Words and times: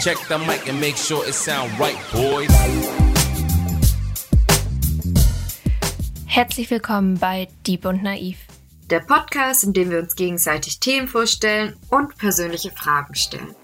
Check 0.00 0.18
the 0.28 0.38
mic 0.38 0.68
and 0.68 0.80
make 0.80 0.96
sure 0.96 1.26
it 1.26 1.34
sound 1.34 1.72
right, 1.76 1.98
boys. 2.12 2.48
Herzlich 6.24 6.70
willkommen 6.70 7.18
bei 7.18 7.48
Dieb 7.66 7.84
und 7.84 8.04
Naiv. 8.04 8.38
Der 8.90 9.00
Podcast, 9.00 9.64
in 9.64 9.72
dem 9.72 9.90
wir 9.90 9.98
uns 9.98 10.14
gegenseitig 10.14 10.78
Themen 10.78 11.08
vorstellen 11.08 11.76
und 11.90 12.16
persönliche 12.16 12.70
Fragen 12.70 13.16
stellen. 13.16 13.56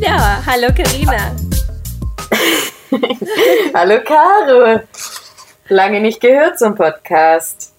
Ja, 0.00 0.42
hallo 0.44 0.66
Karina. 0.74 1.36
hallo 3.74 4.00
Caro. 4.02 4.80
Lange 5.68 6.00
nicht 6.00 6.20
gehört 6.20 6.58
zum 6.58 6.74
Podcast. 6.74 7.73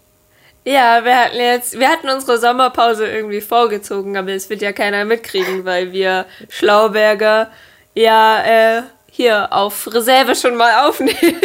Ja, 0.68 1.06
wir 1.06 1.16
hatten 1.16 1.38
jetzt, 1.38 1.80
wir 1.80 1.88
hatten 1.88 2.10
unsere 2.10 2.40
Sommerpause 2.40 3.08
irgendwie 3.08 3.40
vorgezogen, 3.40 4.18
aber 4.18 4.32
es 4.32 4.50
wird 4.50 4.64
ja 4.64 4.74
keiner 4.74 5.06
mitkriegen, 5.06 5.64
weil 5.64 5.92
wir 5.92 6.26
Schlauberger 6.50 7.52
ja 7.94 8.80
äh, 8.80 8.82
hier 9.12 9.54
auf 9.54 9.88
Reserve 9.94 10.36
schon 10.36 10.56
mal 10.56 10.88
aufnehmen. 10.88 11.40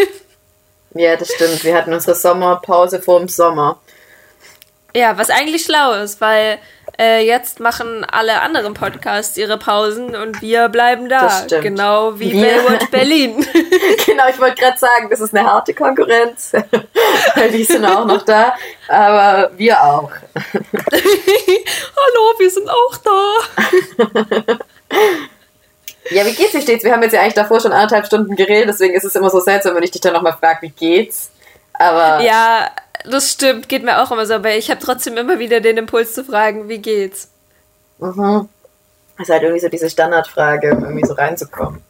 Ja, 0.95 1.17
das 1.17 1.29
stimmt. 1.33 1.63
Wir 1.63 1.77
hatten 1.77 1.93
unsere 1.93 2.17
Sommerpause 2.17 3.01
vor 3.01 3.21
dem 3.21 3.29
Sommer. 3.29 3.79
Ja, 4.95 5.17
was 5.17 5.31
eigentlich 5.31 5.65
schlau 5.65 5.93
ist, 5.93 6.21
weil 6.21 6.59
äh, 7.01 7.25
jetzt 7.25 7.61
machen 7.61 8.05
alle 8.05 8.43
anderen 8.43 8.75
Podcasts 8.75 9.39
ihre 9.39 9.57
Pausen 9.57 10.15
und 10.15 10.43
wir 10.43 10.69
bleiben 10.69 11.09
da. 11.09 11.47
Genau 11.49 12.19
wie 12.21 12.33
wir. 12.33 12.43
Baywatch 12.43 12.91
Berlin. 12.91 13.47
genau, 14.07 14.25
ich 14.29 14.39
wollte 14.39 14.61
gerade 14.61 14.79
sagen, 14.79 15.09
das 15.09 15.21
ist 15.21 15.35
eine 15.35 15.51
harte 15.51 15.73
Konkurrenz. 15.73 16.53
weil 17.35 17.51
die 17.51 17.65
sind 17.65 17.87
auch 17.87 18.05
noch 18.05 18.23
da, 18.23 18.55
aber 18.87 19.51
wir 19.57 19.83
auch. 19.83 20.11
Hallo, 20.93 22.35
wir 22.39 22.51
sind 22.51 22.69
auch 22.69 22.97
da. 22.99 23.35
ja, 26.11 26.27
wie 26.27 26.35
geht's? 26.35 26.53
Wie 26.53 26.61
steht's? 26.61 26.85
Wir 26.85 26.93
haben 26.93 27.03
jetzt 27.03 27.15
ja 27.15 27.23
eigentlich 27.23 27.35
davor 27.35 27.61
schon 27.61 27.73
anderthalb 27.73 28.05
Stunden 28.05 28.37
geredet, 28.37 28.69
deswegen 28.69 28.93
ist 28.93 29.05
es 29.05 29.15
immer 29.15 29.31
so 29.31 29.41
seltsam, 29.41 29.75
wenn 29.75 29.85
ich 29.85 29.91
dich 29.91 30.03
dann 30.03 30.13
nochmal 30.13 30.37
frage, 30.39 30.59
wie 30.63 30.71
geht's? 30.71 31.31
Aber. 31.73 32.21
Ja, 32.23 32.71
das 33.05 33.31
stimmt, 33.31 33.69
geht 33.69 33.83
mir 33.83 34.03
auch 34.03 34.11
immer 34.11 34.27
so, 34.27 34.35
aber 34.35 34.55
ich 34.55 34.71
habe 34.71 34.81
trotzdem 34.81 35.17
immer 35.17 35.39
wieder 35.39 35.61
den 35.61 35.77
Impuls 35.77 36.15
zu 36.15 36.25
fragen, 36.25 36.69
wie 36.69 36.79
geht's? 36.79 37.31
Mhm. 37.99 38.49
Das 39.17 39.29
ist 39.29 39.33
halt 39.33 39.43
irgendwie 39.43 39.61
so 39.61 39.69
diese 39.69 39.91
Standardfrage, 39.91 40.75
um 40.75 40.85
irgendwie 40.85 41.07
so 41.07 41.13
reinzukommen. 41.13 41.83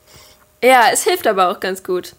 Ja, 0.63 0.87
es 0.93 1.05
hilft 1.05 1.27
aber 1.27 1.49
auch 1.49 1.61
ganz 1.61 1.83
gut. 1.83 2.15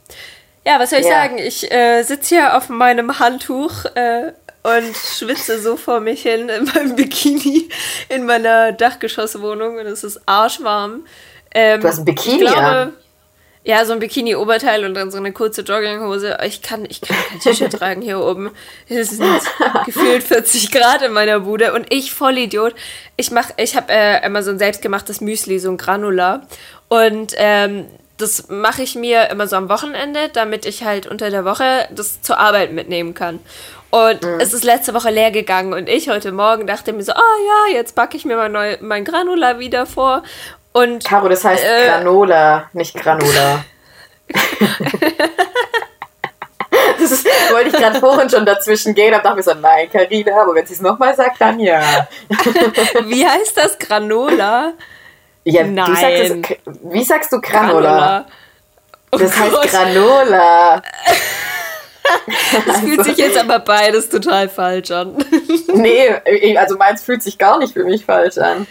Ja, 0.66 0.80
was 0.80 0.92
soll 0.92 1.00
ich 1.00 1.06
ja. 1.06 1.12
sagen? 1.12 1.38
Ich 1.38 1.72
äh, 1.72 2.04
sitze 2.04 2.36
hier 2.36 2.58
auf 2.58 2.70
meinem 2.70 3.20
Handtuch 3.20 3.86
äh, 3.96 4.32
und 4.64 4.96
schwitze 4.96 5.60
so 5.60 5.76
vor 5.76 6.00
mich 6.00 6.22
hin 6.22 6.50
in 6.50 6.66
meinem 6.66 6.96
Bikini 6.96 7.70
in 8.10 8.26
meiner 8.26 8.72
Dachgeschosswohnung 8.72 9.78
und 9.78 9.86
es 9.86 10.04
ist 10.04 10.22
arschwarm. 10.28 11.06
Ähm, 11.54 11.82
du 11.82 11.88
hast 11.88 12.00
ein 12.00 12.06
Bikini 12.06 12.40
glaube, 12.40 12.58
an? 12.58 12.94
Ja, 13.64 13.86
so 13.86 13.94
ein 13.94 14.00
Bikini-Oberteil 14.00 14.86
und 14.86 14.96
dann 14.96 15.12
so 15.12 15.18
eine 15.18 15.32
kurze 15.32 15.62
Jogginghose. 15.62 16.38
Ich 16.46 16.64
kann, 16.64 16.84
ich 16.90 17.00
kann 17.00 17.16
kein 17.30 17.40
T-Shirt 17.40 17.72
tragen 17.80 18.02
hier 18.02 18.20
oben. 18.20 18.50
Es 18.90 19.12
sind 19.12 19.42
gefühlt 19.86 20.24
40 20.24 20.72
Grad 20.72 21.04
in 21.04 21.14
meiner 21.14 21.42
Bude 21.42 21.74
und 21.74 21.94
ich 21.94 22.12
Vollidiot. 22.12 22.74
Ich 23.18 23.30
mach, 23.30 23.52
ich 23.58 23.76
habe 23.76 23.94
äh, 23.94 24.26
immer 24.26 24.42
so 24.42 24.50
ein 24.50 24.58
selbstgemachtes 24.58 25.22
Müsli, 25.22 25.60
so 25.60 25.70
ein 25.70 25.78
Granular 25.78 26.48
und 26.90 27.34
ähm, 27.38 27.86
das 28.18 28.50
mache 28.50 28.84
ich 28.84 28.96
mir 28.96 29.30
immer 29.30 29.48
so 29.48 29.56
am 29.56 29.70
Wochenende, 29.70 30.30
damit 30.32 30.66
ich 30.66 30.84
halt 30.84 31.08
unter 31.08 31.30
der 31.30 31.46
Woche 31.46 31.88
das 31.92 32.22
zur 32.22 32.38
Arbeit 32.38 32.72
mitnehmen 32.72 33.14
kann. 33.14 33.40
Und 33.92 34.24
mhm. 34.24 34.40
es 34.40 34.54
ist 34.54 34.64
letzte 34.64 34.94
Woche 34.94 35.10
leer 35.10 35.32
gegangen 35.32 35.74
und 35.74 35.90
ich 35.90 36.10
heute 36.10 36.32
Morgen 36.32 36.66
dachte 36.66 36.94
mir 36.94 37.04
so, 37.04 37.12
ah 37.12 37.20
oh, 37.20 37.70
ja, 37.72 37.78
jetzt 37.78 37.94
backe 37.94 38.16
ich 38.16 38.26
mir 38.26 38.38
mein, 38.38 38.52
neu, 38.52 38.78
mein 38.80 39.04
Granular 39.04 39.60
wieder 39.60 39.86
vor 39.86 40.24
und, 40.74 41.04
Caro, 41.04 41.28
das 41.28 41.44
heißt 41.44 41.64
äh, 41.64 41.88
Granola, 41.88 42.70
nicht 42.74 42.96
Granola. 42.96 43.66
das 47.00 47.12
ist, 47.12 47.26
wollte 47.52 47.70
ich 47.70 47.76
gerade 47.76 48.00
vorhin 48.00 48.30
schon 48.30 48.46
dazwischen 48.46 48.94
gehen, 48.94 49.14
aber 49.14 49.24
dachte 49.24 49.36
mir 49.38 49.44
so, 49.44 49.54
nein, 49.54 49.90
Carina, 49.92 50.42
aber 50.42 50.56
wenn 50.56 50.66
sie 50.66 50.76
es 50.76 50.82
nochmal 50.82 51.14
sagt, 51.16 51.42
dann 51.42 51.60
ja. 51.60 51.82
Wie 53.06 53.28
heißt 53.28 53.58
das 53.58 53.78
Granola? 53.78 54.74
Ja, 55.44 55.64
nein. 55.64 55.86
Du 55.86 55.96
sagst 55.96 56.24
es, 56.24 56.58
wie 56.84 57.04
sagst 57.04 57.32
du 57.34 57.42
Granola? 57.42 57.80
Granola. 57.82 58.26
Oh 59.12 59.18
das 59.18 59.36
Gott. 59.36 59.64
heißt 59.64 59.72
Granola. 59.72 60.82
Das 62.66 62.76
also. 62.76 62.88
fühlt 62.88 63.06
sich 63.06 63.18
jetzt 63.18 63.38
aber 63.38 63.60
beides 63.60 64.10
total 64.10 64.50
falsch 64.50 64.92
an. 64.92 65.16
Nee, 65.74 66.58
also 66.58 66.76
meins 66.76 67.02
fühlt 67.02 67.24
sich 67.24 67.38
gar 67.38 67.58
nicht 67.58 67.72
für 67.74 67.86
mich 67.86 68.04
falsch 68.04 68.38
an. 68.38 68.68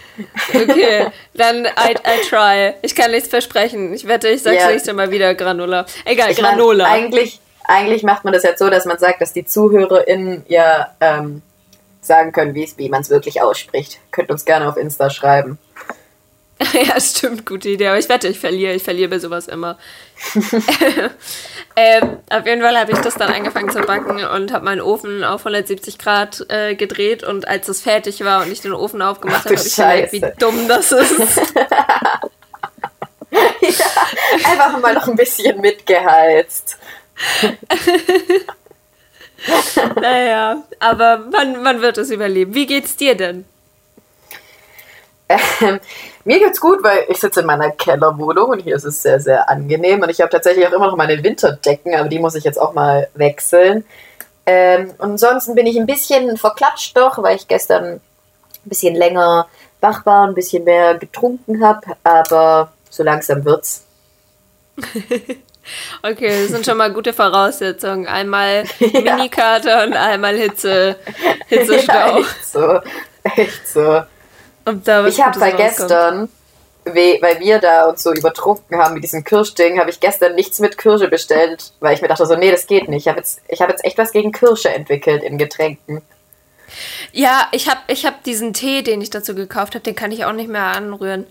Okay, 0.53 1.07
dann 1.35 1.65
I, 1.65 1.93
I 1.93 2.29
try. 2.29 2.75
Ich 2.83 2.95
kann 2.95 3.11
nichts 3.11 3.29
versprechen. 3.29 3.95
Ich 3.95 4.07
wette, 4.07 4.29
ich 4.29 4.43
sag's 4.43 4.59
yeah. 4.59 4.71
nächstes 4.71 4.93
Mal 4.95 5.11
wieder 5.11 5.35
Granola. 5.35 5.87
Egal, 6.05 6.31
ich 6.31 6.37
Granola. 6.37 6.85
Mein, 6.85 7.05
eigentlich, 7.05 7.41
eigentlich 7.65 8.03
macht 8.03 8.25
man 8.25 8.35
das 8.35 8.43
jetzt 8.43 8.59
so, 8.59 8.69
dass 8.69 8.85
man 8.85 8.99
sagt, 8.99 9.23
dass 9.23 9.33
die 9.33 9.47
ZuhörerInnen 9.47 10.45
ja 10.49 10.95
ähm, 11.01 11.41
sagen 12.03 12.33
können, 12.33 12.55
wie 12.55 12.89
man 12.91 13.01
es 13.01 13.09
wirklich 13.09 13.41
ausspricht. 13.41 13.99
Könnt 14.11 14.31
uns 14.31 14.45
gerne 14.45 14.69
auf 14.69 14.77
Insta 14.77 15.09
schreiben. 15.09 15.59
ja, 16.73 17.01
stimmt, 17.01 17.47
gute 17.47 17.71
Idee. 17.71 17.89
Aber 17.89 17.99
ich 17.99 18.09
wette, 18.09 18.29
ich 18.29 18.39
verliere. 18.39 18.75
Ich 18.75 18.83
verliere 18.83 19.09
bei 19.09 19.19
sowas 19.19 19.49
immer. 19.49 19.79
ähm, 21.77 22.19
auf 22.31 22.47
jeden 22.47 22.63
Fall 22.63 22.79
habe 22.79 22.93
ich 22.93 22.99
das 22.99 23.15
dann 23.15 23.33
angefangen 23.33 23.71
zu 23.71 23.81
backen 23.81 24.25
und 24.25 24.53
habe 24.53 24.65
meinen 24.65 24.81
Ofen 24.81 25.25
auf 25.25 25.41
170 25.41 25.99
Grad 25.99 26.45
äh, 26.49 26.75
gedreht. 26.75 27.25
Und 27.25 27.49
als 27.49 27.69
es 27.69 27.81
fertig 27.81 28.23
war 28.25 28.43
und 28.43 28.53
ich 28.53 28.61
den 28.61 28.73
Ofen 28.73 29.03
aufgemacht 29.03 29.45
habe, 29.45 29.57
habe 29.57 29.67
ich 29.67 29.77
gemerkt, 29.77 30.13
wie 30.13 30.25
dumm 30.39 30.69
das 30.69 30.93
ist. 30.93 31.55
ja, 33.61 34.51
einfach 34.51 34.79
mal 34.81 34.95
noch 34.95 35.09
ein 35.09 35.17
bisschen 35.17 35.61
mitgeheizt. 35.61 36.77
naja, 40.01 40.63
aber 40.79 41.19
man, 41.19 41.63
man 41.63 41.81
wird 41.81 41.99
es 41.99 42.11
überleben. 42.11 42.55
Wie 42.55 42.67
geht's 42.67 42.97
dir 42.97 43.15
denn? 43.15 43.45
Ähm, 45.29 45.81
mir 46.31 46.39
geht's 46.39 46.61
gut, 46.61 46.81
weil 46.85 47.07
ich 47.09 47.19
sitze 47.19 47.41
in 47.41 47.47
meiner 47.47 47.73
Kellerwohnung 47.73 48.51
und 48.51 48.61
hier 48.61 48.77
ist 48.77 48.85
es 48.85 49.03
sehr, 49.03 49.19
sehr 49.19 49.49
angenehm. 49.49 50.01
Und 50.01 50.11
ich 50.11 50.21
habe 50.21 50.31
tatsächlich 50.31 50.65
auch 50.65 50.73
immer 50.73 50.87
noch 50.87 50.97
meine 50.97 51.21
Winterdecken, 51.25 51.93
aber 51.97 52.09
die 52.09 52.21
muss 52.21 52.37
ich 52.37 52.45
jetzt 52.45 52.61
auch 52.61 52.73
mal 52.73 53.09
wechseln. 53.15 53.85
Ähm, 54.47 54.93
und 54.99 55.11
ansonsten 55.11 55.57
bin 55.57 55.67
ich 55.67 55.77
ein 55.77 55.87
bisschen 55.87 56.37
verklatscht 56.37 56.97
doch, 56.97 57.21
weil 57.21 57.35
ich 57.35 57.49
gestern 57.49 57.95
ein 57.95 58.01
bisschen 58.63 58.95
länger 58.95 59.49
wach 59.81 60.07
war, 60.07 60.29
ein 60.29 60.35
bisschen 60.35 60.63
mehr 60.63 60.99
getrunken 60.99 61.65
habe, 61.65 61.81
aber 62.05 62.71
so 62.89 63.03
langsam 63.03 63.45
wird's. 63.45 63.85
okay, 66.05 66.43
das 66.43 66.51
sind 66.51 66.65
schon 66.65 66.77
mal 66.77 66.93
gute 66.93 67.13
Voraussetzungen. 67.13 68.07
Einmal 68.07 68.67
ja. 68.79 69.17
Minikater 69.17 69.83
und 69.83 69.95
einmal 69.95 70.37
Hitze, 70.37 70.95
Hitzestau. 71.49 71.93
Ja, 71.93 72.19
echt 72.19 72.47
so, 72.47 72.81
echt 73.25 73.69
so 73.69 74.03
ich 74.67 75.21
habe 75.21 75.39
bei 75.39 75.53
gestern, 75.53 76.29
weil 76.85 77.41
wir 77.41 77.59
da 77.59 77.87
uns 77.87 78.03
so 78.03 78.13
übertrunken 78.13 78.79
haben 78.79 78.95
mit 78.95 79.05
diesem 79.05 79.25
Kirschding, 79.25 79.79
habe 79.79 79.91
ich 79.91 80.01
gestern 80.01 80.35
nichts 80.35 80.59
mit 80.59 80.79
Kirsche 80.79 81.09
bestellt, 81.09 81.73
weil 81.81 81.95
ich 81.95 82.03
mir 82.03 82.09
dachte 82.09 82.27
so, 82.27 82.37
nee, 82.37 82.51
das 82.51 82.67
geht 82.67 82.89
nicht. 82.89 83.07
Ich 83.07 83.09
habe 83.09 83.19
jetzt, 83.19 83.41
hab 83.51 83.69
jetzt 83.69 83.85
echt 83.85 83.99
was 83.99 84.13
gegen 84.13 84.33
Kirsche 84.33 84.71
entwickelt 84.71 85.23
in 85.23 85.39
Getränken. 85.39 86.03
Ja, 87.13 87.49
ich 87.53 87.69
habe 87.69 87.81
ich 87.89 88.07
hab 88.07 88.23
diesen 88.25 88.53
Tee, 88.53 88.83
den 88.83 89.01
ich 89.01 89.11
dazu 89.11 89.35
gekauft 89.35 89.75
habe, 89.75 89.83
den 89.83 89.95
kann 89.95 90.13
ich 90.13 90.25
auch 90.25 90.33
nicht 90.33 90.49
mehr 90.49 90.63
anrühren. 90.63 91.27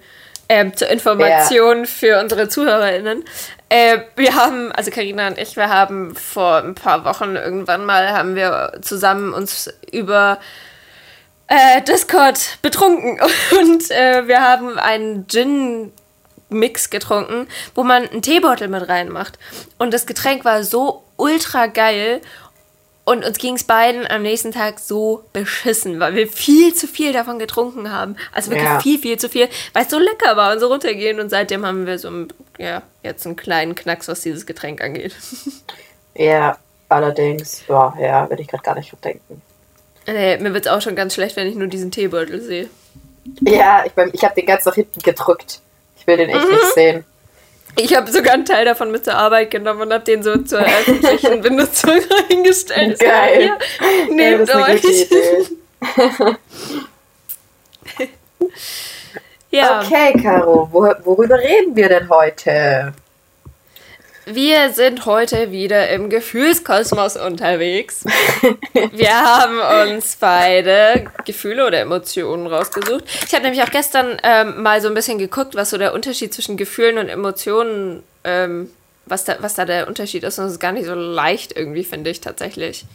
Ähm, 0.52 0.76
zur 0.76 0.90
Information 0.90 1.80
ja. 1.80 1.86
für 1.86 2.20
unsere 2.20 2.50
ZuhörerInnen. 2.50 3.24
Äh, 3.70 4.00
wir 4.16 4.34
haben, 4.34 4.72
also 4.72 4.90
Karina 4.90 5.28
und 5.28 5.38
ich, 5.38 5.56
wir 5.56 5.70
haben 5.70 6.16
vor 6.16 6.58
ein 6.58 6.74
paar 6.74 7.06
Wochen 7.06 7.36
irgendwann 7.36 7.86
mal, 7.86 8.10
haben 8.10 8.36
wir 8.36 8.80
zusammen 8.82 9.32
uns 9.34 9.72
über 9.92 10.40
äh, 11.50 11.82
Discord 11.82 12.60
betrunken 12.62 13.20
und 13.60 13.92
äh, 13.92 14.28
wir 14.28 14.42
haben 14.42 14.80
einen 14.80 15.28
Gin 15.28 15.92
Mix 16.50 16.90
getrunken, 16.90 17.48
wo 17.76 17.84
man 17.84 18.08
einen 18.08 18.22
Teebeutel 18.22 18.70
mit 18.70 18.88
reinmacht. 18.90 19.38
Und 19.78 19.94
das 19.94 20.08
Getränk 20.08 20.46
war 20.46 20.64
so 20.64 21.04
ultra 21.16 21.68
geil 21.68 22.22
und 23.06 23.26
uns 23.26 23.40
ging 23.40 23.56
es 23.56 23.64
beiden 23.64 24.06
am 24.06 24.22
nächsten 24.22 24.52
Tag 24.52 24.80
so 24.80 25.24
beschissen, 25.34 26.00
weil 26.00 26.14
wir 26.14 26.28
viel 26.28 26.76
zu 26.76 26.88
viel 26.88 27.12
davon 27.12 27.40
getrunken 27.40 27.92
haben. 27.92 28.16
Also 28.32 28.52
wirklich 28.52 28.70
ja. 28.70 28.80
viel, 28.80 29.00
viel 29.00 29.18
zu 29.18 29.30
viel, 29.30 29.50
weil 29.74 29.86
es 29.86 29.90
so 29.90 29.98
lecker 29.98 30.38
war 30.38 30.54
und 30.54 30.60
so 30.60 30.68
runtergehen. 30.68 31.20
Und 31.20 31.30
seitdem 31.30 31.66
haben 31.66 31.88
wir 31.88 31.98
so 31.98 32.12
ja, 32.60 32.84
jetzt 33.02 33.26
einen 33.26 33.36
kleinen 33.36 33.74
Knacks, 33.74 34.08
was 34.08 34.22
dieses 34.22 34.46
Getränk 34.46 34.82
angeht. 34.82 35.16
Ja, 36.16 36.58
allerdings, 36.90 37.64
ja, 37.68 37.94
ja, 37.98 38.30
würde 38.30 38.42
ich 38.42 38.50
gerade 38.50 38.64
gar 38.64 38.76
nicht 38.76 38.92
denken. 39.06 39.42
Nee, 40.12 40.38
mir 40.38 40.54
wird 40.54 40.66
es 40.66 40.72
auch 40.72 40.82
schon 40.82 40.96
ganz 40.96 41.14
schlecht, 41.14 41.36
wenn 41.36 41.48
ich 41.48 41.56
nur 41.56 41.68
diesen 41.68 41.92
Teebeutel 41.92 42.42
sehe. 42.42 42.70
Ja, 43.42 43.84
ich, 43.86 43.92
ich 44.14 44.24
habe 44.24 44.36
den 44.36 44.46
ganz 44.46 44.66
nach 44.66 44.76
hinten 44.76 45.02
gedrückt. 45.02 45.60
Ich 45.98 46.08
will 46.08 46.18
den 46.18 46.30
echt 46.30 46.46
mhm. 46.46 46.52
nicht 46.52 46.74
sehen. 46.74 47.06
Ich 47.76 47.96
habe 47.96 48.12
sogar 48.12 48.34
einen 48.34 48.46
Teil 48.46 48.66
davon 48.66 48.92
mit 48.92 49.06
zur 49.06 49.16
Arbeit 49.16 49.52
genommen 49.52 49.82
und 49.82 49.94
habe 49.94 50.04
den 50.04 50.24
so 50.24 50.36
zur 50.38 50.60
öffentlichen 50.60 51.42
Benutzung 51.44 52.00
reingestellt. 52.30 53.00
Geil. 53.00 53.58
Hier, 53.78 54.14
nehmt 54.14 54.50
ja, 54.50 54.68
euch. 54.68 54.84
Ja. 59.52 59.82
Okay, 59.82 60.14
Caro, 60.22 60.70
wo, 60.72 60.88
worüber 61.04 61.40
reden 61.40 61.76
wir 61.76 61.90
denn 61.90 62.08
heute? 62.10 62.94
Wir 64.32 64.74
sind 64.74 65.08
heute 65.08 65.52
wieder 65.52 65.90
im 65.90 66.10
Gefühlskosmos 66.10 67.18
unterwegs. 67.18 68.04
Wir 68.92 69.10
haben 69.10 69.90
uns 69.90 70.18
beide 70.18 71.08
Gefühle 71.26 71.66
oder 71.66 71.80
Emotionen 71.80 72.46
rausgesucht. 72.46 73.06
Ich 73.26 73.34
habe 73.34 73.44
nämlich 73.44 73.64
auch 73.64 73.72
gestern 73.72 74.18
ähm, 74.22 74.62
mal 74.62 74.82
so 74.82 74.88
ein 74.88 74.94
bisschen 74.94 75.18
geguckt, 75.18 75.56
was 75.56 75.72
so 75.72 75.80
der 75.80 75.96
Unterschied 75.96 76.32
zwischen 76.32 76.58
Gefühlen 76.58 77.00
und 77.00 77.10
Emotionen, 77.10 78.04
ähm, 78.24 78.70
was, 79.08 79.24
da, 79.24 79.38
was 79.40 79.56
da 79.56 79.66
der 79.66 79.88
Unterschied 79.88 80.24
ist. 80.24 80.38
Und 80.38 80.46
es 80.46 80.54
ist 80.54 80.60
gar 80.60 80.74
nicht 80.74 80.86
so 80.86 80.94
leicht 80.94 81.58
irgendwie, 81.58 81.84
finde 81.84 82.12
ich 82.12 82.22
tatsächlich 82.22 82.86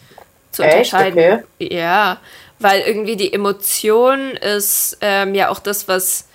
zu 0.52 0.62
Echt? 0.62 0.72
unterscheiden. 0.75 1.42
Okay. 1.58 1.75
Ja, 1.75 2.20
weil 2.60 2.82
irgendwie 2.82 3.16
die 3.16 3.32
Emotion 3.32 4.36
ist 4.36 4.98
ähm, 5.00 5.34
ja 5.34 5.48
auch 5.48 5.58
das, 5.58 5.88
was 5.88 6.26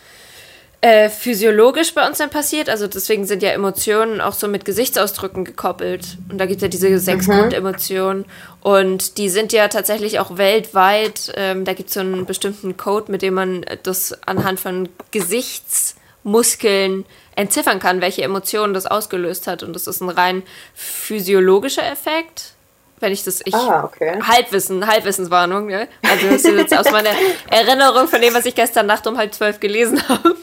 äh, 0.82 1.10
physiologisch 1.10 1.94
bei 1.94 2.08
uns 2.08 2.20
dann 2.20 2.30
passiert. 2.30 2.70
Also 2.70 2.88
deswegen 2.88 3.26
sind 3.26 3.44
ja 3.44 3.50
Emotionen 3.50 4.22
auch 4.22 4.32
so 4.32 4.48
mit 4.48 4.64
Gesichtsausdrücken 4.64 5.44
gekoppelt. 5.44 6.18
Und 6.30 6.38
da 6.38 6.46
gibt 6.46 6.58
es 6.58 6.62
ja 6.62 6.70
diese 6.70 6.98
sechs 7.00 7.28
mhm. 7.28 7.34
Grundemotionen. 7.34 8.24
Und 8.62 9.18
die 9.18 9.28
sind 9.30 9.52
ja 9.52 9.68
tatsächlich 9.68 10.20
auch 10.20 10.38
weltweit. 10.38 11.34
Ähm, 11.36 11.66
da 11.66 11.74
gibt 11.74 11.90
es 11.90 11.96
so 11.96 12.00
einen 12.00 12.26
bestimmten 12.26 12.78
Code, 12.78 13.12
mit 13.12 13.22
dem 13.22 13.34
man 13.34 13.66
das 13.84 14.18
anhand 14.26 14.62
von 14.62 14.88
Gesichtsmuskeln 15.12 17.06
entziffern 17.36 17.80
kann, 17.80 18.00
welche 18.00 18.24
Emotionen 18.24 18.74
das 18.74 18.86
ausgelöst 18.86 19.48
hat. 19.48 19.64
Und 19.64 19.74
das 19.74 19.86
ist 19.86 20.00
ein 20.02 20.10
rein 20.10 20.44
physiologischer 20.74 21.86
Effekt 21.86 22.54
wenn 23.00 23.14
ich 23.14 23.24
das 23.24 23.42
ich 23.46 23.54
ah, 23.54 23.84
okay. 23.84 24.20
Halbwissen, 24.22 24.86
Halbwissenswarnung, 24.86 25.68
ne? 25.68 25.88
Also 26.04 26.28
das 26.28 26.44
ist 26.44 26.58
jetzt 26.58 26.78
aus 26.78 26.92
meiner 26.92 27.12
Erinnerung 27.50 28.08
von 28.08 28.22
dem, 28.22 28.34
was 28.34 28.46
ich 28.46 28.56
gestern 28.56 28.86
Nacht 28.86 29.08
um 29.08 29.18
halb 29.18 29.34
zwölf 29.34 29.60
gelesen 29.60 30.02
habe. 30.08 30.36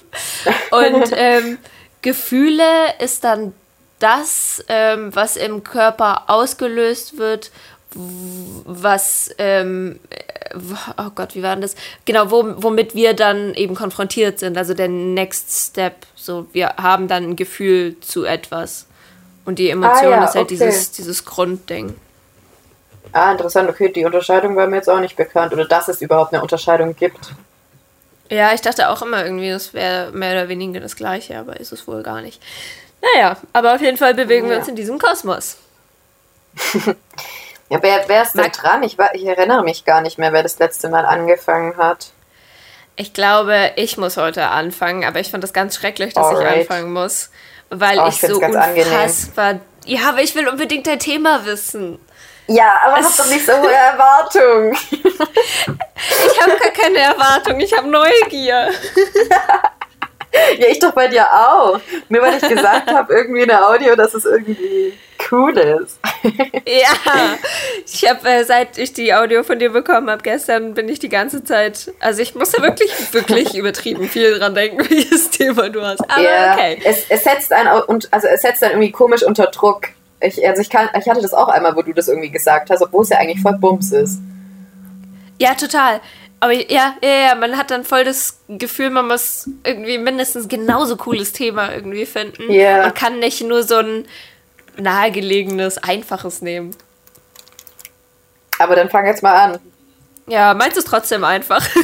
Und 0.70 1.12
ähm, 1.12 1.58
Gefühle 2.02 2.62
ist 3.00 3.24
dann 3.24 3.52
das, 3.98 4.64
ähm, 4.68 5.14
was 5.14 5.36
im 5.36 5.64
Körper 5.64 6.24
ausgelöst 6.28 7.18
wird, 7.18 7.50
was, 7.94 9.30
ähm, 9.38 9.98
oh 10.98 11.10
Gott, 11.14 11.34
wie 11.34 11.42
war 11.42 11.54
denn 11.54 11.62
das? 11.62 11.74
Genau, 12.04 12.30
womit 12.30 12.94
wir 12.94 13.14
dann 13.14 13.54
eben 13.54 13.74
konfrontiert 13.74 14.38
sind. 14.38 14.58
Also 14.58 14.74
der 14.74 14.88
Next 14.88 15.70
Step. 15.70 16.06
So, 16.14 16.46
wir 16.52 16.74
haben 16.76 17.08
dann 17.08 17.24
ein 17.24 17.36
Gefühl 17.36 17.96
zu 18.00 18.24
etwas. 18.24 18.86
Und 19.46 19.58
die 19.58 19.70
Emotion 19.70 20.12
ah, 20.12 20.16
ja, 20.16 20.24
ist 20.24 20.34
halt 20.34 20.46
okay. 20.46 20.56
dieses, 20.56 20.90
dieses 20.90 21.24
Grundding. 21.24 21.94
Ah, 23.16 23.32
interessant. 23.32 23.70
Okay, 23.70 23.88
die 23.88 24.04
Unterscheidung 24.04 24.56
war 24.56 24.66
mir 24.66 24.76
jetzt 24.76 24.90
auch 24.90 25.00
nicht 25.00 25.16
bekannt. 25.16 25.54
Oder 25.54 25.64
dass 25.64 25.88
es 25.88 26.02
überhaupt 26.02 26.34
eine 26.34 26.42
Unterscheidung 26.42 26.94
gibt. 26.94 27.32
Ja, 28.28 28.52
ich 28.52 28.60
dachte 28.60 28.90
auch 28.90 29.00
immer 29.00 29.24
irgendwie, 29.24 29.48
das 29.48 29.72
wäre 29.72 30.12
mehr 30.12 30.32
oder 30.32 30.48
weniger 30.50 30.80
das 30.80 30.96
Gleiche, 30.96 31.38
aber 31.38 31.58
ist 31.58 31.72
es 31.72 31.88
wohl 31.88 32.02
gar 32.02 32.20
nicht. 32.20 32.42
Naja, 33.00 33.38
aber 33.54 33.74
auf 33.74 33.80
jeden 33.80 33.96
Fall 33.96 34.12
bewegen 34.12 34.46
ja. 34.46 34.52
wir 34.52 34.58
uns 34.58 34.68
in 34.68 34.76
diesem 34.76 34.98
Kosmos. 34.98 35.56
ja, 37.70 37.82
wer, 37.82 38.04
wer 38.06 38.22
ist 38.22 38.34
denn 38.34 38.52
dran? 38.52 38.82
Ich, 38.82 38.98
war, 38.98 39.14
ich 39.14 39.24
erinnere 39.24 39.62
mich 39.62 39.86
gar 39.86 40.02
nicht 40.02 40.18
mehr, 40.18 40.34
wer 40.34 40.42
das 40.42 40.58
letzte 40.58 40.90
Mal 40.90 41.06
angefangen 41.06 41.78
hat. 41.78 42.10
Ich 42.96 43.14
glaube, 43.14 43.72
ich 43.76 43.96
muss 43.96 44.18
heute 44.18 44.48
anfangen, 44.48 45.04
aber 45.04 45.20
ich 45.20 45.30
fand 45.30 45.42
das 45.42 45.54
ganz 45.54 45.74
schrecklich, 45.74 46.12
dass 46.12 46.26
Alright. 46.26 46.64
ich 46.64 46.70
anfangen 46.70 46.92
muss, 46.92 47.30
weil 47.70 47.98
oh, 47.98 48.08
ich, 48.08 48.22
ich 48.22 48.28
so 48.28 48.36
unfassbar. 48.36 49.44
Angenehm. 49.46 49.60
Ja, 49.86 50.08
aber 50.10 50.20
ich 50.20 50.34
will 50.34 50.48
unbedingt 50.48 50.86
dein 50.86 50.98
Thema 50.98 51.46
wissen. 51.46 51.98
Ja, 52.48 52.78
aber 52.84 52.96
hab 52.96 53.16
doch 53.16 53.26
nicht 53.26 53.44
so 53.44 53.52
hohe 53.52 53.72
Erwartungen. 53.72 54.76
ich 54.90 56.40
habe 56.40 56.56
gar 56.56 56.72
keine 56.72 56.98
Erwartung, 56.98 57.58
ich 57.60 57.76
habe 57.76 57.88
Neugier. 57.88 58.70
ja, 60.58 60.66
ich 60.68 60.78
doch 60.78 60.92
bei 60.92 61.08
dir 61.08 61.26
auch. 61.26 61.80
Nur 62.08 62.22
weil 62.22 62.36
ich 62.36 62.48
gesagt 62.48 62.90
habe, 62.90 63.14
irgendwie 63.14 63.42
in 63.42 63.48
der 63.48 63.66
Audio, 63.66 63.96
dass 63.96 64.14
es 64.14 64.24
irgendwie 64.24 64.92
cool 65.30 65.56
ist. 65.56 65.98
ja, 66.66 67.38
ich 67.84 68.08
habe, 68.08 68.28
äh, 68.28 68.44
seit 68.44 68.78
ich 68.78 68.92
die 68.92 69.14
Audio 69.14 69.42
von 69.42 69.58
dir 69.58 69.70
bekommen 69.70 70.10
habe, 70.10 70.22
gestern 70.22 70.74
bin 70.74 70.88
ich 70.88 70.98
die 70.98 71.08
ganze 71.08 71.42
Zeit, 71.44 71.92
also 72.00 72.22
ich 72.22 72.34
musste 72.34 72.62
wirklich, 72.62 72.92
wirklich 73.12 73.56
übertrieben 73.56 74.08
viel 74.08 74.38
dran 74.38 74.54
denken, 74.54 74.78
welches 74.88 75.30
Thema 75.30 75.68
du 75.68 75.82
hast. 75.82 76.00
Aber 76.08 76.22
ja, 76.22 76.54
okay. 76.54 76.80
Es, 76.84 77.06
es 77.08 77.24
setzt 77.24 77.52
einen, 77.52 77.68
also 77.68 78.28
es 78.28 78.42
setzt 78.42 78.62
dann 78.62 78.70
irgendwie 78.70 78.92
komisch 78.92 79.22
unter 79.22 79.46
Druck. 79.46 79.88
Ich, 80.20 80.46
also 80.46 80.62
ich, 80.62 80.70
kann, 80.70 80.88
ich 80.98 81.08
hatte 81.08 81.20
das 81.20 81.34
auch 81.34 81.48
einmal, 81.48 81.76
wo 81.76 81.82
du 81.82 81.92
das 81.92 82.08
irgendwie 82.08 82.30
gesagt 82.30 82.70
hast, 82.70 82.82
obwohl 82.82 83.02
es 83.02 83.10
ja 83.10 83.18
eigentlich 83.18 83.40
voll 83.40 83.58
Bums 83.58 83.92
ist. 83.92 84.18
Ja, 85.38 85.54
total. 85.54 86.00
Aber 86.40 86.52
ja, 86.52 86.94
ja, 87.02 87.28
ja, 87.28 87.34
man 87.34 87.56
hat 87.56 87.70
dann 87.70 87.84
voll 87.84 88.04
das 88.04 88.40
Gefühl, 88.48 88.90
man 88.90 89.08
muss 89.08 89.48
irgendwie 89.64 89.98
mindestens 89.98 90.48
genauso 90.48 90.96
cooles 90.96 91.32
Thema 91.32 91.72
irgendwie 91.72 92.06
finden. 92.06 92.50
Yeah. 92.50 92.82
Man 92.82 92.94
kann 92.94 93.18
nicht 93.18 93.42
nur 93.42 93.62
so 93.62 93.76
ein 93.76 94.06
nahegelegenes, 94.76 95.78
einfaches 95.78 96.42
nehmen. 96.42 96.76
Aber 98.58 98.76
dann 98.76 98.90
fang 98.90 99.06
jetzt 99.06 99.22
mal 99.22 99.34
an. 99.34 99.58
Ja, 100.26 100.54
meinst 100.54 100.76
du 100.76 100.80
es 100.80 100.86
trotzdem 100.86 101.24
einfach? 101.24 101.66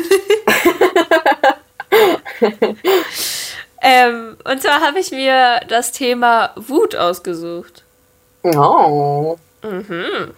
ähm, 3.83 4.37
und 4.45 4.63
zwar 4.63 4.81
habe 4.81 4.99
ich 4.99 5.11
mir 5.11 5.61
das 5.69 5.93
Thema 5.93 6.53
Wut 6.57 6.97
ausgesucht. 6.97 7.82
Oh. 8.43 9.37
Mhm. 9.63 10.33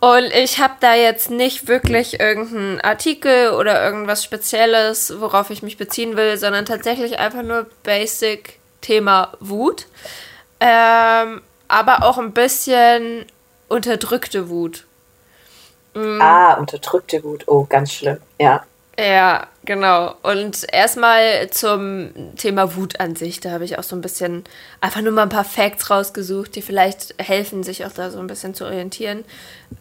Und 0.00 0.32
ich 0.32 0.58
habe 0.58 0.74
da 0.80 0.94
jetzt 0.94 1.30
nicht 1.30 1.68
wirklich 1.68 2.20
irgendeinen 2.20 2.80
Artikel 2.80 3.50
oder 3.50 3.84
irgendwas 3.84 4.24
Spezielles, 4.24 5.20
worauf 5.20 5.50
ich 5.50 5.62
mich 5.62 5.76
beziehen 5.76 6.16
will, 6.16 6.38
sondern 6.38 6.64
tatsächlich 6.64 7.18
einfach 7.18 7.42
nur 7.42 7.66
Basic 7.82 8.58
Thema 8.80 9.32
Wut. 9.40 9.86
Ähm, 10.58 11.42
aber 11.68 12.02
auch 12.02 12.16
ein 12.16 12.32
bisschen 12.32 13.26
unterdrückte 13.68 14.48
Wut. 14.48 14.86
Mhm. 15.94 16.20
Ah, 16.20 16.54
unterdrückte 16.54 17.22
Wut. 17.22 17.44
Oh, 17.46 17.64
ganz 17.68 17.92
schlimm. 17.92 18.18
Ja. 18.38 18.64
Ja, 18.98 19.46
genau. 19.70 20.16
Und 20.24 20.66
erstmal 20.72 21.48
zum 21.50 22.10
Thema 22.36 22.74
Wut 22.74 22.98
an 22.98 23.14
sich. 23.14 23.38
Da 23.38 23.52
habe 23.52 23.64
ich 23.64 23.78
auch 23.78 23.84
so 23.84 23.94
ein 23.94 24.00
bisschen 24.00 24.42
einfach 24.80 25.00
nur 25.00 25.12
mal 25.12 25.22
ein 25.22 25.28
paar 25.28 25.44
Facts 25.44 25.90
rausgesucht, 25.90 26.56
die 26.56 26.60
vielleicht 26.60 27.14
helfen, 27.18 27.62
sich 27.62 27.86
auch 27.86 27.92
da 27.92 28.10
so 28.10 28.18
ein 28.18 28.26
bisschen 28.26 28.52
zu 28.52 28.64
orientieren. 28.64 29.24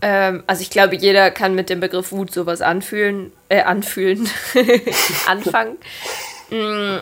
Ähm, 0.04 0.44
also 0.46 0.62
ich 0.62 0.70
glaube, 0.70 0.96
jeder 0.96 1.32
kann 1.32 1.56
mit 1.56 1.72
dem 1.72 1.80
Begriff 1.80 2.12
Wut 2.12 2.32
sowas 2.32 2.62
anfühlen, 2.62 3.32
äh, 3.50 3.64
anfühlen, 3.64 4.30
anfangen. 5.28 5.78
Mm, 6.52 6.98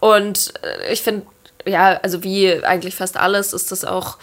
und 0.00 0.52
äh, 0.62 0.92
ich 0.92 1.00
finde, 1.00 1.24
ja, 1.64 2.00
also 2.02 2.22
wie 2.22 2.62
eigentlich 2.62 2.96
fast 2.96 3.16
alles 3.16 3.54
ist 3.54 3.72
das 3.72 3.86
auch 3.86 4.18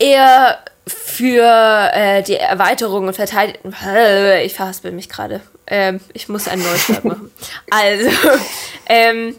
eher 0.00 0.58
für 0.88 1.92
äh, 1.92 2.24
die 2.24 2.34
Erweiterung 2.34 3.06
und 3.06 3.14
Verteidigung. 3.14 3.72
Ich 4.42 4.54
verhaspel 4.54 4.90
mich 4.90 5.08
gerade. 5.08 5.40
Ähm, 5.66 6.00
ich 6.12 6.28
muss 6.28 6.48
einen 6.48 6.62
Neustart 6.62 7.04
machen. 7.04 7.30
Also, 7.70 8.10
ähm, 8.86 9.36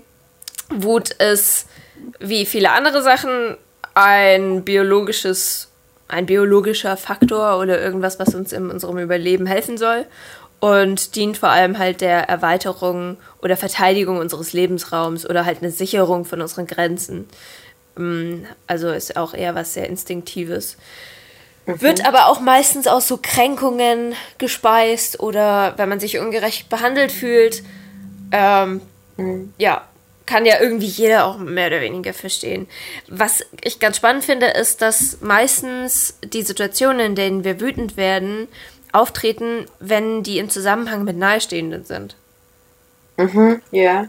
Wut 0.70 1.12
ist 1.12 1.68
wie 2.20 2.46
viele 2.46 2.72
andere 2.72 3.02
Sachen 3.02 3.58
ein 3.94 4.64
biologisches, 4.64 5.70
ein 6.08 6.26
biologischer 6.26 6.98
Faktor 6.98 7.60
oder 7.60 7.82
irgendwas, 7.82 8.20
was 8.20 8.36
uns 8.36 8.54
in 8.54 8.70
unserem 8.70 9.00
Überleben 9.00 9.46
helfen 9.46 9.78
soll 9.78 10.06
und 10.60 11.16
dient 11.16 11.38
vor 11.38 11.50
allem 11.50 11.78
halt 11.78 12.02
der 12.02 12.30
Erweiterung 12.30 13.18
oder 13.42 13.58
Verteidigung 13.58 14.18
unseres 14.18 14.54
Lebensraums 14.54 15.28
oder 15.30 15.46
halt 15.46 15.60
eine 15.62 15.72
Sicherung 15.72 16.26
von 16.26 16.42
unseren 16.42 16.68
Grenzen. 16.68 17.28
Mm, 17.96 18.44
also 18.66 18.90
ist 18.90 19.18
auch 19.18 19.34
eher 19.34 19.56
was 19.56 19.74
sehr 19.74 19.88
Instinktives. 19.88 20.78
Mhm. 21.68 21.82
Wird 21.82 22.06
aber 22.06 22.28
auch 22.28 22.40
meistens 22.40 22.88
aus 22.88 23.08
so 23.08 23.20
Kränkungen 23.22 24.16
gespeist 24.38 25.20
oder 25.20 25.74
wenn 25.78 25.90
man 25.90 26.00
sich 26.00 26.18
ungerecht 26.18 26.70
behandelt 26.70 27.12
fühlt. 27.12 27.62
Ähm, 28.32 28.82
mhm. 29.18 29.54
Ja, 29.58 29.84
kann 30.26 30.46
ja 30.46 30.60
irgendwie 30.60 30.88
jeder 30.88 31.26
auch 31.26 31.38
mehr 31.38 31.68
oder 31.68 31.82
weniger 31.82 32.14
verstehen. 32.14 32.68
Was 33.08 33.46
ich 33.64 33.80
ganz 33.80 33.98
spannend 33.98 34.26
finde, 34.26 34.48
ist, 34.48 34.82
dass 34.82 35.22
meistens 35.22 36.18
die 36.24 36.42
Situationen, 36.42 37.00
in 37.02 37.16
denen 37.16 37.44
wir 37.44 37.60
wütend 37.60 37.98
werden, 37.98 38.48
auftreten, 38.94 39.66
wenn 39.80 40.24
die 40.24 40.40
im 40.40 40.50
Zusammenhang 40.50 41.04
mit 41.04 41.18
Nahestehenden 41.18 41.86
sind. 41.86 42.16
Mhm, 43.18 43.62
ja. 43.72 44.08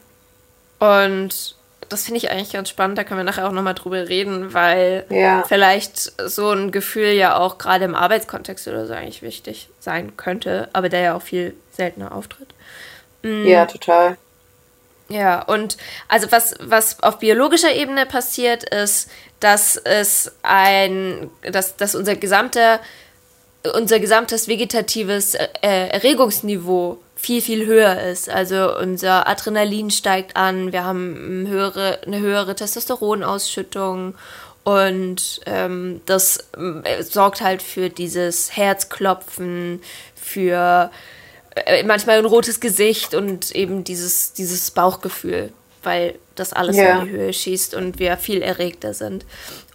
Und 0.79 1.57
das 1.89 2.05
finde 2.05 2.19
ich 2.19 2.31
eigentlich 2.31 2.53
ganz 2.53 2.69
spannend, 2.69 2.99
da 2.99 3.05
können 3.05 3.21
wir 3.21 3.25
nachher 3.25 3.49
auch 3.49 3.53
nochmal 3.53 3.75
drüber 3.75 4.09
reden, 4.09 4.55
weil 4.55 5.05
ja. 5.11 5.45
vielleicht 5.47 6.13
so 6.29 6.51
ein 6.51 6.73
Gefühl 6.73 7.13
ja 7.13 7.37
auch 7.37 7.59
gerade 7.59 7.85
im 7.85 7.95
Arbeitskontext 7.95 8.69
oder 8.69 8.87
so 8.87 8.95
eigentlich 8.95 9.23
wichtig 9.23 9.69
sein 9.81 10.17
könnte, 10.17 10.69
aber 10.73 10.89
der 10.89 11.01
ja 11.01 11.17
auch 11.17 11.23
viel 11.23 11.55
seltener 11.73 12.15
auftritt. 12.15 12.49
Mhm. 13.23 13.47
Ja, 13.47 13.67
total. 13.67 14.17
Ja, 15.09 15.43
und 15.43 15.79
also 16.07 16.31
was, 16.31 16.55
was 16.61 17.03
auf 17.03 17.19
biologischer 17.19 17.73
Ebene 17.75 18.05
passiert, 18.05 18.65
ist, 18.65 19.11
dass 19.41 19.77
es 19.77 20.33
ein, 20.43 21.31
dass, 21.43 21.77
dass 21.77 21.95
unser 21.95 22.15
gesamter 22.17 22.81
unser 23.75 23.99
gesamtes 23.99 24.49
vegetatives 24.49 25.35
äh, 25.35 25.49
Erregungsniveau 25.61 26.99
viel, 27.19 27.43
viel 27.43 27.67
höher 27.67 28.01
ist. 28.01 28.31
Also 28.31 28.79
unser 28.79 29.27
Adrenalin 29.27 29.91
steigt 29.91 30.37
an, 30.37 30.73
wir 30.73 30.85
haben 30.85 31.47
eine 31.47 31.49
höhere, 31.49 31.99
eine 32.07 32.21
höhere 32.21 32.55
Testosteronausschüttung 32.55 34.15
und 34.63 35.41
ähm, 35.47 36.01
das 36.07 36.39
äh, 36.85 37.03
sorgt 37.03 37.41
halt 37.41 37.61
für 37.61 37.91
dieses 37.91 38.57
Herzklopfen, 38.57 39.83
für 40.15 40.93
äh, 41.57 41.83
manchmal 41.83 42.19
ein 42.19 42.25
rotes 42.25 42.61
Gesicht 42.61 43.15
und 43.15 43.51
eben 43.51 43.83
dieses, 43.83 44.33
dieses 44.33 44.71
Bauchgefühl, 44.71 45.53
weil 45.83 46.15
das 46.37 46.53
alles 46.53 46.77
ja. 46.77 47.01
in 47.01 47.07
die 47.07 47.11
Höhe 47.11 47.33
schießt 47.33 47.75
und 47.75 47.99
wir 47.99 48.17
viel 48.17 48.43
erregter 48.43 48.95
sind. 48.95 49.27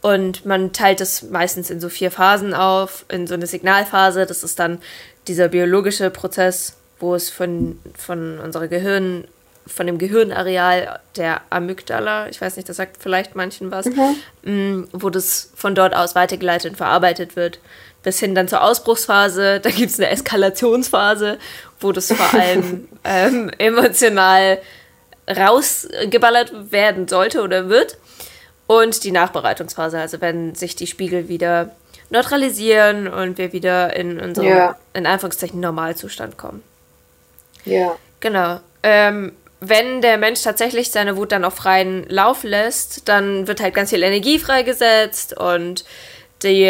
Und 0.02 0.46
man 0.46 0.72
teilt 0.72 1.02
das 1.02 1.24
meistens 1.24 1.70
in 1.70 1.82
so 1.82 1.90
vier 1.90 2.10
Phasen 2.10 2.54
auf, 2.54 3.04
in 3.10 3.28
so 3.28 3.34
eine 3.34 3.48
Signalphase, 3.48 4.26
das 4.26 4.44
ist 4.44 4.60
dann 4.60 4.80
dieser 5.28 5.50
biologische 5.50 6.10
Prozess, 6.10 6.78
wo 7.04 7.14
es 7.16 7.30
von, 7.30 7.80
von 7.96 8.40
unserer 8.40 8.68
Gehirn, 8.68 9.26
von 9.68 9.86
dem 9.86 9.98
Gehirnareal 9.98 11.00
der 11.18 11.42
Amygdala, 11.50 12.30
ich 12.30 12.42
weiß 12.42 12.56
nicht, 12.56 12.68
das 12.68 12.78
sagt 12.78 12.98
vielleicht 13.00 13.36
manchen 13.36 13.72
was, 13.72 13.86
mhm. 13.86 14.16
Mm, 14.44 14.88
wo 14.94 15.10
das 15.10 15.52
von 15.56 15.76
dort 15.76 15.94
aus 15.94 16.16
weitergeleitet 16.16 16.72
und 16.72 16.78
verarbeitet 16.78 17.36
wird, 17.36 17.60
bis 18.04 18.20
hin 18.20 18.36
dann 18.36 18.48
zur 18.48 18.64
Ausbruchsphase. 18.64 19.60
Da 19.64 19.70
gibt 19.70 19.92
es 19.92 20.00
eine 20.00 20.10
Eskalationsphase, 20.10 21.38
wo 21.80 21.92
das 21.92 22.12
vor 22.12 22.40
allem 22.40 22.88
ähm, 23.04 23.52
emotional 23.58 24.60
rausgeballert 25.30 26.72
werden 26.72 27.08
sollte 27.08 27.42
oder 27.42 27.70
wird. 27.70 27.98
Und 28.66 29.04
die 29.04 29.12
Nachbereitungsphase, 29.12 30.00
also 30.00 30.22
wenn 30.22 30.56
sich 30.56 30.78
die 30.78 30.88
Spiegel 30.88 31.28
wieder 31.28 31.72
neutralisieren 32.10 33.08
und 33.08 33.38
wir 33.38 33.52
wieder 33.52 33.94
in 33.96 34.22
unseren, 34.22 34.48
ja. 34.48 34.78
in 34.94 35.06
Anführungszeichen, 35.06 35.60
Normalzustand 35.60 36.38
kommen. 36.38 36.64
Ja. 37.65 37.96
Genau. 38.20 38.60
Ähm, 38.84 39.34
wenn 39.60 40.01
der 40.01 40.17
Mensch 40.17 40.41
tatsächlich 40.41 40.91
seine 40.91 41.15
Wut 41.15 41.32
dann 41.32 41.46
auf 41.46 41.55
freien 41.55 42.05
Lauf 42.10 42.43
lässt, 42.43 43.08
dann 43.08 43.48
wird 43.48 43.62
halt 43.62 43.74
ganz 43.74 43.91
viel 43.91 44.03
Energie 44.03 44.39
freigesetzt 44.39 45.38
und 45.38 45.86
die 46.43 46.70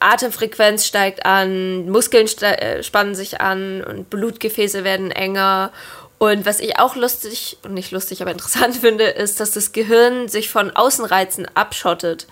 Atemfrequenz 0.00 0.86
steigt 0.86 1.26
an, 1.26 1.90
Muskeln 1.90 2.26
äh, 2.40 2.82
spannen 2.82 3.14
sich 3.14 3.40
an 3.40 3.84
und 3.84 4.08
Blutgefäße 4.08 4.84
werden 4.84 5.10
enger. 5.10 5.70
Und 6.16 6.46
was 6.46 6.60
ich 6.60 6.78
auch 6.78 6.96
lustig, 6.96 7.58
und 7.64 7.74
nicht 7.74 7.90
lustig, 7.90 8.22
aber 8.22 8.30
interessant 8.30 8.76
finde, 8.80 9.04
ist, 9.04 9.40
dass 9.40 9.50
das 9.50 9.72
Gehirn 9.72 10.28
sich 10.28 10.48
von 10.48 10.74
Außenreizen 10.74 11.46
abschottet. 11.54 12.26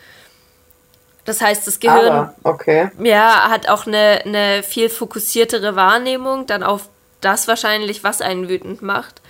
Das 1.25 1.41
heißt, 1.41 1.67
das 1.67 1.79
Gehirn 1.79 2.07
aber, 2.07 2.35
okay. 2.43 2.91
ja, 3.03 3.51
hat 3.51 3.69
auch 3.69 3.87
eine, 3.87 4.23
eine 4.25 4.63
viel 4.63 4.89
fokussiertere 4.89 5.77
Wahrnehmung 5.77 6.47
dann 6.47 6.63
auf 6.63 6.89
das 7.25 7.49
wahrscheinlich, 7.49 8.05
was 8.05 8.21
einen 8.21 8.49
wütend 8.49 8.83
macht. 8.83 9.21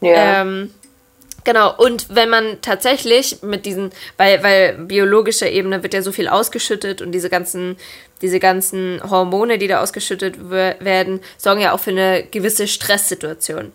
Ja. 0.00 0.42
Ähm, 0.42 0.72
genau, 1.44 1.74
und 1.76 2.06
wenn 2.14 2.30
man 2.30 2.60
tatsächlich 2.62 3.42
mit 3.42 3.66
diesen, 3.66 3.90
weil, 4.16 4.42
weil 4.42 4.78
biologischer 4.78 5.50
Ebene 5.50 5.82
wird 5.82 5.94
ja 5.94 6.02
so 6.02 6.12
viel 6.12 6.28
ausgeschüttet 6.28 7.02
und 7.02 7.12
diese 7.12 7.28
ganzen, 7.28 7.76
diese 8.22 8.40
ganzen 8.40 9.00
Hormone, 9.08 9.58
die 9.58 9.68
da 9.68 9.82
ausgeschüttet 9.82 10.50
werden, 10.50 11.20
sorgen 11.38 11.60
ja 11.60 11.72
auch 11.72 11.80
für 11.80 11.90
eine 11.90 12.24
gewisse 12.30 12.66
Stresssituation. 12.66 13.72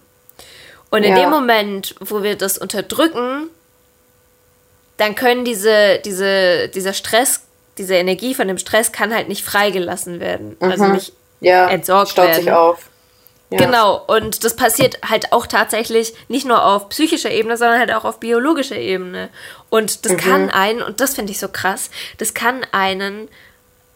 Und 0.89 1.03
in 1.03 1.15
ja. 1.15 1.21
dem 1.21 1.29
Moment, 1.29 1.95
wo 1.99 2.23
wir 2.23 2.35
das 2.35 2.57
unterdrücken, 2.57 3.49
dann 4.97 5.15
können 5.15 5.43
diese, 5.43 5.99
diese, 6.05 6.69
dieser 6.69 6.93
Stress, 6.93 7.41
diese 7.77 7.95
Energie 7.95 8.33
von 8.33 8.47
dem 8.47 8.57
Stress 8.57 8.91
kann 8.91 9.13
halt 9.13 9.27
nicht 9.27 9.43
freigelassen 9.43 10.19
werden. 10.19 10.55
Also 10.59 10.75
mhm. 10.75 10.81
Also 10.81 10.93
nicht 10.93 11.13
ja, 11.41 11.67
entsorgt 11.67 12.11
staut 12.11 12.27
werden. 12.27 12.43
Sich 12.43 12.51
auf. 12.51 12.89
Ja. 13.55 13.65
Genau, 13.65 14.03
und 14.07 14.43
das 14.43 14.55
passiert 14.55 14.97
halt 15.09 15.31
auch 15.31 15.47
tatsächlich 15.47 16.13
nicht 16.27 16.45
nur 16.45 16.65
auf 16.65 16.89
psychischer 16.89 17.31
Ebene, 17.31 17.55
sondern 17.55 17.79
halt 17.79 17.93
auch 17.93 18.03
auf 18.03 18.19
biologischer 18.19 18.75
Ebene. 18.75 19.29
Und 19.69 20.05
das 20.05 20.13
mhm. 20.13 20.17
kann 20.17 20.49
einen, 20.49 20.81
und 20.81 20.99
das 20.99 21.15
finde 21.15 21.31
ich 21.31 21.39
so 21.39 21.47
krass, 21.47 21.89
das 22.17 22.33
kann 22.33 22.65
einen 22.71 23.29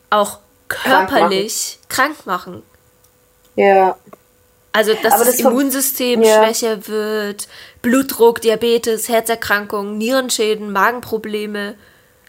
auch 0.09 0.39
körperlich 0.69 1.79
krank 1.89 2.25
machen. 2.25 2.45
Krank 2.45 2.53
machen. 2.55 2.63
Ja. 3.55 3.97
Also, 4.71 4.93
dass 4.93 5.17
das, 5.17 5.25
das 5.25 5.39
Immunsystem 5.39 6.21
ja. 6.21 6.43
schwächer 6.43 6.87
wird, 6.87 7.47
Blutdruck, 7.81 8.39
Diabetes, 8.41 9.09
Herzerkrankungen, 9.09 9.97
Nierenschäden, 9.97 10.71
Magenprobleme. 10.71 11.75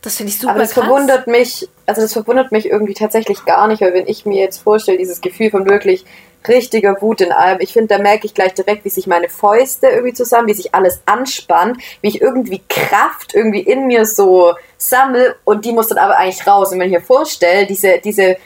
Das 0.03 0.17
finde 0.17 0.33
ich 0.33 0.39
super 0.39 0.53
Aber 0.53 0.61
das 0.61 0.73
krass. 0.73 0.85
verwundert 0.85 1.27
mich, 1.27 1.69
also 1.87 2.01
das 2.01 2.13
verwundert 2.13 2.53
mich 2.53 2.67
irgendwie 2.67 2.95
tatsächlich 2.95 3.45
gar 3.45 3.69
nicht, 3.69 3.83
weil 3.83 3.93
wenn 3.93 4.07
ich 4.07 4.25
mir 4.25 4.41
jetzt 4.41 4.59
vorstelle, 4.59 4.97
dieses 4.97 5.21
Gefühl 5.21 5.51
von 5.51 5.69
wirklich 5.69 6.05
richtiger 6.49 7.01
Wut 7.01 7.21
in 7.21 7.33
allem. 7.33 7.59
Ich 7.61 7.73
finde, 7.73 7.97
da 7.97 8.03
merke 8.03 8.27
ich 8.27 8.35
gleich 8.35 8.55
direkt, 8.55 8.85
wie 8.85 8.91
sich 8.91 9.07
meine 9.07 9.29
Fäuste 9.29 9.89
irgendwie 9.89 10.15
zusammen, 10.15 10.49
wie 10.49 10.55
sich 10.55 10.75
alles 10.75 11.01
anspannt, 11.07 11.79
wie 12.01 12.09
ich 12.09 12.21
irgendwie 12.21 12.63
Kraft 12.69 13.35
irgendwie 13.35 13.61
in 13.61 13.87
mir 13.87 14.07
so 14.07 14.55
sammle 14.79 15.37
und 15.45 15.65
die 15.65 15.73
muss 15.73 15.89
dann 15.89 15.99
aber 15.99 16.17
eigentlich 16.17 16.47
raus. 16.47 16.73
Und 16.73 16.79
wenn 16.79 16.87
ich 16.87 16.99
mir 16.99 17.05
vorstelle, 17.05 17.67
diese, 17.67 17.99
diese, 18.03 18.37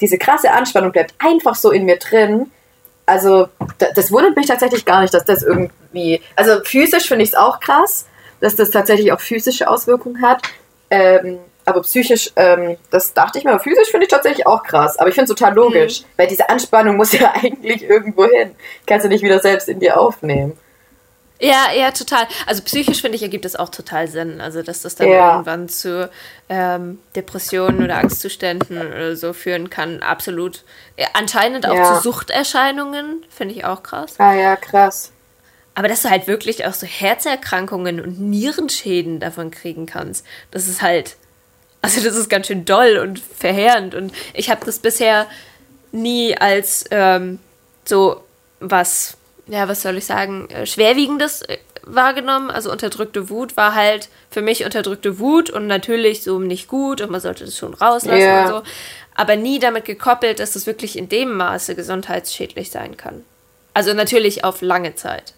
diese 0.00 0.18
krasse 0.18 0.50
Anspannung 0.50 0.92
bleibt 0.92 1.14
einfach 1.18 1.54
so 1.54 1.70
in 1.70 1.84
mir 1.84 1.98
drin. 1.98 2.50
Also, 3.04 3.48
das 3.94 4.10
wundert 4.10 4.36
mich 4.36 4.46
tatsächlich 4.46 4.84
gar 4.84 5.00
nicht, 5.00 5.14
dass 5.14 5.24
das 5.24 5.42
irgendwie. 5.42 6.20
Also, 6.34 6.64
physisch 6.64 7.06
finde 7.06 7.22
ich 7.22 7.30
es 7.30 7.34
auch 7.36 7.60
krass, 7.60 8.06
dass 8.40 8.56
das 8.56 8.70
tatsächlich 8.70 9.12
auch 9.12 9.20
physische 9.20 9.68
Auswirkungen 9.68 10.22
hat. 10.22 10.42
Ähm, 10.90 11.38
aber 11.64 11.82
psychisch, 11.82 12.30
ähm, 12.36 12.76
das 12.90 13.12
dachte 13.12 13.38
ich 13.38 13.44
mir, 13.44 13.58
physisch 13.58 13.90
finde 13.90 14.06
ich 14.06 14.10
tatsächlich 14.10 14.46
auch 14.46 14.62
krass. 14.62 14.98
Aber 14.98 15.08
ich 15.08 15.16
finde 15.16 15.32
es 15.32 15.36
total 15.36 15.54
logisch, 15.54 16.02
mhm. 16.02 16.06
weil 16.16 16.26
diese 16.28 16.48
Anspannung 16.48 16.96
muss 16.96 17.12
ja 17.12 17.32
eigentlich 17.34 17.82
irgendwo 17.82 18.24
hin. 18.26 18.54
Kannst 18.86 19.04
du 19.04 19.08
nicht 19.08 19.24
wieder 19.24 19.40
selbst 19.40 19.68
in 19.68 19.80
dir 19.80 19.98
aufnehmen. 20.00 20.56
Ja, 21.38 21.70
ja, 21.76 21.90
total. 21.90 22.26
Also 22.46 22.62
psychisch 22.62 23.02
finde 23.02 23.16
ich, 23.16 23.22
ergibt 23.22 23.44
es 23.44 23.56
auch 23.56 23.68
total 23.68 24.08
Sinn. 24.08 24.40
Also, 24.40 24.62
dass 24.62 24.82
das 24.82 24.94
dann 24.94 25.08
ja. 25.08 25.32
irgendwann 25.32 25.68
zu 25.68 26.08
ähm, 26.48 26.98
Depressionen 27.14 27.82
oder 27.82 27.98
Angstzuständen 27.98 28.78
oder 28.78 29.16
so 29.16 29.32
führen 29.32 29.68
kann, 29.68 30.02
absolut. 30.02 30.64
Ja, 30.96 31.08
anscheinend 31.12 31.66
auch 31.66 31.74
ja. 31.74 31.96
zu 31.96 32.02
Suchterscheinungen, 32.02 33.24
finde 33.28 33.54
ich 33.54 33.64
auch 33.64 33.82
krass. 33.82 34.14
Ah 34.18 34.34
ja, 34.34 34.56
krass. 34.56 35.12
Aber 35.76 35.86
dass 35.86 36.02
du 36.02 36.10
halt 36.10 36.26
wirklich 36.26 36.66
auch 36.66 36.74
so 36.74 36.86
Herzerkrankungen 36.86 38.00
und 38.00 38.18
Nierenschäden 38.18 39.20
davon 39.20 39.52
kriegen 39.52 39.86
kannst, 39.86 40.26
das 40.50 40.66
ist 40.66 40.82
halt 40.82 41.16
also 41.86 42.02
das 42.02 42.16
ist 42.16 42.28
ganz 42.28 42.48
schön 42.48 42.64
doll 42.64 42.98
und 42.98 43.20
verheerend. 43.20 43.94
Und 43.94 44.12
ich 44.34 44.50
habe 44.50 44.66
das 44.66 44.80
bisher 44.80 45.26
nie 45.92 46.36
als 46.36 46.84
ähm, 46.90 47.38
so 47.84 48.22
was, 48.58 49.16
ja, 49.46 49.68
was 49.68 49.82
soll 49.82 49.96
ich 49.96 50.04
sagen, 50.04 50.48
äh, 50.50 50.66
schwerwiegendes 50.66 51.42
äh, 51.42 51.58
wahrgenommen. 51.82 52.50
Also 52.50 52.72
unterdrückte 52.72 53.30
Wut 53.30 53.56
war 53.56 53.76
halt 53.76 54.08
für 54.30 54.42
mich 54.42 54.64
unterdrückte 54.64 55.20
Wut 55.20 55.48
und 55.48 55.68
natürlich 55.68 56.24
so 56.24 56.40
nicht 56.40 56.66
gut 56.66 57.00
und 57.00 57.10
man 57.12 57.20
sollte 57.20 57.44
das 57.44 57.56
schon 57.56 57.74
rauslassen 57.74 58.18
yeah. 58.18 58.42
und 58.42 58.48
so. 58.48 58.62
Aber 59.14 59.36
nie 59.36 59.60
damit 59.60 59.84
gekoppelt, 59.84 60.40
dass 60.40 60.52
das 60.52 60.66
wirklich 60.66 60.98
in 60.98 61.08
dem 61.08 61.34
Maße 61.36 61.76
gesundheitsschädlich 61.76 62.72
sein 62.72 62.96
kann. 62.96 63.24
Also 63.74 63.94
natürlich 63.94 64.42
auf 64.42 64.60
lange 64.60 64.96
Zeit. 64.96 65.34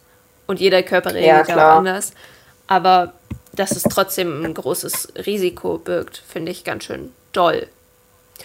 Und 0.49 0.59
jeder 0.59 0.83
Körper 0.83 1.14
reagiert 1.14 1.57
ja, 1.57 1.73
auch 1.73 1.78
anders. 1.78 2.12
Aber 2.67 3.12
dass 3.52 3.73
es 3.73 3.85
trotzdem 3.85 4.45
ein 4.45 4.55
großes 4.55 5.12
Risiko 5.26 5.78
birgt, 5.78 6.23
finde 6.26 6.50
ich 6.50 6.64
ganz 6.64 6.85
schön 6.85 7.12
doll. 7.33 7.69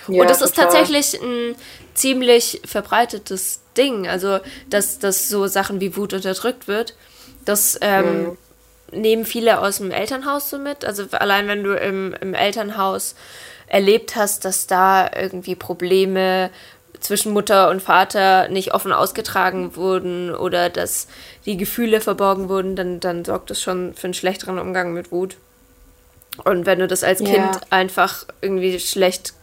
Ja, 0.08 0.22
und 0.22 0.30
das 0.30 0.40
total. 0.40 0.50
ist 0.50 0.56
tatsächlich 0.56 1.22
ein 1.22 1.56
ziemlich 1.94 2.62
verbreitetes 2.66 3.62
Ding, 3.78 4.08
also 4.08 4.40
dass, 4.70 5.00
dass 5.00 5.30
so 5.30 5.48
Sachen 5.48 5.82
wie 5.82 5.96
Wut 5.96 6.14
unterdrückt 6.14 6.68
wird. 6.68 6.96
Das 7.46 7.78
ähm, 7.82 8.24
mhm. 8.24 8.38
nehmen 8.92 9.26
viele 9.26 9.60
aus 9.60 9.78
dem 9.78 9.92
Elternhaus 9.92 10.50
so 10.50 10.58
mit. 10.58 10.86
Also 10.86 11.06
allein 11.12 11.48
wenn 11.48 11.64
du 11.64 11.74
im, 11.76 12.14
im 12.20 12.34
Elternhaus 12.34 13.16
erlebt 13.68 14.16
hast, 14.16 14.46
dass 14.46 14.68
da 14.68 15.10
irgendwie 15.16 15.56
Probleme 15.56 16.52
zwischen 17.04 17.34
Mutter 17.34 17.70
und 17.70 17.82
Vater 17.82 18.48
nicht 18.48 18.74
offen 18.74 18.94
ausgetragen 18.94 19.76
wurden 19.76 20.34
oder 20.34 20.70
dass 20.70 21.08
die 21.46 21.58
Gefühle 21.58 22.02
verborgen 22.02 22.50
wurden, 22.50 22.76
dann, 22.76 23.00
dann 23.00 23.26
sorgt 23.26 23.50
das 23.50 23.62
schon 23.62 23.94
für 23.94 24.06
einen 24.06 24.14
schlechteren 24.14 24.58
Umgang 24.58 24.94
mit 24.94 25.12
Wut. 25.12 25.36
Und 26.46 26.66
wenn 26.66 26.80
du 26.80 26.88
das 26.88 27.04
als 27.04 27.20
ja. 27.20 27.28
Kind 27.28 27.60
einfach 27.70 28.26
irgendwie 28.42 28.80
schlecht 28.80 29.34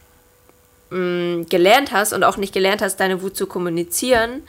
mh, 0.89 0.97
mm, 0.97 1.45
gelernt 1.49 1.91
hast 1.91 2.13
und 2.13 2.23
auch 2.23 2.37
nicht 2.37 2.53
gelernt 2.53 2.81
hast, 2.81 2.99
deine 2.99 3.21
Wut 3.21 3.37
zu 3.37 3.45
kommunizieren, 3.45 4.41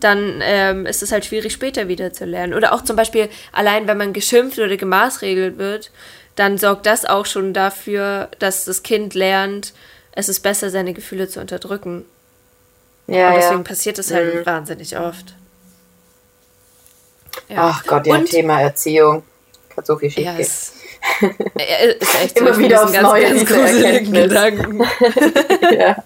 dann 0.00 0.40
ähm, 0.42 0.86
ist 0.86 1.02
es 1.02 1.12
halt 1.12 1.24
schwierig 1.24 1.52
später 1.52 1.88
wieder 1.88 2.12
zu 2.12 2.24
lernen. 2.24 2.54
Oder 2.54 2.72
auch 2.72 2.82
zum 2.82 2.96
Beispiel 2.96 3.28
allein, 3.52 3.86
wenn 3.86 3.98
man 3.98 4.12
geschimpft 4.12 4.58
oder 4.58 4.76
gemaßregelt 4.76 5.58
wird, 5.58 5.90
dann 6.36 6.58
sorgt 6.58 6.86
das 6.86 7.04
auch 7.04 7.26
schon 7.26 7.52
dafür, 7.52 8.28
dass 8.38 8.64
das 8.64 8.82
Kind 8.82 9.14
lernt, 9.14 9.72
es 10.12 10.28
ist 10.28 10.40
besser, 10.40 10.70
seine 10.70 10.94
Gefühle 10.94 11.28
zu 11.28 11.40
unterdrücken. 11.40 12.04
Ja, 13.06 13.28
und 13.28 13.36
deswegen 13.36 13.56
ja. 13.58 13.62
passiert 13.62 13.98
es 13.98 14.12
halt 14.12 14.34
mhm. 14.34 14.46
wahnsinnig 14.46 14.98
oft. 14.98 15.34
Ja. 17.48 17.56
Ach 17.58 17.84
Gott, 17.86 18.06
ja, 18.06 18.16
und, 18.16 18.28
Thema 18.28 18.60
Erziehung. 18.60 19.22
Kann 19.74 19.84
so 19.84 19.96
viel 19.96 20.10
schief 20.10 20.24
ja. 20.24 20.36
Ist, 20.36 20.74
ist 22.00 22.22
echt 22.22 22.36
Immer 22.38 22.54
so 22.54 22.60
wieder 22.60 22.82
aufs 22.82 22.92
ganz, 22.92 23.08
Neue 23.08 23.22
ganz 23.22 23.44
gruseligen 23.46 24.12
Gedanken. 24.12 24.80
ja. 25.78 26.02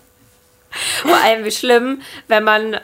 Vor 1.03 1.17
allem 1.17 1.45
wie 1.45 1.51
schlimm, 1.51 2.03
wenn 2.29 2.45
man 2.45 2.81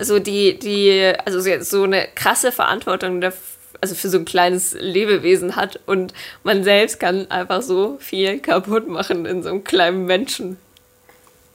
so 0.00 0.18
die, 0.18 0.58
die, 0.58 1.12
also 1.24 1.40
so 1.62 1.82
eine 1.82 2.08
krasse 2.14 2.52
Verantwortung 2.52 3.20
dafür 3.20 3.40
also 3.80 3.94
für 3.94 4.08
so 4.08 4.18
ein 4.18 4.24
kleines 4.24 4.74
Lebewesen 4.78 5.56
hat 5.56 5.80
und 5.86 6.14
man 6.42 6.64
selbst 6.64 7.00
kann 7.00 7.30
einfach 7.30 7.62
so 7.62 7.98
viel 8.00 8.38
kaputt 8.38 8.88
machen 8.88 9.26
in 9.26 9.42
so 9.42 9.50
einem 9.50 9.64
kleinen 9.64 10.06
Menschen. 10.06 10.58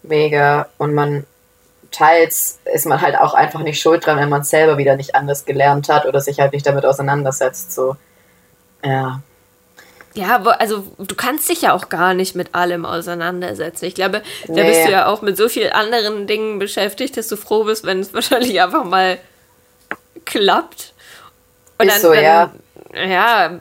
Mega. 0.03 0.67
Und 0.77 0.93
man 0.93 1.25
teils 1.91 2.59
ist 2.73 2.85
man 2.85 3.01
halt 3.01 3.17
auch 3.17 3.33
einfach 3.33 3.59
nicht 3.61 3.81
schuld 3.81 4.05
dran, 4.05 4.17
wenn 4.17 4.29
man 4.29 4.41
es 4.41 4.49
selber 4.49 4.77
wieder 4.77 4.95
nicht 4.95 5.13
anders 5.13 5.45
gelernt 5.45 5.89
hat 5.89 6.05
oder 6.05 6.21
sich 6.21 6.39
halt 6.39 6.53
nicht 6.53 6.65
damit 6.65 6.85
auseinandersetzt. 6.85 7.73
So, 7.73 7.95
ja. 8.83 9.21
Ja, 10.13 10.41
also 10.43 10.85
du 10.97 11.15
kannst 11.15 11.47
dich 11.49 11.61
ja 11.61 11.73
auch 11.73 11.87
gar 11.87 12.13
nicht 12.13 12.35
mit 12.35 12.53
allem 12.53 12.85
auseinandersetzen. 12.85 13.85
Ich 13.85 13.95
glaube, 13.95 14.21
da 14.47 14.53
nee. 14.53 14.63
bist 14.63 14.85
du 14.85 14.91
ja 14.91 15.05
auch 15.05 15.21
mit 15.21 15.37
so 15.37 15.47
vielen 15.47 15.71
anderen 15.71 16.27
Dingen 16.27 16.59
beschäftigt, 16.59 17.15
dass 17.15 17.27
du 17.27 17.37
froh 17.37 17.63
bist, 17.63 17.85
wenn 17.85 17.99
es 17.99 18.13
wahrscheinlich 18.13 18.61
einfach 18.61 18.83
mal 18.83 19.19
klappt. 20.25 20.93
Und 21.77 21.87
Ist 21.87 21.95
dann, 21.95 22.01
so, 22.01 22.13
dann, 22.13 22.23
ja. 22.23 22.51
Ja, 22.93 23.59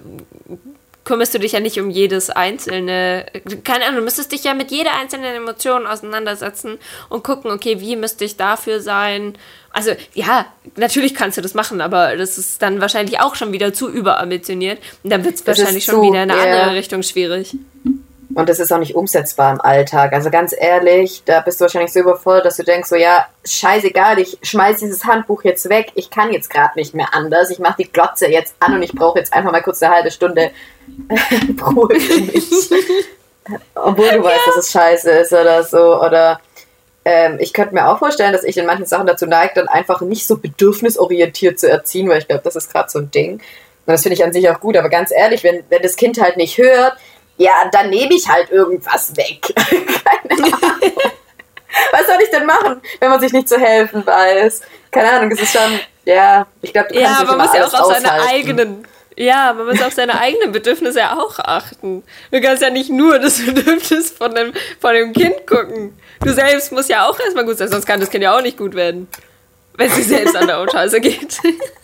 kümmerst 1.11 1.35
du 1.35 1.41
dich 1.41 1.51
ja 1.51 1.59
nicht 1.59 1.81
um 1.81 1.91
jedes 1.91 2.31
einzelne, 2.31 3.27
keine 3.65 3.85
Ahnung, 3.87 3.97
du 3.97 4.05
müsstest 4.05 4.31
dich 4.31 4.45
ja 4.45 4.55
mit 4.55 4.71
jeder 4.71 4.95
einzelnen 4.95 5.35
Emotion 5.35 5.85
auseinandersetzen 5.85 6.79
und 7.09 7.25
gucken, 7.25 7.51
okay, 7.51 7.81
wie 7.81 7.97
müsste 7.97 8.25
ich 8.25 8.37
dafür 8.37 8.81
sein? 8.81 9.35
Also, 9.73 9.91
ja, 10.15 10.47
natürlich 10.77 11.17
kannst 11.17 11.37
du 11.37 11.43
das 11.43 11.53
machen, 11.53 11.81
aber 11.81 12.17
das 12.17 12.39
ist 12.39 12.63
dann 12.63 12.81
wahrscheinlich 12.81 13.19
auch 13.19 13.35
schon 13.35 13.53
wieder 13.53 13.73
zu 13.73 13.91
überambitioniert 13.91 14.79
und 15.03 15.11
dann 15.11 15.25
wird 15.25 15.35
es 15.35 15.45
wahrscheinlich 15.45 15.85
schon 15.85 16.01
wieder 16.01 16.23
in 16.23 16.31
eine 16.31 16.41
yeah. 16.41 16.61
andere 16.61 16.77
Richtung 16.77 17.03
schwierig. 17.03 17.57
Und 18.35 18.49
das 18.49 18.61
ist 18.61 18.73
auch 18.73 18.79
nicht 18.79 18.95
umsetzbar 18.95 19.53
im 19.53 19.61
Alltag. 19.61 20.13
Also 20.13 20.31
ganz 20.31 20.55
ehrlich, 20.57 21.23
da 21.25 21.41
bist 21.41 21.61
du 21.61 21.65
wahrscheinlich 21.65 21.93
so 21.93 22.01
überfordert, 22.01 22.47
dass 22.47 22.57
du 22.57 22.63
denkst, 22.63 22.89
so 22.89 22.95
ja, 22.95 23.27
scheißegal, 23.45 24.21
ich 24.21 24.39
schmeiß 24.43 24.79
dieses 24.79 25.05
Handbuch 25.05 25.43
jetzt 25.43 25.69
weg, 25.69 25.91
ich 25.97 26.11
kann 26.11 26.33
jetzt 26.33 26.49
gerade 26.49 26.79
nicht 26.79 26.95
mehr 26.95 27.09
anders, 27.13 27.51
ich 27.51 27.59
mache 27.59 27.83
die 27.83 27.91
Glotze 27.91 28.29
jetzt 28.29 28.55
an 28.61 28.75
und 28.75 28.83
ich 28.83 28.93
brauche 28.93 29.19
jetzt 29.19 29.33
einfach 29.33 29.51
mal 29.51 29.63
kurz 29.63 29.83
eine 29.83 29.95
halbe 29.95 30.11
Stunde 30.13 30.51
Ruhe 31.67 31.99
für 31.99 32.21
mich. 32.21 32.71
Obwohl 33.75 34.11
du 34.11 34.23
weißt, 34.23 34.47
dass 34.47 34.57
es 34.57 34.71
scheiße 34.71 35.11
ist 35.11 35.33
oder 35.33 35.65
so. 35.65 36.01
Oder 36.01 36.41
ähm, 37.05 37.39
ich 37.41 37.53
könnte 37.53 37.75
mir 37.75 37.89
auch 37.89 37.99
vorstellen, 37.99 38.33
dass 38.33 38.45
ich 38.45 38.57
in 38.57 38.67
manchen 38.67 38.87
Sachen 38.87 39.07
dazu 39.07 39.27
neige, 39.27 39.55
dann 39.57 39.69
einfach 39.69 40.03
nicht 40.03 40.27
so 40.27 40.37
bedürfnisorientiert 40.37 41.59
zu 41.59 41.69
erziehen, 41.69 42.09
weil 42.09 42.19
ich 42.19 42.29
glaube, 42.29 42.43
das 42.45 42.55
ist 42.55 42.73
gerade 42.73 42.91
so 42.91 43.01
ein 43.01 43.11
Ding. 43.11 43.35
Und 43.87 43.95
das 43.95 44.03
finde 44.03 44.15
ich 44.15 44.25
an 44.25 44.33
sich 44.33 44.49
auch 44.51 44.61
gut. 44.61 44.77
Aber 44.77 44.89
ganz 44.89 45.11
ehrlich, 45.11 45.43
wenn, 45.43 45.65
wenn 45.69 45.83
das 45.83 45.97
Kind 45.97 46.21
halt 46.21 46.37
nicht 46.37 46.59
hört, 46.59 46.97
ja, 47.41 47.71
dann 47.73 47.89
nehme 47.89 48.15
ich 48.15 48.29
halt 48.29 48.51
irgendwas 48.51 49.17
weg. 49.17 49.41
Keine 49.57 50.53
Ahnung. 50.53 50.93
Was 51.91 52.07
soll 52.07 52.17
ich 52.23 52.31
denn 52.31 52.45
machen, 52.45 52.83
wenn 52.99 53.09
man 53.09 53.19
sich 53.19 53.33
nicht 53.33 53.49
zu 53.49 53.59
helfen 53.59 54.05
weiß? 54.05 54.61
Keine 54.91 55.11
Ahnung, 55.11 55.31
es 55.31 55.41
ist 55.41 55.53
schon, 55.53 55.81
ja, 56.05 56.47
ich 56.61 56.73
glaube, 56.73 56.89
du 56.93 57.01
kannst 57.01 57.21
Ja, 57.21 57.27
man 57.27 57.39
muss 57.39 57.55
ja 57.55 57.67
auch 57.67 57.73
auf 57.73 57.95
seine 57.95 58.13
eigenen 58.29 58.87
ja, 59.17 59.53
man 59.53 59.67
muss 59.67 59.83
auf 59.83 59.93
seine 59.93 60.19
eigenen 60.19 60.53
Bedürfnisse 60.53 61.11
auch 61.13 61.39
achten. 61.41 62.03
Du 62.31 62.41
kannst 62.41 62.63
ja 62.63 62.71
nicht 62.71 62.91
nur 62.91 63.19
das 63.19 63.39
Bedürfnis 63.45 64.11
von 64.11 64.35
dem, 64.35 64.53
von 64.79 64.95
dem 64.95 65.13
Kind 65.13 65.47
gucken. 65.47 65.99
Du 66.23 66.33
selbst 66.33 66.73
musst 66.73 66.89
ja 66.89 67.07
auch 67.07 67.19
erstmal 67.19 67.45
gut 67.45 67.59
sein, 67.59 67.69
sonst 67.69 67.87
kann 67.87 68.01
das 68.01 68.11
Kind 68.11 68.23
ja 68.25 68.37
auch 68.37 68.43
nicht 68.43 68.57
gut 68.57 68.75
werden. 68.75 69.09
Wenn 69.75 69.89
es 69.89 69.97
sich 69.97 70.07
selbst 70.07 70.37
an 70.37 70.47
der 70.47 70.67
Scheiße 70.71 71.01
geht. 71.01 71.39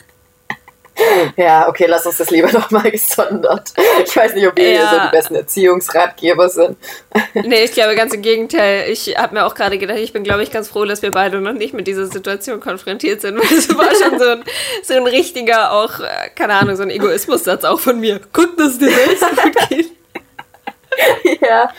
Ja, 1.37 1.69
okay, 1.69 1.87
lass 1.89 2.07
uns 2.07 2.17
das 2.17 2.31
lieber 2.31 2.51
nochmal 2.53 2.91
gesondert. 2.91 3.73
Ich 4.05 4.17
weiß 4.17 4.35
nicht, 4.35 4.47
ob 4.47 4.57
wir 4.57 4.71
ja. 4.71 4.91
so 4.91 5.01
die 5.01 5.11
besten 5.11 5.35
Erziehungsratgeber 5.35 6.49
sind. 6.49 6.77
Nee, 7.35 7.65
ich 7.65 7.73
glaube 7.73 7.95
ganz 7.95 8.15
im 8.15 8.23
Gegenteil. 8.23 8.91
Ich 8.91 9.17
habe 9.17 9.35
mir 9.35 9.45
auch 9.45 9.55
gerade 9.55 9.79
gedacht, 9.79 9.99
ich 9.99 10.13
bin, 10.13 10.25
glaube 10.25 10.43
ich, 10.43 10.51
ganz 10.51 10.69
froh, 10.69 10.85
dass 10.85 11.03
wir 11.03 11.11
beide 11.11 11.41
noch 11.41 11.53
nicht 11.53 11.75
mit 11.75 11.87
dieser 11.87 12.07
Situation 12.07 12.61
konfrontiert 12.61 13.21
sind, 13.21 13.37
weil 13.39 13.59
es 13.59 13.69
war 13.77 13.95
schon 13.95 14.19
so 14.19 14.27
ein, 14.27 14.45
so 14.83 14.95
ein 14.95 15.07
richtiger, 15.07 15.73
auch, 15.73 16.01
äh, 16.01 16.31
keine 16.35 16.55
Ahnung, 16.55 16.77
so 16.77 16.83
ein 16.83 16.91
Egoismussatz 16.91 17.65
auch 17.65 17.81
von 17.81 18.01
mir. 18.01 18.21
Guck, 18.33 18.57
dass 18.57 18.73
es 18.73 18.79
dir 18.79 18.91
selbst 18.91 19.23
gut 19.23 19.69
geht. 19.69 19.91
Ja, 21.43 21.71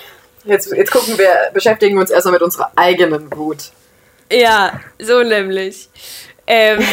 jetzt, 0.43 0.71
jetzt 0.71 0.91
gucken 0.91 1.17
wir, 1.17 1.49
beschäftigen 1.51 1.95
wir 1.95 2.01
uns 2.01 2.11
erstmal 2.11 2.33
mit 2.33 2.43
unserer 2.43 2.71
eigenen 2.75 3.35
Wut. 3.35 3.71
Ja, 4.31 4.79
so 4.99 5.23
nämlich. 5.23 5.89
Ähm, 6.45 6.85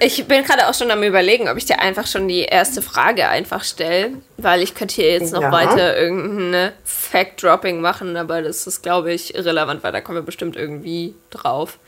ich 0.00 0.26
bin 0.26 0.44
gerade 0.44 0.68
auch 0.68 0.74
schon 0.74 0.90
am 0.90 1.02
überlegen, 1.02 1.48
ob 1.48 1.56
ich 1.56 1.64
dir 1.64 1.80
einfach 1.80 2.06
schon 2.06 2.28
die 2.28 2.42
erste 2.42 2.82
Frage 2.82 3.28
einfach 3.28 3.64
stelle, 3.64 4.12
weil 4.36 4.62
ich 4.62 4.74
könnte 4.74 4.96
hier 4.96 5.12
jetzt 5.12 5.32
noch 5.32 5.42
ja. 5.42 5.52
weiter 5.52 5.96
irgendeine 5.96 6.72
Fact-Dropping 6.84 7.80
machen, 7.80 8.16
aber 8.16 8.42
das 8.42 8.66
ist, 8.66 8.82
glaube 8.82 9.12
ich, 9.12 9.34
irrelevant, 9.34 9.82
weil 9.82 9.92
da 9.92 10.00
kommen 10.00 10.18
wir 10.18 10.22
bestimmt 10.22 10.56
irgendwie 10.56 11.14
drauf. 11.30 11.78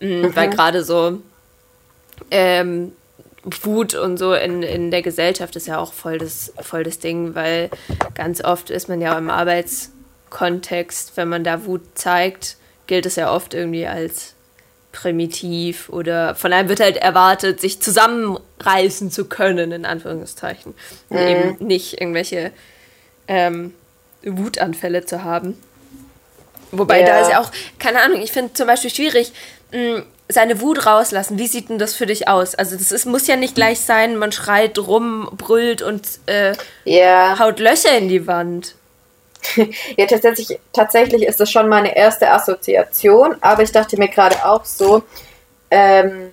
Mhm. 0.00 0.22
mhm. 0.22 0.36
Weil 0.36 0.50
gerade 0.50 0.84
so 0.84 1.20
ähm, 2.30 2.92
Wut 3.62 3.94
und 3.94 4.16
so 4.16 4.34
in, 4.34 4.62
in 4.62 4.90
der 4.90 5.02
Gesellschaft 5.02 5.56
ist 5.56 5.68
ja 5.68 5.78
auch 5.78 5.92
voll 5.92 6.18
das, 6.18 6.52
voll 6.60 6.82
das 6.82 6.98
Ding, 6.98 7.34
weil 7.34 7.70
ganz 8.14 8.42
oft 8.42 8.70
ist 8.70 8.88
man 8.88 9.00
ja 9.00 9.16
im 9.16 9.30
Arbeitskontext, 9.30 11.16
wenn 11.16 11.28
man 11.28 11.44
da 11.44 11.64
Wut 11.64 11.82
zeigt, 11.94 12.56
gilt 12.86 13.06
es 13.06 13.16
ja 13.16 13.32
oft 13.32 13.54
irgendwie 13.54 13.86
als 13.86 14.35
primitiv 14.96 15.90
oder 15.90 16.34
von 16.34 16.52
einem 16.52 16.68
wird 16.70 16.80
halt 16.80 16.96
erwartet, 16.96 17.60
sich 17.60 17.80
zusammenreißen 17.82 19.10
zu 19.10 19.26
können, 19.26 19.70
in 19.70 19.84
Anführungszeichen. 19.84 20.74
Mhm. 21.10 21.16
Und 21.16 21.26
eben 21.28 21.66
nicht 21.66 22.00
irgendwelche 22.00 22.50
ähm, 23.28 23.74
Wutanfälle 24.22 25.04
zu 25.04 25.22
haben. 25.22 25.60
Wobei 26.72 27.00
ja. 27.00 27.06
da 27.06 27.20
ist 27.20 27.30
ja 27.30 27.40
auch, 27.40 27.50
keine 27.78 28.00
Ahnung, 28.00 28.22
ich 28.22 28.32
finde 28.32 28.54
zum 28.54 28.66
Beispiel 28.66 28.90
schwierig, 28.90 29.32
mh, 29.72 30.02
seine 30.28 30.60
Wut 30.60 30.86
rauslassen. 30.86 31.38
Wie 31.38 31.46
sieht 31.46 31.68
denn 31.68 31.78
das 31.78 31.94
für 31.94 32.06
dich 32.06 32.26
aus? 32.26 32.54
Also 32.54 32.76
das 32.76 32.90
ist, 32.90 33.04
muss 33.04 33.26
ja 33.26 33.36
nicht 33.36 33.54
gleich 33.54 33.80
sein, 33.80 34.16
man 34.16 34.32
schreit 34.32 34.78
rum, 34.78 35.28
brüllt 35.36 35.82
und 35.82 36.06
äh, 36.26 36.54
yeah. 36.86 37.38
haut 37.38 37.60
Löcher 37.60 37.96
in 37.96 38.08
die 38.08 38.26
Wand 38.26 38.74
ja, 39.96 40.06
tatsächlich, 40.06 40.58
tatsächlich 40.72 41.22
ist 41.22 41.40
das 41.40 41.50
schon 41.50 41.68
meine 41.68 41.96
erste 41.96 42.30
Assoziation, 42.30 43.36
aber 43.40 43.62
ich 43.62 43.72
dachte 43.72 43.98
mir 43.98 44.08
gerade 44.08 44.44
auch 44.44 44.64
so, 44.64 45.02
ähm, 45.70 46.30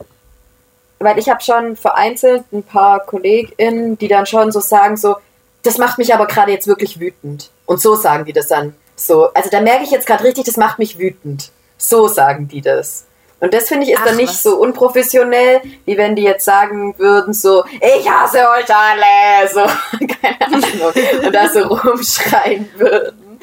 weil 0.99 1.19
ich 1.19 1.29
habe 1.29 1.41
schon 1.41 1.75
vereinzelt 1.75 2.43
ein 2.51 2.63
paar 2.63 3.05
KollegInnen, 3.05 3.97
die 3.97 4.07
dann 4.07 4.25
schon 4.25 4.51
so 4.51 4.59
sagen, 4.59 4.97
so, 4.97 5.15
das 5.63 5.77
macht 5.77 5.97
mich 5.97 6.13
aber 6.13 6.27
gerade 6.27 6.51
jetzt 6.51 6.67
wirklich 6.67 6.99
wütend. 6.99 7.49
Und 7.65 7.81
so 7.81 7.95
sagen 7.95 8.25
die 8.25 8.33
das 8.33 8.47
dann. 8.47 8.75
So, 8.95 9.33
also 9.33 9.49
da 9.49 9.61
merke 9.61 9.83
ich 9.83 9.91
jetzt 9.91 10.07
gerade 10.07 10.23
richtig, 10.23 10.45
das 10.45 10.57
macht 10.57 10.79
mich 10.79 10.99
wütend. 10.99 11.51
So 11.77 12.07
sagen 12.07 12.47
die 12.47 12.61
das. 12.61 13.05
Und 13.43 13.53
das 13.53 13.67
finde 13.67 13.85
ich 13.85 13.91
ist 13.91 13.99
Ach, 13.99 14.05
dann 14.05 14.15
nicht 14.15 14.29
was? 14.29 14.43
so 14.43 14.55
unprofessionell, 14.55 15.59
wie 15.83 15.97
wenn 15.97 16.15
die 16.15 16.23
jetzt 16.23 16.45
sagen 16.45 16.97
würden, 16.97 17.33
so, 17.33 17.65
ich 17.65 18.09
hasse 18.09 18.37
euch 18.37 18.73
alle, 18.73 19.49
so, 19.53 19.59
keine 20.21 20.41
Ahnung, 20.45 21.25
und 21.25 21.35
da 21.35 21.49
so 21.49 21.59
rumschreien 21.59 22.69
würden. 22.77 23.41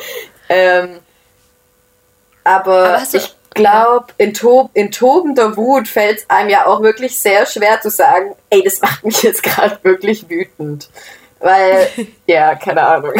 Ähm, 0.49 1.01
aber, 2.45 2.95
aber 2.95 3.03
ich 3.13 3.35
glaube, 3.51 4.07
in, 4.17 4.33
tob 4.33 4.71
in 4.73 4.91
tobender 4.91 5.55
Wut 5.59 5.87
fällt 5.87 6.21
es 6.21 6.31
einem 6.31 6.49
ja 6.49 6.67
auch 6.67 6.81
wirklich 6.81 7.19
sehr 7.19 7.45
schwer 7.45 7.79
zu 7.83 7.91
sagen, 7.91 8.35
ey, 8.49 8.63
das 8.63 8.81
macht 8.81 9.05
mich 9.05 9.23
jetzt 9.23 9.43
gerade 9.43 9.79
wirklich 9.83 10.31
wütend. 10.31 10.89
Weil, 11.41 11.91
ja, 12.27 12.55
keine 12.55 12.87
Ahnung. 12.87 13.13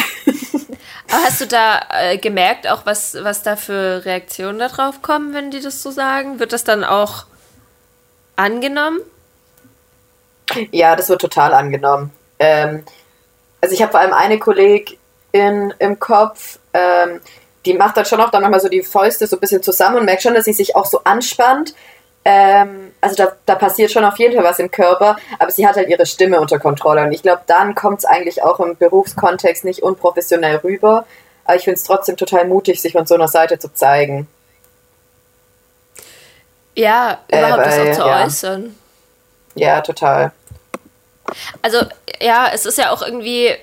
Aber 1.13 1.25
hast 1.25 1.41
du 1.41 1.47
da 1.47 1.81
äh, 1.91 2.19
gemerkt, 2.19 2.69
auch 2.69 2.87
was, 2.87 3.17
was 3.21 3.43
da 3.43 3.57
für 3.57 4.05
Reaktionen 4.05 4.59
darauf 4.59 5.03
kommen, 5.03 5.35
wenn 5.35 5.51
die 5.51 5.61
das 5.61 5.83
so 5.83 5.91
sagen? 5.91 6.39
Wird 6.39 6.53
das 6.53 6.65
dann 6.65 6.85
auch 6.85 7.25
angenommen? 8.37 9.01
Ja, 10.71 10.97
das 10.97 11.09
wird 11.09 11.21
total 11.21 11.53
angenommen. 11.55 12.13
Ähm, 12.39 12.85
also 13.61 13.75
ich 13.75 13.83
habe 13.83 13.93
vor 13.93 14.01
allem 14.01 14.13
eine 14.13 14.39
Kollegin 14.39 14.97
im 15.79 15.99
Kopf, 15.99 16.59
ähm, 16.73 17.21
die 17.67 17.75
macht 17.75 17.97
dann 17.97 18.07
schon 18.07 18.21
auch 18.21 18.31
dann 18.31 18.43
manchmal 18.43 18.61
so 18.61 18.69
die 18.69 18.83
Fäuste 18.83 19.27
so 19.27 19.37
ein 19.37 19.41
bisschen 19.41 19.63
zusammen 19.63 19.99
und 19.99 20.05
merkt 20.07 20.23
schon, 20.23 20.35
dass 20.35 20.47
sie 20.47 20.53
sich 20.53 20.77
auch 20.77 20.87
so 20.87 21.03
anspannt. 21.05 21.75
Ähm, 22.25 22.93
also 23.01 23.17
da, 23.17 23.33
da 23.47 23.55
passiert 23.55 23.91
schon 23.91 24.05
auf 24.05 24.19
jeden 24.19 24.35
Fall 24.35 24.45
was 24.45 24.59
im 24.59 24.71
Körper, 24.71 25.17
aber 25.39 25.51
sie 25.51 25.67
hat 25.67 25.77
halt 25.77 25.89
ihre 25.89 26.05
Stimme 26.05 26.41
unter 26.41 26.59
Kontrolle. 26.59 27.03
Und 27.03 27.13
ich 27.13 27.23
glaube, 27.23 27.43
dann 27.47 27.75
kommt 27.75 28.01
es 28.01 28.05
eigentlich 28.05 28.43
auch 28.43 28.61
im 28.61 28.77
Berufskontext 28.77 29.65
nicht 29.65 29.83
unprofessionell 29.83 30.57
rüber. 30.57 31.07
Aber 31.45 31.57
ich 31.57 31.65
finde 31.65 31.77
es 31.77 31.85
trotzdem 31.85 32.17
total 32.17 32.47
mutig, 32.47 32.81
sich 32.81 32.93
von 32.93 33.07
so 33.07 33.15
einer 33.15 33.29
Seite 33.29 33.59
zu 33.59 33.73
zeigen. 33.73 34.29
Ja, 36.77 37.19
überhaupt 37.29 37.67
äh, 37.67 37.71
weil, 37.71 37.87
das 37.87 37.99
auch 37.99 38.03
zu 38.03 38.09
ja. 38.09 38.25
äußern. 38.25 38.75
Ja, 39.55 39.81
total. 39.81 40.33
Also, 41.63 41.79
ja, 42.21 42.51
es 42.53 42.67
ist 42.67 42.79
ja 42.79 42.91
auch 42.93 43.03
irgendwie, 43.03 43.55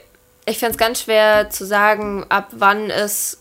ich 0.46 0.58
finde 0.58 0.72
es 0.72 0.78
ganz 0.78 1.02
schwer 1.02 1.50
zu 1.50 1.66
sagen, 1.66 2.26
ab 2.30 2.48
wann 2.52 2.90
es 2.90 3.40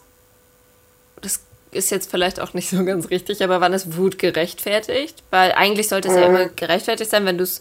ist 1.71 1.91
jetzt 1.91 2.11
vielleicht 2.11 2.41
auch 2.41 2.55
nicht 2.55 2.71
so 2.71 2.85
ganz 2.85 3.11
richtig, 3.11 3.43
aber 3.43 3.61
wann 3.61 3.73
ist 3.73 3.97
Wut 3.97 4.19
gerechtfertigt? 4.19 5.23
Weil 5.31 5.53
eigentlich 5.53 5.89
sollte 5.89 6.09
es 6.09 6.15
mhm. 6.15 6.21
ja 6.21 6.27
immer 6.27 6.47
gerechtfertigt 6.47 7.11
sein, 7.11 7.27
wenn 7.27 7.39
du 7.39 7.45
es 7.45 7.61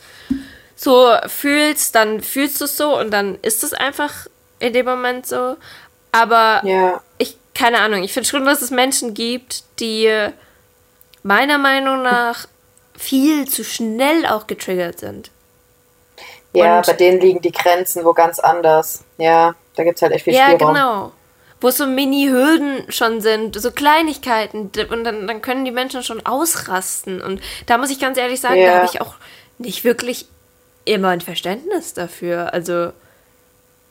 so 0.75 1.13
fühlst, 1.27 1.95
dann 1.95 2.21
fühlst 2.21 2.59
du 2.59 2.65
es 2.65 2.77
so 2.77 2.97
und 2.99 3.11
dann 3.11 3.37
ist 3.41 3.63
es 3.63 3.73
einfach 3.73 4.27
in 4.59 4.73
dem 4.73 4.85
Moment 4.85 5.25
so. 5.25 5.55
Aber 6.11 6.61
ja. 6.63 7.01
ich, 7.17 7.37
keine 7.53 7.79
Ahnung, 7.79 8.03
ich 8.03 8.13
finde 8.13 8.29
schon, 8.29 8.45
dass 8.45 8.61
es 8.61 8.71
Menschen 8.71 9.13
gibt, 9.13 9.63
die 9.79 10.11
meiner 11.23 11.57
Meinung 11.57 12.03
nach 12.03 12.47
viel 12.97 13.47
zu 13.47 13.63
schnell 13.63 14.25
auch 14.25 14.47
getriggert 14.47 14.99
sind. 14.99 15.31
Ja, 16.53 16.77
Und 16.77 16.85
bei 16.85 16.93
denen 16.93 17.19
liegen 17.19 17.41
die 17.41 17.51
Grenzen 17.51 18.05
wo 18.05 18.13
ganz 18.13 18.39
anders. 18.39 19.03
Ja, 19.17 19.55
da 19.75 19.83
gibt 19.83 19.97
es 19.97 20.01
halt 20.01 20.13
echt 20.13 20.23
viel 20.23 20.33
ja, 20.33 20.51
Spielraum. 20.51 20.75
Ja, 20.75 20.83
genau. 20.83 21.11
Wo 21.65 21.71
so 21.71 21.87
Mini-Hürden 21.87 22.91
schon 22.91 23.21
sind, 23.21 23.59
so 23.59 23.71
Kleinigkeiten. 23.71 24.69
Und 24.91 25.03
dann, 25.03 25.25
dann 25.25 25.41
können 25.41 25.65
die 25.65 25.71
Menschen 25.71 26.03
schon 26.03 26.23
ausrasten. 26.23 27.23
Und 27.23 27.41
da 27.65 27.79
muss 27.79 27.89
ich 27.89 27.99
ganz 27.99 28.19
ehrlich 28.19 28.39
sagen, 28.39 28.61
ja. 28.61 28.67
da 28.67 28.75
habe 28.75 28.85
ich 28.85 29.01
auch 29.01 29.15
nicht 29.57 29.83
wirklich 29.83 30.27
immer 30.83 31.09
ein 31.09 31.21
Verständnis 31.21 31.95
dafür. 31.95 32.53
Also, 32.53 32.91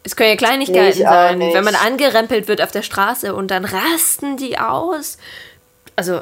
es 0.05 0.15
können 0.15 0.31
ja 0.31 0.37
Kleinigkeiten 0.37 0.99
nee, 0.99 1.05
sein. 1.05 1.41
Wenn 1.41 1.65
man 1.65 1.75
angerempelt 1.75 2.47
wird 2.47 2.63
auf 2.63 2.71
der 2.71 2.83
Straße 2.83 3.35
und 3.35 3.51
dann 3.51 3.65
rasten 3.65 4.37
die 4.37 4.57
aus. 4.57 5.19
Also. 5.97 6.21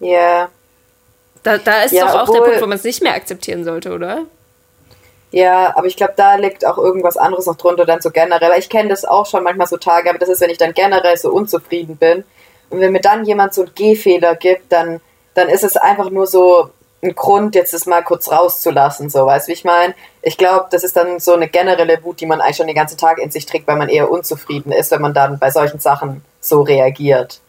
Ja. 0.00 0.48
Da, 1.42 1.58
da 1.58 1.82
ist 1.82 1.92
ja, 1.92 2.06
doch 2.06 2.22
auch 2.22 2.32
der 2.32 2.40
Punkt, 2.40 2.62
wo 2.62 2.66
man 2.66 2.78
es 2.78 2.84
nicht 2.84 3.02
mehr 3.02 3.14
akzeptieren 3.14 3.62
sollte, 3.64 3.92
oder? 3.92 4.22
Ja, 5.34 5.76
aber 5.76 5.88
ich 5.88 5.96
glaube, 5.96 6.12
da 6.16 6.36
liegt 6.36 6.64
auch 6.64 6.78
irgendwas 6.78 7.16
anderes 7.16 7.46
noch 7.46 7.56
drunter, 7.56 7.84
dann 7.84 8.00
so 8.00 8.12
generell. 8.12 8.50
Weil 8.52 8.60
ich 8.60 8.68
kenne 8.68 8.90
das 8.90 9.04
auch 9.04 9.26
schon 9.26 9.42
manchmal 9.42 9.66
so 9.66 9.76
Tage, 9.76 10.08
aber 10.08 10.20
das 10.20 10.28
ist, 10.28 10.40
wenn 10.40 10.48
ich 10.48 10.58
dann 10.58 10.74
generell 10.74 11.16
so 11.16 11.32
unzufrieden 11.32 11.96
bin. 11.96 12.22
Und 12.70 12.78
wenn 12.78 12.92
mir 12.92 13.00
dann 13.00 13.24
jemand 13.24 13.52
so 13.52 13.62
einen 13.62 13.74
Gehfehler 13.74 14.36
gibt, 14.36 14.70
dann, 14.70 15.00
dann 15.34 15.48
ist 15.48 15.64
es 15.64 15.76
einfach 15.76 16.08
nur 16.10 16.28
so 16.28 16.70
ein 17.02 17.16
Grund, 17.16 17.56
jetzt 17.56 17.74
das 17.74 17.86
mal 17.86 18.04
kurz 18.04 18.30
rauszulassen, 18.30 19.10
so, 19.10 19.26
weißt 19.26 19.48
du, 19.48 19.50
wie 19.50 19.54
ich 19.54 19.64
meine? 19.64 19.96
Ich 20.22 20.38
glaube, 20.38 20.66
das 20.70 20.84
ist 20.84 20.96
dann 20.96 21.18
so 21.18 21.32
eine 21.32 21.48
generelle 21.48 22.02
Wut, 22.04 22.20
die 22.20 22.26
man 22.26 22.40
eigentlich 22.40 22.58
schon 22.58 22.68
den 22.68 22.76
ganzen 22.76 22.96
Tag 22.96 23.18
in 23.18 23.32
sich 23.32 23.44
trägt, 23.44 23.66
weil 23.66 23.76
man 23.76 23.88
eher 23.88 24.12
unzufrieden 24.12 24.70
ist, 24.70 24.92
wenn 24.92 25.02
man 25.02 25.14
dann 25.14 25.40
bei 25.40 25.50
solchen 25.50 25.80
Sachen 25.80 26.24
so 26.40 26.62
reagiert. 26.62 27.40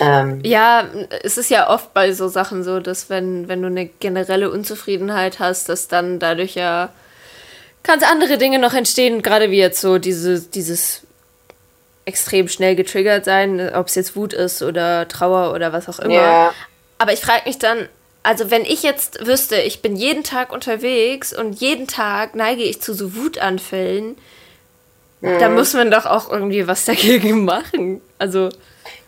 Ähm, 0.00 0.40
ja, 0.44 0.86
es 1.22 1.38
ist 1.38 1.50
ja 1.50 1.70
oft 1.70 1.94
bei 1.94 2.12
so 2.12 2.28
Sachen 2.28 2.62
so, 2.62 2.80
dass 2.80 3.08
wenn, 3.08 3.48
wenn 3.48 3.62
du 3.62 3.68
eine 3.68 3.86
generelle 3.86 4.50
Unzufriedenheit 4.50 5.38
hast, 5.38 5.68
dass 5.68 5.88
dann 5.88 6.18
dadurch 6.18 6.54
ja 6.54 6.90
ganz 7.82 8.02
andere 8.02 8.38
Dinge 8.38 8.58
noch 8.58 8.74
entstehen, 8.74 9.22
gerade 9.22 9.50
wie 9.50 9.58
jetzt 9.58 9.80
so 9.80 9.98
diese, 9.98 10.40
dieses 10.40 11.02
extrem 12.04 12.48
schnell 12.48 12.76
getriggert 12.76 13.24
sein, 13.24 13.74
ob 13.74 13.88
es 13.88 13.94
jetzt 13.94 14.16
Wut 14.16 14.32
ist 14.32 14.62
oder 14.62 15.08
Trauer 15.08 15.54
oder 15.54 15.72
was 15.72 15.88
auch 15.88 15.98
immer. 15.98 16.14
Yeah. 16.14 16.54
Aber 16.98 17.12
ich 17.12 17.20
frage 17.20 17.42
mich 17.46 17.58
dann, 17.58 17.88
also 18.22 18.50
wenn 18.50 18.64
ich 18.64 18.82
jetzt 18.82 19.26
wüsste, 19.26 19.56
ich 19.56 19.80
bin 19.80 19.96
jeden 19.96 20.24
Tag 20.24 20.52
unterwegs 20.52 21.32
und 21.32 21.60
jeden 21.60 21.86
Tag 21.86 22.34
neige 22.34 22.62
ich 22.62 22.80
zu 22.80 22.92
so 22.92 23.14
Wutanfällen, 23.14 24.16
mhm. 25.20 25.38
da 25.38 25.48
muss 25.48 25.74
man 25.74 25.90
doch 25.90 26.06
auch 26.06 26.30
irgendwie 26.30 26.66
was 26.66 26.84
dagegen 26.84 27.44
machen. 27.46 28.00
Also 28.18 28.50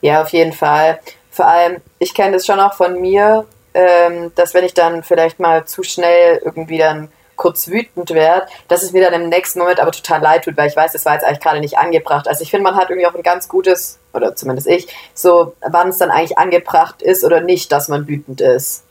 ja, 0.00 0.22
auf 0.22 0.30
jeden 0.30 0.52
Fall. 0.52 1.00
Vor 1.30 1.46
allem, 1.46 1.80
ich 1.98 2.14
kenne 2.14 2.32
das 2.32 2.46
schon 2.46 2.60
auch 2.60 2.74
von 2.74 3.00
mir, 3.00 3.46
ähm, 3.74 4.32
dass 4.34 4.54
wenn 4.54 4.64
ich 4.64 4.74
dann 4.74 5.02
vielleicht 5.02 5.38
mal 5.38 5.64
zu 5.64 5.82
schnell 5.82 6.40
irgendwie 6.44 6.78
dann 6.78 7.10
kurz 7.36 7.68
wütend 7.68 8.10
werde, 8.10 8.46
dass 8.68 8.82
es 8.82 8.92
mir 8.92 9.08
dann 9.08 9.22
im 9.22 9.30
nächsten 9.30 9.60
Moment 9.60 9.80
aber 9.80 9.92
total 9.92 10.20
leid 10.20 10.44
tut, 10.44 10.58
weil 10.58 10.68
ich 10.68 10.76
weiß, 10.76 10.92
das 10.92 11.06
war 11.06 11.14
jetzt 11.14 11.24
eigentlich 11.24 11.40
gerade 11.40 11.60
nicht 11.60 11.78
angebracht. 11.78 12.28
Also 12.28 12.42
ich 12.42 12.50
finde, 12.50 12.64
man 12.64 12.76
hat 12.76 12.90
irgendwie 12.90 13.06
auch 13.06 13.14
ein 13.14 13.22
ganz 13.22 13.48
gutes, 13.48 13.98
oder 14.12 14.36
zumindest 14.36 14.68
ich, 14.68 14.88
so 15.14 15.54
wann 15.66 15.88
es 15.88 15.96
dann 15.96 16.10
eigentlich 16.10 16.36
angebracht 16.36 17.00
ist 17.00 17.24
oder 17.24 17.40
nicht, 17.40 17.72
dass 17.72 17.88
man 17.88 18.06
wütend 18.06 18.42
ist. 18.42 18.82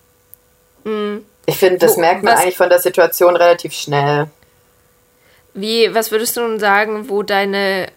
Mhm. 0.83 1.25
Ich 1.45 1.57
finde, 1.57 1.77
das 1.77 1.95
wo, 1.95 2.01
merkt 2.01 2.23
man 2.23 2.33
was, 2.33 2.41
eigentlich 2.41 2.57
von 2.57 2.69
der 2.69 2.79
Situation 2.79 3.35
relativ 3.35 3.73
schnell. 3.73 4.27
Wie, 5.53 5.93
was 5.93 6.11
würdest 6.11 6.35
du 6.35 6.41
nun 6.41 6.59
sagen, 6.59 7.07
wo 7.09 7.21
deine 7.21 7.87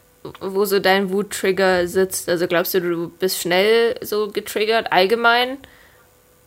wo 0.41 0.65
so 0.65 0.79
dein 0.79 1.13
Wuttrigger 1.13 1.87
sitzt? 1.87 2.29
Also 2.29 2.47
glaubst 2.47 2.75
du, 2.75 2.81
du 2.81 3.09
bist 3.09 3.41
schnell 3.41 3.97
so 4.01 4.29
getriggert 4.29 4.93
allgemein? 4.93 5.59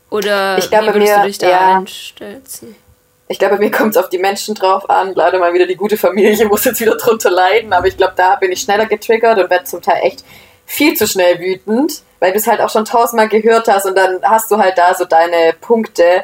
Oder 0.10 0.58
ich 0.58 0.70
glaube, 0.70 0.90
wie 0.90 0.94
würdest 0.94 1.14
mir, 1.14 1.22
du 1.22 1.28
dich 1.28 1.38
da 1.38 1.50
ja, 1.50 1.78
einstellen? 1.78 2.44
Ich 3.28 3.40
glaube, 3.40 3.58
mir 3.58 3.72
kommt 3.72 3.96
es 3.96 3.98
auf 3.98 4.10
die 4.10 4.20
Menschen 4.20 4.56
drauf 4.56 4.90
an. 4.90 5.14
Leider 5.16 5.40
mal 5.40 5.54
wieder 5.54 5.66
die 5.66 5.76
gute 5.76 5.98
Familie 5.98 6.46
muss 6.48 6.64
jetzt 6.66 6.80
wieder 6.80 6.96
drunter 6.96 7.32
leiden, 7.32 7.74
aber 7.74 7.88
ich 7.88 7.98
glaube, 7.98 8.14
da 8.16 8.36
bin 8.36 8.52
ich 8.52 8.62
schneller 8.62 8.86
getriggert 8.86 9.38
und 9.40 9.50
werde 9.50 9.66
zum 9.66 9.82
Teil 9.82 10.02
echt 10.04 10.24
viel 10.66 10.96
zu 10.96 11.08
schnell 11.08 11.40
wütend, 11.40 12.02
weil 12.20 12.32
du 12.32 12.38
es 12.38 12.48
halt 12.48 12.62
auch 12.62 12.70
schon 12.70 12.86
tausendmal 12.86 13.30
gehört 13.30 13.68
hast 13.68 13.86
und 13.86 13.96
dann 13.96 14.22
hast 14.24 14.50
du 14.50 14.58
halt 14.58 14.78
da 14.78 14.94
so 14.96 15.06
deine 15.06 15.54
Punkte 15.60 16.24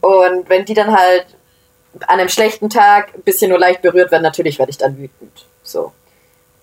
und 0.00 0.48
wenn 0.48 0.64
die 0.64 0.74
dann 0.74 0.96
halt 0.96 1.26
an 2.06 2.20
einem 2.20 2.28
schlechten 2.28 2.70
Tag 2.70 3.14
ein 3.14 3.22
bisschen 3.22 3.50
nur 3.50 3.58
leicht 3.58 3.82
berührt 3.82 4.12
werden, 4.12 4.22
natürlich 4.22 4.58
werde 4.58 4.70
ich 4.70 4.78
dann 4.78 4.96
wütend. 4.96 5.44
So. 5.62 5.92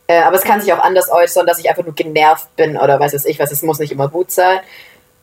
Äh, 0.07 0.21
aber 0.21 0.37
es 0.37 0.43
kann 0.43 0.61
sich 0.61 0.71
auch 0.73 0.79
anders 0.79 1.11
äußern, 1.11 1.45
dass 1.45 1.59
ich 1.59 1.69
einfach 1.69 1.83
nur 1.83 1.95
genervt 1.95 2.55
bin 2.55 2.77
oder 2.77 2.99
weiß 2.99 3.13
es 3.13 3.25
ich 3.25 3.39
was. 3.39 3.51
Es 3.51 3.61
muss 3.61 3.79
nicht 3.79 3.91
immer 3.91 4.07
gut 4.07 4.31
sein. 4.31 4.59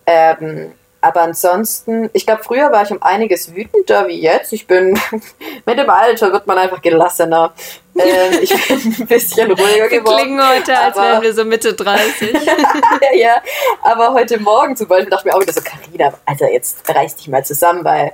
Ähm, 0.07 0.73
aber 1.05 1.21
ansonsten, 1.21 2.09
ich 2.15 2.25
glaube, 2.25 2.43
früher 2.43 2.73
war 2.73 2.83
ich 2.83 2.91
um 2.91 3.03
einiges 3.03 3.55
wütender 3.55 4.09
wie 4.09 4.21
jetzt. 4.21 4.55
Ich 4.55 4.67
bin, 4.67 4.99
mit 5.67 5.79
dem 5.79 5.91
Alter 5.91 6.33
wird 6.33 6.47
man 6.47 6.57
einfach 6.57 6.81
gelassener. 6.81 7.53
Ähm, 7.99 8.39
ich 8.41 8.51
bin 8.69 8.95
ein 9.01 9.07
bisschen 9.07 9.51
ruhiger 9.51 9.89
geworden. 9.89 10.17
Wir 10.17 10.25
klingen 10.25 10.49
heute, 10.49 10.79
als 10.79 10.97
wären 10.97 11.23
wir 11.23 11.35
so 11.35 11.45
Mitte 11.45 11.75
30. 11.75 12.33
ja, 12.33 13.15
ja, 13.15 13.43
aber 13.83 14.15
heute 14.15 14.41
Morgen 14.41 14.77
zum 14.77 14.89
Beispiel 14.89 15.11
dachte 15.11 15.29
ich 15.29 15.33
mir 15.33 15.37
auch 15.37 15.43
wieder 15.43 15.53
so, 15.53 15.61
Karina, 15.61 16.15
also 16.25 16.47
jetzt 16.47 16.89
reiß 16.89 17.17
dich 17.17 17.29
mal 17.29 17.45
zusammen, 17.45 17.85
weil 17.85 18.13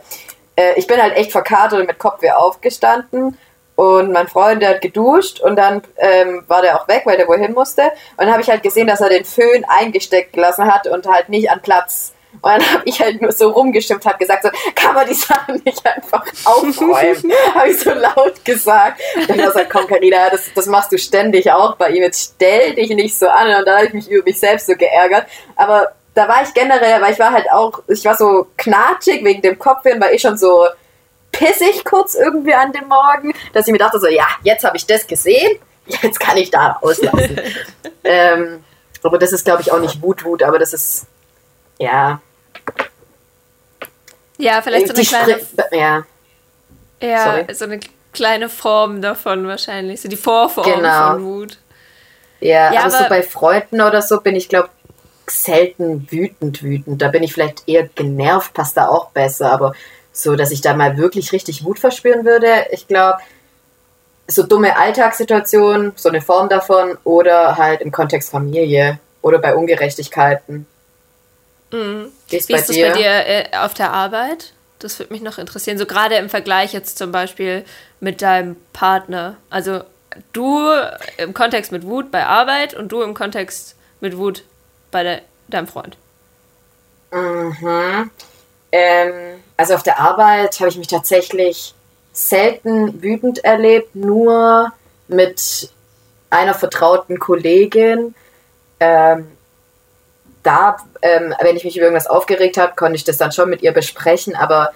äh, 0.57 0.73
ich 0.77 0.89
bin 0.89 1.01
halt 1.01 1.17
echt 1.17 1.31
verkatert 1.31 1.79
und 1.79 1.87
mit 1.87 1.99
Kopfweh 1.99 2.33
aufgestanden 2.33 3.39
und 3.81 4.13
mein 4.13 4.29
Freund, 4.29 4.61
der 4.61 4.75
hat 4.75 4.83
geduscht 4.83 5.41
und 5.41 5.57
dann 5.57 5.81
ähm, 5.97 6.45
war 6.49 6.61
der 6.61 6.79
auch 6.79 6.87
weg, 6.87 7.05
weil 7.07 7.17
der 7.17 7.27
wohin 7.27 7.55
musste. 7.55 7.81
Und 7.85 8.27
dann 8.27 8.33
habe 8.33 8.43
ich 8.43 8.51
halt 8.51 8.63
gesehen, 8.63 8.87
dass 8.87 9.01
er 9.01 9.09
den 9.09 9.25
Föhn 9.25 9.65
eingesteckt 9.67 10.35
gelassen 10.35 10.71
hat 10.71 10.87
und 10.87 11.07
halt 11.07 11.31
nicht 11.31 11.51
an 11.51 11.63
Platz. 11.63 12.13
Und 12.43 12.51
dann 12.51 12.75
habe 12.75 12.83
ich 12.85 13.01
halt 13.01 13.23
nur 13.23 13.33
so 13.33 13.49
rumgestimmt, 13.49 14.05
habe 14.05 14.19
gesagt, 14.19 14.43
so, 14.43 14.51
kann 14.75 14.95
man 14.95 15.07
die 15.07 15.15
Sachen 15.15 15.63
nicht 15.65 15.83
einfach 15.87 16.23
aufräumen? 16.45 17.33
habe 17.55 17.71
ich 17.71 17.81
so 17.81 17.95
laut 17.95 18.45
gesagt. 18.45 19.01
Und 19.15 19.31
dann 19.31 19.39
habe 19.39 19.49
ich 19.49 19.55
gesagt, 19.55 19.71
komm 19.71 19.87
Carina, 19.87 20.29
das, 20.29 20.53
das 20.55 20.67
machst 20.67 20.93
du 20.93 20.99
ständig 20.99 21.51
auch 21.51 21.77
bei 21.77 21.89
ihm, 21.89 22.03
jetzt 22.03 22.35
stell 22.35 22.75
dich 22.75 22.91
nicht 22.91 23.19
so 23.19 23.29
an. 23.29 23.49
Und 23.49 23.67
dann 23.67 23.79
habe 23.79 23.87
ich 23.87 23.95
mich 23.95 24.11
über 24.11 24.25
mich 24.25 24.39
selbst 24.39 24.67
so 24.67 24.75
geärgert. 24.75 25.25
Aber 25.57 25.93
da 26.13 26.29
war 26.29 26.43
ich 26.43 26.53
generell, 26.53 27.01
weil 27.01 27.15
ich 27.15 27.19
war 27.19 27.33
halt 27.33 27.51
auch, 27.51 27.81
ich 27.89 28.05
war 28.05 28.15
so 28.15 28.47
knatschig 28.59 29.25
wegen 29.25 29.41
dem 29.41 29.59
Kopfweh 29.59 29.95
und 29.95 30.03
war 30.03 30.13
ich 30.13 30.21
schon 30.21 30.37
so 30.37 30.67
pissig 31.41 31.85
kurz 31.85 32.15
irgendwie 32.15 32.55
an 32.55 32.73
dem 32.73 32.87
Morgen, 32.89 33.33
dass 33.53 33.67
ich 33.67 33.73
mir 33.73 33.79
dachte 33.79 33.99
so, 33.99 34.09
ja, 34.09 34.27
jetzt 34.43 34.65
habe 34.65 34.77
ich 34.77 34.87
das 34.87 35.07
gesehen, 35.07 35.59
jetzt 35.87 36.21
kann 36.21 36.37
ich 36.37 36.51
da 36.51 36.79
auslassen. 36.83 37.41
ähm, 38.05 38.63
aber 39.03 39.19
das 39.19 39.33
ist, 39.33 39.45
glaube 39.45 39.63
ich, 39.63 39.73
auch 39.73 39.81
nicht 39.81 40.03
Wut, 40.03 40.25
Wut, 40.25 40.43
aber 40.43 40.59
das 40.59 40.75
ist, 40.75 41.07
ja. 41.79 42.21
Ja, 44.37 44.61
vielleicht 44.61 44.89
so 44.89 44.95
eine 44.95 45.05
kleine... 45.05 45.41
Spr 45.41 45.75
ja. 45.75 46.03
Ja, 47.03 47.25
Sorry. 47.25 47.55
so 47.55 47.65
eine 47.65 47.81
kleine 48.13 48.51
Form 48.51 49.01
davon 49.01 49.47
wahrscheinlich, 49.47 50.03
so 50.03 50.09
die 50.09 50.17
Vorform 50.17 50.67
genau. 50.67 51.13
von 51.13 51.25
Wut. 51.25 51.59
Ja, 52.41 52.73
ja 52.73 52.81
aber 52.81 52.91
so 52.91 53.05
bei 53.09 53.23
Freunden 53.23 53.81
oder 53.81 54.03
so 54.03 54.21
bin 54.21 54.37
ich, 54.37 54.51
glaube 54.51 54.69
selten 55.27 56.11
wütend, 56.11 56.63
wütend. 56.63 57.01
Da 57.01 57.09
bin 57.09 57.23
ich 57.23 57.33
vielleicht 57.33 57.69
eher 57.69 57.89
genervt, 57.89 58.53
passt 58.53 58.77
da 58.77 58.89
auch 58.89 59.11
besser, 59.11 59.53
aber 59.53 59.75
so 60.23 60.37
dass 60.37 60.51
ich 60.51 60.61
da 60.61 60.75
mal 60.75 60.97
wirklich 60.97 61.33
richtig 61.33 61.65
Wut 61.65 61.79
verspüren 61.79 62.25
würde. 62.25 62.67
Ich 62.73 62.89
glaube, 62.89 63.19
so 64.27 64.43
dumme 64.45 64.77
Alltagssituationen, 64.77 65.93
so 65.97 66.09
eine 66.09 66.23
Form 66.23 66.49
davon, 66.49 66.97
oder 67.05 67.57
halt 67.57 67.81
im 67.81 67.91
Kontext 67.91 68.31
Familie 68.31 68.99
oder 69.23 69.39
bei 69.39 69.55
Ungerechtigkeiten. 69.55 70.67
Mhm. 71.73 72.07
Wie 72.29 72.37
ist 72.37 72.51
das 72.51 72.69
bei 72.69 72.91
dir 72.91 73.27
äh, 73.27 73.57
auf 73.57 73.75
der 73.75 73.93
Arbeit? 73.93 74.53
Das 74.79 74.99
würde 74.99 75.13
mich 75.13 75.23
noch 75.23 75.39
interessieren. 75.39 75.79
So 75.79 75.87
gerade 75.87 76.17
im 76.17 76.31
Vergleich 76.31 76.73
jetzt 76.73 76.97
zum 76.97 77.13
Beispiel 77.13 77.65
mit 78.01 78.23
deinem 78.23 78.57
Partner. 78.73 79.37
Also 79.51 79.83
du 80.33 80.69
im 81.19 81.35
Kontext 81.35 81.71
mit 81.71 81.85
Wut 81.85 82.11
bei 82.11 82.25
Arbeit 82.25 82.75
und 82.75 82.91
du 82.91 83.03
im 83.03 83.15
Kontext 83.15 83.77
mit 84.01 84.17
Wut 84.17 84.45
bei 84.91 85.03
de 85.03 85.19
deinem 85.49 85.67
Freund. 85.67 85.97
Mhm. 87.13 88.11
Ähm, 88.73 89.13
also 89.57 89.75
auf 89.75 89.83
der 89.83 89.99
Arbeit 89.99 90.59
habe 90.61 90.71
ich 90.71 90.79
mich 90.79 90.87
tatsächlich 90.87 91.75
selten 92.13 93.03
wütend 93.03 93.45
erlebt, 93.45 93.95
nur 93.95 94.73
mit 95.09 95.71
einer 96.31 96.55
vertrauten 96.55 97.19
Kollegin. 97.19 98.15
Ähm, 98.79 99.27
da, 100.43 100.79
ähm, 101.03 101.35
wenn 101.43 101.57
ich 101.57 101.65
mich 101.65 101.77
über 101.77 101.87
irgendwas 101.87 102.07
aufgeregt 102.07 102.57
habe, 102.57 102.75
konnte 102.75 102.97
ich 102.97 103.05
das 103.05 103.19
dann 103.19 103.33
schon 103.33 103.51
mit 103.51 103.63
ihr 103.63 103.73
besprechen, 103.73 104.35
aber 104.35 104.71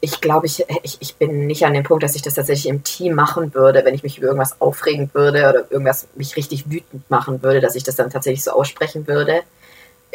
ich 0.00 0.20
glaube, 0.20 0.46
ich, 0.46 0.64
ich, 0.82 0.98
ich 1.00 1.16
bin 1.16 1.46
nicht 1.46 1.64
an 1.64 1.72
dem 1.72 1.84
Punkt, 1.84 2.02
dass 2.02 2.14
ich 2.14 2.22
das 2.22 2.34
tatsächlich 2.34 2.68
im 2.68 2.84
Team 2.84 3.14
machen 3.14 3.54
würde, 3.54 3.84
wenn 3.84 3.94
ich 3.94 4.02
mich 4.02 4.18
über 4.18 4.26
irgendwas 4.26 4.60
aufregen 4.60 5.10
würde 5.14 5.48
oder 5.48 5.70
irgendwas 5.70 6.06
mich 6.14 6.36
richtig 6.36 6.70
wütend 6.70 7.10
machen 7.10 7.42
würde, 7.42 7.60
dass 7.60 7.74
ich 7.74 7.82
das 7.82 7.96
dann 7.96 8.10
tatsächlich 8.10 8.44
so 8.44 8.50
aussprechen 8.50 9.06
würde 9.06 9.42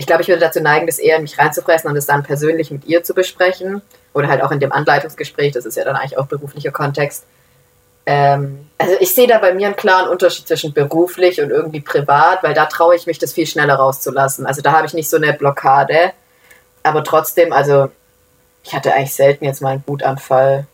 ich 0.01 0.07
glaube, 0.07 0.23
ich 0.23 0.27
würde 0.29 0.41
dazu 0.41 0.61
neigen, 0.61 0.87
das 0.87 0.97
eher 0.97 1.17
in 1.17 1.21
mich 1.21 1.37
reinzufressen 1.37 1.87
und 1.87 1.95
es 1.95 2.07
dann 2.07 2.23
persönlich 2.23 2.71
mit 2.71 2.85
ihr 2.85 3.03
zu 3.03 3.13
besprechen. 3.13 3.83
Oder 4.13 4.29
halt 4.29 4.41
auch 4.41 4.51
in 4.51 4.59
dem 4.59 4.71
Anleitungsgespräch, 4.71 5.53
das 5.53 5.63
ist 5.65 5.77
ja 5.77 5.83
dann 5.83 5.95
eigentlich 5.95 6.17
auch 6.17 6.25
beruflicher 6.25 6.71
Kontext. 6.71 7.23
Ähm, 8.07 8.67
also 8.79 8.95
ich 8.99 9.13
sehe 9.13 9.27
da 9.27 9.37
bei 9.37 9.53
mir 9.53 9.67
einen 9.67 9.75
klaren 9.75 10.09
Unterschied 10.09 10.47
zwischen 10.47 10.73
beruflich 10.73 11.39
und 11.39 11.51
irgendwie 11.51 11.81
privat, 11.81 12.41
weil 12.41 12.55
da 12.55 12.65
traue 12.65 12.95
ich 12.95 13.05
mich, 13.05 13.19
das 13.19 13.33
viel 13.33 13.45
schneller 13.45 13.75
rauszulassen. 13.75 14.47
Also 14.47 14.63
da 14.63 14.71
habe 14.71 14.87
ich 14.87 14.95
nicht 14.95 15.07
so 15.07 15.17
eine 15.17 15.33
Blockade. 15.33 16.13
aber 16.81 17.03
trotzdem, 17.03 17.53
also 17.53 17.91
ich 18.63 18.73
hatte 18.73 18.91
eigentlich 18.95 19.13
selten 19.13 19.45
jetzt 19.45 19.61
mal 19.61 19.73
einen 19.73 19.83
Wutanfall. 19.85 20.65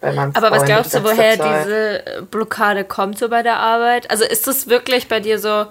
Bei 0.00 0.12
meinem 0.12 0.34
Aber 0.34 0.50
was 0.50 0.60
Freund 0.60 0.66
glaubst 0.66 0.94
du, 0.94 1.04
woher 1.04 1.38
Zeit. 1.38 1.66
diese 1.66 2.26
Blockade 2.30 2.84
kommt 2.84 3.18
so 3.18 3.28
bei 3.28 3.42
der 3.42 3.58
Arbeit? 3.58 4.10
Also 4.10 4.24
ist 4.24 4.46
das 4.46 4.68
wirklich 4.68 5.08
bei 5.08 5.20
dir 5.20 5.38
so, 5.38 5.66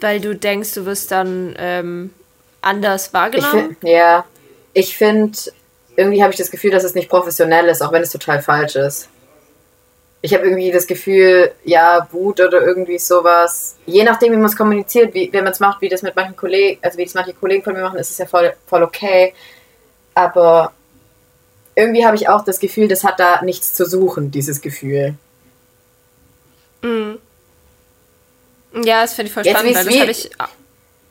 weil 0.00 0.20
du 0.20 0.34
denkst, 0.34 0.74
du 0.74 0.86
wirst 0.86 1.10
dann 1.10 1.54
ähm, 1.58 2.10
anders 2.60 3.06
Ich 3.06 3.12
wahrgenommen? 3.12 3.76
find, 3.80 3.82
ja, 3.82 4.24
ich 4.72 4.96
finde, 4.96 5.38
irgendwie 5.96 6.22
habe 6.22 6.32
ich 6.32 6.38
das 6.38 6.50
Gefühl, 6.50 6.70
dass 6.70 6.84
es 6.84 6.94
nicht 6.94 7.08
professionell 7.08 7.66
ist, 7.66 7.82
auch 7.82 7.92
wenn 7.92 8.02
es 8.02 8.10
total 8.10 8.42
falsch 8.42 8.76
ist. 8.76 9.08
Ich 10.20 10.34
habe 10.34 10.46
irgendwie 10.46 10.72
das 10.72 10.86
Gefühl, 10.86 11.52
ja, 11.64 12.08
Wut 12.10 12.40
oder 12.40 12.60
irgendwie 12.62 12.98
sowas, 12.98 13.76
je 13.86 14.02
nachdem, 14.02 14.32
wie 14.32 14.36
man 14.36 14.46
es 14.46 14.56
kommuniziert, 14.56 15.14
wie, 15.14 15.32
wenn 15.32 15.44
man 15.44 15.52
es 15.52 15.60
macht, 15.60 15.80
wie 15.80 15.88
das 15.88 16.02
mit 16.02 16.16
manchen 16.16 16.36
Kollegen, 16.36 16.80
also 16.82 16.98
wie 16.98 17.04
das 17.04 17.14
manche 17.14 17.34
Kollegen 17.34 17.62
von 17.62 17.74
mir 17.74 17.82
machen, 17.82 17.98
ist 17.98 18.10
es 18.10 18.18
ja 18.18 18.26
voll, 18.26 18.52
voll 18.66 18.82
okay. 18.82 19.32
Aber 20.14 20.72
irgendwie 21.76 22.04
habe 22.04 22.16
ich 22.16 22.28
auch 22.28 22.44
das 22.44 22.58
Gefühl, 22.58 22.88
das 22.88 23.04
hat 23.04 23.20
da 23.20 23.42
nichts 23.42 23.74
zu 23.74 23.84
suchen, 23.84 24.32
dieses 24.32 24.60
Gefühl. 24.60 25.14
Ja, 28.74 29.02
das 29.02 29.14
finde 29.14 29.28
ich 29.28 29.34
voll 29.34 29.44
Jetzt 29.44 29.58
spannend, 29.58 29.74
weil 29.76 30.06
das 30.06 30.18
ich. 30.24 30.30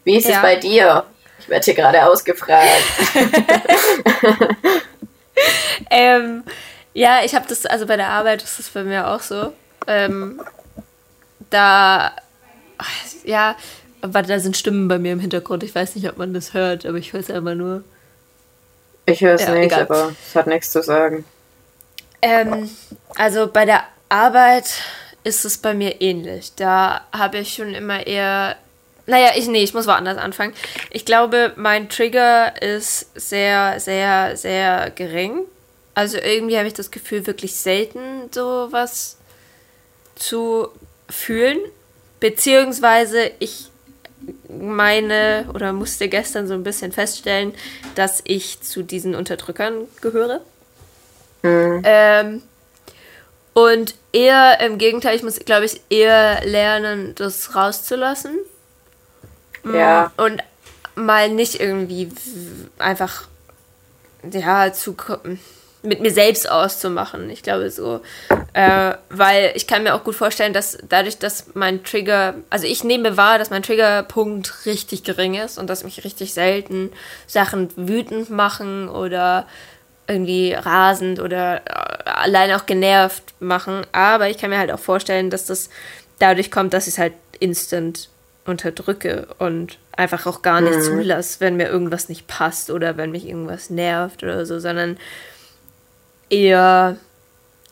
Wie 0.04 0.18
ist 0.18 0.28
Ja. 0.28 0.36
es 0.38 0.42
bei 0.42 0.56
dir? 0.58 1.04
Ich 1.40 1.50
werde 1.50 1.66
hier 1.66 1.74
gerade 1.76 2.06
ausgefragt. 2.06 2.68
Ähm, 5.92 6.44
ja, 6.94 7.20
ich 7.24 7.36
habe 7.36 7.46
das, 7.48 7.66
also 7.66 7.86
bei 7.86 7.96
der 7.96 8.10
Arbeit 8.10 8.42
ist 8.42 8.58
das 8.58 8.70
bei 8.70 8.84
mir 8.84 9.08
auch 9.08 9.22
so. 9.22 9.54
Ähm, 9.86 10.42
da, 11.52 12.12
ja, 13.24 13.56
aber 14.02 14.24
da 14.24 14.40
sind 14.40 14.58
Stimmen 14.58 14.88
bei 14.88 14.98
mir 14.98 15.12
im 15.14 15.20
Hintergrund. 15.20 15.64
Ich 15.64 15.76
weiß 15.76 15.96
nicht, 15.96 16.10
ob 16.10 16.18
man 16.18 16.34
das 16.34 16.54
hört, 16.54 16.86
aber 16.86 16.98
ich 16.98 17.14
höre 17.14 17.20
es 17.20 17.30
einfach 17.30 17.54
nur. 17.54 17.84
Ich 19.06 19.22
höre 19.22 19.36
es 19.36 19.44
Ja, 19.44 19.52
nicht, 19.52 19.66
egal. 19.66 19.82
aber 19.84 20.12
es 20.28 20.36
hat 20.36 20.48
nichts 20.48 20.72
zu 20.72 20.82
sagen. 20.82 21.24
Ähm, 22.22 22.70
also 23.16 23.48
bei 23.48 23.66
der 23.66 23.84
Arbeit 24.10 24.66
ist 25.28 25.44
es 25.44 25.58
bei 25.58 25.74
mir 25.74 26.02
ähnlich. 26.02 26.54
Da 26.56 27.02
habe 27.12 27.40
ich 27.40 27.54
schon 27.54 27.74
immer 27.74 28.08
eher. 28.08 28.56
Naja, 29.06 29.32
ich, 29.36 29.48
nee, 29.48 29.64
ich 29.64 29.74
muss 29.74 29.86
woanders 29.86 30.18
anfangen. 30.18 30.54
Ich 30.90 31.06
glaube, 31.06 31.54
mein 31.58 31.90
Trigger 31.90 32.62
ist 32.62 33.08
sehr, 33.20 33.80
sehr, 33.80 34.38
sehr 34.38 34.90
gering. 34.92 35.42
Also 35.94 36.18
irgendwie 36.18 36.58
habe 36.58 36.68
ich 36.68 36.74
das 36.74 36.92
Gefühl, 36.92 37.28
wirklich 37.28 37.56
selten 37.56 38.32
sowas 38.32 39.18
zu 40.16 40.70
fühlen. 41.10 41.60
Beziehungsweise 42.20 43.32
ich 43.40 43.70
meine 44.50 45.46
oder 45.54 45.74
musste 45.74 46.10
gestern 46.10 46.48
so 46.48 46.54
ein 46.54 46.64
bisschen 46.64 46.92
feststellen, 46.92 47.54
dass 47.96 48.22
ich 48.24 48.62
zu 48.62 48.82
diesen 48.82 49.16
Unterdrückern 49.16 49.88
gehöre. 50.02 50.42
Ähm, 51.44 52.42
und 53.58 53.96
eher 54.14 54.60
im 54.60 54.78
Gegenteil, 54.78 55.16
ich 55.16 55.24
muss, 55.24 55.40
glaube 55.40 55.66
ich, 55.66 55.82
eher 55.90 56.46
lernen, 56.46 57.16
das 57.16 57.56
rauszulassen. 57.56 58.38
Ja. 59.74 60.12
Und 60.16 60.44
mal 60.94 61.30
nicht 61.30 61.60
irgendwie 61.60 62.12
einfach, 62.78 63.24
ja, 64.32 64.72
zu 64.72 64.96
mit 65.82 66.02
mir 66.02 66.12
selbst 66.12 66.48
auszumachen. 66.52 67.32
Ich 67.32 67.42
glaube 67.42 67.72
so. 67.72 68.02
Äh, 68.54 68.94
weil 69.10 69.54
ich 69.56 69.66
kann 69.66 69.82
mir 69.82 69.96
auch 69.96 70.04
gut 70.04 70.16
vorstellen, 70.16 70.54
dass 70.54 70.78
dadurch, 70.88 71.18
dass 71.18 71.56
mein 71.56 71.84
Trigger, 71.84 72.36
also 72.52 72.68
ich 72.68 72.84
nehme 72.84 73.18
wahr, 73.18 73.40
dass 73.40 73.50
mein 73.50 73.64
Triggerpunkt 73.64 74.68
richtig 74.68 75.04
gering 75.04 75.34
ist 75.34 75.58
und 75.58 75.68
dass 75.68 75.84
mich 75.84 76.04
richtig 76.04 76.36
selten 76.36 76.92
Sachen 77.26 77.70
wütend 77.76 78.30
machen 78.30 78.88
oder 78.88 79.48
irgendwie 80.08 80.54
rasend 80.54 81.20
oder 81.20 81.62
äh, 81.66 82.10
allein 82.10 82.52
auch 82.54 82.66
genervt 82.66 83.34
machen. 83.40 83.86
Aber 83.92 84.30
ich 84.30 84.38
kann 84.38 84.50
mir 84.50 84.58
halt 84.58 84.72
auch 84.72 84.80
vorstellen, 84.80 85.30
dass 85.30 85.46
das 85.46 85.70
dadurch 86.20 86.52
kommt, 86.52 86.74
dass 86.74 86.88
ich 86.88 86.94
es 86.94 87.00
halt 87.00 87.14
instant 87.40 88.10
unterdrücke 88.46 89.28
und 89.40 89.78
einfach 89.92 90.26
auch 90.26 90.42
gar 90.42 90.62
nicht 90.62 90.82
zulasse, 90.82 91.40
wenn 91.40 91.58
mir 91.58 91.68
irgendwas 91.68 92.08
nicht 92.08 92.28
passt 92.28 92.70
oder 92.70 92.98
wenn 92.98 93.12
mich 93.12 93.28
irgendwas 93.28 93.70
nervt 93.70 94.24
oder 94.24 94.46
so, 94.46 94.60
sondern 94.60 94.98
eher, 96.30 96.98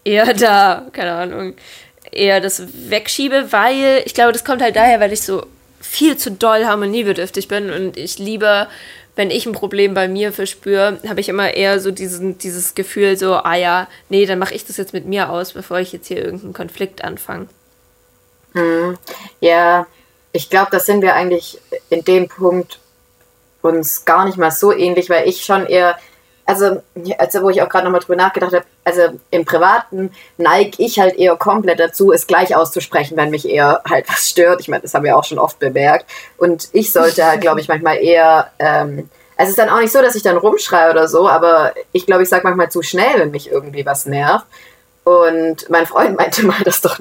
eher 0.04 0.34
da, 0.34 0.86
keine 0.92 1.14
Ahnung, 1.14 1.54
eher 2.12 2.42
das 2.42 2.64
wegschiebe, 2.90 3.52
weil 3.52 4.04
ich 4.06 4.14
glaube, 4.14 4.34
das 4.34 4.44
kommt 4.44 4.62
halt 4.62 4.76
daher, 4.76 5.00
weil 5.00 5.14
ich 5.14 5.22
so 5.22 5.46
viel 5.80 6.18
zu 6.18 6.32
doll 6.32 6.66
harmoniebedürftig 6.66 7.48
bin 7.48 7.70
und 7.70 7.96
ich 7.98 8.18
lieber, 8.18 8.68
wenn 9.16 9.32
ich 9.32 9.46
ein 9.46 9.54
Problem 9.54 9.94
bei 9.94 10.08
mir 10.08 10.34
verspüre, 10.34 11.00
habe 11.08 11.22
ich 11.22 11.30
immer 11.30 11.54
eher 11.54 11.80
so 11.80 11.92
diesen, 11.92 12.38
dieses 12.38 12.76
Gefühl 12.76 13.18
so, 13.18 13.36
ah 13.36 13.56
ja, 13.56 13.88
nee, 14.10 14.26
dann 14.26 14.40
mache 14.40 14.54
ich 14.54 14.66
das 14.66 14.78
jetzt 14.78 14.94
mit 14.94 15.06
mir 15.06 15.30
aus, 15.30 15.54
bevor 15.54 15.80
ich 15.80 15.94
jetzt 15.94 16.08
hier 16.08 16.24
irgendeinen 16.24 16.54
Konflikt 16.54 17.04
anfange. 17.04 17.48
Ja, 19.40 19.88
ich 20.32 20.50
glaube, 20.50 20.70
da 20.72 20.80
sind 20.80 21.02
wir 21.02 21.16
eigentlich 21.16 21.60
in 21.90 22.04
dem 22.04 22.28
Punkt 22.28 22.80
uns 23.62 24.06
gar 24.06 24.26
nicht 24.26 24.38
mal 24.38 24.52
so 24.52 24.72
ähnlich, 24.72 25.10
weil 25.10 25.28
ich 25.28 25.44
schon 25.44 25.66
eher, 25.66 25.98
also, 26.46 26.84
also 27.18 27.42
wo 27.42 27.50
ich 27.50 27.62
auch 27.62 27.70
gerade 27.70 27.86
nochmal 27.86 28.02
drüber 28.02 28.16
nachgedacht 28.16 28.54
habe, 28.54 28.66
also 28.84 29.20
im 29.32 29.46
Privaten 29.46 30.12
neige 30.38 30.84
ich 30.84 31.00
halt 31.00 31.16
eher 31.16 31.36
komplett 31.36 31.80
dazu, 31.80 32.12
es 32.12 32.28
gleich 32.28 32.56
auszusprechen, 32.56 33.18
wenn 33.18 33.32
mich 33.32 33.50
eher 33.50 33.82
halt 33.90 34.08
was 34.08 34.30
stört. 34.30 34.62
Ich 34.62 34.68
meine, 34.68 34.84
das 34.84 34.94
haben 34.94 35.04
wir 35.04 35.18
auch 35.18 35.24
schon 35.24 35.40
oft 35.40 35.58
bemerkt. 35.58 36.06
Und 36.38 36.70
ich 36.72 36.92
sollte 36.92 37.26
halt, 37.26 37.42
glaube 37.42 37.62
ich, 37.62 37.68
manchmal 37.68 37.98
eher, 37.98 38.52
ähm, 38.60 39.10
es 39.38 39.50
ist 39.50 39.58
dann 39.58 39.70
auch 39.70 39.80
nicht 39.80 39.92
so, 39.92 40.02
dass 40.02 40.16
ich 40.16 40.24
dann 40.24 40.38
rumschreie 40.38 40.92
oder 40.92 41.08
so, 41.08 41.28
aber 41.28 41.74
ich 41.92 42.06
glaube, 42.06 42.24
ich 42.24 42.30
sage 42.30 42.44
manchmal 42.44 42.70
zu 42.70 42.84
schnell, 42.84 43.20
wenn 43.20 43.32
mich 43.32 43.50
irgendwie 43.52 43.86
was 43.86 44.06
nervt. 44.06 44.46
Und 45.04 45.70
mein 45.70 45.86
Freund 45.86 46.16
meinte 46.18 46.46
mal, 46.46 46.64
dass, 46.64 46.82
doch, 46.82 47.00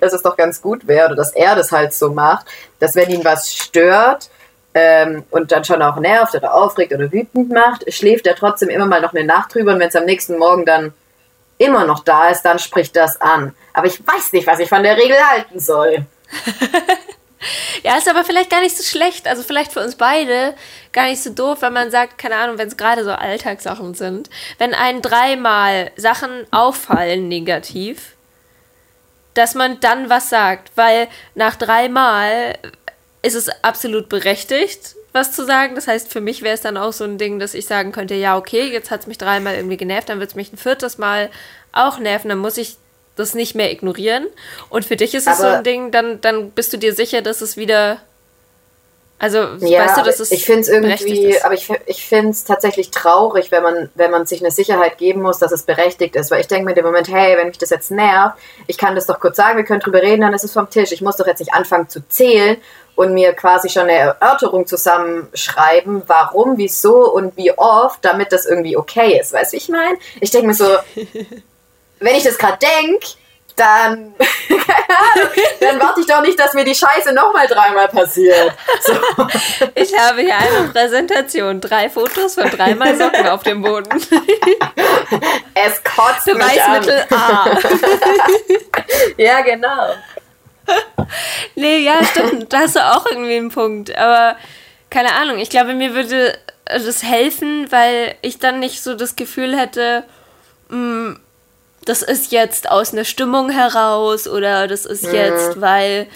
dass 0.00 0.12
es 0.12 0.22
doch 0.22 0.36
ganz 0.36 0.60
gut 0.60 0.86
wäre, 0.86 1.06
oder 1.06 1.16
dass 1.16 1.32
er 1.32 1.56
das 1.56 1.72
halt 1.72 1.94
so 1.94 2.10
macht, 2.10 2.46
dass 2.78 2.94
wenn 2.94 3.10
ihn 3.10 3.24
was 3.24 3.54
stört 3.54 4.28
ähm, 4.76 5.24
und 5.30 5.52
dann 5.52 5.64
schon 5.64 5.80
auch 5.80 5.96
nervt 5.96 6.34
oder 6.34 6.52
aufregt 6.52 6.92
oder 6.92 7.10
wütend 7.10 7.50
macht, 7.50 7.90
schläft 7.92 8.26
er 8.26 8.36
trotzdem 8.36 8.68
immer 8.68 8.84
mal 8.84 9.00
noch 9.00 9.14
eine 9.14 9.24
Nacht 9.24 9.54
drüber 9.54 9.72
und 9.72 9.80
wenn 9.80 9.88
es 9.88 9.96
am 9.96 10.04
nächsten 10.04 10.38
Morgen 10.38 10.66
dann 10.66 10.92
immer 11.56 11.86
noch 11.86 12.04
da 12.04 12.28
ist, 12.28 12.42
dann 12.42 12.58
spricht 12.58 12.94
das 12.94 13.18
an. 13.18 13.54
Aber 13.72 13.86
ich 13.86 14.06
weiß 14.06 14.34
nicht, 14.34 14.46
was 14.46 14.58
ich 14.58 14.68
von 14.68 14.82
der 14.82 14.98
Regel 14.98 15.16
halten 15.16 15.58
soll. 15.58 16.04
Ja, 17.82 17.96
ist 17.98 18.08
aber 18.08 18.24
vielleicht 18.24 18.50
gar 18.50 18.62
nicht 18.62 18.76
so 18.76 18.82
schlecht. 18.82 19.28
Also 19.28 19.42
vielleicht 19.42 19.72
für 19.72 19.80
uns 19.80 19.94
beide 19.94 20.54
gar 20.92 21.04
nicht 21.04 21.22
so 21.22 21.30
doof, 21.30 21.58
wenn 21.60 21.72
man 21.72 21.90
sagt, 21.90 22.18
keine 22.18 22.36
Ahnung, 22.36 22.58
wenn 22.58 22.66
es 22.66 22.76
gerade 22.76 23.04
so 23.04 23.12
Alltagssachen 23.12 23.94
sind. 23.94 24.30
Wenn 24.58 24.74
einen 24.74 25.02
dreimal 25.02 25.92
Sachen 25.96 26.46
auffallen 26.50 27.28
negativ, 27.28 28.16
dass 29.34 29.54
man 29.54 29.78
dann 29.80 30.10
was 30.10 30.30
sagt. 30.30 30.72
Weil 30.76 31.08
nach 31.34 31.56
dreimal 31.56 32.54
ist 33.26 33.34
es 33.34 33.48
absolut 33.62 34.08
berechtigt, 34.08 34.94
was 35.12 35.32
zu 35.32 35.44
sagen. 35.44 35.74
Das 35.74 35.88
heißt, 35.88 36.12
für 36.12 36.20
mich 36.20 36.42
wäre 36.42 36.54
es 36.54 36.60
dann 36.60 36.76
auch 36.76 36.92
so 36.92 37.04
ein 37.04 37.18
Ding, 37.18 37.38
dass 37.38 37.54
ich 37.54 37.66
sagen 37.66 37.92
könnte, 37.92 38.14
ja, 38.14 38.36
okay, 38.36 38.70
jetzt 38.72 38.90
hat 38.90 39.00
es 39.00 39.06
mich 39.06 39.18
dreimal 39.18 39.54
irgendwie 39.56 39.76
genervt, 39.76 40.08
dann 40.08 40.20
wird 40.20 40.30
es 40.30 40.36
mich 40.36 40.52
ein 40.52 40.56
viertes 40.58 40.98
Mal 40.98 41.30
auch 41.72 41.98
nerven, 41.98 42.28
dann 42.28 42.38
muss 42.38 42.56
ich 42.56 42.76
das 43.16 43.34
nicht 43.34 43.54
mehr 43.54 43.72
ignorieren. 43.72 44.26
Und 44.68 44.84
für 44.84 44.96
dich 44.96 45.14
ist 45.14 45.26
es 45.26 45.38
so 45.38 45.44
Aber- 45.44 45.58
ein 45.58 45.64
Ding, 45.64 45.90
dann, 45.90 46.20
dann 46.20 46.50
bist 46.50 46.72
du 46.72 46.76
dir 46.78 46.94
sicher, 46.94 47.22
dass 47.22 47.40
es 47.40 47.56
wieder. 47.56 48.00
Also, 49.18 49.38
Ja, 49.60 49.86
weißt 49.86 49.96
du, 49.96 50.02
dass 50.02 50.20
es. 50.20 50.30
ich 50.30 50.44
finde 50.44 50.60
es 50.60 50.68
irgendwie, 50.68 51.28
ist. 51.28 51.44
aber 51.44 51.54
ich, 51.54 51.70
ich 51.86 52.06
finde 52.06 52.30
es 52.30 52.44
tatsächlich 52.44 52.90
traurig, 52.90 53.50
wenn 53.50 53.62
man, 53.62 53.88
wenn 53.94 54.10
man 54.10 54.26
sich 54.26 54.40
eine 54.42 54.50
Sicherheit 54.50 54.98
geben 54.98 55.22
muss, 55.22 55.38
dass 55.38 55.52
es 55.52 55.62
berechtigt 55.62 56.16
ist. 56.16 56.30
Weil 56.30 56.40
ich 56.40 56.48
denke 56.48 56.66
mir 56.66 56.74
dem 56.74 56.84
Moment, 56.84 57.08
hey, 57.08 57.36
wenn 57.38 57.48
mich 57.48 57.56
das 57.56 57.70
jetzt 57.70 57.90
nervt, 57.90 58.36
ich 58.66 58.76
kann 58.76 58.94
das 58.94 59.06
doch 59.06 59.18
kurz 59.18 59.36
sagen, 59.36 59.56
wir 59.56 59.64
können 59.64 59.80
drüber 59.80 60.02
reden, 60.02 60.20
dann 60.20 60.34
ist 60.34 60.44
es 60.44 60.52
vom 60.52 60.68
Tisch. 60.68 60.92
Ich 60.92 61.00
muss 61.00 61.16
doch 61.16 61.26
jetzt 61.26 61.38
nicht 61.38 61.54
anfangen 61.54 61.88
zu 61.88 62.06
zählen 62.08 62.58
und 62.94 63.14
mir 63.14 63.32
quasi 63.32 63.70
schon 63.70 63.82
eine 63.84 63.92
Erörterung 63.92 64.66
zusammenschreiben, 64.66 66.02
warum, 66.06 66.58
wieso 66.58 67.10
und 67.12 67.36
wie 67.36 67.56
oft, 67.56 68.04
damit 68.04 68.32
das 68.32 68.44
irgendwie 68.44 68.76
okay 68.76 69.18
ist. 69.20 69.32
Weißt 69.32 69.52
du, 69.52 69.56
wie 69.56 69.60
ich 69.60 69.68
meine? 69.70 69.96
Ich 70.20 70.30
denke 70.30 70.48
mir 70.48 70.54
so, 70.54 70.66
wenn 72.00 72.16
ich 72.16 72.24
das 72.24 72.36
gerade 72.36 72.58
denke, 72.58 73.06
dann, 73.56 74.14
Ahnung, 74.14 74.14
dann 75.60 75.80
warte 75.80 76.00
ich 76.00 76.06
doch 76.06 76.20
nicht, 76.20 76.38
dass 76.38 76.52
mir 76.54 76.64
die 76.64 76.74
Scheiße 76.74 77.12
nochmal 77.12 77.46
dreimal 77.46 77.88
passiert. 77.88 78.52
So. 78.82 78.92
Ich 79.74 79.98
habe 79.98 80.20
hier 80.20 80.36
eine 80.36 80.68
Präsentation. 80.68 81.60
Drei 81.60 81.88
Fotos 81.88 82.34
von 82.34 82.50
dreimal 82.50 82.96
Socken 82.96 83.26
auf 83.26 83.42
dem 83.42 83.62
Boden. 83.62 83.88
Es 85.54 85.82
kotzt 85.82 86.26
mich 86.26 86.36
Beweismittel 86.36 87.06
an. 87.10 87.18
A. 87.18 87.58
Ja, 89.16 89.40
genau. 89.40 89.94
Nee, 91.54 91.78
ja, 91.78 92.04
stimmt. 92.04 92.52
Da 92.52 92.60
hast 92.60 92.76
du 92.76 92.80
auch 92.80 93.06
irgendwie 93.06 93.36
einen 93.36 93.50
Punkt. 93.50 93.96
Aber 93.96 94.36
keine 94.90 95.14
Ahnung. 95.14 95.38
Ich 95.38 95.50
glaube, 95.50 95.74
mir 95.74 95.94
würde 95.94 96.38
das 96.66 97.02
helfen, 97.02 97.70
weil 97.70 98.14
ich 98.22 98.38
dann 98.38 98.60
nicht 98.60 98.82
so 98.82 98.94
das 98.94 99.16
Gefühl 99.16 99.56
hätte, 99.56 100.04
mm, 100.68 101.14
das 101.86 102.02
ist 102.02 102.32
jetzt 102.32 102.68
aus 102.70 102.92
einer 102.92 103.04
Stimmung 103.04 103.48
heraus 103.48 104.28
oder 104.28 104.66
das 104.66 104.84
ist 104.84 105.04
jetzt, 105.04 105.60
weil 105.60 106.08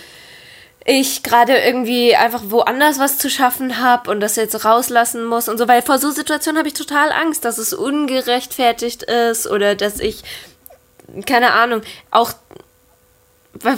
ich 0.85 1.23
gerade 1.23 1.57
irgendwie 1.57 2.17
einfach 2.17 2.43
woanders 2.49 2.99
was 2.99 3.19
zu 3.19 3.31
schaffen 3.31 3.81
habe 3.81 4.11
und 4.11 4.21
das 4.21 4.37
jetzt 4.37 4.65
rauslassen 4.65 5.25
muss 5.25 5.49
und 5.49 5.59
so, 5.59 5.69
weil 5.69 5.83
vor 5.83 5.99
so 5.99 6.11
Situationen 6.11 6.59
habe 6.59 6.69
ich 6.69 6.75
total 6.75 7.13
Angst, 7.13 7.45
dass 7.45 7.59
es 7.59 7.73
ungerechtfertigt 7.73 9.05
ist 9.05 9.47
oder 9.47 9.77
dass 9.77 10.01
ich, 10.01 10.23
keine 11.27 11.53
Ahnung, 11.53 11.83
auch, 12.11 12.33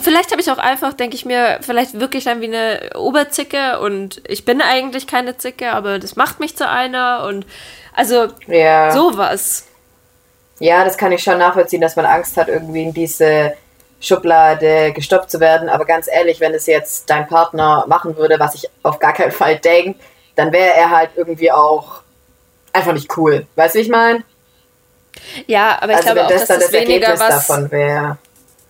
vielleicht 0.00 0.30
habe 0.30 0.40
ich 0.40 0.50
auch 0.50 0.58
einfach, 0.58 0.94
denke 0.94 1.16
ich 1.16 1.26
mir, 1.26 1.58
vielleicht 1.60 2.00
wirklich 2.00 2.24
dann 2.24 2.40
wie 2.40 2.46
eine 2.46 2.92
Oberzicke 2.96 3.80
und 3.80 4.22
ich 4.26 4.46
bin 4.46 4.62
eigentlich 4.62 5.06
keine 5.06 5.36
Zicke, 5.36 5.72
aber 5.72 5.98
das 5.98 6.16
macht 6.16 6.40
mich 6.40 6.56
zu 6.56 6.66
einer 6.66 7.24
und 7.26 7.44
also 7.94 8.28
ja. 8.46 8.92
sowas. 8.92 9.66
Ja, 10.62 10.84
das 10.84 10.96
kann 10.96 11.10
ich 11.10 11.24
schon 11.24 11.38
nachvollziehen, 11.38 11.80
dass 11.80 11.96
man 11.96 12.06
Angst 12.06 12.36
hat, 12.36 12.46
irgendwie 12.46 12.84
in 12.84 12.94
diese 12.94 13.54
Schublade 14.00 14.92
gestoppt 14.92 15.28
zu 15.28 15.40
werden. 15.40 15.68
Aber 15.68 15.84
ganz 15.84 16.06
ehrlich, 16.06 16.38
wenn 16.38 16.54
es 16.54 16.66
jetzt 16.66 17.10
dein 17.10 17.26
Partner 17.26 17.84
machen 17.88 18.16
würde, 18.16 18.38
was 18.38 18.54
ich 18.54 18.70
auf 18.84 19.00
gar 19.00 19.12
keinen 19.12 19.32
Fall 19.32 19.56
denke, 19.56 19.98
dann 20.36 20.52
wäre 20.52 20.72
er 20.74 20.90
halt 20.90 21.10
irgendwie 21.16 21.50
auch 21.50 22.02
einfach 22.72 22.92
nicht 22.92 23.16
cool. 23.16 23.44
Weißt 23.56 23.74
du, 23.74 23.80
wie 23.80 23.82
ich 23.82 23.88
meine? 23.88 24.22
Ja, 25.48 25.78
aber 25.80 25.94
ich 25.94 25.96
also 25.96 26.12
glaube 26.12 26.26
auch, 26.26 26.30
das 26.30 26.46
dass 26.46 26.60
das, 26.60 26.72
weniger 26.72 27.08
Ergebnis 27.08 27.20
was 27.20 27.46
davon 27.48 27.70
wäre. 27.72 28.18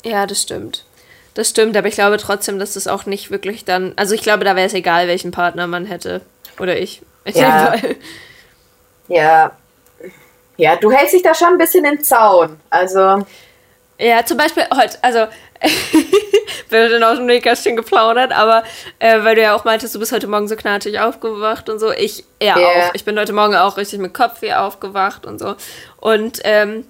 Ja, 0.03 0.25
das 0.25 0.41
stimmt. 0.41 0.87
Das 1.35 1.51
stimmt, 1.51 1.77
aber 1.77 1.89
ich 1.89 1.95
glaube 1.97 2.17
trotzdem, 2.17 2.59
dass 2.59 2.73
das 2.73 2.87
auch 2.87 3.05
nicht 3.05 3.31
wirklich 3.31 3.67
dann. 3.67 3.93
Also 3.97 4.15
ich 4.15 4.23
glaube, 4.23 4.45
da 4.45 4.57
wäre 4.57 4.67
es 4.67 4.73
egal, 4.73 5.09
welchen 5.09 5.31
Partner 5.31 5.67
man 5.67 5.85
hätte. 5.85 6.23
Oder 6.59 6.79
ich. 6.79 7.03
Ja. 7.27 7.75
Ja. 9.09 9.53
Ja, 10.57 10.77
du 10.77 10.91
hältst 10.93 11.15
dich 11.15 11.23
da 11.23 11.35
schon 11.35 11.49
ein 11.49 11.59
bisschen 11.59 11.85
im 11.85 12.03
Zaun. 12.03 12.61
Also, 12.71 13.25
Ja, 13.99 14.25
zum 14.25 14.37
Beispiel 14.37 14.65
heute, 14.75 14.99
also 15.03 15.27
wir 16.69 16.85
haben 16.85 17.03
aus 17.05 17.17
dem 17.19 17.27
Nähkästchen 17.27 17.77
geplaudert, 17.77 18.33
aber 18.33 18.65
äh, 18.99 19.23
weil 19.25 19.35
du 19.37 19.43
ja 19.43 19.55
auch 19.55 19.65
meintest, 19.65 19.95
du 19.95 19.99
bist 19.99 20.13
heute 20.13 20.27
Morgen 20.27 20.49
so 20.49 20.57
knatschig 20.57 20.99
aufgewacht 21.01 21.69
und 21.69 21.79
so. 21.79 21.93
Ich 21.93 22.25
ja 22.43 22.59
Ja. 22.59 22.67
auch. 22.67 22.95
Ich 22.95 23.05
bin 23.05 23.19
heute 23.19 23.33
Morgen 23.33 23.55
auch 23.55 23.77
richtig 23.77 23.99
mit 24.01 24.13
Kopfweh 24.15 24.55
aufgewacht 24.55 25.25
und 25.27 25.39
so. 25.39 25.55
Und 26.01 26.41
ähm, 26.45 26.87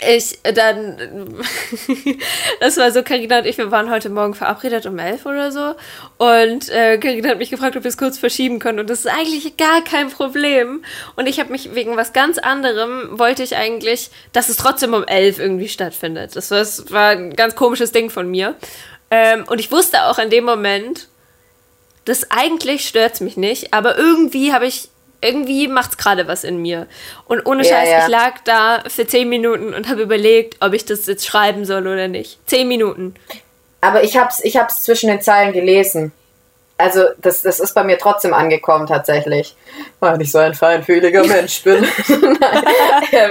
ich 0.00 0.38
dann, 0.42 0.96
das 2.60 2.76
war 2.76 2.92
so, 2.92 3.02
Carina 3.02 3.38
und 3.38 3.46
ich, 3.46 3.58
wir 3.58 3.70
waren 3.70 3.90
heute 3.90 4.10
Morgen 4.10 4.34
verabredet 4.34 4.86
um 4.86 4.98
elf 4.98 5.26
oder 5.26 5.50
so. 5.50 5.74
Und 6.18 6.68
äh, 6.68 6.98
Carina 6.98 7.30
hat 7.30 7.38
mich 7.38 7.50
gefragt, 7.50 7.76
ob 7.76 7.82
wir 7.82 7.88
es 7.88 7.96
kurz 7.96 8.16
verschieben 8.16 8.60
können. 8.60 8.78
Und 8.78 8.90
das 8.90 9.00
ist 9.00 9.06
eigentlich 9.06 9.56
gar 9.56 9.82
kein 9.82 10.10
Problem. 10.10 10.84
Und 11.16 11.26
ich 11.26 11.40
habe 11.40 11.50
mich 11.50 11.74
wegen 11.74 11.96
was 11.96 12.12
ganz 12.12 12.38
anderem, 12.38 13.18
wollte 13.18 13.42
ich 13.42 13.56
eigentlich, 13.56 14.10
dass 14.32 14.48
es 14.48 14.56
trotzdem 14.56 14.94
um 14.94 15.04
elf 15.04 15.38
irgendwie 15.38 15.68
stattfindet. 15.68 16.36
Das 16.36 16.50
war, 16.50 16.58
das 16.58 16.90
war 16.92 17.08
ein 17.10 17.34
ganz 17.34 17.56
komisches 17.56 17.90
Ding 17.90 18.10
von 18.10 18.30
mir. 18.30 18.54
Ähm, 19.10 19.44
und 19.48 19.58
ich 19.58 19.72
wusste 19.72 20.04
auch 20.04 20.18
in 20.18 20.30
dem 20.30 20.44
Moment, 20.44 21.08
das 22.04 22.30
eigentlich 22.30 22.86
stört's 22.88 23.20
mich 23.20 23.36
nicht, 23.36 23.74
aber 23.74 23.98
irgendwie 23.98 24.52
habe 24.52 24.66
ich, 24.66 24.88
irgendwie 25.20 25.68
macht's 25.68 25.96
gerade 25.96 26.28
was 26.28 26.44
in 26.44 26.58
mir. 26.62 26.86
Und 27.26 27.44
ohne 27.46 27.64
Ja, 27.64 27.70
Scheiß, 27.76 27.88
ja. 27.90 27.98
ich 28.04 28.08
lag 28.08 28.34
da 28.44 28.82
für 28.88 29.06
zehn 29.06 29.28
Minuten 29.28 29.74
und 29.74 29.88
habe 29.88 30.02
überlegt, 30.02 30.56
ob 30.60 30.72
ich 30.74 30.84
das 30.84 31.06
jetzt 31.06 31.26
schreiben 31.26 31.64
soll 31.64 31.86
oder 31.86 32.08
nicht. 32.08 32.38
Zehn 32.46 32.68
Minuten. 32.68 33.14
aber 33.80 34.02
ich 34.04 34.16
hab's, 34.16 34.40
ich 34.44 34.56
hab's 34.56 34.82
zwischen 34.82 35.08
den 35.08 35.20
Zeilen 35.20 35.52
gelesen. 35.52 36.12
Also, 36.80 37.06
das, 37.18 37.42
das 37.42 37.58
ist 37.58 37.74
bei 37.74 37.82
mir 37.82 37.98
trotzdem 37.98 38.32
angekommen, 38.32 38.86
tatsächlich. 38.86 39.56
Weil 39.98 40.22
ich 40.22 40.30
so 40.30 40.38
ein 40.38 40.54
feinfühliger 40.54 41.24
Mensch 41.26 41.62
bin. 41.64 41.84
Ähm, 43.12 43.30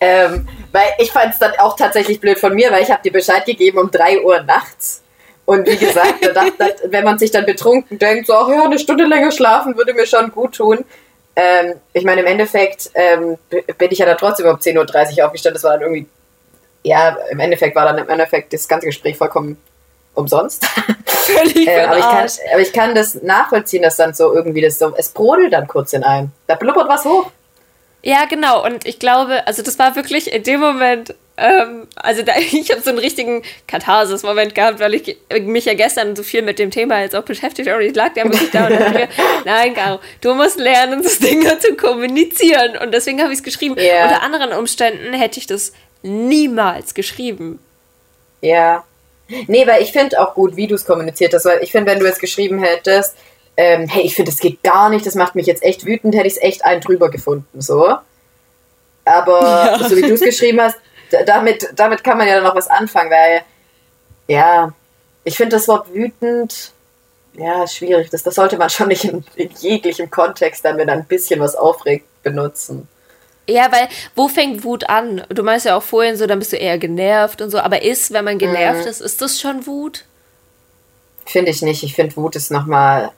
ähm, 0.00 0.48
weil 0.72 0.88
ich 0.98 1.10
fand 1.10 1.32
es 1.32 1.38
dann 1.38 1.52
auch 1.58 1.76
tatsächlich 1.76 2.20
blöd 2.20 2.38
von 2.38 2.54
mir, 2.54 2.70
weil 2.70 2.82
ich 2.82 2.90
habe 2.90 3.02
dir 3.02 3.12
Bescheid 3.12 3.44
gegeben 3.46 3.78
um 3.78 3.90
3 3.90 4.22
Uhr 4.22 4.42
nachts. 4.42 5.02
Und 5.46 5.66
wie 5.66 5.76
gesagt, 5.76 6.16
da 6.22 6.32
dachte, 6.32 6.74
wenn 6.88 7.04
man 7.04 7.18
sich 7.18 7.30
dann 7.30 7.46
betrunken 7.46 7.98
denkt, 7.98 8.26
so, 8.26 8.34
ach 8.34 8.48
ja, 8.48 8.64
eine 8.64 8.78
Stunde 8.78 9.04
länger 9.04 9.30
schlafen 9.30 9.76
würde 9.76 9.94
mir 9.94 10.06
schon 10.06 10.30
gut 10.30 10.56
tun. 10.56 10.84
Ähm, 11.34 11.74
ich 11.92 12.04
meine, 12.04 12.20
im 12.20 12.26
Endeffekt 12.26 12.90
ähm, 12.94 13.38
bin 13.78 13.90
ich 13.90 13.98
ja 13.98 14.06
dann 14.06 14.18
trotzdem 14.18 14.46
um 14.46 14.56
10.30 14.56 15.18
Uhr 15.18 15.26
aufgestanden. 15.26 15.54
Das 15.54 15.64
war 15.64 15.72
dann 15.72 15.82
irgendwie, 15.82 16.06
ja, 16.82 17.16
im 17.30 17.40
Endeffekt 17.40 17.76
war 17.76 17.84
dann 17.84 17.98
im 17.98 18.08
Endeffekt 18.08 18.52
das 18.52 18.68
ganze 18.68 18.86
Gespräch 18.86 19.16
vollkommen 19.16 19.56
umsonst. 20.14 20.66
Völlig 21.06 21.68
äh, 21.68 21.84
aber, 21.84 21.98
ich 21.98 22.04
kann, 22.04 22.28
aber 22.52 22.60
ich 22.60 22.72
kann 22.72 22.94
das 22.94 23.22
nachvollziehen, 23.22 23.82
dass 23.82 23.96
dann 23.96 24.14
so 24.14 24.34
irgendwie 24.34 24.62
das 24.62 24.78
so, 24.78 24.94
es 24.96 25.10
brodelt 25.10 25.52
dann 25.52 25.68
kurz 25.68 25.92
in 25.92 26.02
einem. 26.04 26.30
Da 26.46 26.54
blubbert 26.54 26.88
was 26.88 27.04
hoch. 27.04 27.30
Ja, 28.02 28.24
genau. 28.24 28.64
Und 28.64 28.86
ich 28.86 28.98
glaube, 28.98 29.46
also 29.46 29.62
das 29.62 29.78
war 29.78 29.96
wirklich 29.96 30.32
in 30.32 30.42
dem 30.42 30.60
Moment, 30.60 31.14
ähm, 31.38 31.86
also 31.96 32.22
da, 32.22 32.32
ich 32.38 32.70
habe 32.70 32.80
so 32.80 32.90
einen 32.90 32.98
richtigen 32.98 33.42
Katharsis-Moment 33.66 34.54
gehabt, 34.54 34.80
weil 34.80 34.94
ich 34.94 35.16
mich 35.42 35.64
ja 35.66 35.74
gestern 35.74 36.16
so 36.16 36.22
viel 36.22 36.42
mit 36.42 36.58
dem 36.58 36.70
Thema 36.70 37.00
jetzt 37.02 37.14
auch 37.14 37.24
beschäftigt 37.24 37.68
habe. 37.68 37.82
Und 37.82 37.90
ich 37.90 37.94
lag 37.94 38.14
da 38.14 38.24
wirklich 38.24 38.50
da 38.50 38.66
und 38.66 38.72
dachte 38.80 38.90
mir, 38.92 39.08
nein, 39.44 39.74
Caro, 39.74 40.00
du 40.20 40.34
musst 40.34 40.58
lernen, 40.58 41.02
das 41.02 41.18
Ding 41.18 41.42
zu 41.60 41.74
kommunizieren. 41.76 42.76
Und 42.78 42.92
deswegen 42.92 43.20
habe 43.22 43.32
ich 43.32 43.38
es 43.38 43.44
geschrieben. 43.44 43.76
Ja. 43.78 44.04
Unter 44.04 44.22
anderen 44.22 44.52
Umständen 44.52 45.12
hätte 45.14 45.38
ich 45.38 45.46
das 45.46 45.72
niemals 46.02 46.94
geschrieben. 46.94 47.58
Ja. 48.40 48.84
Nee, 49.48 49.66
weil 49.66 49.82
ich 49.82 49.90
finde 49.92 50.20
auch 50.20 50.34
gut, 50.34 50.56
wie 50.56 50.68
du 50.68 50.76
es 50.76 50.84
kommuniziert 50.84 51.34
hast, 51.34 51.44
weil 51.46 51.58
ich 51.62 51.72
finde, 51.72 51.90
wenn 51.90 51.98
du 51.98 52.06
jetzt 52.06 52.20
geschrieben 52.20 52.62
hättest, 52.62 53.16
ähm, 53.56 53.88
hey, 53.88 54.02
ich 54.04 54.14
finde, 54.14 54.30
das 54.30 54.38
geht 54.38 54.62
gar 54.62 54.88
nicht, 54.88 55.04
das 55.04 55.14
macht 55.16 55.34
mich 55.34 55.46
jetzt 55.46 55.64
echt 55.64 55.84
wütend, 55.84 56.14
hätte 56.14 56.26
ich 56.28 56.34
es 56.34 56.42
echt 56.42 56.64
einen 56.64 56.80
drüber 56.80 57.10
gefunden, 57.10 57.60
so. 57.60 57.96
Aber 59.04 59.40
Ja. 59.80 59.88
so 59.88 59.96
wie 59.96 60.02
du 60.02 60.14
es 60.14 60.20
geschrieben 60.20 60.60
hast, 60.60 60.76
damit, 61.26 61.68
damit 61.74 62.04
kann 62.04 62.18
man 62.18 62.28
ja 62.28 62.40
noch 62.40 62.54
was 62.54 62.68
anfangen, 62.68 63.10
weil, 63.10 63.42
ja, 64.28 64.72
ich 65.24 65.36
finde 65.36 65.56
das 65.56 65.68
Wort 65.68 65.92
wütend, 65.92 66.72
ja, 67.34 67.66
schwierig. 67.66 68.10
Das, 68.10 68.22
das 68.22 68.34
sollte 68.34 68.56
man 68.56 68.70
schon 68.70 68.88
nicht 68.88 69.04
in, 69.04 69.24
in 69.34 69.50
jeglichem 69.50 70.10
Kontext 70.10 70.64
dann, 70.64 70.78
wenn 70.78 70.88
ein 70.88 71.04
bisschen 71.04 71.40
was 71.40 71.54
aufregt, 71.54 72.06
benutzen. 72.22 72.88
Ja, 73.48 73.70
weil 73.70 73.88
wo 74.14 74.28
fängt 74.28 74.64
Wut 74.64 74.88
an? 74.88 75.24
Du 75.28 75.42
meinst 75.42 75.66
ja 75.66 75.76
auch 75.76 75.82
vorhin 75.82 76.16
so, 76.16 76.26
dann 76.26 76.40
bist 76.40 76.52
du 76.52 76.56
eher 76.56 76.78
genervt 76.78 77.40
und 77.40 77.50
so. 77.50 77.60
Aber 77.60 77.82
ist, 77.82 78.12
wenn 78.12 78.24
man 78.24 78.38
genervt 78.38 78.86
ist, 78.86 79.00
ist 79.00 79.22
das 79.22 79.40
schon 79.40 79.66
Wut? 79.66 80.04
Finde 81.24 81.50
ich 81.50 81.62
nicht. 81.62 81.82
Ich 81.82 81.94
finde, 81.94 82.16
Wut 82.16 82.34
ist 82.34 82.50
nochmal, 82.50 83.12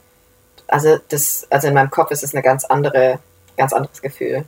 also 0.67 0.99
das, 1.09 1.47
also 1.49 1.67
in 1.67 1.73
meinem 1.73 1.89
Kopf 1.89 2.11
ist 2.11 2.23
es 2.23 2.33
eine 2.33 2.43
ganz 2.43 2.65
andere, 2.65 3.19
ganz 3.57 3.73
anderes 3.73 4.01
Gefühl. 4.01 4.45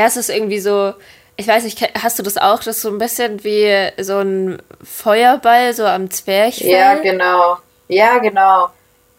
Ja, 0.00 0.06
es 0.06 0.16
ist 0.16 0.30
irgendwie 0.30 0.60
so, 0.60 0.94
ich 1.36 1.46
weiß 1.46 1.64
nicht, 1.64 1.78
hast 2.02 2.18
du 2.18 2.22
das 2.22 2.38
auch? 2.38 2.58
Das 2.62 2.76
ist 2.76 2.82
so 2.82 2.88
ein 2.88 2.96
bisschen 2.96 3.44
wie 3.44 3.90
so 4.02 4.16
ein 4.18 4.62
Feuerball, 4.82 5.74
so 5.74 5.84
am 5.84 6.10
Zwerchfell. 6.10 6.70
Ja, 6.70 6.94
genau. 6.94 7.58
Ja, 7.88 8.16
genau. 8.16 8.70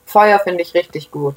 Feuer 0.08 0.40
finde 0.40 0.64
ich 0.64 0.74
richtig 0.74 1.12
gut. 1.12 1.36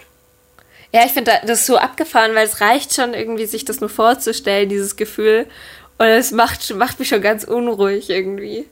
Ja, 0.93 1.03
ich 1.05 1.13
finde 1.13 1.33
da- 1.33 1.47
das 1.47 1.67
so 1.67 1.77
abgefahren, 1.77 2.35
weil 2.35 2.47
es 2.47 2.63
reicht 2.63 2.95
schon 2.95 3.13
irgendwie, 3.13 3.45
sich 3.45 3.67
das 3.67 3.81
nur 3.81 3.91
vorzustellen, 3.91 4.71
dieses 4.71 4.97
Gefühl. 4.97 5.47
Und 5.99 6.07
es 6.07 6.31
macht, 6.31 6.75
macht 6.75 6.99
mich 6.99 7.09
schon 7.11 7.21
ganz 7.21 7.45
unruhig 7.45 8.09
irgendwie. 8.09 8.67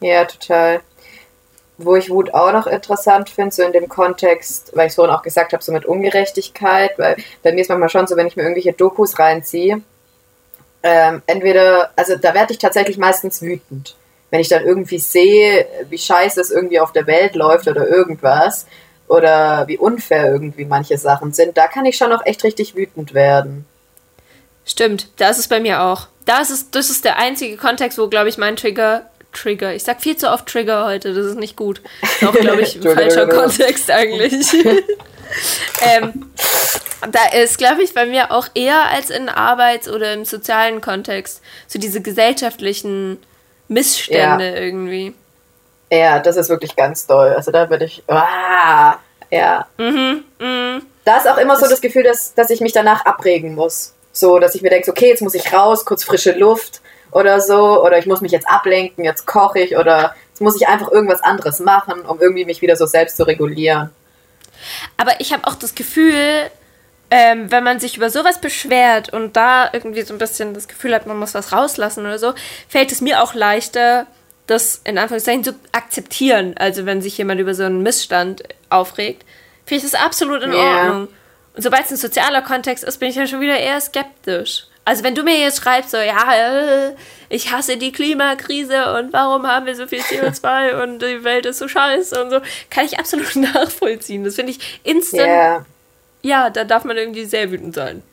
Ja, 0.00 0.24
total. 0.24 0.80
Wo 1.76 1.94
ich 1.94 2.08
Wut 2.08 2.32
auch 2.32 2.52
noch 2.52 2.66
interessant 2.66 3.28
finde, 3.28 3.54
so 3.54 3.62
in 3.62 3.72
dem 3.72 3.88
Kontext, 3.90 4.70
weil 4.74 4.86
ich 4.86 4.92
es 4.92 4.94
vorhin 4.94 5.14
auch 5.14 5.22
gesagt 5.22 5.52
habe, 5.52 5.62
so 5.62 5.72
mit 5.72 5.84
Ungerechtigkeit, 5.84 6.98
weil 6.98 7.16
bei 7.42 7.52
mir 7.52 7.60
ist 7.60 7.68
manchmal 7.68 7.90
schon 7.90 8.06
so, 8.06 8.16
wenn 8.16 8.26
ich 8.26 8.36
mir 8.36 8.44
irgendwelche 8.44 8.72
Dokus 8.72 9.18
reinziehe, 9.18 9.82
ähm, 10.82 11.22
entweder, 11.26 11.90
also 11.96 12.16
da 12.16 12.34
werde 12.34 12.52
ich 12.52 12.58
tatsächlich 12.58 12.98
meistens 12.98 13.42
wütend. 13.42 13.96
Wenn 14.30 14.40
ich 14.40 14.48
dann 14.48 14.64
irgendwie 14.64 14.98
sehe, 14.98 15.66
wie 15.88 15.98
scheiße 15.98 16.40
es 16.40 16.50
irgendwie 16.50 16.80
auf 16.80 16.92
der 16.92 17.06
Welt 17.06 17.34
läuft 17.34 17.68
oder 17.68 17.86
irgendwas, 17.86 18.66
oder 19.08 19.64
wie 19.68 19.78
unfair 19.78 20.30
irgendwie 20.32 20.64
manche 20.64 20.98
Sachen 20.98 21.32
sind, 21.32 21.56
da 21.56 21.68
kann 21.68 21.84
ich 21.84 21.96
schon 21.96 22.10
noch 22.10 22.24
echt 22.26 22.44
richtig 22.44 22.74
wütend 22.74 23.14
werden. 23.14 23.66
Stimmt, 24.64 25.08
da 25.16 25.30
ist 25.30 25.48
bei 25.48 25.60
mir 25.60 25.82
auch. 25.82 26.08
Da 26.24 26.40
ist 26.40 26.74
das 26.74 26.90
ist 26.90 27.04
der 27.04 27.18
einzige 27.18 27.56
Kontext, 27.56 27.98
wo, 27.98 28.08
glaube 28.08 28.28
ich, 28.28 28.36
mein 28.36 28.56
Trigger. 28.56 29.08
Trigger. 29.36 29.74
Ich 29.74 29.84
sag 29.84 30.00
viel 30.00 30.16
zu 30.16 30.30
oft 30.30 30.46
Trigger 30.46 30.86
heute, 30.86 31.14
das 31.14 31.26
ist 31.26 31.38
nicht 31.38 31.56
gut. 31.56 31.80
Das 32.00 32.10
ist 32.22 32.28
auch, 32.28 32.32
glaube 32.34 32.62
ich, 32.62 32.76
ein 32.76 32.82
falscher. 32.94 33.26
Kontext 33.28 33.90
eigentlich. 33.90 34.52
ähm, 35.82 36.30
da 37.12 37.38
ist, 37.38 37.58
glaube 37.58 37.82
ich, 37.82 37.94
bei 37.94 38.06
mir 38.06 38.32
auch 38.32 38.48
eher 38.54 38.90
als 38.90 39.10
in 39.10 39.28
Arbeits- 39.28 39.88
oder 39.88 40.12
im 40.12 40.24
sozialen 40.24 40.80
Kontext 40.80 41.42
so 41.66 41.78
diese 41.78 42.00
gesellschaftlichen 42.00 43.18
Missstände 43.68 44.56
irgendwie. 44.56 45.14
Ja, 45.90 46.18
das 46.18 46.36
ist 46.36 46.48
wirklich 46.48 46.74
ganz 46.74 47.06
doll. 47.06 47.34
Also 47.34 47.52
da 47.52 47.70
würde 47.70 47.84
ich. 47.84 48.02
Ah, 48.08 48.96
ja. 49.30 49.66
Mhm, 49.78 50.24
mhm. 50.38 50.82
Da 51.04 51.18
ist 51.18 51.28
auch 51.28 51.38
immer 51.38 51.56
so 51.56 51.68
das 51.68 51.80
Gefühl, 51.80 52.02
dass, 52.02 52.34
dass 52.34 52.50
ich 52.50 52.60
mich 52.60 52.72
danach 52.72 53.04
abregen 53.04 53.54
muss. 53.54 53.92
So, 54.12 54.38
dass 54.38 54.54
ich 54.54 54.62
mir 54.62 54.70
denke, 54.70 54.90
okay, 54.90 55.08
jetzt 55.08 55.22
muss 55.22 55.34
ich 55.34 55.52
raus, 55.52 55.84
kurz 55.84 56.02
frische 56.02 56.32
Luft 56.32 56.80
oder 57.10 57.40
so. 57.40 57.82
Oder 57.82 57.98
ich 57.98 58.06
muss 58.06 58.20
mich 58.20 58.32
jetzt 58.32 58.48
ablenken, 58.48 59.04
jetzt 59.04 59.26
koche 59.26 59.60
ich 59.60 59.76
oder 59.76 60.14
jetzt 60.28 60.40
muss 60.40 60.56
ich 60.60 60.68
einfach 60.68 60.90
irgendwas 60.90 61.22
anderes 61.22 61.60
machen, 61.60 62.02
um 62.02 62.20
irgendwie 62.20 62.44
mich 62.44 62.62
wieder 62.62 62.76
so 62.76 62.86
selbst 62.86 63.16
zu 63.16 63.26
regulieren. 63.26 63.90
Aber 64.96 65.20
ich 65.20 65.32
habe 65.32 65.46
auch 65.46 65.54
das 65.54 65.74
Gefühl, 65.74 66.50
ähm, 67.10 67.50
wenn 67.50 67.62
man 67.62 67.78
sich 67.78 67.96
über 67.96 68.10
sowas 68.10 68.40
beschwert 68.40 69.12
und 69.12 69.36
da 69.36 69.70
irgendwie 69.72 70.02
so 70.02 70.12
ein 70.14 70.18
bisschen 70.18 70.54
das 70.54 70.68
Gefühl 70.68 70.94
hat, 70.94 71.06
man 71.06 71.18
muss 71.18 71.34
was 71.34 71.52
rauslassen 71.52 72.00
oder 72.00 72.18
so, 72.18 72.34
fällt 72.68 72.90
es 72.90 73.00
mir 73.00 73.22
auch 73.22 73.34
leichter, 73.34 74.06
das 74.46 74.80
in 74.84 74.98
Anführungszeichen 74.98 75.44
zu 75.44 75.54
akzeptieren. 75.72 76.54
Also 76.58 76.86
wenn 76.86 77.02
sich 77.02 77.16
jemand 77.18 77.40
über 77.40 77.54
so 77.54 77.64
einen 77.64 77.82
Missstand 77.82 78.42
aufregt, 78.70 79.24
finde 79.64 79.84
ich 79.84 79.90
das 79.90 80.00
absolut 80.00 80.42
in 80.42 80.52
Ja. 80.52 80.58
Ordnung. 80.58 81.08
Und 81.54 81.62
sobald 81.62 81.84
es 81.84 81.90
ein 81.92 81.96
sozialer 81.96 82.42
Kontext 82.42 82.84
ist, 82.84 82.98
bin 82.98 83.08
ich 83.08 83.16
ja 83.16 83.26
schon 83.26 83.40
wieder 83.40 83.58
eher 83.58 83.80
skeptisch. 83.80 84.66
Also 84.86 85.02
wenn 85.02 85.16
du 85.16 85.24
mir 85.24 85.36
jetzt 85.38 85.60
schreibst, 85.60 85.90
so, 85.90 85.96
ja, 85.96 86.32
äh, 86.32 86.94
ich 87.28 87.50
hasse 87.52 87.76
die 87.76 87.90
Klimakrise 87.90 88.94
und 88.94 89.12
warum 89.12 89.44
haben 89.46 89.66
wir 89.66 89.74
so 89.74 89.88
viel 89.88 90.00
CO2 90.00 90.82
und 90.84 91.02
die 91.02 91.24
Welt 91.24 91.44
ist 91.44 91.58
so 91.58 91.66
scheiße 91.68 92.22
und 92.22 92.30
so, 92.30 92.40
kann 92.70 92.86
ich 92.86 92.98
absolut 92.98 93.34
nachvollziehen. 93.54 94.22
Das 94.24 94.36
finde 94.36 94.52
ich 94.52 94.80
instant, 94.84 95.26
Ja, 95.26 95.66
ja, 96.22 96.50
da 96.50 96.64
darf 96.64 96.84
man 96.84 96.96
irgendwie 96.96 97.24
sehr 97.24 97.50
wütend 97.50 97.74
sein. 97.74 98.04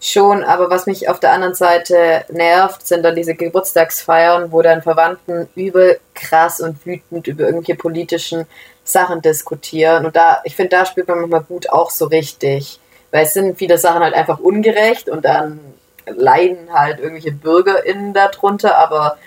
schon, 0.00 0.44
aber 0.44 0.68
was 0.70 0.86
mich 0.86 1.08
auf 1.08 1.20
der 1.20 1.32
anderen 1.32 1.54
Seite 1.54 2.24
nervt, 2.28 2.86
sind 2.86 3.02
dann 3.02 3.16
diese 3.16 3.34
Geburtstagsfeiern, 3.34 4.52
wo 4.52 4.60
dann 4.62 4.82
Verwandten 4.82 5.48
übel 5.54 6.00
krass 6.14 6.60
und 6.60 6.84
wütend 6.84 7.26
über 7.28 7.44
irgendwelche 7.44 7.76
politischen 7.76 8.46
Sachen 8.84 9.22
diskutieren. 9.22 10.04
Und 10.06 10.16
da, 10.16 10.42
ich 10.44 10.56
finde, 10.56 10.70
da 10.76 10.86
spürt 10.86 11.08
man 11.08 11.20
manchmal 11.20 11.48
Wut 11.48 11.70
auch 11.70 11.90
so 11.90 12.06
richtig. 12.06 12.78
Weil 13.12 13.24
es 13.26 13.34
sind 13.34 13.56
viele 13.58 13.78
Sachen 13.78 14.02
halt 14.02 14.14
einfach 14.14 14.40
ungerecht 14.40 15.08
und 15.08 15.24
dann 15.24 15.60
leiden 16.06 16.72
halt 16.72 16.98
irgendwelche 16.98 17.30
BürgerInnen 17.30 18.12
darunter, 18.14 18.76
aber 18.78 19.18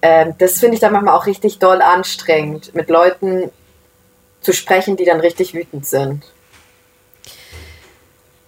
ähm, 0.00 0.34
das 0.38 0.58
finde 0.60 0.74
ich 0.74 0.80
dann 0.80 0.92
manchmal 0.92 1.14
auch 1.14 1.26
richtig 1.26 1.58
doll 1.58 1.82
anstrengend, 1.82 2.74
mit 2.74 2.88
Leuten 2.88 3.50
zu 4.40 4.52
sprechen, 4.54 4.96
die 4.96 5.04
dann 5.04 5.20
richtig 5.20 5.52
wütend 5.52 5.84
sind. 5.86 6.22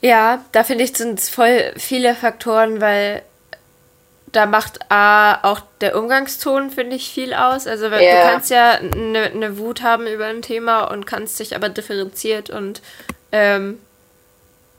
Ja, 0.01 0.45
da 0.53 0.62
finde 0.62 0.84
ich, 0.84 0.97
sind 0.97 1.18
es 1.18 1.28
voll 1.28 1.72
viele 1.76 2.14
Faktoren, 2.14 2.80
weil 2.80 3.22
da 4.32 4.45
macht 4.47 4.91
A, 4.91 5.39
auch 5.51 5.61
der 5.80 5.97
Umgangston, 5.97 6.70
finde 6.70 6.97
ich, 6.97 7.11
viel 7.11 7.32
aus. 7.32 7.66
Also 7.66 7.91
wenn- 7.91 8.03
Ja. 8.03 8.22
du 8.22 8.30
kannst 8.30 8.51
ja 8.51 8.72
eine 8.72 9.22
eine 9.34 9.59
Wut 9.59 9.82
haben 9.82 10.07
über 10.07 10.26
ein 10.26 10.43
Thema 10.43 10.84
und 10.84 11.07
kannst 11.07 11.41
dich 11.41 11.57
aber 11.57 11.70
differenziert 11.70 12.51
und 12.51 12.82
ähm, 13.32 13.80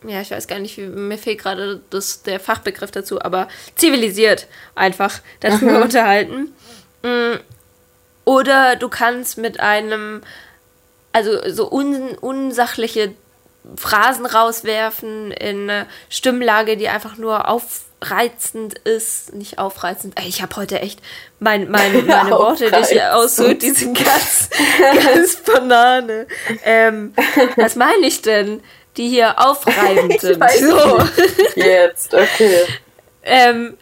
ja, 0.05 0.21
ich 0.21 0.31
weiß 0.31 0.47
gar 0.47 0.59
nicht, 0.59 0.77
wie, 0.77 0.85
mir 0.85 1.17
fehlt 1.17 1.39
gerade 1.39 1.81
das, 1.89 2.21
der 2.21 2.39
Fachbegriff 2.39 2.91
dazu, 2.91 3.21
aber 3.21 3.47
zivilisiert 3.75 4.47
einfach 4.75 5.19
darüber 5.39 5.81
unterhalten. 5.81 6.53
Mm, 7.03 7.37
Oder 8.25 8.75
du 8.75 8.89
kannst 8.89 9.37
mit 9.37 9.59
einem, 9.59 10.21
also 11.13 11.49
so 11.49 11.71
un, 11.71 12.15
unsachliche 12.19 13.13
Phrasen 13.75 14.25
rauswerfen 14.25 15.31
in 15.31 15.69
eine 15.69 15.87
Stimmlage, 16.09 16.77
die 16.77 16.89
einfach 16.89 17.17
nur 17.17 17.49
aufreizend 17.49 18.77
ist. 18.79 19.33
Nicht 19.33 19.59
aufreizend. 19.59 20.17
Ey, 20.19 20.27
ich 20.27 20.41
habe 20.41 20.55
heute 20.55 20.79
echt 20.79 20.99
mein, 21.39 21.69
mein, 21.69 22.05
meine 22.05 22.31
Worte, 22.31 22.71
die 22.71 22.93
ich 22.93 23.01
aussuche, 23.01 23.55
die 23.55 23.71
sind 23.71 23.97
ganz, 23.97 24.49
ganz 25.03 25.37
Banane. 25.37 26.27
Ähm, 26.63 27.13
was 27.55 27.75
meine 27.75 28.05
ich 28.05 28.21
denn? 28.21 28.61
Die 28.97 29.09
hier 29.09 29.35
aufreibend 29.37 30.19
sind. 30.21 30.43
So. 30.59 30.99
Jetzt, 31.55 32.13
okay. 32.13 32.65
ähm, 33.23 33.77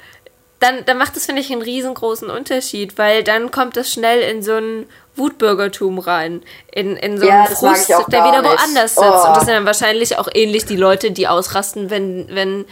dann, 0.59 0.85
dann 0.85 0.97
macht 0.97 1.15
das, 1.15 1.25
finde 1.25 1.41
ich, 1.41 1.51
einen 1.51 1.61
riesengroßen 1.61 2.29
Unterschied, 2.29 2.97
weil 2.97 3.23
dann 3.23 3.51
kommt 3.51 3.77
das 3.77 3.91
schnell 3.91 4.21
in 4.21 4.41
so 4.41 4.53
ein 4.53 4.87
Wutbürgertum 5.15 5.99
rein. 5.99 6.43
In, 6.71 6.95
in 6.97 7.17
so 7.19 7.25
Ja, 7.27 7.43
einen 7.43 7.55
Frust, 7.55 7.89
der 7.89 7.99
wieder 8.23 8.43
woanders 8.43 8.95
sitzt. 8.95 8.97
Oh. 8.97 9.27
Und 9.27 9.35
das 9.37 9.45
sind 9.45 9.53
dann 9.53 9.65
wahrscheinlich 9.65 10.17
auch 10.17 10.27
ähnlich 10.33 10.65
die 10.65 10.75
Leute, 10.75 11.11
die 11.11 11.27
ausrasten, 11.27 11.89
wenn, 11.89 12.27
wenn 12.33 12.65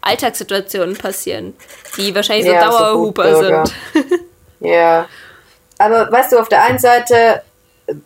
Alltagssituationen 0.00 0.96
passieren, 0.96 1.54
die 1.96 2.14
wahrscheinlich 2.14 2.46
so 2.46 2.52
Ja, 2.52 2.70
so 2.70 2.78
Dauerhuper 2.78 3.24
Wutbürger. 3.34 3.64
sind. 3.92 4.20
Ja. 4.60 5.06
Aber 5.76 6.10
weißt 6.10 6.32
du, 6.32 6.38
auf 6.38 6.48
der 6.48 6.62
einen 6.62 6.78
Seite 6.78 7.42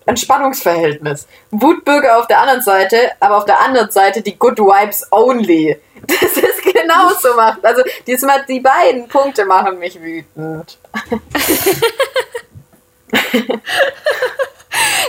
ein 0.07 0.17
Spannungsverhältnis. 0.17 1.27
Wutbürger 1.51 2.19
auf 2.19 2.27
der 2.27 2.41
anderen 2.41 2.63
Seite, 2.63 3.13
aber 3.21 3.37
auf 3.37 3.45
der 3.45 3.61
anderen 3.61 3.91
Seite 3.91 4.23
die 4.23 4.39
Good 4.39 4.59
Vibes 4.59 5.07
Only. 5.11 5.79
Das 6.07 6.37
ist 6.37 6.63
genauso 6.63 7.35
macht. 7.35 7.65
Also 7.65 7.83
diesmal 8.07 8.45
die 8.49 8.61
beiden 8.61 9.09
Punkte 9.09 9.45
machen 9.45 9.81
mich 9.81 10.01
wütend. 10.01 10.79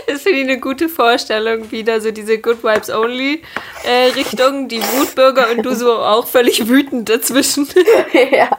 Das 0.07 0.23
finde 0.23 0.39
ich 0.39 0.45
eine 0.45 0.59
gute 0.59 0.89
Vorstellung, 0.89 1.71
wieder 1.71 2.01
so 2.01 2.09
diese 2.09 2.39
Good 2.39 2.63
Vibes 2.63 2.89
Only 2.89 3.43
äh, 3.83 4.05
Richtung, 4.15 4.67
die 4.67 4.81
Wutbürger 4.81 5.51
und 5.51 5.61
du 5.63 5.75
so 5.75 5.93
auch 5.93 6.27
völlig 6.27 6.67
wütend 6.67 7.09
dazwischen. 7.09 7.69
ja. 8.31 8.49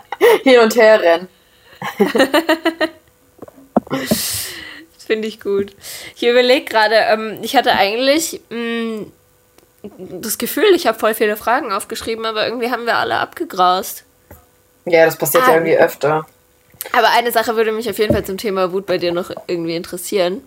Hin 0.44 0.60
und 0.60 0.76
her 0.76 1.00
rennen. 1.00 1.28
Finde 5.10 5.26
ich 5.26 5.40
gut. 5.40 5.72
Ich 6.14 6.22
überlege 6.22 6.66
gerade, 6.66 6.94
ähm, 6.94 7.38
ich 7.42 7.56
hatte 7.56 7.72
eigentlich 7.72 8.40
mh, 8.48 9.06
das 9.98 10.38
Gefühl, 10.38 10.72
ich 10.76 10.86
habe 10.86 10.96
voll 11.00 11.14
viele 11.14 11.36
Fragen 11.36 11.72
aufgeschrieben, 11.72 12.24
aber 12.26 12.46
irgendwie 12.46 12.70
haben 12.70 12.86
wir 12.86 12.94
alle 12.96 13.16
abgegrast. 13.16 14.04
Ja, 14.84 15.04
das 15.06 15.16
passiert 15.16 15.42
Ah. 15.42 15.48
ja 15.48 15.54
irgendwie 15.54 15.76
öfter. 15.76 16.26
Aber 16.92 17.10
eine 17.10 17.32
Sache 17.32 17.56
würde 17.56 17.72
mich 17.72 17.90
auf 17.90 17.98
jeden 17.98 18.12
Fall 18.14 18.24
zum 18.24 18.38
Thema 18.38 18.72
Wut 18.72 18.86
bei 18.86 18.98
dir 18.98 19.10
noch 19.12 19.32
irgendwie 19.48 19.74
interessieren. 19.74 20.42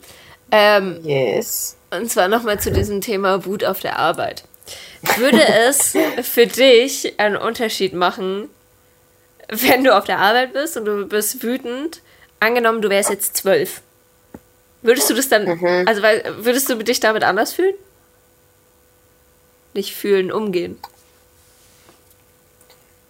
Ähm, 0.49 1.01
Yes. 1.03 1.75
und 1.91 2.09
zwar 2.09 2.29
nochmal 2.29 2.57
zu 2.61 2.71
diesem 2.71 3.01
Thema 3.01 3.45
Wut 3.45 3.65
auf 3.65 3.81
der 3.81 3.99
Arbeit. 3.99 4.45
Würde 5.17 5.45
es 5.67 5.93
für 6.23 6.47
dich 6.47 7.19
einen 7.19 7.35
Unterschied 7.35 7.91
machen, 7.93 8.49
wenn 9.49 9.83
du 9.83 9.93
auf 9.93 10.05
der 10.05 10.19
Arbeit 10.19 10.53
bist 10.53 10.77
und 10.77 10.85
du 10.85 11.05
bist 11.05 11.43
wütend? 11.43 11.99
Angenommen, 12.39 12.81
du 12.81 12.89
wärst 12.89 13.09
jetzt 13.09 13.35
zwölf. 13.35 13.81
Würdest 14.83 15.09
du 15.09 15.13
das 15.13 15.29
dann, 15.29 15.47
also 15.87 16.01
weil, 16.01 16.23
würdest 16.39 16.69
du 16.69 16.75
dich 16.75 16.99
damit 16.99 17.23
anders 17.23 17.53
fühlen? 17.53 17.73
Nicht 19.73 19.95
fühlen, 19.95 20.31
umgehen. 20.31 20.77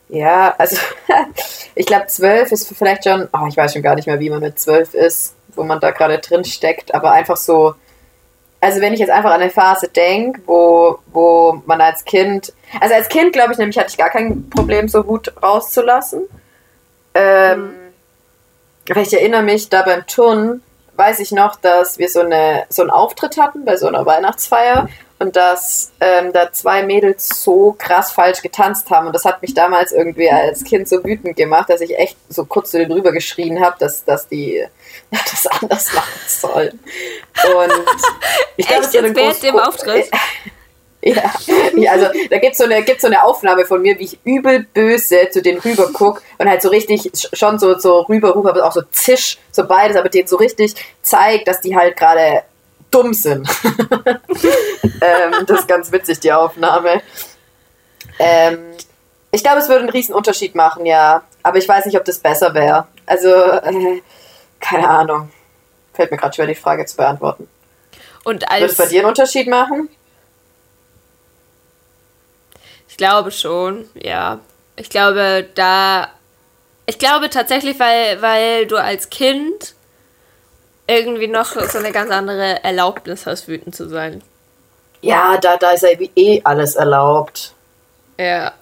Ja, 0.08 0.54
also 0.60 0.78
ich 1.76 1.88
glaube, 1.88 2.06
zwölf 2.08 2.52
ist 2.52 2.72
vielleicht 2.76 3.04
schon, 3.04 3.28
oh, 3.34 3.48
ich 3.48 3.58
weiß 3.58 3.74
schon 3.74 3.82
gar 3.82 3.96
nicht 3.96 4.06
mehr, 4.06 4.20
wie 4.20 4.30
man 4.30 4.42
mit 4.42 4.60
zwölf 4.60 4.94
ist, 4.94 5.34
wo 5.56 5.64
man 5.64 5.80
da 5.80 5.90
gerade 5.90 6.20
drin 6.20 6.46
steckt, 6.46 6.94
aber 6.94 7.12
einfach 7.12 7.38
so, 7.38 7.74
also 8.62 8.80
wenn 8.80 8.94
ich 8.94 9.00
jetzt 9.00 9.10
einfach 9.10 9.32
an 9.32 9.42
eine 9.42 9.50
Phase 9.50 9.88
denke, 9.88 10.42
wo, 10.46 11.00
wo 11.08 11.64
man 11.66 11.82
als 11.82 12.06
Kind, 12.06 12.54
also 12.80 12.94
als 12.94 13.10
Kind, 13.10 13.34
glaube 13.34 13.54
ich, 13.54 13.58
nämlich 13.58 13.78
hatte 13.78 13.90
ich 13.90 13.98
gar 13.98 14.12
kein 14.12 14.50
Problem, 14.52 14.88
so 14.88 15.08
Wut 15.08 15.34
rauszulassen. 15.42 16.22
Ähm, 17.16 17.74
weil 18.88 19.04
ich 19.04 19.14
erinnere 19.14 19.44
mich, 19.44 19.70
da 19.70 19.82
beim 19.82 20.06
Turnen 20.08 20.62
weiß 20.96 21.20
ich 21.20 21.32
noch, 21.32 21.56
dass 21.56 21.98
wir 21.98 22.10
so, 22.10 22.22
eine, 22.22 22.66
so 22.70 22.82
einen 22.82 22.92
Auftritt 22.92 23.38
hatten 23.38 23.66
bei 23.66 23.78
so 23.78 23.88
einer 23.88 24.06
Weihnachtsfeier 24.06 24.88
und 25.20 25.36
dass 25.36 25.92
ähm, 26.02 26.34
da 26.34 26.52
zwei 26.52 26.84
Mädels 26.84 27.30
so 27.44 27.76
krass 27.78 28.12
falsch 28.12 28.42
getanzt 28.42 28.90
haben. 28.90 29.08
Und 29.08 29.14
das 29.14 29.26
hat 29.26 29.42
mich 29.42 29.54
damals 29.54 29.92
irgendwie 29.92 30.30
als 30.30 30.64
Kind 30.64 30.88
so 30.90 31.04
wütend 31.04 31.38
gemacht, 31.38 31.70
dass 31.70 31.82
ich 31.82 31.98
echt 31.98 32.18
so 32.30 32.46
kurz 32.46 32.72
zu 32.72 32.78
denen 32.78 32.92
rüber 32.92 33.12
geschrien 33.12 33.64
habe, 33.64 33.76
dass, 33.80 34.04
dass 34.04 34.28
die 34.28 34.66
das 35.12 35.48
anders 35.48 35.94
machen 35.94 36.20
sollen. 36.28 36.80
Und 37.56 37.74
ich 38.58 38.68
glaube, 38.68 38.86
war 38.86 39.00
eine 39.00 39.10
große- 39.10 39.42
dem 39.42 39.60
Auftritt? 39.60 40.12
Ja, 41.06 41.34
ja 41.76 41.92
also 41.92 42.08
da 42.30 42.38
gibt 42.38 42.54
es 42.54 42.58
so, 42.60 42.64
eine- 42.64 42.82
gibt's 42.84 43.02
so 43.02 43.08
eine 43.08 43.22
Aufnahme 43.24 43.66
von 43.66 43.82
mir, 43.82 44.00
wie 44.00 44.06
ich 44.06 44.20
übel 44.24 44.66
böse 44.74 45.30
zu 45.32 45.42
denen 45.42 45.60
rüber 45.60 45.90
guck 45.92 46.22
und 46.38 46.48
halt 46.50 46.62
so 46.62 46.70
richtig 46.70 47.02
sch- 47.02 47.36
schon 47.36 47.60
so, 47.60 47.78
so 47.78 48.02
rüber, 48.04 48.34
rüber, 48.36 48.52
aber 48.52 48.66
auch 48.66 48.72
so 48.72 48.84
zisch, 48.92 49.38
so 49.52 49.68
beides, 49.68 49.98
aber 49.98 50.08
denen 50.08 50.28
so 50.30 50.38
richtig 50.38 50.76
zeigt, 51.02 51.48
dass 51.50 51.60
die 51.60 51.76
halt 51.76 51.98
gerade 51.98 52.44
dumm 52.90 53.14
sind. 53.14 53.50
ähm, 55.02 55.46
das 55.46 55.62
ist 55.62 55.68
ganz 55.68 55.92
witzig, 55.92 56.20
die 56.22 56.32
Aufnahme. 56.32 57.02
Ähm, 58.20 58.60
ich 59.32 59.44
glaube, 59.44 59.60
es 59.60 59.68
würde 59.68 59.82
einen 59.82 59.90
riesen 59.90 60.14
Unterschied 60.16 60.56
machen, 60.56 60.86
ja. 60.86 61.24
Aber 61.42 61.58
ich 61.58 61.68
weiß 61.68 61.86
nicht, 61.86 61.98
ob 61.98 62.06
das 62.06 62.20
besser 62.20 62.54
wäre. 62.54 62.88
Also, 63.06 63.28
äh, 63.30 64.02
keine 64.60 64.88
Ahnung. 64.88 65.32
Fällt 65.94 66.12
mir 66.12 66.18
gerade 66.18 66.34
schwer, 66.34 66.48
die 66.48 66.56
Frage 66.56 66.86
zu 66.86 66.96
beantworten. 66.96 67.50
Und 68.24 68.44
Würde 68.44 68.66
es 68.66 68.72
als, 68.72 68.78
bei 68.78 68.86
dir 68.86 69.00
einen 69.02 69.10
Unterschied 69.10 69.48
machen? 69.48 69.90
Ich 72.94 72.98
glaube 72.98 73.32
schon, 73.32 73.86
ja. 73.96 74.40
Ich 74.76 74.88
glaube, 74.88 75.48
da, 75.56 76.10
ich 76.86 77.00
glaube 77.00 77.32
tatsächlich, 77.32 77.80
weil, 77.80 78.22
weil 78.22 78.68
du 78.68 78.78
als 78.78 79.10
Kind 79.10 79.74
irgendwie 80.86 81.28
noch 81.28 81.56
so 81.56 81.80
eine 81.80 81.92
ganz 81.92 82.12
andere 82.12 82.64
Erlaubnis 82.64 83.26
hast, 83.26 83.48
wütend 83.48 83.76
zu 83.76 83.90
sein. 83.90 84.22
Ja, 85.02 85.38
da, 85.38 85.58
da 85.58 85.72
ist 85.72 85.82
ja 85.82 85.90
eh 86.16 86.42
alles 86.44 86.76
erlaubt. 86.76 87.54
Ja, 88.20 88.54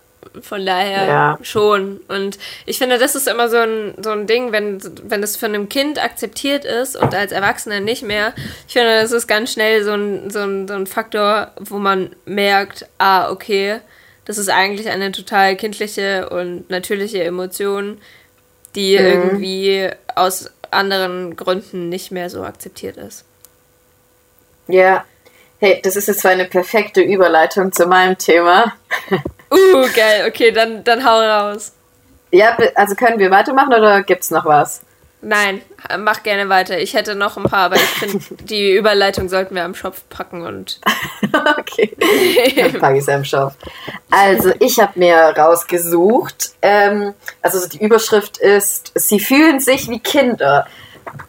von 0.42 0.66
daher 0.66 1.06
Ja. 1.08 1.38
schon. 1.42 2.00
Und 2.08 2.40
ich 2.66 2.78
finde, 2.78 3.00
das 3.00 3.16
ist 3.16 3.28
immer 3.28 3.50
so 3.50 3.58
ein, 3.58 3.96
so 4.02 4.12
ein 4.12 4.28
Ding, 4.28 4.54
wenn, 4.54 4.80
wenn 5.04 5.22
es 5.24 5.36
von 5.36 5.50
einem 5.54 5.68
Kind 5.68 6.02
akzeptiert 6.02 6.64
ist 6.64 6.96
und 6.96 7.14
als 7.14 7.34
Erwachsener 7.34 7.82
nicht 7.82 8.04
mehr. 8.04 8.34
Ich 8.66 8.74
finde, 8.74 9.02
das 9.02 9.12
ist 9.12 9.28
ganz 9.28 9.52
schnell 9.52 9.84
so 9.84 9.92
ein, 9.92 10.30
so 10.30 10.40
ein, 10.40 10.70
so 10.70 10.74
ein 10.74 10.88
Faktor, 10.88 11.52
wo 11.60 11.80
man 11.80 12.16
merkt, 12.24 12.86
ah, 12.98 13.30
okay, 13.30 13.82
das 14.26 14.38
ist 14.38 14.50
eigentlich 14.50 14.90
eine 14.90 15.12
total 15.12 15.56
kindliche 15.56 16.30
und 16.30 16.70
natürliche 16.70 17.24
Emotion, 17.24 18.00
die 18.76 18.96
irgendwie 18.96 19.90
aus, 20.16 20.50
anderen 20.72 21.36
Gründen 21.36 21.90
nicht 21.90 22.12
mehr 22.12 22.30
so 22.30 22.44
akzeptiert 22.44 22.98
ist. 22.98 23.26
Ja. 24.68 25.06
Hey, 25.60 25.80
das 25.84 25.96
ist 25.96 26.08
jetzt 26.08 26.22
zwar 26.22 26.32
eine 26.32 26.46
perfekte 26.46 27.02
Überleitung 27.02 27.72
zu 27.72 27.86
meinem 27.86 28.18
Thema. 28.18 28.74
Uh, 29.52 29.86
geil. 29.94 30.26
Okay, 30.28 30.52
dann, 30.52 30.84
dann 30.84 31.06
hau 31.06 31.20
raus. 31.20 31.74
Ja, 32.32 32.58
also 32.76 32.96
können 32.96 33.20
wir 33.20 33.30
weitermachen 33.30 33.74
oder 33.74 34.02
gibt's 34.02 34.32
noch 34.32 34.46
was? 34.46 34.82
Nein, 35.24 35.62
mach 36.00 36.24
gerne 36.24 36.50
weiter. 36.50 36.80
Ich 36.80 36.96
hätte 36.96 37.14
noch 37.14 37.38
ein 37.38 37.44
paar, 37.44 37.66
aber 37.66 37.76
ich 37.76 37.82
finde, 37.82 38.24
die 38.46 38.76
Überleitung 38.76 39.30
sollten 39.30 39.54
wir 39.54 39.64
am 39.64 39.76
Schopf 39.76 40.04
packen 40.10 40.42
und. 40.42 40.82
okay. 41.60 41.96
Dann 42.56 42.74
packe 42.80 42.98
ich 42.98 43.04
es 43.04 43.10
am 43.10 43.24
Schopf. 43.24 43.54
Also, 44.10 44.52
ich 44.60 44.80
habe 44.80 44.98
mir 44.98 45.16
rausgesucht. 45.16 46.54
Ähm, 46.64 47.14
also, 47.44 47.68
die 47.68 47.84
Überschrift 47.84 48.40
ist: 48.40 48.92
Sie 48.96 49.20
fühlen 49.20 49.60
sich 49.60 49.90
wie 49.90 50.00
Kinder. 50.00 50.66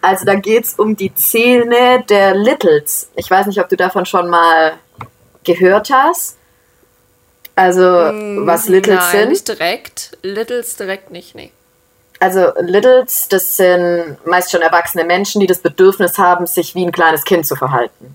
Also, 0.01 0.25
da 0.25 0.37
geht 0.37 0.65
es 0.65 0.75
um 0.75 0.97
die 0.97 1.15
Zähne 1.15 2.03
der 2.09 2.35
Littles. 2.35 3.11
Ich 3.17 3.31
weiß 3.31 3.47
nicht, 3.47 3.61
ob 3.61 3.69
du 3.69 3.77
davon 3.77 4.07
schon 4.07 4.31
mal 4.31 4.73
gehört 5.45 5.91
hast. 5.91 6.39
Also, 7.55 7.83
was 7.83 8.69
Littles 8.69 8.97
Nein, 8.97 9.11
sind. 9.11 9.29
nicht 9.29 9.49
direkt. 9.49 10.17
Littles 10.23 10.77
direkt 10.77 11.11
nicht, 11.11 11.35
nee. 11.35 11.53
Also 12.23 12.53
Littles, 12.61 13.27
das 13.29 13.57
sind 13.57 14.17
meist 14.25 14.53
schon 14.53 14.63
erwachsene 14.63 15.03
Menschen, 15.05 15.41
die 15.41 15.49
das 15.49 15.59
Bedürfnis 15.59 16.19
haben, 16.19 16.47
sich 16.47 16.75
wie 16.77 16.85
ein 16.87 16.93
kleines 16.93 17.25
Kind 17.25 17.45
zu 17.47 17.57
verhalten. 17.57 18.15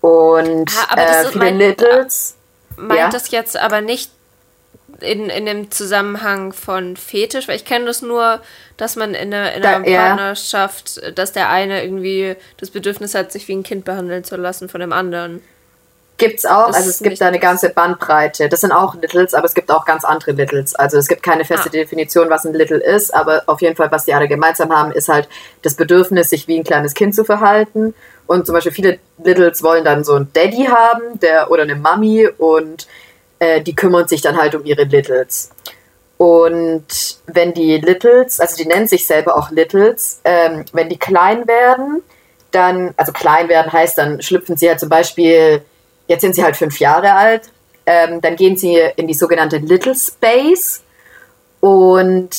Und 0.00 0.70
Ah, 0.90 0.96
äh, 0.96 1.24
viele 1.26 1.44
mein- 1.44 1.58
Littles, 1.58 2.36
Meint 2.76 3.00
Ja. 3.00 3.08
das 3.08 3.30
jetzt 3.30 3.56
aber 3.58 3.80
nicht 3.80 4.10
in, 5.00 5.30
in 5.30 5.46
dem 5.46 5.70
Zusammenhang 5.70 6.52
von 6.52 6.96
Fetisch, 6.96 7.48
weil 7.48 7.56
ich 7.56 7.64
kenne 7.64 7.86
das 7.86 8.02
nur, 8.02 8.40
dass 8.76 8.96
man 8.96 9.14
in 9.14 9.32
einer, 9.34 9.52
in 9.54 9.62
Da- 9.62 9.76
einer 9.76 9.88
ja. 9.88 10.06
Partnerschaft, 10.08 11.18
dass 11.18 11.32
der 11.32 11.48
eine 11.48 11.82
irgendwie 11.82 12.36
das 12.58 12.70
Bedürfnis 12.70 13.14
hat, 13.14 13.32
sich 13.32 13.48
wie 13.48 13.56
ein 13.56 13.62
Kind 13.62 13.84
behandeln 13.84 14.24
zu 14.24 14.36
lassen 14.36 14.68
von 14.68 14.80
dem 14.80 14.92
anderen. 14.92 15.42
Gibt's 16.18 16.46
auch, 16.46 16.68
Das 16.68 16.76
also 16.76 16.90
es 16.90 16.98
gibt 17.00 17.20
da 17.20 17.26
eine 17.26 17.38
ganze 17.38 17.70
Bandbreite. 17.70 18.48
Das 18.48 18.62
sind 18.62 18.72
auch 18.72 18.94
Littles, 18.94 19.34
aber 19.34 19.44
es 19.44 19.54
gibt 19.54 19.70
auch 19.70 19.84
ganz 19.84 20.04
andere 20.04 20.32
Littles. 20.32 20.74
Also 20.74 20.98
es 20.98 21.08
gibt 21.08 21.22
keine 21.22 21.44
feste 21.44 21.68
Ah. 21.68 21.72
Definition, 21.72 22.30
was 22.30 22.44
ein 22.44 22.54
Little 22.54 22.78
ist, 22.78 23.14
aber 23.14 23.42
auf 23.46 23.60
jeden 23.60 23.76
Fall, 23.76 23.90
was 23.90 24.04
die 24.04 24.14
alle 24.14 24.28
gemeinsam 24.28 24.74
haben, 24.74 24.92
ist 24.92 25.08
halt 25.08 25.28
das 25.62 25.74
Bedürfnis, 25.74 26.30
sich 26.30 26.48
wie 26.48 26.58
ein 26.58 26.64
kleines 26.64 26.94
Kind 26.94 27.14
zu 27.14 27.24
verhalten. 27.24 27.94
Und 28.26 28.46
zum 28.46 28.54
Beispiel 28.54 28.72
viele 28.72 28.98
Littles 29.22 29.62
wollen 29.62 29.84
dann 29.84 30.04
so 30.04 30.14
einen 30.14 30.32
Daddy 30.32 30.64
haben, 30.64 31.20
der 31.20 31.50
oder 31.50 31.62
eine 31.62 31.76
Mami 31.76 32.28
und 32.38 32.86
äh, 33.38 33.60
die 33.60 33.74
kümmern 33.74 34.08
sich 34.08 34.22
dann 34.22 34.36
halt 34.36 34.54
um 34.54 34.64
ihre 34.64 34.84
Littles. 34.84 35.50
Und 36.18 36.86
wenn 37.26 37.52
die 37.52 37.78
Littles, 37.78 38.40
also 38.40 38.56
die 38.56 38.66
nennen 38.66 38.88
sich 38.88 39.06
selber 39.06 39.36
auch 39.36 39.50
Littles, 39.50 40.20
ähm, 40.24 40.64
wenn 40.72 40.88
die 40.88 40.98
klein 40.98 41.46
werden, 41.46 42.02
dann, 42.52 42.94
also 42.96 43.12
klein 43.12 43.48
werden 43.50 43.70
heißt, 43.70 43.98
dann 43.98 44.22
schlüpfen 44.22 44.56
sie 44.56 44.68
halt 44.68 44.80
zum 44.80 44.88
Beispiel, 44.88 45.60
jetzt 46.06 46.22
sind 46.22 46.34
sie 46.34 46.44
halt 46.44 46.56
fünf 46.56 46.78
Jahre 46.78 47.14
alt, 47.14 47.50
ähm, 47.86 48.20
dann 48.20 48.36
gehen 48.36 48.56
sie 48.56 48.78
in 48.96 49.06
die 49.06 49.14
sogenannte 49.14 49.58
Little 49.58 49.94
Space. 49.94 50.82
Und 51.60 52.30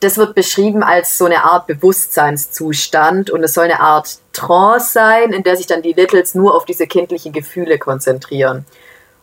das 0.00 0.16
wird 0.16 0.34
beschrieben 0.34 0.82
als 0.82 1.18
so 1.18 1.26
eine 1.26 1.44
Art 1.44 1.66
Bewusstseinszustand. 1.66 3.30
Und 3.30 3.42
es 3.42 3.54
soll 3.54 3.64
eine 3.64 3.80
Art 3.80 4.18
Trance 4.32 4.92
sein, 4.92 5.32
in 5.32 5.42
der 5.42 5.56
sich 5.56 5.66
dann 5.66 5.82
die 5.82 5.92
Littles 5.92 6.34
nur 6.34 6.54
auf 6.54 6.64
diese 6.64 6.86
kindlichen 6.86 7.32
Gefühle 7.32 7.78
konzentrieren. 7.78 8.64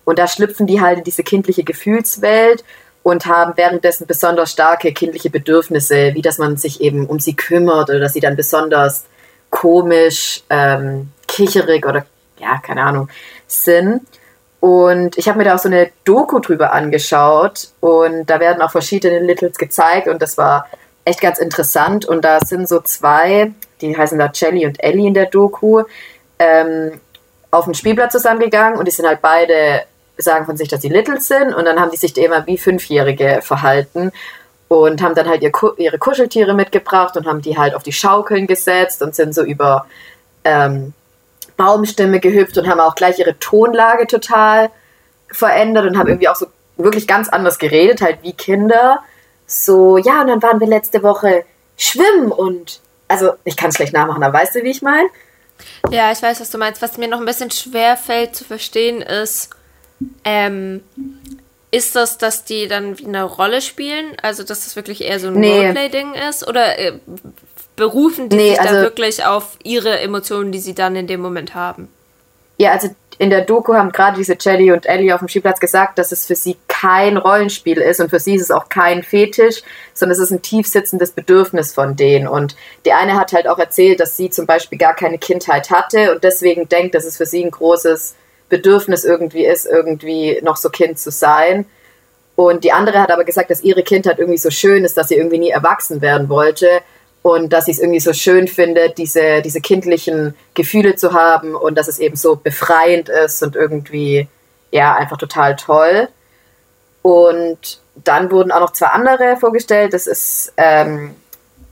Und 0.04 0.20
da 0.20 0.28
schlüpfen 0.28 0.68
die 0.68 0.82
halt 0.82 1.00
in 1.00 1.04
diese 1.04 1.24
kindliche 1.24 1.64
Gefühlswelt 1.64 2.64
und 3.02 3.26
haben 3.26 3.54
währenddessen 3.56 4.08
besonders 4.08 4.52
starke 4.52 4.92
kindliche 4.92 5.30
Bedürfnisse, 5.30 6.14
wie 6.14 6.22
dass 6.22 6.38
man 6.38 6.58
sich 6.58 6.82
eben 6.82 7.08
um 7.08 7.20
sie 7.20 7.36
kümmert 7.36 7.90
oder 7.90 8.00
dass 8.00 8.14
sie 8.14 8.20
dann 8.20 8.36
besonders 8.36 9.06
komisch, 9.50 10.44
ähm, 10.50 11.12
kicherig 11.28 11.86
oder 11.86 12.06
ja, 12.40 12.58
keine 12.58 12.84
Ahnung, 12.84 13.10
sind. 13.48 14.02
Und 14.60 15.18
ich 15.18 15.28
habe 15.28 15.38
mir 15.38 15.44
da 15.44 15.56
auch 15.56 15.60
so 15.60 15.70
eine 15.70 15.92
Doku 16.06 16.40
drüber 16.40 16.74
angeschaut 16.74 17.70
und 17.82 18.26
da 18.26 18.40
werden 18.40 18.62
auch 18.62 18.72
verschiedene 18.72 19.20
Littles 19.20 19.58
gezeigt 19.58 20.08
und 20.08 20.22
das 20.22 20.38
war 20.38 20.68
echt 21.04 21.22
ganz 21.22 21.38
interessant. 21.38 22.06
Und 22.06 22.26
da 22.26 22.40
sind 22.40 22.68
so 22.68 22.82
zwei, 22.82 23.52
die 23.82 23.96
heißen 23.96 24.18
da 24.18 24.32
Jelly 24.34 24.66
und 24.66 24.84
Ellie 24.84 25.08
in 25.08 25.14
der 25.14 25.28
Doku, 25.28 25.84
ähm, 26.40 27.00
auf 27.52 27.66
den 27.66 27.74
Spielplatz 27.74 28.14
zusammengegangen 28.14 28.78
und 28.80 28.88
die 28.88 28.92
sind 28.92 29.08
halt 29.08 29.22
beide, 29.22 29.84
sagen 30.18 30.46
von 30.46 30.58
sich, 30.58 30.68
dass 30.68 30.82
sie 30.82 30.90
Littles 30.90 31.28
sind 31.28 31.54
und 31.54 31.66
dann 31.66 31.80
haben 31.80 31.92
die 31.92 31.98
sich 31.98 32.18
immer 32.18 32.46
wie 32.48 32.58
Fünfjährige 32.58 33.42
verhalten 33.42 34.12
und 34.68 35.02
haben 35.02 35.16
dann 35.16 35.28
halt 35.28 35.42
ihr, 35.42 35.52
ihre 35.78 35.98
Kuscheltiere 35.98 36.54
mitgebracht 36.54 37.16
und 37.18 37.28
haben 37.28 37.42
die 37.42 37.58
halt 37.58 37.76
auf 37.76 37.84
die 37.84 37.92
Schaukeln 37.92 38.48
gesetzt 38.48 39.02
und 39.02 39.16
sind 39.16 39.36
so 39.36 39.44
über 39.44 39.86
ähm, 40.44 40.94
Baumstämme 41.58 42.20
gehüpft 42.20 42.58
und 42.58 42.68
haben 42.68 42.80
auch 42.80 42.96
gleich 42.96 43.20
ihre 43.20 43.38
Tonlage 43.40 44.08
total 44.08 44.70
verändert 45.32 45.86
und 45.86 45.98
haben 45.98 46.08
irgendwie 46.08 46.30
auch 46.30 46.36
so 46.36 46.48
wirklich 46.78 47.08
ganz 47.08 47.30
anders 47.30 47.58
geredet, 47.60 48.02
halt 48.02 48.20
wie 48.22 48.34
Kinder. 48.34 49.00
So, 49.48 49.98
ja, 49.98 50.22
und 50.22 50.28
dann 50.28 50.42
waren 50.42 50.60
wir 50.60 50.68
letzte 50.68 51.04
Woche 51.04 51.46
schwimmen 51.78 52.32
und, 52.32 52.82
also 53.08 53.34
ich 53.44 53.56
kann 53.56 53.70
es 53.70 53.76
schlecht 53.76 53.94
nachmachen, 53.94 54.24
aber 54.24 54.38
weißt 54.38 54.56
du, 54.56 54.64
wie 54.64 54.72
ich 54.72 54.82
meine? 54.82 55.08
Ja, 55.90 56.12
ich 56.12 56.22
weiß, 56.22 56.42
was 56.42 56.50
du 56.50 56.58
meinst. 56.58 56.82
Was 56.82 56.98
mir 56.98 57.08
noch 57.08 57.20
ein 57.20 57.26
bisschen 57.26 57.52
schwer 57.52 57.96
fällt 57.96 58.36
zu 58.36 58.44
verstehen 58.44 59.02
ist, 59.02 59.52
ähm, 60.26 60.84
ist 61.72 61.96
das, 61.96 62.18
dass 62.18 62.44
die 62.44 62.68
dann 62.68 62.98
wie 63.00 63.06
eine 63.06 63.24
Rolle 63.24 63.62
spielen? 63.62 64.16
Also, 64.22 64.44
dass 64.44 64.64
das 64.66 64.76
wirklich 64.76 65.02
eher 65.04 65.20
so 65.20 65.28
ein 65.28 65.34
Nee. 65.34 65.60
Roleplay-Ding 65.60 66.14
ist? 66.14 66.48
Oder 66.48 66.78
äh, 66.80 67.00
berufen 67.76 68.30
die 68.30 68.36
Nee, 68.38 68.50
sich 68.50 68.58
da 68.58 68.64
also- 68.70 68.82
wirklich 68.82 69.26
auf 69.26 69.58
ihre 69.64 70.00
Emotionen, 70.00 70.52
die 70.52 70.60
sie 70.60 70.76
dann 70.76 70.96
in 70.96 71.08
dem 71.08 71.22
Moment 71.22 71.56
haben? 71.56 71.90
Ja, 72.58 72.72
also 72.72 72.90
in 73.18 73.30
der 73.30 73.42
Doku 73.42 73.74
haben 73.74 73.92
gerade 73.92 74.18
diese 74.18 74.36
Jelly 74.40 74.72
und 74.72 74.86
Ellie 74.86 75.14
auf 75.14 75.20
dem 75.20 75.28
Spielplatz 75.30 75.60
gesagt, 75.60 75.98
dass 75.98 76.12
es 76.12 76.26
für 76.26 76.36
sie 76.36 76.58
kein 76.68 77.18
Rollenspiel 77.18 77.78
ist 77.78 78.02
und 78.02 78.10
für 78.10 78.20
sie 78.20 78.36
ist 78.36 78.44
es 78.44 78.52
auch 78.52 78.68
kein 78.68 79.04
Fetisch, 79.04 79.62
sondern 79.94 80.14
es 80.14 80.20
ist 80.20 80.32
ein 80.32 80.42
tief 80.42 80.68
sitzendes 80.68 81.12
Bedürfnis 81.12 81.74
von 81.74 81.96
denen. 81.96 82.28
Und 82.28 82.56
die 82.86 82.92
eine 82.92 83.16
hat 83.16 83.32
halt 83.32 83.48
auch 83.48 83.60
erzählt, 83.60 84.00
dass 84.02 84.18
sie 84.18 84.30
zum 84.30 84.46
Beispiel 84.46 84.78
gar 84.78 84.94
keine 84.96 85.18
Kindheit 85.18 85.70
hatte 85.70 86.14
und 86.14 86.24
deswegen 86.24 86.68
denkt, 86.68 86.94
dass 86.96 87.06
es 87.06 87.16
für 87.18 87.26
sie 87.26 87.44
ein 87.44 87.52
großes 87.52 88.16
Bedürfnis 88.50 89.06
irgendwie 89.06 89.46
ist, 89.46 89.66
irgendwie 89.66 90.40
noch 90.44 90.58
so 90.58 90.70
Kind 90.70 91.00
zu 91.00 91.10
sein. 91.12 91.66
Und 92.36 92.66
die 92.66 92.74
andere 92.74 93.02
hat 93.02 93.12
aber 93.12 93.24
gesagt, 93.24 93.50
dass 93.50 93.64
ihre 93.64 93.84
Kindheit 93.84 94.20
irgendwie 94.20 94.38
so 94.38 94.50
schön 94.50 94.84
ist, 94.84 94.98
dass 94.98 95.08
sie 95.08 95.16
irgendwie 95.16 95.40
nie 95.40 95.50
erwachsen 95.52 96.02
werden 96.02 96.28
wollte 96.28 96.68
und 97.26 97.54
dass 97.54 97.66
sie 97.66 97.72
es 97.72 97.80
irgendwie 97.80 98.00
so 98.00 98.14
schön 98.14 98.48
findet, 98.48 99.00
diese, 99.00 99.42
diese 99.42 99.60
kindlichen 99.60 100.36
Gefühle 100.54 100.96
zu 100.96 101.14
haben 101.14 101.56
und 101.56 101.76
dass 101.76 101.88
es 101.88 101.98
eben 101.98 102.16
so 102.16 102.36
befreiend 102.36 103.10
ist 103.10 103.42
und 103.42 103.56
irgendwie, 103.56 104.28
ja, 104.70 104.94
einfach 104.94 105.18
total 105.18 105.56
toll. 105.56 106.08
Und 107.02 107.82
dann 107.96 108.30
wurden 108.30 108.52
auch 108.52 108.60
noch 108.60 108.74
zwei 108.74 108.90
andere 108.90 109.38
vorgestellt. 109.38 109.96
Das 109.96 110.06
ist, 110.06 110.54
ähm, 110.58 111.16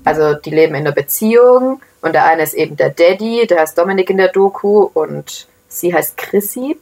also 0.03 0.33
die 0.33 0.49
leben 0.49 0.73
in 0.73 0.87
einer 0.87 0.91
Beziehung 0.91 1.83
und 2.01 2.13
der 2.13 2.25
eine 2.25 2.41
ist 2.41 2.55
eben 2.55 2.75
der 2.75 2.89
Daddy, 2.89 3.45
der 3.45 3.59
heißt 3.59 3.77
Dominik 3.77 4.09
in 4.09 4.17
der 4.17 4.29
Doku 4.29 4.89
und 4.91 5.45
sie 5.67 5.93
heißt 5.93 6.17
Chrissy. 6.17 6.79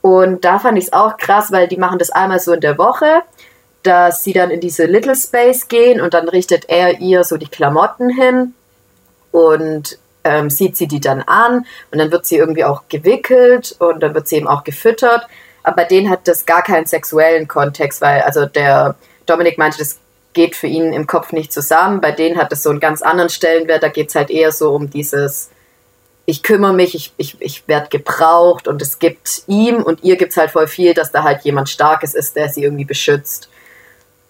Und 0.00 0.44
da 0.44 0.58
fand 0.58 0.76
ich 0.76 0.86
es 0.86 0.92
auch 0.92 1.18
krass, 1.18 1.52
weil 1.52 1.68
die 1.68 1.76
machen 1.76 2.00
das 2.00 2.10
einmal 2.10 2.40
so 2.40 2.52
in 2.52 2.60
der 2.62 2.78
Woche, 2.78 3.22
dass 3.82 4.22
sie 4.24 4.32
dann 4.32 4.50
in 4.50 4.60
diese 4.60 4.86
Little 4.86 5.16
Space 5.16 5.68
gehen 5.68 6.00
und 6.00 6.14
dann 6.14 6.28
richtet 6.28 6.68
er 6.68 7.00
ihr 7.00 7.24
so 7.24 7.36
die 7.36 7.48
Klamotten 7.48 8.10
hin 8.10 8.54
und 9.32 9.98
ähm, 10.24 10.50
sieht 10.50 10.76
sie 10.76 10.86
die 10.86 11.00
dann 11.00 11.22
an 11.22 11.66
und 11.90 11.98
dann 11.98 12.12
wird 12.12 12.26
sie 12.26 12.36
irgendwie 12.36 12.64
auch 12.64 12.82
gewickelt 12.88 13.74
und 13.78 14.00
dann 14.00 14.14
wird 14.14 14.28
sie 14.28 14.36
eben 14.36 14.48
auch 14.48 14.64
gefüttert. 14.64 15.26
Aber 15.62 15.76
bei 15.76 15.84
denen 15.84 16.10
hat 16.10 16.28
das 16.28 16.46
gar 16.46 16.62
keinen 16.62 16.86
sexuellen 16.86 17.48
Kontext, 17.48 18.00
weil 18.00 18.22
also 18.22 18.46
der 18.46 18.94
Dominik 19.26 19.58
meinte, 19.58 19.78
das 19.78 19.98
geht 20.32 20.56
für 20.56 20.66
ihn 20.66 20.92
im 20.92 21.06
Kopf 21.06 21.32
nicht 21.32 21.52
zusammen. 21.52 22.00
Bei 22.00 22.12
denen 22.12 22.38
hat 22.38 22.52
das 22.52 22.62
so 22.62 22.70
einen 22.70 22.80
ganz 22.80 23.02
anderen 23.02 23.30
Stellenwert. 23.30 23.82
Da 23.82 23.88
geht 23.88 24.08
es 24.08 24.14
halt 24.14 24.30
eher 24.30 24.50
so 24.50 24.74
um 24.74 24.90
dieses, 24.90 25.50
ich 26.24 26.42
kümmere 26.42 26.72
mich, 26.72 26.94
ich, 26.94 27.12
ich, 27.16 27.36
ich 27.40 27.68
werde 27.68 27.88
gebraucht 27.88 28.66
und 28.66 28.80
es 28.80 28.98
gibt 28.98 29.42
ihm 29.46 29.82
und 29.82 30.02
ihr 30.04 30.16
gibt 30.16 30.32
es 30.32 30.36
halt 30.36 30.50
voll 30.50 30.68
viel, 30.68 30.94
dass 30.94 31.12
da 31.12 31.22
halt 31.22 31.42
jemand 31.42 31.68
Starkes 31.68 32.14
ist, 32.14 32.36
der 32.36 32.48
sie 32.48 32.62
irgendwie 32.62 32.84
beschützt. 32.84 33.48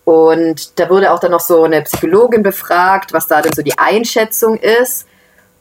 Und 0.04 0.78
da 0.78 0.90
wurde 0.90 1.12
auch 1.12 1.20
dann 1.20 1.30
noch 1.30 1.40
so 1.40 1.62
eine 1.62 1.82
Psychologin 1.82 2.42
befragt, 2.42 3.12
was 3.12 3.28
da 3.28 3.40
denn 3.40 3.52
so 3.54 3.62
die 3.62 3.78
Einschätzung 3.78 4.56
ist. 4.56 5.06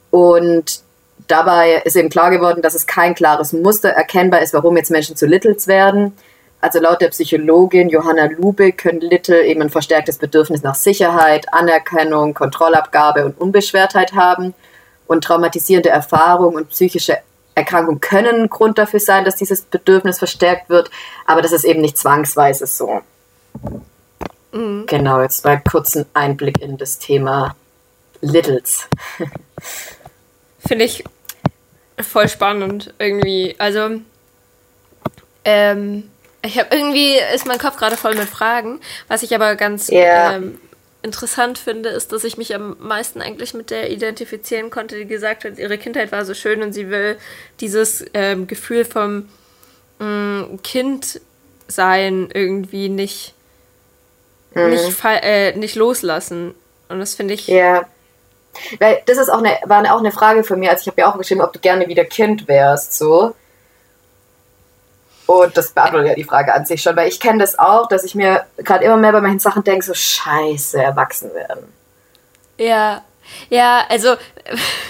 Und 0.09 0.81
dabei 1.27 1.81
ist 1.85 1.95
eben 1.95 2.09
klar 2.09 2.31
geworden, 2.31 2.61
dass 2.61 2.73
es 2.73 2.87
kein 2.87 3.13
klares 3.13 3.53
Muster 3.53 3.89
erkennbar 3.89 4.41
ist, 4.41 4.53
warum 4.53 4.77
jetzt 4.77 4.91
Menschen 4.91 5.15
zu 5.15 5.27
Littles 5.27 5.67
werden. 5.67 6.17
Also 6.59 6.79
laut 6.79 7.01
der 7.01 7.09
Psychologin 7.09 7.89
Johanna 7.89 8.25
Lube 8.25 8.71
können 8.71 9.01
Little 9.01 9.43
eben 9.43 9.61
ein 9.61 9.69
verstärktes 9.69 10.17
Bedürfnis 10.17 10.61
nach 10.61 10.75
Sicherheit, 10.75 11.51
Anerkennung, 11.53 12.33
Kontrollabgabe 12.33 13.25
und 13.25 13.39
Unbeschwertheit 13.39 14.13
haben. 14.13 14.53
Und 15.07 15.23
traumatisierende 15.23 15.89
Erfahrungen 15.89 16.55
und 16.55 16.69
psychische 16.69 17.17
Erkrankungen 17.55 17.99
können 17.99 18.49
Grund 18.49 18.77
dafür 18.77 18.99
sein, 18.99 19.25
dass 19.25 19.35
dieses 19.35 19.63
Bedürfnis 19.63 20.19
verstärkt 20.19 20.69
wird, 20.69 20.89
aber 21.25 21.41
das 21.41 21.51
ist 21.51 21.65
eben 21.65 21.81
nicht 21.81 21.97
zwangsweise 21.97 22.65
so. 22.65 23.01
Genau, 24.51 25.21
jetzt 25.21 25.45
mal 25.45 25.61
kurz 25.69 25.95
ein 25.95 26.05
Einblick 26.13 26.61
in 26.61 26.77
das 26.77 26.99
Thema 26.99 27.55
Littles. 28.21 28.87
Finde 30.59 30.85
ich 30.85 31.03
voll 32.01 32.27
spannend 32.27 32.93
irgendwie. 32.99 33.55
Also, 33.57 34.01
ähm, 35.45 36.09
ich 36.43 36.57
habe 36.59 36.75
irgendwie, 36.75 37.15
ist 37.33 37.45
mein 37.45 37.59
Kopf 37.59 37.77
gerade 37.77 37.97
voll 37.97 38.15
mit 38.15 38.27
Fragen. 38.27 38.79
Was 39.07 39.23
ich 39.23 39.33
aber 39.33 39.55
ganz 39.55 39.87
Ja. 39.89 40.33
ähm, 40.33 40.59
interessant 41.03 41.57
finde, 41.57 41.89
ist, 41.89 42.11
dass 42.11 42.23
ich 42.23 42.37
mich 42.37 42.53
am 42.53 42.75
meisten 42.79 43.21
eigentlich 43.21 43.53
mit 43.53 43.69
der 43.71 43.89
identifizieren 43.91 44.69
konnte, 44.69 44.97
die 44.97 45.05
gesagt 45.07 45.45
hat, 45.45 45.57
ihre 45.57 45.77
Kindheit 45.77 46.11
war 46.11 46.25
so 46.25 46.33
schön 46.33 46.61
und 46.61 46.73
sie 46.73 46.89
will 46.89 47.17
dieses 47.59 48.05
ähm, 48.13 48.47
Gefühl 48.47 48.85
vom 48.85 49.27
mh, 49.99 50.59
Kind 50.63 51.21
sein 51.67 52.29
irgendwie 52.33 52.89
nicht, 52.89 53.33
nicht, 54.53 54.93
fa- 54.93 55.15
äh, 55.15 55.55
nicht 55.55 55.75
loslassen. 55.75 56.53
Und 56.89 56.99
das 56.99 57.15
finde 57.15 57.33
ich. 57.33 57.47
Ja. 57.47 57.85
Weil 58.79 59.01
das 59.05 59.17
ist 59.17 59.29
auch 59.29 59.37
eine, 59.39 59.57
war 59.65 59.81
auch 59.93 59.99
eine 59.99 60.11
Frage 60.11 60.43
von 60.43 60.59
mir, 60.59 60.71
also 60.71 60.81
ich 60.81 60.87
habe 60.87 60.99
ja 61.01 61.11
auch 61.11 61.17
geschrieben, 61.17 61.41
ob 61.41 61.53
du 61.53 61.59
gerne 61.59 61.87
wieder 61.87 62.03
Kind 62.03 62.47
wärst, 62.47 62.97
so. 62.97 63.33
Und 65.25 65.55
das 65.55 65.71
beantwortet 65.71 66.09
ja 66.09 66.15
die 66.15 66.25
Frage 66.25 66.53
an 66.53 66.65
sich 66.65 66.81
schon, 66.81 66.95
weil 66.97 67.07
ich 67.07 67.21
kenne 67.21 67.39
das 67.39 67.57
auch, 67.57 67.87
dass 67.87 68.03
ich 68.03 68.15
mir 68.15 68.45
gerade 68.57 68.83
immer 68.83 68.97
mehr 68.97 69.13
bei 69.13 69.21
manchen 69.21 69.39
Sachen 69.39 69.63
denke, 69.63 69.85
so 69.85 69.93
scheiße, 69.93 70.81
erwachsen 70.81 71.33
werden. 71.33 71.71
Ja, 72.57 73.01
ja, 73.49 73.85
also 73.89 74.15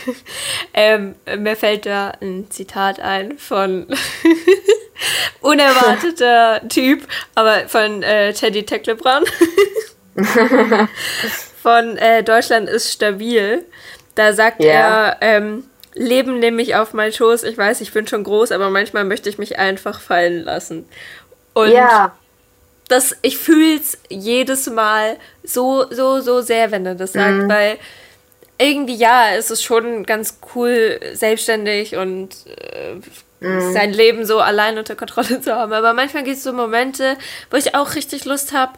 ähm, 0.74 1.16
mir 1.38 1.56
fällt 1.56 1.86
da 1.86 2.14
ein 2.22 2.48
Zitat 2.50 3.00
ein 3.00 3.38
von 3.38 3.88
unerwarteter 5.42 6.62
Typ, 6.70 7.08
aber 7.36 7.68
von 7.68 8.04
äh, 8.04 8.34
Teddy 8.34 8.66
Tecklebrand. 8.66 9.28
von 11.62 11.98
äh, 11.98 12.24
Deutschland 12.24 12.70
ist 12.70 12.92
stabil. 12.92 13.66
Da 14.16 14.34
sagt 14.34 14.64
Ja. 14.64 14.72
er, 14.72 15.18
ähm, 15.22 15.64
Leben 15.94 16.40
nehme 16.40 16.62
ich 16.62 16.76
auf 16.76 16.94
meinen 16.94 17.12
Schoß. 17.12 17.44
Ich 17.44 17.58
weiß, 17.58 17.82
ich 17.82 17.92
bin 17.92 18.08
schon 18.08 18.24
groß, 18.24 18.52
aber 18.52 18.70
manchmal 18.70 19.04
möchte 19.04 19.30
ich 19.30 19.38
mich 19.38 19.60
einfach 19.60 20.00
fallen 20.00 20.44
lassen. 20.44 20.86
Und 21.54 21.72
ja, 21.72 22.16
das, 22.88 23.16
ich 23.22 23.38
fühle 23.38 23.76
es 23.76 23.98
jedes 24.10 24.70
Mal 24.70 25.18
so, 25.44 25.86
so, 25.92 26.22
so 26.22 26.42
sehr, 26.42 26.72
wenn 26.72 26.86
er 26.86 26.96
das 26.96 27.14
sagt, 27.14 27.48
weil 27.50 27.78
irgendwie, 28.62 28.96
ja, 28.96 29.32
es 29.36 29.52
ist 29.52 29.64
schon 29.64 30.06
ganz 30.06 30.40
cool, 30.56 31.00
selbstständig 31.14 31.96
und 31.96 32.30
äh, 32.48 32.96
sein 33.74 33.92
Leben 33.92 34.26
so 34.26 34.40
allein 34.40 34.78
unter 34.78 34.96
Kontrolle 34.96 35.42
zu 35.42 35.56
haben. 35.56 35.74
Aber 35.74 35.94
manchmal 35.94 36.24
gibt 36.24 36.38
es 36.38 36.44
so 36.44 36.54
Momente, 36.54 37.18
wo 37.50 37.58
ich 37.58 37.74
auch 37.76 37.96
richtig 37.96 38.26
Lust 38.26 38.54
habe, 38.54 38.74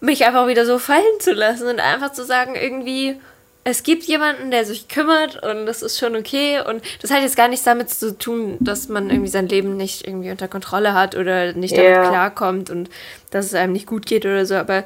mich 0.00 0.24
einfach 0.26 0.46
wieder 0.48 0.66
so 0.66 0.78
fallen 0.78 1.20
zu 1.20 1.32
lassen 1.32 1.66
und 1.68 1.80
einfach 1.80 2.12
zu 2.12 2.24
sagen, 2.24 2.54
irgendwie, 2.54 3.18
es 3.64 3.82
gibt 3.82 4.04
jemanden, 4.04 4.50
der 4.50 4.64
sich 4.64 4.88
kümmert 4.88 5.42
und 5.42 5.66
das 5.66 5.82
ist 5.82 5.98
schon 5.98 6.16
okay. 6.16 6.60
Und 6.66 6.82
das 7.02 7.10
hat 7.10 7.22
jetzt 7.22 7.36
gar 7.36 7.48
nichts 7.48 7.64
damit 7.64 7.90
zu 7.90 8.16
tun, 8.16 8.56
dass 8.60 8.88
man 8.88 9.10
irgendwie 9.10 9.28
sein 9.28 9.48
Leben 9.48 9.76
nicht 9.76 10.06
irgendwie 10.06 10.30
unter 10.30 10.48
Kontrolle 10.48 10.94
hat 10.94 11.14
oder 11.16 11.52
nicht 11.52 11.76
damit 11.76 11.90
Ja. 11.90 12.08
klarkommt 12.08 12.70
und 12.70 12.88
dass 13.30 13.46
es 13.46 13.54
einem 13.54 13.72
nicht 13.74 13.86
gut 13.86 14.06
geht 14.06 14.24
oder 14.24 14.46
so. 14.46 14.54
Aber 14.56 14.84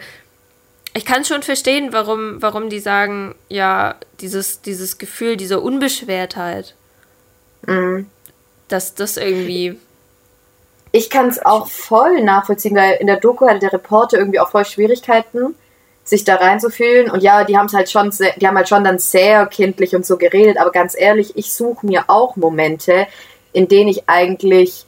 ich 0.94 1.04
kann 1.04 1.24
schon 1.24 1.42
verstehen, 1.42 1.92
warum, 1.92 2.40
warum 2.40 2.70
die 2.70 2.78
sagen, 2.78 3.34
ja, 3.48 3.96
dieses, 4.20 4.62
dieses 4.62 4.98
Gefühl 4.98 5.36
dieser 5.36 5.62
Unbeschwertheit, 5.62 6.74
dass 8.68 8.94
das 8.94 9.16
irgendwie. 9.16 9.78
ich 10.92 11.10
kann 11.10 11.28
es 11.28 11.44
auch 11.44 11.66
voll 11.66 12.22
nachvollziehen, 12.22 12.76
weil 12.76 12.98
in 13.00 13.08
der 13.08 13.16
Doku 13.16 13.46
hatte 13.48 13.58
der 13.58 13.72
Reporter 13.72 14.18
irgendwie 14.18 14.38
auch 14.38 14.50
voll 14.50 14.64
Schwierigkeiten, 14.64 15.56
sich 16.04 16.22
da 16.22 16.36
reinzufühlen. 16.36 17.10
Und 17.10 17.22
ja, 17.22 17.42
die 17.42 17.56
haben 17.56 17.66
es 17.66 17.74
halt 17.74 17.90
schon, 17.90 18.12
sehr, 18.12 18.32
die 18.36 18.46
haben 18.46 18.56
halt 18.56 18.68
schon 18.68 18.84
dann 18.84 19.00
sehr 19.00 19.46
kindlich 19.46 19.96
und 19.96 20.06
so 20.06 20.16
geredet. 20.16 20.58
Aber 20.58 20.70
ganz 20.70 20.94
ehrlich, 20.96 21.36
ich 21.36 21.52
suche 21.52 21.84
mir 21.84 22.04
auch 22.06 22.36
Momente, 22.36 23.08
in 23.52 23.66
denen 23.66 23.88
ich 23.88 24.08
eigentlich, 24.08 24.86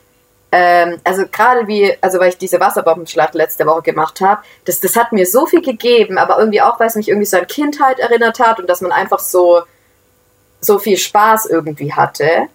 ähm, 0.58 0.98
also 1.04 1.24
gerade 1.30 1.68
wie, 1.68 1.92
also 2.00 2.18
weil 2.18 2.30
ich 2.30 2.38
diese 2.38 2.58
Wasserbombenschlacht 2.58 3.34
letzte 3.34 3.66
Woche 3.66 3.82
gemacht 3.82 4.22
habe, 4.22 4.40
das, 4.64 4.80
das 4.80 4.96
hat 4.96 5.12
mir 5.12 5.26
so 5.26 5.44
viel 5.44 5.60
gegeben, 5.60 6.16
aber 6.16 6.38
irgendwie 6.38 6.62
auch, 6.62 6.80
weil 6.80 6.86
es 6.86 6.94
mich 6.94 7.08
irgendwie 7.08 7.26
so 7.26 7.36
an 7.36 7.46
Kindheit 7.46 7.98
erinnert 7.98 8.40
hat 8.40 8.58
und 8.58 8.66
dass 8.66 8.80
man 8.80 8.90
einfach 8.90 9.18
so, 9.18 9.64
so 10.62 10.78
viel 10.78 10.96
Spaß 10.96 11.44
irgendwie 11.44 11.92
hatte. 11.92 12.48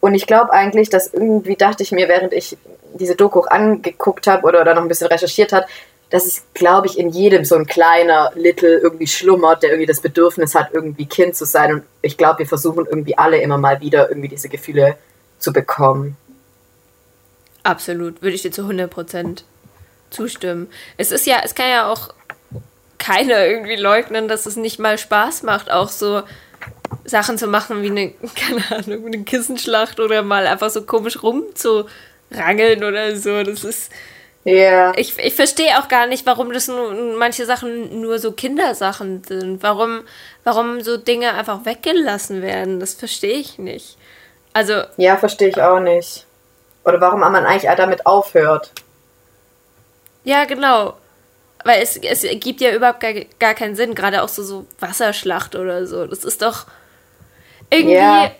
Und 0.00 0.14
ich 0.14 0.26
glaube 0.26 0.50
eigentlich, 0.54 0.88
dass 0.88 1.12
irgendwie 1.12 1.56
dachte 1.56 1.82
ich 1.82 1.92
mir, 1.92 2.08
während 2.08 2.32
ich 2.32 2.56
diese 2.94 3.16
Doku 3.16 3.40
auch 3.40 3.48
angeguckt 3.48 4.28
habe 4.28 4.46
oder, 4.46 4.62
oder 4.62 4.74
noch 4.74 4.80
ein 4.80 4.88
bisschen 4.88 5.08
recherchiert 5.08 5.52
hat, 5.52 5.66
dass 6.08 6.24
es, 6.24 6.44
glaube 6.54 6.86
ich, 6.86 6.98
in 6.98 7.10
jedem 7.10 7.44
so 7.44 7.54
ein 7.54 7.66
kleiner 7.66 8.32
Little 8.34 8.78
irgendwie 8.78 9.06
schlummert, 9.06 9.62
der 9.62 9.72
irgendwie 9.72 9.86
das 9.86 10.00
Bedürfnis 10.00 10.54
hat, 10.54 10.70
irgendwie 10.72 11.04
Kind 11.04 11.36
zu 11.36 11.44
sein. 11.44 11.74
Und 11.74 11.82
ich 12.00 12.16
glaube, 12.16 12.38
wir 12.38 12.46
versuchen 12.46 12.86
irgendwie 12.86 13.18
alle 13.18 13.42
immer 13.42 13.58
mal 13.58 13.82
wieder 13.82 14.08
irgendwie 14.08 14.28
diese 14.28 14.48
Gefühle 14.48 14.96
zu 15.38 15.52
bekommen. 15.52 16.16
Absolut, 17.64 18.22
würde 18.22 18.34
ich 18.34 18.42
dir 18.42 18.50
zu 18.50 18.62
100% 18.62 19.42
zustimmen. 20.10 20.68
Es 20.96 21.12
ist 21.12 21.26
ja, 21.26 21.36
es 21.44 21.54
kann 21.54 21.68
ja 21.68 21.90
auch 21.90 22.12
keiner 22.98 23.46
irgendwie 23.46 23.76
leugnen, 23.76 24.28
dass 24.28 24.46
es 24.46 24.56
nicht 24.56 24.78
mal 24.78 24.98
Spaß 24.98 25.42
macht, 25.42 25.70
auch 25.70 25.88
so 25.88 26.22
Sachen 27.04 27.38
zu 27.38 27.46
machen 27.48 27.82
wie 27.82 27.90
eine, 27.90 28.12
keine 28.36 28.62
Ahnung, 28.84 29.06
eine 29.06 29.22
Kissenschlacht 29.24 29.98
oder 30.00 30.22
mal 30.22 30.46
einfach 30.46 30.70
so 30.70 30.82
komisch 30.82 31.22
rumzurangeln 31.22 32.84
oder 32.84 33.16
so. 33.16 33.42
Das 33.42 33.64
ist, 33.64 33.90
Ja. 34.44 34.92
ich, 34.96 35.18
ich 35.18 35.34
verstehe 35.34 35.78
auch 35.78 35.88
gar 35.88 36.06
nicht, 36.06 36.26
warum 36.26 36.52
das 36.52 36.68
nur, 36.68 36.92
manche 37.18 37.46
Sachen 37.46 38.00
nur 38.00 38.18
so 38.18 38.32
Kindersachen 38.32 39.22
sind. 39.24 39.62
Warum, 39.62 40.02
warum 40.44 40.80
so 40.80 40.96
Dinge 40.96 41.34
einfach 41.34 41.64
weggelassen 41.64 42.42
werden. 42.42 42.78
Das 42.80 42.94
verstehe 42.94 43.38
ich 43.38 43.58
nicht. 43.58 43.96
Also, 44.52 44.82
Ja, 44.96 45.16
verstehe 45.16 45.48
ich 45.48 45.60
auch 45.60 45.80
nicht. 45.80 46.26
Oder 46.84 47.00
warum 47.00 47.20
man 47.20 47.34
eigentlich 47.34 47.70
damit 47.76 48.06
aufhört. 48.06 48.72
Ja, 50.24 50.44
genau. 50.44 50.96
Weil 51.64 51.82
es, 51.82 51.96
es 51.96 52.26
gibt 52.40 52.60
ja 52.60 52.74
überhaupt 52.74 53.00
gar, 53.00 53.12
gar 53.38 53.54
keinen 53.54 53.76
Sinn, 53.76 53.94
gerade 53.94 54.22
auch 54.22 54.28
so, 54.28 54.42
so 54.42 54.66
Wasserschlacht 54.80 55.54
oder 55.54 55.86
so. 55.86 56.06
Das 56.06 56.24
ist 56.24 56.42
doch 56.42 56.66
irgendwie 57.70 57.92
Ja. 57.94 58.30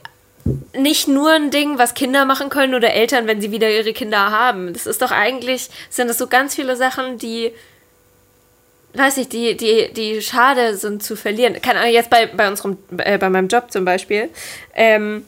nicht 0.72 1.07
nur 1.07 1.30
ein 1.30 1.51
Ding, 1.53 1.78
was 1.78 1.95
Kinder 1.95 2.24
machen 2.24 2.49
können 2.49 2.74
oder 2.74 2.93
Eltern, 2.93 3.26
wenn 3.28 3.40
sie 3.40 3.53
wieder 3.53 3.70
ihre 3.70 3.93
Kinder 3.93 4.30
haben. 4.32 4.72
Das 4.72 4.86
ist 4.86 5.03
doch 5.03 5.12
eigentlich, 5.12 5.70
sind 5.88 6.09
das 6.09 6.18
so 6.18 6.26
ganz 6.26 6.57
viele 6.57 6.74
Sachen, 6.74 7.16
die, 7.18 7.53
weiß 8.95 9.18
nicht, 9.18 9.32
die, 9.32 9.57
die, 9.57 9.93
die 9.93 10.20
schade 10.20 10.76
sind 10.76 11.05
zu 11.05 11.14
verlieren. 11.14 11.61
Keine 11.62 11.78
Ahnung, 11.80 11.93
jetzt 11.93 12.11
bei, 12.11 12.26
bei 12.26 12.49
unserem, 12.49 12.76
äh, 12.99 13.18
bei 13.18 13.30
meinem 13.30 13.47
Job 13.47 13.70
zum 13.70 13.84
Beispiel, 13.84 14.30
ähm, 14.74 15.24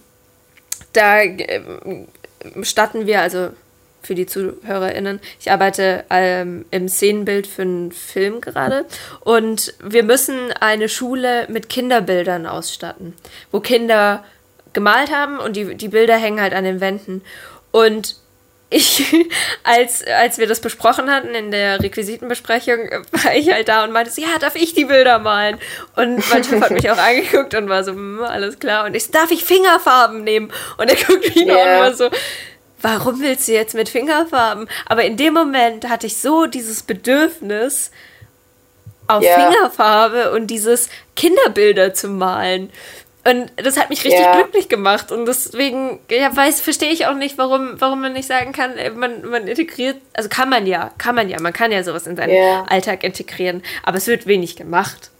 da 0.92 1.20
ähm, 1.22 2.08
statten 2.62 3.06
wir, 3.06 3.20
also 3.20 3.50
für 4.02 4.14
die 4.14 4.26
ZuhörerInnen, 4.26 5.20
ich 5.40 5.50
arbeite 5.50 6.04
ähm, 6.10 6.66
im 6.70 6.88
Szenenbild 6.88 7.46
für 7.46 7.62
einen 7.62 7.92
Film 7.92 8.40
gerade 8.40 8.84
und 9.20 9.74
wir 9.82 10.02
müssen 10.02 10.52
eine 10.60 10.88
Schule 10.88 11.46
mit 11.48 11.68
Kinderbildern 11.68 12.46
ausstatten, 12.46 13.14
wo 13.50 13.60
Kinder 13.60 14.24
gemalt 14.74 15.10
haben 15.10 15.38
und 15.38 15.56
die, 15.56 15.74
die 15.74 15.88
Bilder 15.88 16.16
hängen 16.16 16.40
halt 16.40 16.52
an 16.52 16.64
den 16.64 16.80
Wänden. 16.80 17.22
Und 17.70 18.16
ich, 18.70 19.04
als, 19.62 20.04
als 20.06 20.38
wir 20.38 20.46
das 20.46 20.60
besprochen 20.60 21.10
hatten 21.10 21.34
in 21.34 21.50
der 21.50 21.80
Requisitenbesprechung, 21.80 22.90
war 23.12 23.34
ich 23.34 23.50
halt 23.52 23.68
da 23.68 23.84
und 23.84 23.92
meinte 23.92 24.20
ja, 24.20 24.38
darf 24.40 24.56
ich 24.56 24.74
die 24.74 24.84
Bilder 24.86 25.18
malen? 25.18 25.58
Und 25.96 26.28
mein 26.30 26.42
Chef 26.44 26.60
hat 26.60 26.70
mich 26.70 26.90
auch 26.90 26.98
angeguckt 26.98 27.54
und 27.54 27.68
war 27.68 27.84
so, 27.84 27.92
"Hm, 27.92 28.22
alles 28.22 28.58
klar. 28.58 28.86
Und 28.86 28.94
ich 28.96 29.10
darf 29.10 29.30
ich 29.30 29.44
Fingerfarben 29.44 30.24
nehmen? 30.24 30.50
Und 30.78 30.88
er 30.90 30.96
guckt 30.96 31.22
mich 31.34 31.46
noch 31.46 31.56
Ja. 31.56 31.76
und 31.76 31.80
war 31.82 31.94
so, 31.94 32.10
warum 32.82 33.20
willst 33.22 33.48
du 33.48 33.52
jetzt 33.52 33.74
mit 33.74 33.88
Fingerfarben? 33.88 34.68
Aber 34.86 35.04
in 35.04 35.16
dem 35.16 35.34
Moment 35.34 35.88
hatte 35.88 36.06
ich 36.06 36.16
so 36.18 36.46
dieses 36.46 36.82
Bedürfnis 36.82 37.90
auf 39.06 39.22
Ja. 39.22 39.34
Fingerfarbe 39.38 40.32
und 40.32 40.46
dieses 40.48 40.88
Kinderbilder 41.16 41.92
zu 41.94 42.08
malen. 42.08 42.70
Und 43.26 43.50
das 43.56 43.78
hat 43.78 43.88
mich 43.88 44.04
richtig 44.04 44.20
Ja. 44.20 44.34
glücklich 44.36 44.68
gemacht. 44.68 45.10
Und 45.10 45.24
deswegen, 45.26 45.98
ja, 46.10 46.34
weiß, 46.36 46.60
verstehe 46.60 46.90
ich 46.90 47.06
auch 47.06 47.14
nicht, 47.14 47.38
warum, 47.38 47.80
warum 47.80 48.02
man 48.02 48.12
nicht 48.12 48.28
sagen 48.28 48.52
kann, 48.52 48.76
ey, 48.76 48.90
man, 48.90 49.26
man 49.26 49.46
integriert, 49.48 49.96
also 50.12 50.28
kann 50.28 50.50
man 50.50 50.66
ja, 50.66 50.90
kann 50.98 51.14
man 51.14 51.30
ja, 51.30 51.40
man 51.40 51.52
kann 51.54 51.72
ja 51.72 51.82
sowas 51.82 52.06
in 52.06 52.16
seinen 52.16 52.34
Ja. 52.34 52.64
Alltag 52.68 53.02
integrieren, 53.02 53.62
aber 53.82 53.96
es 53.96 54.06
wird 54.06 54.26
wenig 54.26 54.56
gemacht. 54.56 55.10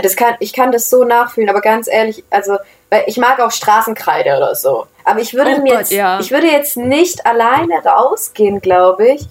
Das 0.00 0.14
kann, 0.14 0.36
ich 0.38 0.52
kann 0.52 0.70
das 0.70 0.90
so 0.90 1.02
nachfühlen, 1.02 1.50
aber 1.50 1.60
ganz 1.60 1.88
ehrlich, 1.88 2.22
also, 2.30 2.56
weil 2.88 3.02
ich 3.08 3.16
mag 3.16 3.40
auch 3.40 3.50
Straßenkreide 3.50 4.36
oder 4.36 4.54
so. 4.54 4.86
Aber 5.02 5.18
ich 5.20 5.34
würde 5.34 5.56
Oh 5.58 5.62
mir 5.62 5.70
Gott, 5.72 5.78
jetzt, 5.80 5.92
ja. 5.92 6.20
ich 6.20 6.30
würde 6.30 6.46
jetzt 6.46 6.76
nicht 6.76 7.26
alleine 7.26 7.82
rausgehen, 7.84 8.60
glaube 8.60 9.08
ich. 9.08 9.22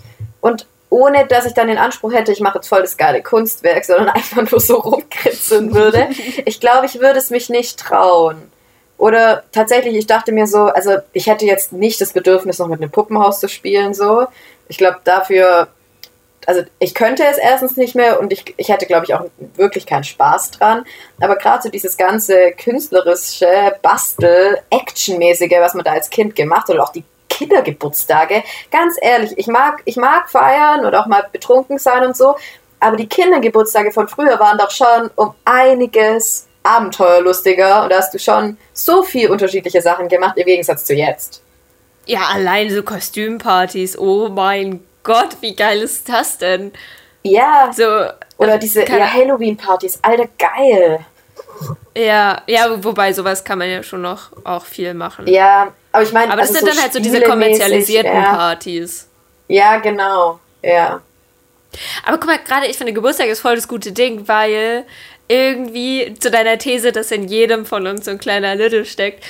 Und 0.42 0.68
ohne 0.90 1.26
dass 1.28 1.46
ich 1.46 1.54
dann 1.54 1.68
den 1.68 1.78
Anspruch 1.78 2.14
hätte, 2.14 2.32
ich 2.32 2.40
mache 2.40 2.60
jetzt 2.60 2.68
voll 2.68 2.82
das 2.82 2.98
geile 2.98 3.22
Kunstwerk, 3.22 3.86
sondern 3.86 4.10
einfach 4.16 4.50
nur 4.50 4.60
so 4.60 4.78
rumkritzeln 4.78 5.74
würde. 5.74 6.10
ich 6.46 6.60
glaube, 6.60 6.86
ich 6.86 7.00
würde 7.00 7.20
es 7.20 7.30
mich 7.30 7.50
nicht 7.50 7.80
trauen. 7.80 8.52
Oder 8.98 9.44
tatsächlich, 9.52 9.96
ich 9.96 10.08
dachte 10.08 10.32
mir 10.32 10.48
so, 10.48 10.66
also 10.66 10.98
ich 11.14 11.28
hätte 11.28 11.46
jetzt 11.46 11.72
nicht 11.72 12.02
das 12.02 12.14
Bedürfnis, 12.14 12.58
noch 12.58 12.68
mit 12.68 12.82
einem 12.82 12.90
Puppenhaus 12.90 13.40
zu 13.40 13.48
spielen, 13.48 13.94
so. 13.94 14.26
Ich 14.70 14.78
glaube, 14.78 14.98
dafür 15.04 15.68
also 16.48 16.62
ich 16.80 16.96
könnte 16.96 17.24
es 17.30 17.38
erstens 17.38 17.76
nicht 17.76 17.94
mehr 17.94 18.22
und 18.22 18.32
ich, 18.32 18.56
ich 18.56 18.70
hätte, 18.70 18.86
glaube 18.86 19.06
ich, 19.06 19.14
auch 19.14 19.26
wirklich 19.56 19.86
keinen 19.86 20.06
Spaß 20.06 20.52
dran. 20.52 20.86
Aber 21.20 21.36
gerade 21.36 21.62
so 21.62 21.70
dieses 21.70 21.98
ganze 21.98 22.54
künstlerische, 22.54 23.76
Bastel, 23.82 24.58
Actionmäßige, 24.70 25.58
was 25.60 25.74
man 25.74 25.84
da 25.84 25.92
als 25.92 26.10
Kind 26.10 26.38
gemacht 26.38 26.70
hat, 26.70 26.76
oder 26.76 26.84
auch 26.86 26.94
die 26.94 27.04
Kindergeburtstage, 27.38 28.44
ganz 28.72 28.96
ehrlich, 29.00 29.34
ich 29.38 29.48
mag, 29.48 29.82
ich 29.86 29.96
mag 29.96 30.30
feiern 30.30 30.86
und 30.86 30.96
auch 30.96 31.06
mal 31.06 31.26
betrunken 31.32 31.78
sein 31.78 32.04
und 32.04 32.18
so, 32.18 32.36
aber 32.80 32.98
die 32.98 33.08
Kindergeburtstage 33.08 33.92
von 33.92 34.08
früher 34.08 34.40
waren 34.40 34.58
doch 34.58 34.72
schon 34.72 35.12
um 35.16 35.34
einiges 35.46 36.48
abenteuerlustiger 36.64 37.84
und 37.84 37.92
da 37.92 37.98
hast 37.98 38.14
du 38.14 38.20
schon 38.20 38.58
so 38.74 39.04
viel 39.04 39.30
unterschiedliche 39.30 39.82
Sachen 39.82 40.08
gemacht 40.08 40.38
im 40.38 40.46
Gegensatz 40.46 40.86
zu 40.86 40.94
jetzt. 40.94 41.42
Ja, 42.06 42.22
allein 42.34 42.70
so 42.70 42.84
Kostümpartys, 42.84 43.98
oh 43.98 44.30
mein 44.30 44.84
Gott, 45.04 45.38
wie 45.42 45.56
geil 45.56 45.82
ist 45.82 46.10
das 46.10 46.38
denn? 46.38 46.72
Ja. 47.24 47.72
So, 47.74 47.84
oder 48.38 48.58
diese 48.58 48.84
ja, 48.84 49.14
Halloween-Partys, 49.14 50.00
alter 50.02 50.28
geil. 50.38 51.06
Ja, 51.96 52.42
ja, 52.48 52.84
wobei 52.84 53.14
sowas 53.14 53.44
kann 53.44 53.60
man 53.60 53.70
ja 53.70 53.84
schon 53.84 54.02
noch 54.02 54.30
auch 54.44 54.66
viel 54.66 54.94
machen. 54.94 55.28
Ja, 55.28 55.74
aber 55.92 56.04
ich 56.04 56.14
meine, 56.14 56.32
aber 56.32 56.42
das 56.42 56.50
also 56.50 56.60
sind 56.60 56.70
so 56.70 56.76
dann 56.76 56.84
halt 56.84 56.94
so 56.94 57.00
diese 57.00 57.22
kommerzialisierten 57.22 58.14
ja. 58.14 58.36
Partys. 58.36 59.08
Ja, 59.48 59.78
genau. 59.78 60.40
Ja. 60.62 61.02
Aber 62.06 62.18
guck 62.18 62.28
mal, 62.28 62.40
gerade 62.40 62.68
ich 62.68 62.78
finde 62.78 62.94
Geburtstag 62.94 63.28
ist 63.28 63.40
voll 63.40 63.56
das 63.56 63.68
gute 63.68 63.92
Ding, 63.92 64.28
weil 64.28 64.86
irgendwie 65.28 66.16
zu 66.20 66.32
deiner 66.32 66.58
These, 66.58 66.92
dass 66.92 67.12
in 67.12 67.28
jedem 67.28 67.66
von 67.66 67.88
uns 67.88 68.06
so 68.06 68.12
ein 68.12 68.20
kleiner 68.20 68.56
Little 68.56 68.86
steckt, 68.86 69.24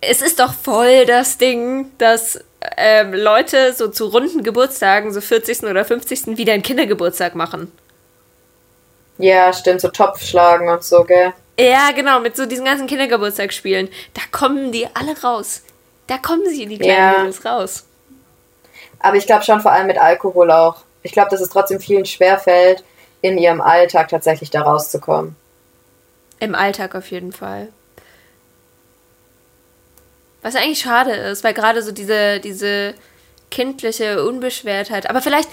es 0.00 0.22
ist 0.22 0.40
doch 0.40 0.52
voll 0.52 1.06
das 1.06 1.38
Ding, 1.38 1.90
dass 1.98 2.40
ähm, 2.76 3.14
Leute 3.14 3.72
so 3.72 3.88
zu 3.88 4.06
runden 4.06 4.42
Geburtstagen, 4.42 5.12
so 5.12 5.20
40. 5.20 5.64
oder 5.64 5.84
50. 5.84 6.36
wieder 6.36 6.52
einen 6.52 6.62
Kindergeburtstag 6.62 7.34
machen. 7.34 7.72
Ja, 9.18 9.52
stimmt, 9.52 9.80
so 9.80 9.88
Topf 9.88 10.22
schlagen 10.22 10.68
und 10.68 10.84
so, 10.84 11.04
gell? 11.04 11.32
Ja, 11.58 11.90
genau, 11.92 12.20
mit 12.20 12.36
so 12.36 12.46
diesen 12.46 12.64
ganzen 12.64 12.86
Kindergeburtstagsspielen. 12.86 13.88
Da 14.14 14.22
kommen 14.30 14.72
die 14.72 14.86
alle 14.94 15.18
raus. 15.22 15.62
Da 16.06 16.18
kommen 16.18 16.48
sie, 16.48 16.66
die 16.66 16.78
kleinen 16.78 17.12
ja. 17.14 17.18
Mädels, 17.18 17.44
raus. 17.44 17.84
Aber 19.00 19.16
ich 19.16 19.26
glaube 19.26 19.44
schon 19.44 19.60
vor 19.60 19.72
allem 19.72 19.86
mit 19.86 19.98
Alkohol 19.98 20.50
auch. 20.50 20.76
Ich 21.02 21.12
glaube, 21.12 21.30
dass 21.30 21.40
es 21.40 21.48
trotzdem 21.48 21.80
vielen 21.80 22.04
schwerfällt, 22.04 22.84
in 23.22 23.38
ihrem 23.38 23.60
Alltag 23.60 24.08
tatsächlich 24.08 24.50
da 24.50 24.62
rauszukommen. 24.62 25.36
Im 26.38 26.54
Alltag 26.54 26.94
auf 26.94 27.10
jeden 27.10 27.32
Fall. 27.32 27.68
Was 30.42 30.54
eigentlich 30.54 30.80
schade 30.80 31.12
ist, 31.12 31.42
weil 31.42 31.54
gerade 31.54 31.82
so 31.82 31.92
diese, 31.92 32.40
diese 32.40 32.94
kindliche 33.50 34.24
Unbeschwertheit, 34.24 35.08
aber 35.08 35.22
vielleicht, 35.22 35.48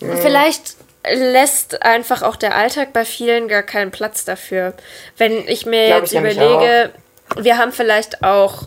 mhm. 0.00 0.16
vielleicht 0.18 0.76
lässt 1.08 1.82
einfach 1.82 2.22
auch 2.22 2.36
der 2.36 2.54
Alltag 2.54 2.92
bei 2.92 3.04
vielen 3.04 3.48
gar 3.48 3.62
keinen 3.62 3.90
Platz 3.90 4.24
dafür. 4.24 4.74
Wenn 5.16 5.48
ich 5.48 5.66
mir 5.66 5.86
Glaub 5.86 6.00
jetzt 6.02 6.12
ich 6.12 6.18
überlege, 6.18 6.90
wir 7.36 7.58
haben 7.58 7.72
vielleicht 7.72 8.22
auch, 8.22 8.64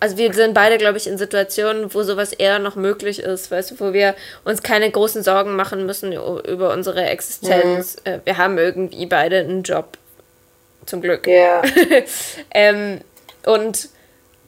also 0.00 0.16
wir 0.16 0.32
sind 0.34 0.54
beide, 0.54 0.78
glaube 0.78 0.98
ich, 0.98 1.06
in 1.06 1.16
Situationen, 1.16 1.94
wo 1.94 2.02
sowas 2.02 2.32
eher 2.32 2.58
noch 2.58 2.76
möglich 2.76 3.20
ist, 3.20 3.50
weißt 3.50 3.72
du, 3.72 3.80
wo 3.80 3.92
wir 3.92 4.14
uns 4.44 4.62
keine 4.62 4.90
großen 4.90 5.22
Sorgen 5.22 5.56
machen 5.56 5.86
müssen 5.86 6.12
über 6.12 6.72
unsere 6.72 7.04
Existenz. 7.06 7.96
Mhm. 8.04 8.12
Äh, 8.12 8.18
wir 8.24 8.36
haben 8.36 8.58
irgendwie 8.58 9.06
beide 9.06 9.38
einen 9.38 9.62
Job. 9.62 9.96
Zum 10.84 11.00
Glück. 11.00 11.28
Ja. 11.28 11.62
ähm, 12.54 13.00
und 13.46 13.88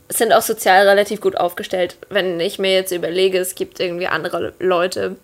sind 0.09 0.33
auch 0.33 0.43
sozial 0.43 0.87
relativ 0.87 1.21
gut 1.21 1.37
aufgestellt. 1.37 1.97
Wenn 2.11 2.41
ich 2.41 2.59
mir 2.59 2.75
jetzt 2.75 2.93
überlege, 2.93 3.39
es 3.39 3.55
gibt 3.55 3.81
irgendwie 3.81 4.09
andere 4.09 4.53
Leute, 4.59 5.17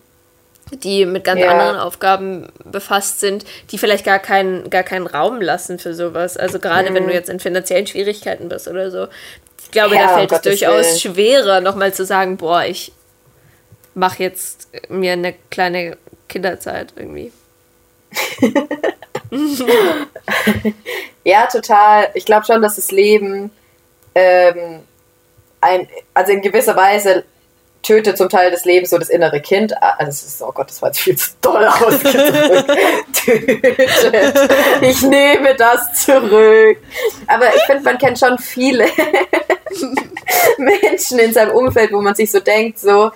die 0.71 1.05
mit 1.05 1.23
ganz 1.23 1.41
ja. 1.41 1.51
anderen 1.51 1.77
Aufgaben 1.77 2.47
befasst 2.63 3.19
sind, 3.19 3.45
die 3.71 3.77
vielleicht 3.77 4.05
gar 4.05 4.19
keinen, 4.19 4.69
gar 4.69 4.83
keinen 4.83 5.07
Raum 5.07 5.41
lassen 5.41 5.79
für 5.79 5.93
sowas. 5.93 6.37
Also 6.37 6.59
gerade 6.59 6.89
mhm. 6.89 6.95
wenn 6.95 7.07
du 7.07 7.13
jetzt 7.13 7.29
in 7.29 7.39
finanziellen 7.39 7.87
Schwierigkeiten 7.87 8.49
bist 8.49 8.67
oder 8.67 8.91
so. 8.91 9.07
Ich 9.63 9.71
glaube, 9.71 9.95
ja, 9.95 10.07
da 10.07 10.17
fällt 10.17 10.31
es 10.31 10.41
durchaus 10.41 10.85
Willen. 10.85 10.99
schwerer, 10.99 11.61
nochmal 11.61 11.93
zu 11.93 12.05
sagen, 12.05 12.37
boah, 12.37 12.63
ich 12.63 12.91
mache 13.93 14.23
jetzt 14.23 14.69
mir 14.89 15.13
eine 15.13 15.33
kleine 15.49 15.97
Kinderzeit 16.27 16.93
irgendwie. 16.95 17.31
ja, 21.23 21.47
total. 21.47 22.09
Ich 22.13 22.25
glaube 22.25 22.45
schon, 22.45 22.61
dass 22.61 22.75
das 22.75 22.91
Leben 22.91 23.51
ähm, 24.15 24.81
ein, 25.61 25.87
also 26.13 26.33
in 26.33 26.41
gewisser 26.41 26.75
Weise 26.75 27.23
tötet 27.83 28.17
zum 28.17 28.29
Teil 28.29 28.51
des 28.51 28.65
Lebens 28.65 28.91
so 28.91 28.97
das 28.97 29.09
innere 29.09 29.41
Kind. 29.41 29.73
Also 29.81 30.09
es 30.09 30.23
ist, 30.23 30.41
oh 30.41 30.51
Gott, 30.51 30.69
das 30.69 30.81
war 30.81 30.89
jetzt 30.89 30.99
viel 30.99 31.17
zu 31.17 31.31
doll 31.41 31.65
ausgedrückt. 31.65 32.69
tötet. 33.13 34.51
Ich 34.81 35.01
nehme 35.01 35.55
das 35.55 35.93
zurück. 35.93 36.77
Aber 37.27 37.55
ich 37.55 37.61
finde, 37.63 37.83
man 37.83 37.97
kennt 37.97 38.19
schon 38.19 38.37
viele 38.37 38.85
Menschen 40.57 41.19
in 41.19 41.33
seinem 41.33 41.51
Umfeld, 41.51 41.91
wo 41.91 42.01
man 42.01 42.15
sich 42.15 42.31
so 42.31 42.39
denkt, 42.39 42.79
so, 42.79 43.11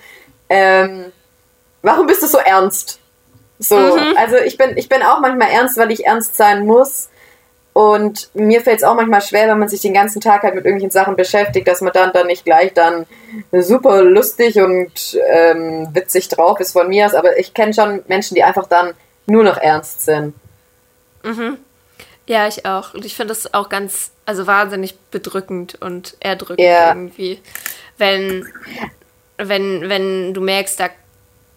ähm, 0.48 1.12
warum 1.82 2.06
bist 2.06 2.22
du 2.22 2.26
so 2.26 2.38
ernst? 2.38 3.00
So, 3.58 3.76
mhm. 3.76 4.16
also 4.16 4.36
ich 4.36 4.58
bin, 4.58 4.76
ich 4.76 4.88
bin 4.88 5.02
auch 5.02 5.20
manchmal 5.20 5.50
ernst, 5.50 5.78
weil 5.78 5.90
ich 5.90 6.06
ernst 6.06 6.36
sein 6.36 6.66
muss. 6.66 7.08
Und 7.76 8.30
mir 8.32 8.62
fällt 8.62 8.78
es 8.78 8.84
auch 8.84 8.94
manchmal 8.94 9.20
schwer, 9.20 9.48
wenn 9.48 9.58
man 9.58 9.68
sich 9.68 9.82
den 9.82 9.92
ganzen 9.92 10.22
Tag 10.22 10.44
halt 10.44 10.54
mit 10.54 10.64
irgendwelchen 10.64 10.90
Sachen 10.90 11.14
beschäftigt, 11.14 11.68
dass 11.68 11.82
man 11.82 11.92
dann 11.92 12.10
dann 12.14 12.26
nicht 12.26 12.46
gleich 12.46 12.72
dann 12.72 13.04
super 13.52 14.02
lustig 14.02 14.58
und 14.58 15.18
ähm, 15.28 15.86
witzig 15.92 16.28
drauf 16.28 16.58
ist 16.58 16.72
von 16.72 16.88
mir 16.88 17.04
aus. 17.04 17.12
Aber 17.12 17.38
ich 17.38 17.52
kenne 17.52 17.74
schon 17.74 18.02
Menschen, 18.08 18.34
die 18.34 18.42
einfach 18.42 18.66
dann 18.66 18.94
nur 19.26 19.44
noch 19.44 19.58
ernst 19.58 20.06
sind. 20.06 20.32
Mhm. 21.22 21.58
Ja, 22.26 22.48
ich 22.48 22.64
auch. 22.64 22.94
Und 22.94 23.04
ich 23.04 23.14
finde 23.14 23.34
das 23.34 23.52
auch 23.52 23.68
ganz, 23.68 24.10
also 24.24 24.46
wahnsinnig 24.46 24.98
bedrückend 25.10 25.76
und 25.78 26.16
erdrückend 26.20 26.60
yeah. 26.60 26.88
irgendwie. 26.88 27.42
Wenn, 27.98 28.48
wenn, 29.36 29.90
wenn 29.90 30.32
du 30.32 30.40
merkst, 30.40 30.80
da 30.80 30.88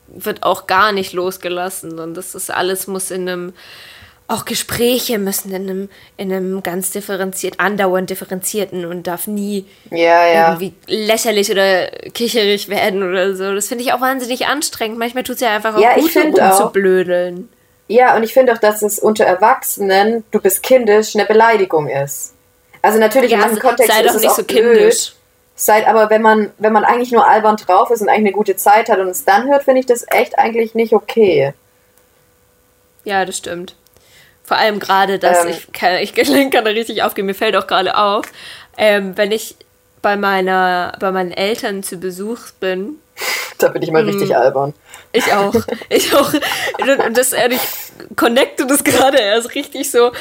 wird 0.08 0.44
auch 0.44 0.68
gar 0.68 0.92
nicht 0.92 1.14
losgelassen 1.14 1.98
und 1.98 2.14
das 2.16 2.36
ist 2.36 2.52
alles 2.52 2.88
muss 2.88 3.10
in 3.10 3.30
einem 3.30 3.54
auch 4.30 4.46
Gespräche 4.46 5.18
müssen 5.18 5.52
in 5.52 5.70
einem, 5.70 5.90
in 6.16 6.32
einem 6.32 6.62
ganz 6.62 6.92
differenziert, 6.92 7.60
andauernd 7.60 8.10
differenzierten 8.12 8.86
und 8.86 9.08
darf 9.08 9.26
nie 9.26 9.66
ja, 9.90 10.28
ja. 10.28 10.48
irgendwie 10.50 10.74
lächerlich 10.86 11.52
oder 11.52 11.88
kicherig 12.14 12.70
werden 12.70 13.02
oder 13.02 13.36
so. 13.36 13.56
Das 13.56 13.68
finde 13.68 13.84
ich 13.84 13.92
auch 13.92 14.02
wahnsinnig 14.02 14.46
anstrengend. 14.46 15.00
Manchmal 15.00 15.24
tut 15.24 15.36
es 15.36 15.42
ja 15.42 15.56
einfach 15.56 15.76
auch 15.76 15.82
ja, 15.82 15.96
gut, 15.96 16.16
um 16.16 16.52
zu 16.54 16.70
blödeln. 16.70 17.50
Ja, 17.88 18.16
und 18.16 18.22
ich 18.22 18.34
finde 18.34 18.54
auch, 18.54 18.60
dass 18.60 18.84
es 18.84 19.00
unter 19.00 19.26
Erwachsenen, 19.26 20.24
du 20.30 20.40
bist 20.40 20.62
kindisch, 20.62 21.16
eine 21.16 21.26
Beleidigung 21.26 21.90
ist. 21.90 22.36
Also 22.84 23.00
natürlich 23.00 23.32
ja, 23.32 23.40
in 23.40 23.44
diesem 23.46 23.60
Kontext 23.60 23.92
sei 23.92 24.02
ist 24.02 24.10
doch 24.10 24.16
es 24.16 24.22
nicht 24.22 24.30
auch 24.30 24.36
so 24.36 24.44
kindisch. 24.44 25.08
Blöd. 25.08 25.16
Seid 25.56 25.88
aber, 25.88 26.12
wenn 26.12 26.22
man, 26.22 26.52
wenn 26.60 26.72
man 26.72 26.86
eigentlich 26.86 27.12
nur 27.12 27.28
albern 27.28 27.58
drauf 27.58 27.90
ist 27.90 28.02
und 28.02 28.10
eigentlich 28.10 28.28
eine 28.28 28.32
gute 28.32 28.56
Zeit 28.56 28.90
hat 28.90 29.00
und 29.00 29.08
es 29.08 29.26
dann 29.26 29.50
hört, 29.50 29.64
finde 29.64 29.80
ich 29.82 29.88
das 29.88 30.06
echt 30.08 30.38
eigentlich 30.38 30.76
nicht 30.76 30.94
okay. 30.94 31.54
Ja, 33.04 33.26
das 33.26 33.38
stimmt. 33.38 33.76
Vor 34.50 34.58
allem 34.58 34.80
gerade, 34.80 35.20
dass 35.20 35.46
ähm, 35.46 35.52
ich, 35.52 35.72
kann, 35.74 35.98
ich 35.98 36.16
kann 36.16 36.66
da 36.66 36.72
richtig 36.72 37.04
aufgehen, 37.04 37.28
mir 37.28 37.36
fällt 37.36 37.56
auch 37.56 37.68
gerade 37.68 37.96
auf, 37.96 38.26
ähm, 38.80 39.16
wenn 39.16 39.32
ich 39.32 39.56
bei 40.02 40.18
meiner, 40.18 40.94
bei 41.00 41.12
meinen 41.12 41.30
Eltern 41.30 41.84
zu 41.84 41.98
Besuch 41.98 42.50
bin. 42.60 42.96
Da 43.60 43.68
bin 43.68 43.84
ich 43.84 43.92
mal 43.92 44.04
richtig 44.06 44.30
hm. 44.30 44.38
albern. 44.38 44.74
Ich 45.12 45.32
auch. 45.32 45.54
Ich 45.90 46.16
auch. 46.16 46.34
Und 47.06 47.16
das, 47.16 47.34
ich 47.34 48.16
connecte 48.16 48.66
das 48.66 48.84
gerade 48.84 49.20
erst 49.20 49.54
richtig 49.54 49.92
so. 49.92 50.14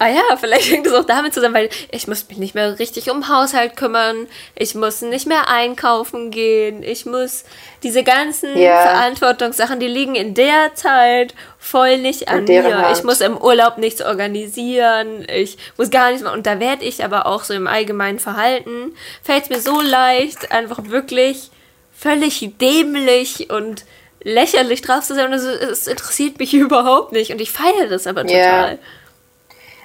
Ah 0.00 0.08
ja, 0.08 0.36
vielleicht 0.38 0.70
hängt 0.70 0.86
es 0.86 0.92
auch 0.92 1.04
damit 1.04 1.34
zusammen, 1.34 1.54
weil 1.54 1.70
ich 1.90 2.06
muss 2.06 2.28
mich 2.28 2.38
nicht 2.38 2.54
mehr 2.54 2.78
richtig 2.78 3.10
um 3.10 3.28
Haushalt 3.28 3.76
kümmern, 3.76 4.28
ich 4.54 4.76
muss 4.76 5.02
nicht 5.02 5.26
mehr 5.26 5.48
einkaufen 5.48 6.30
gehen, 6.30 6.84
ich 6.84 7.04
muss 7.04 7.44
diese 7.82 8.04
ganzen 8.04 8.56
yeah. 8.56 8.82
Verantwortungssachen, 8.82 9.80
die 9.80 9.88
liegen 9.88 10.14
in 10.14 10.34
der 10.34 10.72
Zeit 10.74 11.34
voll 11.58 11.98
nicht 11.98 12.28
an 12.28 12.44
mir. 12.44 12.78
Hand. 12.78 12.96
Ich 12.96 13.02
muss 13.02 13.20
im 13.20 13.36
Urlaub 13.36 13.78
nichts 13.78 14.00
organisieren, 14.00 15.26
ich 15.28 15.58
muss 15.76 15.90
gar 15.90 16.10
nichts 16.10 16.22
machen. 16.22 16.38
Und 16.38 16.46
da 16.46 16.60
werde 16.60 16.84
ich 16.84 17.02
aber 17.02 17.26
auch 17.26 17.42
so 17.42 17.52
im 17.54 17.66
allgemeinen 17.66 18.20
Verhalten, 18.20 18.94
fällt 19.24 19.44
es 19.44 19.50
mir 19.50 19.60
so 19.60 19.80
leicht, 19.80 20.52
einfach 20.52 20.78
wirklich 20.84 21.50
völlig 21.92 22.48
dämlich 22.60 23.50
und 23.50 23.84
lächerlich 24.22 24.80
drauf 24.80 25.02
zu 25.02 25.16
sein. 25.16 25.26
Und 25.26 25.34
es 25.34 25.88
interessiert 25.88 26.38
mich 26.38 26.54
überhaupt 26.54 27.10
nicht. 27.10 27.32
Und 27.32 27.40
ich 27.40 27.50
feiere 27.50 27.88
das 27.88 28.06
aber 28.06 28.22
total. 28.22 28.68
Yeah. 28.70 28.78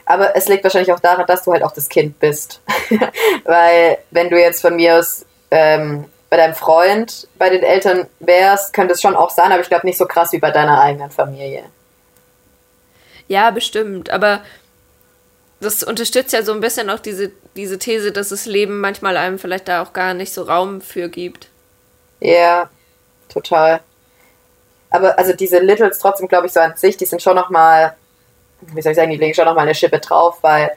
Aber 0.06 0.36
es 0.36 0.48
liegt 0.48 0.64
wahrscheinlich 0.64 0.92
auch 0.92 1.00
daran, 1.00 1.26
dass 1.28 1.44
du 1.44 1.54
halt 1.54 1.64
auch 1.64 1.72
das 1.72 1.90
Kind 1.90 2.20
bist. 2.20 2.62
Weil 3.46 3.98
wenn 4.12 4.30
du 4.30 4.40
jetzt 4.40 4.62
von 4.62 4.76
mir 4.76 4.98
aus 4.98 5.26
ähm, 5.52 6.06
bei 6.30 6.38
deinem 6.38 6.56
Freund 6.56 7.28
bei 7.38 7.50
den 7.50 7.64
Eltern 7.64 8.08
wärst, 8.20 8.74
könnte 8.74 8.94
es 8.94 9.02
schon 9.02 9.16
auch 9.16 9.30
sein, 9.30 9.52
aber 9.52 9.62
ich 9.62 9.70
glaube 9.70 9.86
nicht 9.86 9.98
so 9.98 10.06
krass 10.06 10.32
wie 10.32 10.40
bei 10.40 10.52
deiner 10.52 10.82
eigenen 10.82 11.12
Familie. 11.12 11.64
Ja, 13.28 13.52
bestimmt. 13.52 14.10
Aber 14.10 14.42
das 15.60 15.84
unterstützt 15.84 16.34
ja 16.34 16.44
so 16.44 16.52
ein 16.52 16.60
bisschen 16.60 16.90
auch 16.90 17.00
diese, 17.00 17.32
diese 17.56 17.80
These, 17.80 18.12
dass 18.12 18.30
das 18.30 18.46
Leben 18.46 18.82
manchmal 18.82 19.18
einem 19.18 19.40
vielleicht 19.40 19.68
da 19.68 19.82
auch 19.82 19.94
gar 19.94 20.14
nicht 20.14 20.34
so 20.34 20.44
Raum 20.44 20.82
für 20.82 21.08
gibt. 21.10 21.48
Ja, 22.20 22.70
total. 23.30 23.82
aber 24.90 25.18
also 25.18 25.34
diese 25.34 25.60
Littles 25.60 26.00
trotzdem, 26.00 26.28
glaube 26.28 26.48
ich, 26.48 26.54
so 26.54 26.60
an 26.60 26.76
sich, 26.78 26.98
die 26.98 27.06
sind 27.06 27.22
schon 27.22 27.36
nochmal, 27.36 27.96
wie 28.74 28.82
soll 28.82 28.92
ich 28.92 28.98
sagen, 28.98 29.12
die 29.12 29.18
legen 29.18 29.34
schon 29.34 29.46
nochmal 29.46 29.64
eine 29.64 29.76
Schippe 29.76 30.00
drauf, 30.00 30.38
weil 30.42 30.72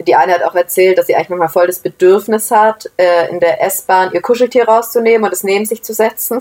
die 0.00 0.14
eine 0.14 0.34
hat 0.34 0.42
auch 0.44 0.54
erzählt, 0.54 0.98
dass 0.98 1.06
sie 1.06 1.16
eigentlich 1.16 1.30
manchmal 1.30 1.48
voll 1.48 1.66
das 1.66 1.80
Bedürfnis 1.80 2.50
hat, 2.50 2.88
äh, 2.96 3.28
in 3.30 3.40
der 3.40 3.62
S-Bahn 3.62 4.12
ihr 4.12 4.22
Kuscheltier 4.22 4.66
rauszunehmen 4.66 5.24
und 5.24 5.32
es 5.32 5.42
neben 5.42 5.64
sich 5.64 5.82
zu 5.82 5.92
setzen. 5.92 6.40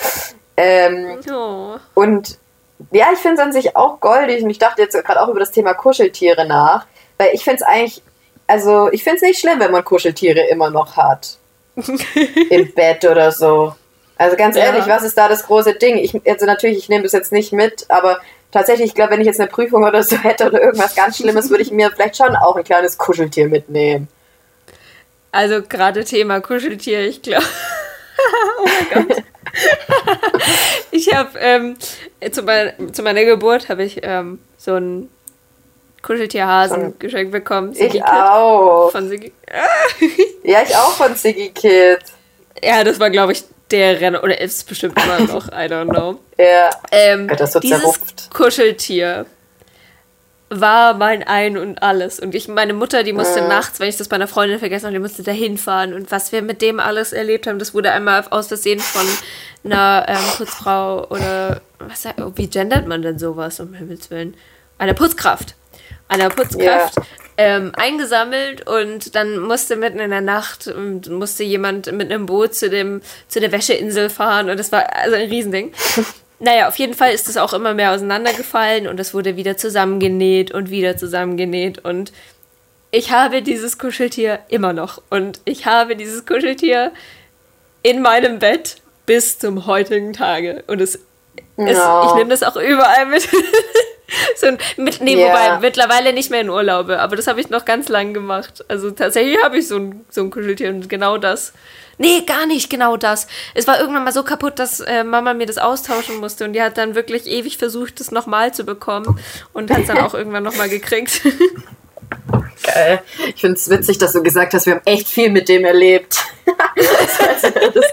ähm, 0.56 1.18
oh. 1.30 1.76
Und 1.94 2.38
ja, 2.90 3.08
ich 3.12 3.18
finde 3.18 3.40
es 3.40 3.46
an 3.46 3.52
sich 3.52 3.76
auch 3.76 4.00
goldig 4.00 4.42
und 4.42 4.50
ich 4.50 4.58
dachte 4.58 4.82
jetzt 4.82 4.92
gerade 5.04 5.20
auch 5.20 5.28
über 5.28 5.40
das 5.40 5.50
Thema 5.50 5.74
Kuscheltiere 5.74 6.46
nach, 6.46 6.86
weil 7.18 7.30
ich 7.32 7.44
finde 7.44 7.56
es 7.56 7.62
eigentlich, 7.62 8.02
also 8.46 8.90
ich 8.92 9.04
finde 9.04 9.16
es 9.16 9.22
nicht 9.22 9.40
schlimm, 9.40 9.60
wenn 9.60 9.72
man 9.72 9.84
Kuscheltiere 9.84 10.40
immer 10.48 10.70
noch 10.70 10.96
hat. 10.96 11.38
Im 12.50 12.72
Bett 12.72 13.04
oder 13.04 13.32
so. 13.32 13.74
Also 14.18 14.36
ganz 14.36 14.56
ehrlich, 14.56 14.86
was 14.86 15.02
ist 15.02 15.18
da 15.18 15.28
das 15.28 15.44
große 15.44 15.74
Ding? 15.74 15.98
Ich, 15.98 16.14
also 16.26 16.46
natürlich, 16.46 16.78
ich 16.78 16.88
nehme 16.88 17.02
das 17.02 17.12
jetzt 17.12 17.32
nicht 17.32 17.52
mit, 17.52 17.84
aber 17.90 18.18
tatsächlich, 18.50 18.88
ich 18.88 18.94
glaube, 18.94 19.12
wenn 19.12 19.20
ich 19.20 19.26
jetzt 19.26 19.40
eine 19.40 19.48
Prüfung 19.48 19.84
oder 19.84 20.02
so 20.02 20.16
hätte 20.22 20.46
oder 20.46 20.62
irgendwas 20.62 20.94
ganz 20.94 21.18
Schlimmes, 21.18 21.50
würde 21.50 21.62
ich 21.62 21.70
mir 21.70 21.90
vielleicht 21.90 22.16
schon 22.16 22.34
auch 22.36 22.56
ein 22.56 22.64
kleines 22.64 22.98
Kuscheltier 22.98 23.48
mitnehmen. 23.48 24.08
Also 25.32 25.62
gerade 25.62 26.04
Thema 26.04 26.40
Kuscheltier, 26.40 27.06
ich 27.06 27.22
glaube. 27.22 27.44
oh 28.58 28.64
mein 28.64 29.06
Gott. 29.08 29.22
ich 30.90 31.14
habe 31.14 31.38
ähm, 31.38 31.76
zu, 32.30 32.42
mein, 32.42 32.92
zu, 32.92 33.02
meiner 33.02 33.24
Geburt 33.24 33.68
habe 33.68 33.84
ich 33.84 34.00
ähm, 34.02 34.38
so 34.56 34.74
einen 34.74 35.10
Kuscheltierhasen 36.02 36.80
von, 36.80 36.98
geschenkt 36.98 37.32
bekommen. 37.32 37.74
Siggy 37.74 37.98
ich 37.98 38.04
Kid. 38.04 38.12
auch. 38.12 38.90
Von 38.90 39.08
Siggy. 39.08 39.32
ja, 40.44 40.62
ich 40.62 40.74
auch 40.76 40.92
von 40.92 41.14
Siggy 41.14 41.50
Kid. 41.50 41.98
Ja, 42.62 42.84
das 42.84 42.98
war, 43.00 43.10
glaube 43.10 43.32
ich, 43.32 43.44
der 43.70 44.00
Renner, 44.00 44.22
oder 44.22 44.40
ist 44.40 44.68
bestimmt 44.68 44.98
immer 45.02 45.20
noch, 45.32 45.48
I 45.48 45.66
don't 45.66 45.90
know. 45.90 46.20
Ja. 46.38 46.70
Ähm, 46.90 47.28
das 47.28 47.54
wird 47.54 47.64
dieses 47.64 47.80
zerrupft. 47.80 48.30
Kuscheltier 48.32 49.26
war 50.48 50.94
mein 50.94 51.24
Ein 51.24 51.58
und 51.58 51.82
alles. 51.82 52.20
Und 52.20 52.34
ich, 52.34 52.46
meine 52.46 52.72
Mutter, 52.72 53.02
die 53.02 53.12
musste 53.12 53.40
ja. 53.40 53.48
nachts, 53.48 53.80
wenn 53.80 53.88
ich 53.88 53.96
das 53.96 54.08
bei 54.08 54.16
einer 54.16 54.28
Freundin 54.28 54.58
vergessen 54.58 54.86
habe, 54.86 54.94
die 54.94 55.00
musste 55.00 55.22
da 55.22 55.32
hinfahren. 55.32 55.92
Und 55.92 56.10
was 56.12 56.30
wir 56.30 56.42
mit 56.42 56.62
dem 56.62 56.78
alles 56.78 57.12
erlebt 57.12 57.46
haben, 57.46 57.58
das 57.58 57.74
wurde 57.74 57.90
einmal 57.90 58.24
aus 58.30 58.48
Versehen 58.48 58.78
von 58.78 59.06
einer 59.64 60.06
ähm, 60.08 60.16
Putzfrau 60.36 61.08
oder 61.08 61.60
was 61.78 62.06
wie 62.36 62.46
gendert 62.46 62.86
man 62.86 63.02
denn 63.02 63.18
sowas, 63.18 63.58
um 63.58 63.74
Himmels 63.74 64.10
Willen? 64.10 64.36
Einer 64.78 64.94
Putzkraft. 64.94 65.54
Einer 66.08 66.28
Putzkraft. 66.28 66.96
Ja 66.96 67.02
ähm, 67.38 67.72
eingesammelt 67.76 68.66
und 68.66 69.14
dann 69.14 69.38
musste 69.38 69.76
mitten 69.76 69.98
in 69.98 70.10
der 70.10 70.20
Nacht 70.20 70.72
musste 71.08 71.44
jemand 71.44 71.92
mit 71.92 72.10
einem 72.10 72.26
Boot 72.26 72.54
zu 72.54 72.70
dem 72.70 73.02
zu 73.28 73.40
der 73.40 73.52
Wäscheinsel 73.52 74.08
fahren 74.08 74.48
und 74.48 74.58
das 74.58 74.72
war 74.72 74.94
also 74.94 75.16
ein 75.16 75.28
Riesending. 75.28 75.72
Naja, 76.38 76.68
auf 76.68 76.76
jeden 76.76 76.92
Fall 76.92 77.14
ist 77.14 77.30
es 77.30 77.38
auch 77.38 77.54
immer 77.54 77.72
mehr 77.72 77.92
auseinandergefallen 77.92 78.88
und 78.88 79.00
es 79.00 79.14
wurde 79.14 79.36
wieder 79.36 79.56
zusammengenäht 79.56 80.50
und 80.50 80.68
wieder 80.68 80.98
zusammengenäht 80.98 81.82
und 81.82 82.12
ich 82.90 83.10
habe 83.10 83.40
dieses 83.40 83.78
Kuscheltier 83.78 84.40
immer 84.48 84.74
noch 84.74 85.00
und 85.08 85.40
ich 85.46 85.64
habe 85.64 85.96
dieses 85.96 86.26
Kuscheltier 86.26 86.92
in 87.82 88.02
meinem 88.02 88.38
Bett 88.38 88.82
bis 89.06 89.38
zum 89.38 89.64
heutigen 89.64 90.12
Tage 90.12 90.62
und 90.66 90.82
es, 90.82 90.98
no. 91.56 91.70
es 91.70 91.78
ich 91.78 92.14
nehme 92.16 92.28
das 92.28 92.42
auch 92.42 92.56
überall 92.56 93.06
mit. 93.06 93.26
so 94.36 94.46
ein, 94.46 94.58
mit, 94.76 95.00
nee, 95.00 95.16
yeah. 95.16 95.28
wobei 95.28 95.60
mittlerweile 95.60 96.12
nicht 96.12 96.30
mehr 96.30 96.40
in 96.40 96.50
Urlaube, 96.50 96.98
aber 97.00 97.16
das 97.16 97.26
habe 97.26 97.40
ich 97.40 97.50
noch 97.50 97.64
ganz 97.64 97.88
lang 97.88 98.14
gemacht. 98.14 98.64
Also 98.68 98.90
tatsächlich 98.90 99.42
habe 99.42 99.58
ich 99.58 99.68
so 99.68 99.76
ein, 99.76 100.04
so 100.10 100.22
ein 100.22 100.30
Kuscheltier 100.30 100.70
und 100.70 100.88
genau 100.88 101.18
das. 101.18 101.52
Nee, 101.98 102.22
gar 102.26 102.46
nicht 102.46 102.68
genau 102.68 102.96
das. 102.96 103.26
Es 103.54 103.66
war 103.66 103.80
irgendwann 103.80 104.04
mal 104.04 104.12
so 104.12 104.22
kaputt, 104.22 104.58
dass 104.58 104.80
äh, 104.80 105.02
Mama 105.02 105.32
mir 105.32 105.46
das 105.46 105.56
austauschen 105.58 106.18
musste 106.18 106.44
und 106.44 106.52
die 106.52 106.60
hat 106.60 106.76
dann 106.76 106.94
wirklich 106.94 107.26
ewig 107.26 107.56
versucht, 107.56 108.00
das 108.00 108.10
nochmal 108.10 108.52
zu 108.52 108.64
bekommen 108.64 109.18
und 109.52 109.70
hat 109.70 109.80
es 109.80 109.86
dann 109.86 109.98
auch 109.98 110.14
irgendwann 110.14 110.42
nochmal 110.42 110.68
gekriegt. 110.68 111.22
Geil. 112.62 113.02
Ich 113.34 113.40
finde 113.40 113.56
es 113.56 113.68
witzig, 113.70 113.98
dass 113.98 114.12
du 114.12 114.22
gesagt 114.22 114.52
hast, 114.54 114.66
wir 114.66 114.74
haben 114.74 114.82
echt 114.84 115.08
viel 115.08 115.30
mit 115.30 115.48
dem 115.48 115.64
erlebt. 115.64 116.18
so 116.76 117.26
als 117.26 117.42
wäre 117.42 117.72
das, 117.72 117.84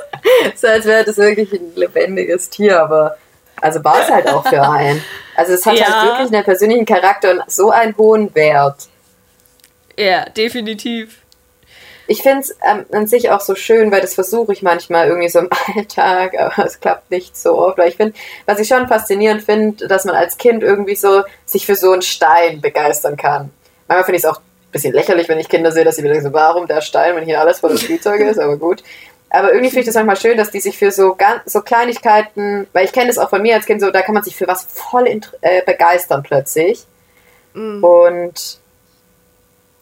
so 0.55 0.68
als 0.68 0.86
wär 0.86 1.03
das 1.03 1.18
wirklich 1.18 1.51
ein 1.53 1.72
lebendiges 1.76 2.49
Tier, 2.49 2.82
aber 2.82 3.18
also 3.64 3.84
war 3.84 4.01
es 4.01 4.09
halt 4.09 4.28
auch 4.28 4.45
für 4.45 4.61
einen. 4.61 5.03
Also 5.36 5.53
es 5.53 5.66
hat 5.66 5.78
ja. 5.80 5.86
halt 5.88 6.09
wirklich 6.09 6.34
einen 6.34 6.43
persönlichen 6.43 6.86
Charakter 6.86 7.32
und 7.32 7.43
so 7.47 7.72
einen 7.72 7.95
hohen 7.97 8.36
Wert. 8.36 8.88
Ja, 9.97 10.26
definitiv. 10.26 11.20
Ich 12.05 12.22
finde 12.22 12.39
es 12.39 12.57
ähm, 12.61 12.86
an 12.91 13.07
sich 13.07 13.30
auch 13.30 13.39
so 13.39 13.55
schön, 13.55 13.89
weil 13.89 14.01
das 14.01 14.16
versuche 14.16 14.51
ich 14.51 14.61
manchmal 14.61 15.07
irgendwie 15.07 15.30
so 15.30 15.39
im 15.39 15.49
Alltag, 15.76 16.38
aber 16.38 16.66
es 16.66 16.82
klappt 16.82 17.09
nicht 17.09 17.38
so 17.38 17.57
oft. 17.57 17.78
Weil 17.78 17.88
ich 17.88 17.95
finde, 17.95 18.14
was 18.45 18.59
ich 18.59 18.68
schon 18.68 18.88
faszinierend 18.89 19.43
finde, 19.43 19.88
dass 19.88 20.03
man 20.03 20.16
als 20.16 20.38
Kind 20.38 20.61
irgendwie 20.61 20.95
so 20.95 21.24
sich 21.45 21.66
für 21.66 21.76
so 21.76 21.93
einen 21.93 22.01
Stein 22.01 22.59
begeistern 22.59 23.16
kann. 23.16 23.49
Manchmal 23.88 24.03
finde 24.03 24.18
ich 24.18 24.24
es 24.26 24.30
auch 24.30 24.39
ein 24.39 24.72
bisschen 24.74 24.93
lächerlich, 24.93 25.30
wenn 25.30 25.39
ich 25.39 25.47
Kinder 25.47 25.72
sehe, 25.72 25.86
dass 25.86 25.95
sie 25.95 26.01
mir 26.01 26.09
denken, 26.09 26.26
so, 26.26 26.34
warum 26.34 26.68
der 26.68 26.82
Stein, 26.82 27.16
wenn 27.16 27.24
hier 27.24 27.39
alles 27.39 27.61
voller 27.61 27.78
Spielzeuge 27.78 28.26
ist, 28.28 28.39
aber 28.39 28.57
gut. 28.57 28.84
Aber 29.34 29.52
irgendwie 29.52 29.72
finde 29.72 29.82
ich 29.82 29.86
das 29.88 29.96
manchmal 29.96 30.16
schön, 30.16 30.38
dass 30.38 30.52
die 30.52 30.60
sich 30.60 30.78
für 30.78 30.92
so 30.92 31.16
ganz 31.16 31.52
so 31.52 31.62
Kleinigkeiten, 31.62 32.68
weil 32.72 32.86
ich 32.86 32.94
kenne 32.94 33.08
das 33.08 33.18
auch 33.18 33.32
von 33.32 33.42
mir 33.42 33.56
als 33.56 33.66
Kind 33.66 33.82
so, 33.82 33.90
da 33.90 34.04
kann 34.04 34.14
man 34.14 34.24
sich 34.24 34.36
für 34.36 34.48
was 34.48 34.64
voll 34.64 35.08
äh, 35.42 35.64
begeistern 35.66 36.22
plötzlich. 36.22 36.86
Mhm. 37.56 37.84
Und 37.84 38.60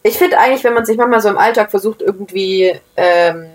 ich 0.03 0.17
finde 0.17 0.39
eigentlich, 0.39 0.63
wenn 0.63 0.73
man 0.73 0.85
sich 0.85 0.95
manchmal 0.95 1.19
so 1.19 1.27
im 1.27 1.37
Alltag 1.37 1.69
versucht, 1.69 2.01
irgendwie 2.01 2.79
ähm, 2.95 3.49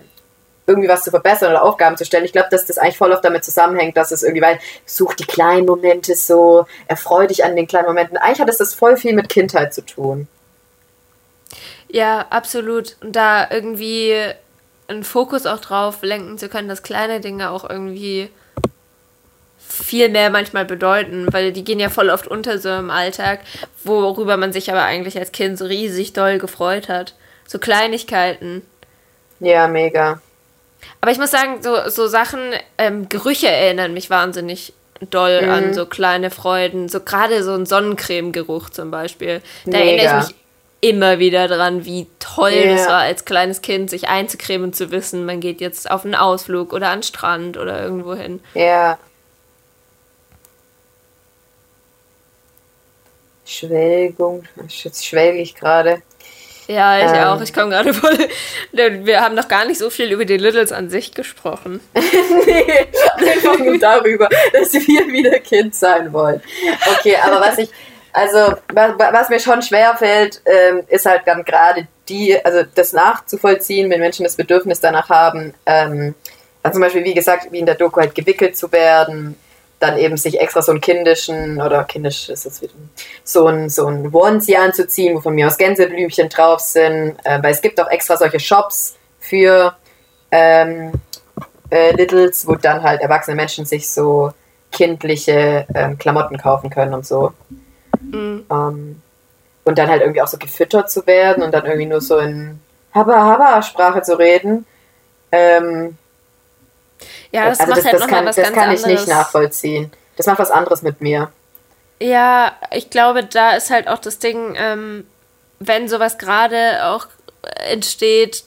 irgendwie 0.67 0.87
was 0.87 1.01
zu 1.01 1.09
verbessern 1.09 1.49
oder 1.49 1.63
Aufgaben 1.63 1.97
zu 1.97 2.05
stellen. 2.05 2.25
Ich 2.25 2.33
glaube, 2.33 2.49
dass 2.51 2.67
das 2.67 2.77
eigentlich 2.77 2.97
voll 2.97 3.11
oft 3.11 3.25
damit 3.25 3.43
zusammenhängt, 3.43 3.97
dass 3.97 4.11
es 4.11 4.21
irgendwie, 4.21 4.43
weil 4.43 4.59
such 4.85 5.15
die 5.15 5.25
kleinen 5.25 5.65
Momente 5.65 6.13
so, 6.13 6.67
erfreu 6.87 7.25
dich 7.25 7.43
an 7.43 7.55
den 7.55 7.65
kleinen 7.65 7.87
Momenten. 7.87 8.17
Eigentlich 8.17 8.41
hat 8.41 8.49
es 8.49 8.57
das 8.57 8.75
voll 8.75 8.97
viel 8.97 9.13
mit 9.13 9.29
Kindheit 9.29 9.73
zu 9.73 9.81
tun. 9.81 10.27
Ja, 11.87 12.27
absolut. 12.29 12.97
Und 13.01 13.15
da 13.15 13.49
irgendwie 13.49 14.13
einen 14.87 15.03
Fokus 15.03 15.45
auch 15.45 15.59
drauf 15.59 16.01
lenken 16.01 16.37
zu 16.37 16.49
können, 16.49 16.69
dass 16.69 16.83
kleine 16.83 17.19
Dinge 17.19 17.49
auch 17.49 17.69
irgendwie 17.69 18.29
viel 19.57 20.09
mehr 20.09 20.29
manchmal 20.29 20.65
bedeuten, 20.65 21.27
weil 21.31 21.51
die 21.51 21.63
gehen 21.63 21.79
ja 21.79 21.89
voll 21.89 22.09
oft 22.09 22.27
unter 22.27 22.57
so 22.57 22.69
im 22.69 22.89
Alltag, 22.89 23.41
worüber 23.83 24.37
man 24.37 24.53
sich 24.53 24.71
aber 24.71 24.83
eigentlich 24.83 25.17
als 25.17 25.31
Kind 25.31 25.57
so 25.57 25.65
riesig 25.65 26.13
doll 26.13 26.37
gefreut 26.39 26.89
hat. 26.89 27.15
So 27.45 27.59
Kleinigkeiten. 27.59 28.61
Ja, 29.39 29.67
mega. 29.67 30.21
Aber 31.01 31.11
ich 31.11 31.17
muss 31.17 31.31
sagen, 31.31 31.61
so, 31.61 31.89
so 31.89 32.07
Sachen, 32.07 32.39
ähm, 32.77 33.09
Gerüche 33.09 33.49
erinnern 33.49 33.93
mich 33.93 34.09
wahnsinnig 34.09 34.73
doll 35.09 35.41
mhm. 35.43 35.49
an 35.49 35.73
so 35.73 35.85
kleine 35.85 36.31
Freuden. 36.31 36.89
So 36.89 37.01
gerade 37.01 37.43
so 37.43 37.53
ein 37.53 37.65
Sonnencreme-Geruch 37.65 38.69
zum 38.69 38.91
Beispiel. 38.91 39.41
Da 39.65 39.77
erinnere 39.77 40.21
ich 40.21 40.27
mich 40.27 40.35
immer 40.81 41.19
wieder 41.19 41.47
dran, 41.47 41.85
wie 41.85 42.07
toll 42.19 42.51
yeah. 42.51 42.75
das 42.75 42.87
war 42.87 42.99
als 42.99 43.25
kleines 43.25 43.61
Kind, 43.61 43.89
sich 43.89 44.07
einzucremen 44.07 44.67
und 44.67 44.75
zu 44.75 44.91
wissen, 44.91 45.25
man 45.25 45.39
geht 45.39 45.61
jetzt 45.61 45.89
auf 45.89 46.05
einen 46.05 46.15
Ausflug 46.15 46.73
oder 46.73 46.89
an 46.89 46.99
den 46.99 47.03
Strand 47.03 47.57
oder 47.57 47.81
irgendwo 47.81 48.13
hin. 48.13 48.41
Ja. 48.53 48.61
Yeah. 48.61 48.99
Schwelgung, 53.45 54.43
jetzt 54.83 55.05
schwelge 55.05 55.39
ich 55.39 55.55
gerade. 55.55 56.01
Ja, 56.67 56.97
ich 56.99 57.17
ähm. 57.17 57.27
auch. 57.27 57.41
Ich 57.41 57.53
komme 57.53 57.69
gerade 57.69 57.93
voll. 57.93 58.17
Wir 58.73 59.21
haben 59.21 59.35
noch 59.35 59.47
gar 59.47 59.65
nicht 59.65 59.77
so 59.77 59.89
viel 59.89 60.11
über 60.11 60.25
die 60.25 60.35
Littles 60.35 60.73
an 60.73 60.89
sich 60.89 61.13
gesprochen. 61.13 61.79
nee, 61.93 62.87
einfach 63.17 63.57
nur 63.57 63.77
darüber, 63.79 64.27
dass 64.51 64.73
wir 64.73 65.07
wieder 65.07 65.39
Kind 65.39 65.73
sein 65.75 66.11
wollen. 66.11 66.41
Okay, 66.99 67.15
aber 67.15 67.39
was 67.39 67.57
ich, 67.57 67.69
also, 68.17 68.57
was 68.73 69.29
mir 69.29 69.39
schon 69.39 69.61
schwer 69.61 69.95
fällt, 69.95 70.41
ähm, 70.45 70.81
ist 70.87 71.05
halt 71.05 71.21
dann 71.27 71.45
gerade 71.45 71.87
die, 72.09 72.43
also 72.43 72.63
das 72.73 72.91
nachzuvollziehen, 72.91 73.91
wenn 73.91 73.99
Menschen 73.99 74.23
das 74.23 74.35
Bedürfnis 74.35 74.79
danach 74.79 75.09
haben, 75.09 75.53
ähm, 75.67 76.15
dann 76.63 76.73
zum 76.73 76.81
Beispiel, 76.81 77.03
wie 77.03 77.13
gesagt, 77.13 77.51
wie 77.51 77.59
in 77.59 77.67
der 77.67 77.75
Doku 77.75 77.99
halt 77.99 78.15
gewickelt 78.15 78.57
zu 78.57 78.71
werden, 78.71 79.37
dann 79.79 79.99
eben 79.99 80.17
sich 80.17 80.39
extra 80.39 80.63
so 80.63 80.71
einen 80.71 80.81
kindischen, 80.81 81.61
oder 81.61 81.83
kindisch 81.83 82.29
ist 82.29 82.47
es 82.47 82.59
wieder, 82.59 82.73
so 83.23 83.45
ein, 83.45 83.69
so 83.69 83.85
ein 83.85 84.11
Onesie 84.11 84.57
anzuziehen, 84.57 85.15
wo 85.15 85.21
von 85.21 85.35
mir 85.35 85.45
aus 85.45 85.57
Gänseblümchen 85.59 86.29
drauf 86.29 86.61
sind, 86.61 87.17
äh, 87.23 87.43
weil 87.43 87.51
es 87.51 87.61
gibt 87.61 87.79
auch 87.79 87.91
extra 87.91 88.17
solche 88.17 88.39
Shops 88.39 88.95
für 89.19 89.75
ähm, 90.31 90.91
äh, 91.69 91.95
Littles, 91.95 92.47
wo 92.47 92.55
dann 92.55 92.81
halt 92.81 93.01
erwachsene 93.01 93.35
Menschen 93.35 93.65
sich 93.65 93.87
so 93.87 94.33
kindliche 94.71 95.67
ähm, 95.75 95.99
Klamotten 95.99 96.39
kaufen 96.39 96.71
können 96.71 96.95
und 96.95 97.05
so. 97.05 97.33
Mhm. 98.01 98.45
Ähm, 98.49 99.01
und 99.63 99.77
dann 99.77 99.89
halt 99.89 100.01
irgendwie 100.01 100.21
auch 100.21 100.27
so 100.27 100.37
gefüttert 100.37 100.89
zu 100.89 101.05
werden 101.07 101.43
und 101.43 101.53
dann 101.53 101.65
irgendwie 101.65 101.87
nur 101.87 102.01
so 102.01 102.17
in 102.17 102.59
Haba-Haba-Sprache 102.93 104.01
zu 104.01 104.17
reden. 104.17 104.65
Ähm, 105.31 105.97
ja, 107.31 107.49
das 107.49 107.59
also 107.59 107.71
macht 107.71 107.79
das, 107.79 107.85
halt 107.85 108.01
das 108.01 108.07
kann, 108.07 108.25
was 108.25 108.35
das 108.37 108.53
kann 108.53 108.71
ich 108.71 108.85
nicht 108.85 109.07
nachvollziehen. 109.07 109.91
Das 110.15 110.25
macht 110.25 110.39
was 110.39 110.51
anderes 110.51 110.81
mit 110.81 111.01
mir. 111.01 111.31
Ja, 111.99 112.53
ich 112.71 112.89
glaube, 112.89 113.23
da 113.23 113.51
ist 113.51 113.69
halt 113.69 113.87
auch 113.87 113.99
das 113.99 114.19
Ding, 114.19 114.55
ähm, 114.57 115.05
wenn 115.59 115.89
sowas 115.89 116.17
gerade 116.17 116.85
auch 116.85 117.07
entsteht, 117.69 118.43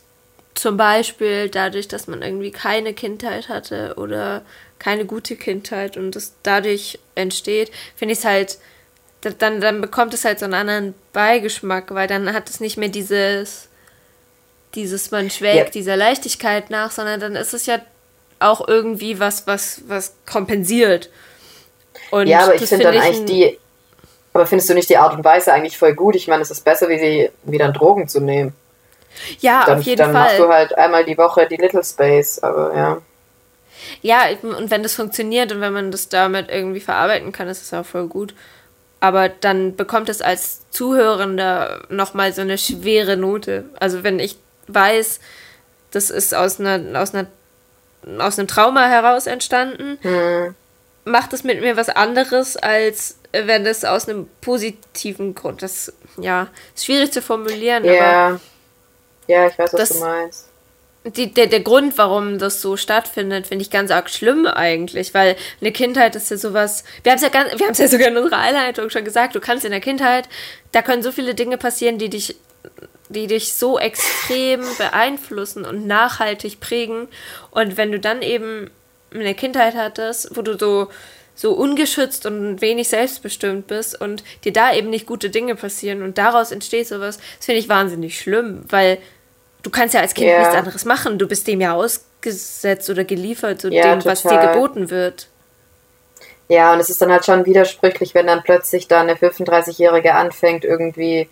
zum 0.55 0.77
Beispiel 0.77 1.49
dadurch, 1.49 1.89
dass 1.89 2.07
man 2.07 2.23
irgendwie 2.23 2.51
keine 2.51 2.93
Kindheit 2.93 3.49
hatte 3.49 3.95
oder 3.97 4.43
keine 4.79 5.05
gute 5.05 5.37
Kindheit 5.37 5.97
und 5.97 6.17
das 6.17 6.35
dadurch 6.43 6.99
entsteht, 7.15 7.71
finde 7.97 8.13
ich 8.13 8.21
es 8.21 8.25
halt, 8.25 8.59
dann, 9.21 9.61
dann 9.61 9.81
bekommt 9.81 10.15
es 10.15 10.25
halt 10.25 10.39
so 10.39 10.45
einen 10.45 10.55
anderen 10.55 10.95
Beigeschmack, 11.13 11.95
weil 11.95 12.07
dann 12.07 12.33
hat 12.33 12.49
es 12.49 12.61
nicht 12.61 12.77
mehr 12.77 12.89
dieses, 12.89 13.69
dieses 14.75 15.11
man 15.11 15.31
schwelgt 15.31 15.67
ja. 15.67 15.71
dieser 15.71 15.97
Leichtigkeit 15.97 16.71
nach, 16.71 16.91
sondern 16.91 17.21
dann 17.21 17.37
ist 17.37 17.55
es 17.55 17.67
ja 17.67 17.81
auch 18.39 18.67
irgendwie 18.67 19.21
was, 19.21 19.47
was, 19.47 19.83
was 19.87 20.15
kompensiert. 20.31 21.11
Und 22.11 22.27
ja, 22.27 22.41
aber 22.41 22.55
ich 22.55 22.63
finde 22.63 22.85
find 22.85 22.85
dann 22.85 22.99
eigentlich 22.99 23.25
die, 23.27 23.59
aber 24.33 24.47
findest 24.47 24.71
du 24.71 24.75
nicht 24.75 24.89
die 24.89 24.97
Art 24.97 25.15
und 25.15 25.25
Weise 25.25 25.53
eigentlich 25.53 25.77
voll 25.77 25.95
gut? 25.95 26.17
Ich 26.17 26.29
meine, 26.29 26.43
es 26.43 26.51
ist 26.51 26.65
besser, 26.65 26.89
wie 26.89 26.99
sie 26.99 27.31
wieder 27.45 27.71
Drogen 27.73 28.09
zu 28.09 28.21
nehmen. 28.21 28.55
Ja, 29.41 29.65
dann, 29.67 29.79
auf 29.79 29.85
jeden 29.85 29.99
dann 29.99 30.13
Fall. 30.13 30.23
Dann 30.23 30.23
machst 30.23 30.39
du 30.39 30.49
halt 30.49 30.79
einmal 30.79 31.05
die 31.05 31.19
Woche 31.19 31.47
die 31.47 31.57
Little 31.57 31.85
Space, 31.85 32.39
aber 32.39 32.75
ja. 32.75 33.03
Ja, 34.03 34.25
und 34.43 34.71
wenn 34.71 34.83
das 34.83 34.95
funktioniert 34.95 35.53
und 35.53 35.61
wenn 35.61 35.73
man 35.73 35.91
das 35.91 36.09
damit 36.09 36.49
irgendwie 36.49 36.81
verarbeiten 36.81 37.33
kann, 37.33 37.49
ist 37.49 37.63
es 37.63 37.75
auch 37.75 37.85
voll 37.85 38.07
gut. 38.07 38.35
Aber 39.01 39.29
dann 39.29 39.77
bekommt 39.77 40.09
es 40.09 40.21
als 40.21 40.69
Zuhörender 40.71 41.83
nochmal 41.89 42.33
so 42.33 42.43
eine 42.43 42.59
schwere 42.59 43.17
Note. 43.17 43.65
Also 43.81 44.05
wenn 44.05 44.19
ich 44.19 44.37
weiß, 44.69 45.21
das 45.91 46.11
ist 46.11 46.35
aus 46.35 46.61
einer, 46.61 47.01
aus 47.01 47.15
einer 47.15 47.27
aus 48.19 48.39
einem 48.39 48.49
Trauma 48.49 48.89
heraus 48.89 49.27
entstanden, 49.27 49.99
hm. 50.01 50.55
macht 51.05 51.33
es 51.33 51.45
mit 51.45 51.61
mir 51.61 51.77
was 51.77 51.89
anderes, 51.89 52.57
als 52.57 53.17
wenn 53.33 53.67
es 53.67 53.85
aus 53.85 54.09
einem 54.09 54.29
positiven 54.41 55.35
Grund. 55.35 55.63
Das 55.63 55.93
ja 56.19 56.49
ist 56.75 56.87
schwierig 56.87 57.13
zu 57.13 57.23
formulieren, 57.23 57.85
ja. 57.85 57.93
aber 58.29 58.41
ja, 59.27 59.47
ich 59.47 59.59
weiß, 59.59 59.73
was 59.73 59.81
das, 59.81 59.89
du 59.91 60.01
meinst. 60.01 60.49
Die, 61.05 61.33
der, 61.33 61.47
der 61.47 61.61
Grund, 61.61 61.97
warum 61.97 62.39
das 62.39 62.61
so 62.61 62.77
stattfindet, 62.77 63.47
finde 63.47 63.63
ich 63.63 63.71
ganz 63.71 63.91
arg 63.91 64.11
schlimm 64.11 64.47
eigentlich, 64.47 65.15
weil 65.15 65.35
eine 65.61 65.73
Kindheit 65.73 66.15
ist 66.15 66.31
ja 66.31 66.37
sowas. 66.37 66.85
Wir 67.03 67.13
haben 67.13 67.17
es 67.17 67.23
ja 67.23 67.31
ganz, 67.31 67.59
wir 67.59 67.65
haben 67.65 67.73
es 67.73 67.79
ja 67.79 67.89
sogar 67.89 68.09
in 68.09 68.19
unserer 68.19 68.39
Einleitung 68.39 68.91
schon 68.91 69.05
gesagt, 69.05 69.35
du 69.35 69.41
kannst 69.41 69.65
in 69.65 69.71
der 69.71 69.81
Kindheit, 69.81 70.29
da 70.73 70.83
können 70.83 71.03
so 71.03 71.11
viele 71.11 71.35
Dinge 71.35 71.57
passieren, 71.57 71.97
die 71.97 72.11
dich, 72.11 72.37
die 73.09 73.27
dich 73.29 73.55
so 73.55 73.79
extrem 73.79 74.61
beeinflussen 74.77 75.65
und 75.65 75.87
nachhaltig 75.87 76.61
prägen. 76.61 77.09
Und 77.51 77.79
wenn 77.79 77.93
du 77.93 77.99
dann 77.99 78.21
eben 78.21 78.71
eine 79.15 79.35
Kindheit 79.35 79.75
hattest, 79.75 80.37
wo 80.37 80.43
du 80.43 80.59
so 80.59 80.89
so 81.41 81.53
ungeschützt 81.53 82.27
und 82.27 82.61
wenig 82.61 82.89
selbstbestimmt 82.89 83.67
bist 83.67 83.99
und 83.99 84.23
dir 84.45 84.53
da 84.53 84.75
eben 84.75 84.91
nicht 84.91 85.07
gute 85.07 85.31
Dinge 85.31 85.55
passieren 85.55 86.03
und 86.03 86.19
daraus 86.19 86.53
entsteht 86.53 86.87
sowas, 86.87 87.19
das 87.39 87.47
finde 87.47 87.61
ich 87.61 87.69
wahnsinnig 87.71 88.21
schlimm, 88.21 88.63
weil 88.69 88.99
du 89.63 89.71
kannst 89.71 89.95
ja 89.95 90.01
als 90.01 90.15
Kind 90.15 90.29
yeah. 90.29 90.41
nichts 90.41 90.55
anderes 90.55 90.85
machen. 90.85 91.19
Du 91.19 91.27
bist 91.27 91.47
dem 91.47 91.61
ja 91.61 91.75
ausgesetzt 91.75 92.89
oder 92.91 93.05
geliefert, 93.05 93.61
so 93.61 93.69
ja, 93.69 93.95
dem, 93.95 94.01
total. 94.01 94.13
was 94.13 94.23
dir 94.23 94.53
geboten 94.53 94.91
wird. 94.91 95.29
Ja, 96.49 96.73
und 96.73 96.81
es 96.81 96.91
ist 96.91 97.01
dann 97.01 97.13
halt 97.13 97.25
schon 97.25 97.47
widersprüchlich, 97.47 98.15
wenn 98.15 98.27
dann 98.27 98.43
plötzlich 98.43 98.89
da 98.89 99.01
eine 99.01 99.15
35-Jährige 99.15 100.15
anfängt, 100.15 100.65
irgendwie 100.65 101.29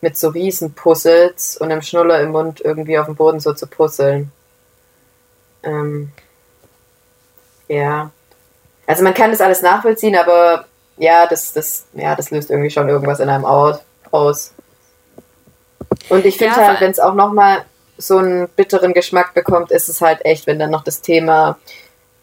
mit 0.00 0.16
so 0.16 0.28
Riesenpuzzles 0.28 1.58
und 1.58 1.70
einem 1.70 1.82
Schnuller 1.82 2.20
im 2.20 2.32
Mund 2.32 2.60
irgendwie 2.60 2.98
auf 2.98 3.06
dem 3.06 3.14
Boden 3.14 3.38
so 3.38 3.52
zu 3.52 3.66
puzzeln. 3.66 4.32
Ähm, 5.62 6.10
ja. 7.68 8.10
Also 8.86 9.04
man 9.04 9.14
kann 9.14 9.30
das 9.30 9.40
alles 9.40 9.62
nachvollziehen, 9.62 10.16
aber 10.16 10.64
ja, 10.96 11.26
das, 11.26 11.52
das, 11.52 11.84
ja, 11.92 12.16
das 12.16 12.30
löst 12.30 12.50
irgendwie 12.50 12.70
schon 12.70 12.88
irgendwas 12.88 13.20
in 13.20 13.28
einem 13.28 13.44
aus. 13.44 14.52
Und 16.08 16.24
ich 16.24 16.36
finde 16.36 16.56
ja, 16.56 16.66
halt, 16.66 16.80
wenn 16.80 16.90
es 16.90 16.98
auch 16.98 17.14
nochmal 17.14 17.64
so 18.02 18.18
einen 18.18 18.48
bitteren 18.48 18.92
Geschmack 18.92 19.34
bekommt, 19.34 19.70
ist 19.70 19.88
es 19.88 20.00
halt 20.00 20.24
echt, 20.24 20.46
wenn 20.46 20.58
dann 20.58 20.70
noch 20.70 20.84
das 20.84 21.00
Thema 21.00 21.58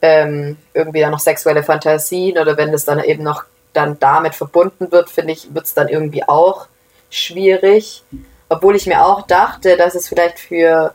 ähm, 0.01 0.57
irgendwie 0.73 1.01
dann 1.01 1.11
noch 1.11 1.19
sexuelle 1.19 1.63
Fantasien 1.63 2.37
oder 2.37 2.57
wenn 2.57 2.71
das 2.71 2.85
dann 2.85 3.03
eben 3.03 3.23
noch 3.23 3.43
dann 3.73 3.97
damit 3.99 4.35
verbunden 4.35 4.91
wird, 4.91 5.09
finde 5.09 5.33
ich, 5.33 5.53
wird 5.53 5.65
es 5.65 5.73
dann 5.73 5.87
irgendwie 5.87 6.27
auch 6.27 6.67
schwierig. 7.09 8.03
Obwohl 8.49 8.75
ich 8.75 8.87
mir 8.87 9.05
auch 9.05 9.27
dachte, 9.27 9.77
dass 9.77 9.95
es 9.95 10.07
vielleicht 10.07 10.39
für 10.39 10.93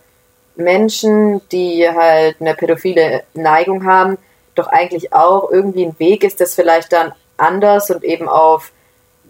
Menschen, 0.57 1.41
die 1.51 1.89
halt 1.89 2.37
eine 2.41 2.55
pädophile 2.55 3.25
Neigung 3.35 3.85
haben, 3.85 4.19
doch 4.55 4.69
eigentlich 4.69 5.13
auch 5.13 5.51
irgendwie 5.51 5.87
ein 5.87 5.99
Weg 5.99 6.25
ist, 6.25 6.41
das 6.41 6.55
vielleicht 6.55 6.93
dann 6.93 7.13
anders 7.37 7.91
und 7.91 8.05
eben 8.05 8.29
auf 8.29 8.73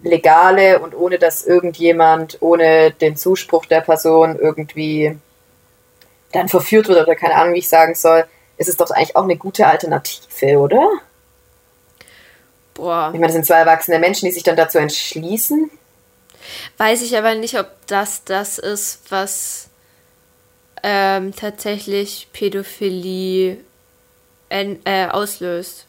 legale 0.03 0.79
und 0.79 0.95
ohne 0.95 1.17
dass 1.17 1.45
irgendjemand 1.45 2.37
ohne 2.41 2.91
den 2.91 3.15
Zuspruch 3.15 3.65
der 3.65 3.81
Person 3.81 4.37
irgendwie 4.39 5.17
dann 6.31 6.49
verführt 6.49 6.87
wird 6.87 7.01
oder 7.01 7.15
keine 7.15 7.35
Ahnung, 7.35 7.53
wie 7.53 7.59
ich 7.59 7.69
sagen 7.69 7.95
soll, 7.95 8.25
ist 8.57 8.69
es 8.69 8.77
doch 8.77 8.89
eigentlich 8.91 9.15
auch 9.15 9.23
eine 9.23 9.37
gute 9.37 9.67
Alternative, 9.67 10.57
oder? 10.57 10.87
Boah. 12.73 13.07
Ich 13.13 13.19
meine, 13.19 13.27
das 13.27 13.33
sind 13.33 13.45
zwei 13.45 13.57
erwachsene 13.59 13.99
Menschen, 13.99 14.25
die 14.25 14.31
sich 14.31 14.43
dann 14.43 14.55
dazu 14.55 14.77
entschließen. 14.77 15.69
Weiß 16.77 17.01
ich 17.01 17.17
aber 17.17 17.35
nicht, 17.35 17.57
ob 17.57 17.67
das 17.87 18.23
das 18.23 18.59
ist, 18.59 18.99
was 19.09 19.69
ähm, 20.83 21.33
tatsächlich 21.35 22.27
Pädophilie 22.33 23.57
äh, 24.49 25.07
auslöst. 25.07 25.85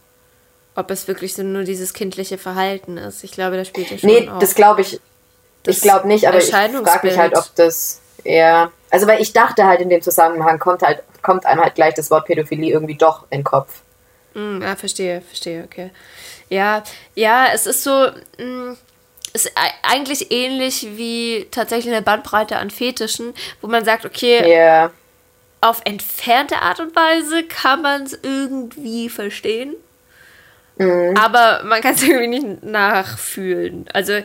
Ob 0.74 0.91
es 0.91 1.09
wirklich 1.09 1.34
so 1.34 1.43
nur 1.43 1.64
dieses 1.64 1.93
kindliche 1.93 2.39
Verhalten 2.39 2.99
ist. 2.99 3.24
Ich 3.24 3.32
glaube, 3.32 3.57
das 3.57 3.68
spielt 3.68 3.91
ja 3.91 3.99
schon 3.99 4.09
Nee, 4.11 4.28
auch. 4.28 4.39
das 4.39 4.55
glaube 4.55 4.82
ich. 4.82 5.01
Das 5.62 5.76
ich 5.76 5.82
glaube 5.82 6.07
nicht, 6.07 6.28
aber 6.28 6.39
ich 6.39 6.51
frage 6.51 7.07
mich 7.07 7.18
halt, 7.18 7.37
ob 7.37 7.53
das 7.57 8.01
eher. 8.27 8.70
Also, 8.91 9.07
weil 9.07 9.20
ich 9.20 9.33
dachte 9.33 9.66
halt 9.66 9.81
in 9.81 9.89
dem 9.89 10.03
Zusammenhang 10.03 10.59
kommt 10.59 10.83
halt, 10.83 11.03
kommt 11.22 11.47
einem 11.47 11.61
halt 11.61 11.74
gleich 11.74 11.95
das 11.95 12.11
Wort 12.11 12.27
Pädophilie 12.27 12.72
irgendwie 12.72 12.97
doch 12.97 13.24
in 13.31 13.39
den 13.39 13.45
Kopf. 13.45 13.83
Mm, 14.35 14.62
ah, 14.62 14.77
verstehe, 14.77 15.20
verstehe, 15.22 15.64
okay. 15.64 15.91
Ja, 16.49 16.83
ja, 17.14 17.47
es 17.53 17.66
ist 17.66 17.83
so. 17.83 18.09
Mh, 18.39 18.45
mm, 18.45 18.77
ist 19.33 19.53
eigentlich 19.83 20.33
ähnlich 20.33 20.87
wie 20.97 21.47
tatsächlich 21.51 21.93
eine 21.93 22.01
Bandbreite 22.01 22.57
an 22.57 22.70
Fetischen, 22.70 23.35
wo 23.61 23.66
man 23.66 23.85
sagt, 23.85 24.07
okay, 24.07 24.43
yeah 24.51 24.91
auf 25.61 25.81
entfernte 25.85 26.62
Art 26.62 26.81
und 26.81 26.95
Weise 26.95 27.45
kann 27.45 27.83
man 27.83 28.03
es 28.03 28.18
irgendwie 28.22 29.09
verstehen. 29.09 29.74
Mhm. 30.79 31.16
Aber 31.16 31.62
man 31.64 31.81
kann 31.81 31.95
es 31.95 32.03
irgendwie 32.07 32.41
nicht 32.41 32.62
nachfühlen. 32.62 33.87
Also 33.93 34.20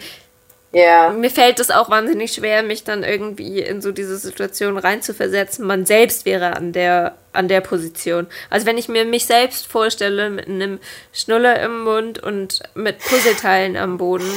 yeah. 0.73 1.11
mir 1.11 1.29
fällt 1.29 1.59
es 1.59 1.71
auch 1.71 1.89
wahnsinnig 1.89 2.33
schwer, 2.33 2.63
mich 2.63 2.83
dann 2.83 3.03
irgendwie 3.03 3.59
in 3.59 3.81
so 3.81 3.91
diese 3.91 4.17
Situation 4.17 4.77
reinzuversetzen. 4.77 5.65
Man 5.65 5.85
selbst 5.85 6.25
wäre 6.25 6.55
an 6.55 6.73
der, 6.73 7.15
an 7.33 7.47
der 7.47 7.61
Position. 7.61 8.27
Also 8.49 8.65
wenn 8.65 8.77
ich 8.77 8.89
mir 8.89 9.05
mich 9.05 9.25
selbst 9.25 9.67
vorstelle 9.67 10.29
mit 10.29 10.47
einem 10.47 10.79
Schnuller 11.13 11.61
im 11.61 11.83
Mund 11.83 12.19
und 12.19 12.61
mit 12.75 12.99
Puzzleteilen 12.99 13.77
am 13.77 13.97
Boden 13.97 14.31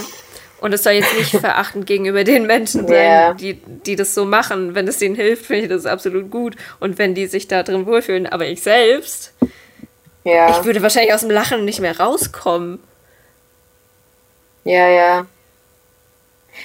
und 0.64 0.72
es 0.72 0.82
soll 0.82 0.94
jetzt 0.94 1.14
nicht 1.14 1.30
verachtend 1.40 1.86
gegenüber 1.86 2.24
den 2.24 2.46
Menschen 2.46 2.88
sein, 2.88 2.96
yeah. 2.96 3.34
die, 3.34 3.54
die 3.54 3.96
das 3.96 4.14
so 4.14 4.24
machen. 4.24 4.74
Wenn 4.74 4.88
es 4.88 4.98
denen 4.98 5.14
hilft, 5.14 5.44
finde 5.44 5.64
ich 5.64 5.68
das 5.68 5.84
absolut 5.84 6.30
gut. 6.30 6.56
Und 6.80 6.96
wenn 6.96 7.14
die 7.14 7.26
sich 7.26 7.48
da 7.48 7.62
drin 7.62 7.84
wohlfühlen. 7.84 8.26
Aber 8.26 8.46
ich 8.46 8.62
selbst, 8.62 9.34
ja. 10.24 10.50
ich 10.50 10.64
würde 10.64 10.80
wahrscheinlich 10.80 11.12
aus 11.12 11.20
dem 11.20 11.30
Lachen 11.30 11.66
nicht 11.66 11.80
mehr 11.80 12.00
rauskommen. 12.00 12.80
Ja, 14.64 14.88
ja. 14.88 15.26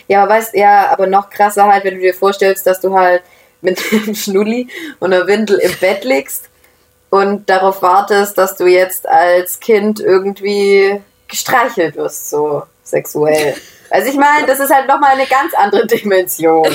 Ja, 0.07 0.27
weißt 0.27 0.55
ja, 0.55 0.89
aber 0.91 1.07
noch 1.07 1.29
krasser 1.29 1.65
halt, 1.65 1.83
wenn 1.83 1.95
du 1.95 2.01
dir 2.01 2.13
vorstellst, 2.13 2.65
dass 2.65 2.79
du 2.79 2.93
halt 2.93 3.23
mit 3.61 3.81
einem 3.91 4.15
Schnulli 4.15 4.67
und 4.99 5.13
einer 5.13 5.27
Windel 5.27 5.57
im 5.57 5.73
Bett 5.79 6.03
liegst 6.03 6.49
und 7.09 7.49
darauf 7.49 7.81
wartest, 7.81 8.37
dass 8.37 8.55
du 8.55 8.65
jetzt 8.67 9.07
als 9.07 9.59
Kind 9.59 9.99
irgendwie 9.99 11.01
gestreichelt 11.27 11.95
wirst, 11.95 12.29
so 12.29 12.63
sexuell. 12.83 13.55
Also 13.89 14.09
ich 14.09 14.15
meine, 14.15 14.45
das 14.45 14.59
ist 14.59 14.73
halt 14.73 14.87
nochmal 14.87 15.11
eine 15.11 15.25
ganz 15.25 15.53
andere 15.53 15.87
Dimension. 15.87 16.67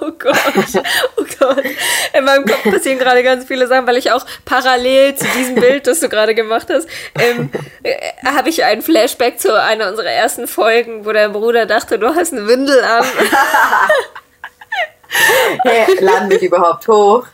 oh 0.00 0.12
Gott, 0.18 0.82
oh 1.16 1.24
Gott. 1.38 1.64
In 2.12 2.24
meinem 2.24 2.44
Kopf 2.44 2.62
passieren 2.62 2.98
gerade 2.98 3.22
ganz 3.22 3.46
viele 3.46 3.66
Sachen, 3.66 3.86
weil 3.86 3.96
ich 3.96 4.12
auch 4.12 4.24
parallel 4.44 5.16
zu 5.16 5.26
diesem 5.36 5.56
Bild, 5.56 5.86
das 5.86 6.00
du 6.00 6.08
gerade 6.08 6.34
gemacht 6.34 6.68
hast, 6.70 6.88
ähm, 7.18 7.50
äh, 7.82 7.94
habe 8.24 8.48
ich 8.48 8.64
einen 8.64 8.82
Flashback 8.82 9.40
zu 9.40 9.60
einer 9.60 9.88
unserer 9.88 10.10
ersten 10.10 10.46
Folgen, 10.46 11.04
wo 11.04 11.12
der 11.12 11.30
Bruder 11.30 11.66
dachte, 11.66 11.98
du 11.98 12.14
hast 12.14 12.32
eine 12.32 12.46
Windel 12.46 12.82
an. 12.82 13.04
hey, 15.64 15.86
laden 16.00 16.30
wir 16.30 16.38
die 16.38 16.46
überhaupt 16.46 16.86
hoch? 16.86 17.26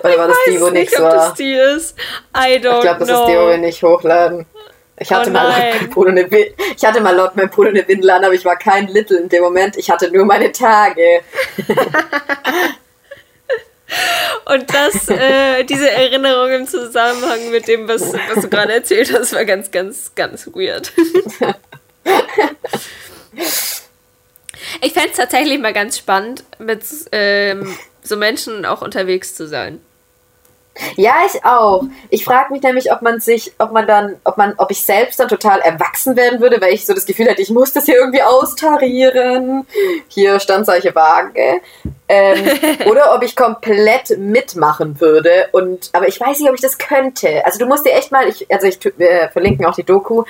Oder 0.00 0.10
ich 0.10 0.18
war 0.18 0.28
das 0.28 0.36
die, 0.46 0.60
wo 0.60 0.70
nichts 0.70 0.98
war? 0.98 1.12
Das 1.12 1.34
die 1.34 1.52
ist. 1.52 1.96
I 2.34 2.56
don't 2.56 2.76
ich 2.76 2.80
glaube, 2.80 3.00
das 3.00 3.08
know. 3.08 3.22
ist 3.22 3.28
die, 3.28 3.36
wo 3.36 3.48
wir 3.48 3.58
nicht 3.58 3.82
hochladen. 3.82 4.46
Ich 5.02 5.10
hatte, 5.10 5.30
oh 5.30 5.32
mal 5.32 5.48
laut 5.48 5.80
mein 5.80 5.88
Bruder 5.90 6.10
eine 6.10 6.28
ich 6.76 6.84
hatte 6.84 7.00
mal 7.00 7.16
laut 7.16 7.34
meinem 7.34 7.48
Bruder 7.48 7.70
eine 7.70 7.88
Windel 7.88 8.10
an, 8.10 8.22
aber 8.22 8.34
ich 8.34 8.44
war 8.44 8.56
kein 8.56 8.86
Little 8.88 9.18
in 9.18 9.30
dem 9.30 9.42
Moment. 9.42 9.78
Ich 9.78 9.90
hatte 9.90 10.10
nur 10.10 10.26
meine 10.26 10.52
Tage. 10.52 11.22
Und 14.44 14.72
das, 14.72 15.08
äh, 15.08 15.64
diese 15.64 15.90
Erinnerung 15.90 16.50
im 16.50 16.66
Zusammenhang 16.66 17.50
mit 17.50 17.66
dem, 17.66 17.88
was, 17.88 18.12
was 18.12 18.42
du 18.42 18.48
gerade 18.50 18.74
erzählt 18.74 19.12
hast, 19.12 19.32
war 19.32 19.46
ganz, 19.46 19.70
ganz, 19.70 20.14
ganz 20.14 20.46
weird. 20.48 20.92
ich 24.82 24.92
fände 24.92 25.08
es 25.10 25.16
tatsächlich 25.16 25.58
mal 25.58 25.72
ganz 25.72 25.96
spannend, 25.96 26.44
mit 26.58 26.84
ähm, 27.12 27.74
so 28.02 28.16
Menschen 28.16 28.66
auch 28.66 28.82
unterwegs 28.82 29.34
zu 29.34 29.48
sein. 29.48 29.80
Ja, 30.96 31.14
ich 31.26 31.44
auch. 31.44 31.84
Ich 32.10 32.24
frage 32.24 32.52
mich 32.52 32.62
nämlich, 32.62 32.92
ob 32.92 33.02
man 33.02 33.20
sich, 33.20 33.52
ob 33.58 33.72
man 33.72 33.86
dann, 33.86 34.16
ob 34.24 34.36
man, 34.36 34.54
ob 34.56 34.70
ich 34.70 34.84
selbst 34.84 35.18
dann 35.20 35.28
total 35.28 35.60
erwachsen 35.60 36.16
werden 36.16 36.40
würde, 36.40 36.60
weil 36.60 36.72
ich 36.72 36.86
so 36.86 36.94
das 36.94 37.06
Gefühl 37.06 37.26
hätte, 37.26 37.42
ich 37.42 37.50
muss 37.50 37.72
das 37.72 37.84
hier 37.84 37.96
irgendwie 37.96 38.22
austarieren. 38.22 39.66
Hier 40.08 40.40
Standzeichen 40.40 40.94
Waage. 40.94 41.60
Ähm, 42.08 42.58
oder 42.86 43.14
ob 43.14 43.22
ich 43.22 43.36
komplett 43.36 44.16
mitmachen 44.18 45.00
würde. 45.00 45.48
Und 45.52 45.90
aber 45.92 46.08
ich 46.08 46.20
weiß 46.20 46.38
nicht, 46.38 46.48
ob 46.48 46.54
ich 46.54 46.62
das 46.62 46.78
könnte. 46.78 47.44
Also 47.44 47.58
du 47.58 47.66
musst 47.66 47.84
dir 47.84 47.92
echt 47.92 48.12
mal, 48.12 48.28
ich, 48.28 48.46
also 48.50 48.66
ich 48.66 48.78
wir 48.96 49.30
verlinken 49.32 49.66
auch 49.66 49.74
die 49.74 49.84
Doku 49.84 50.24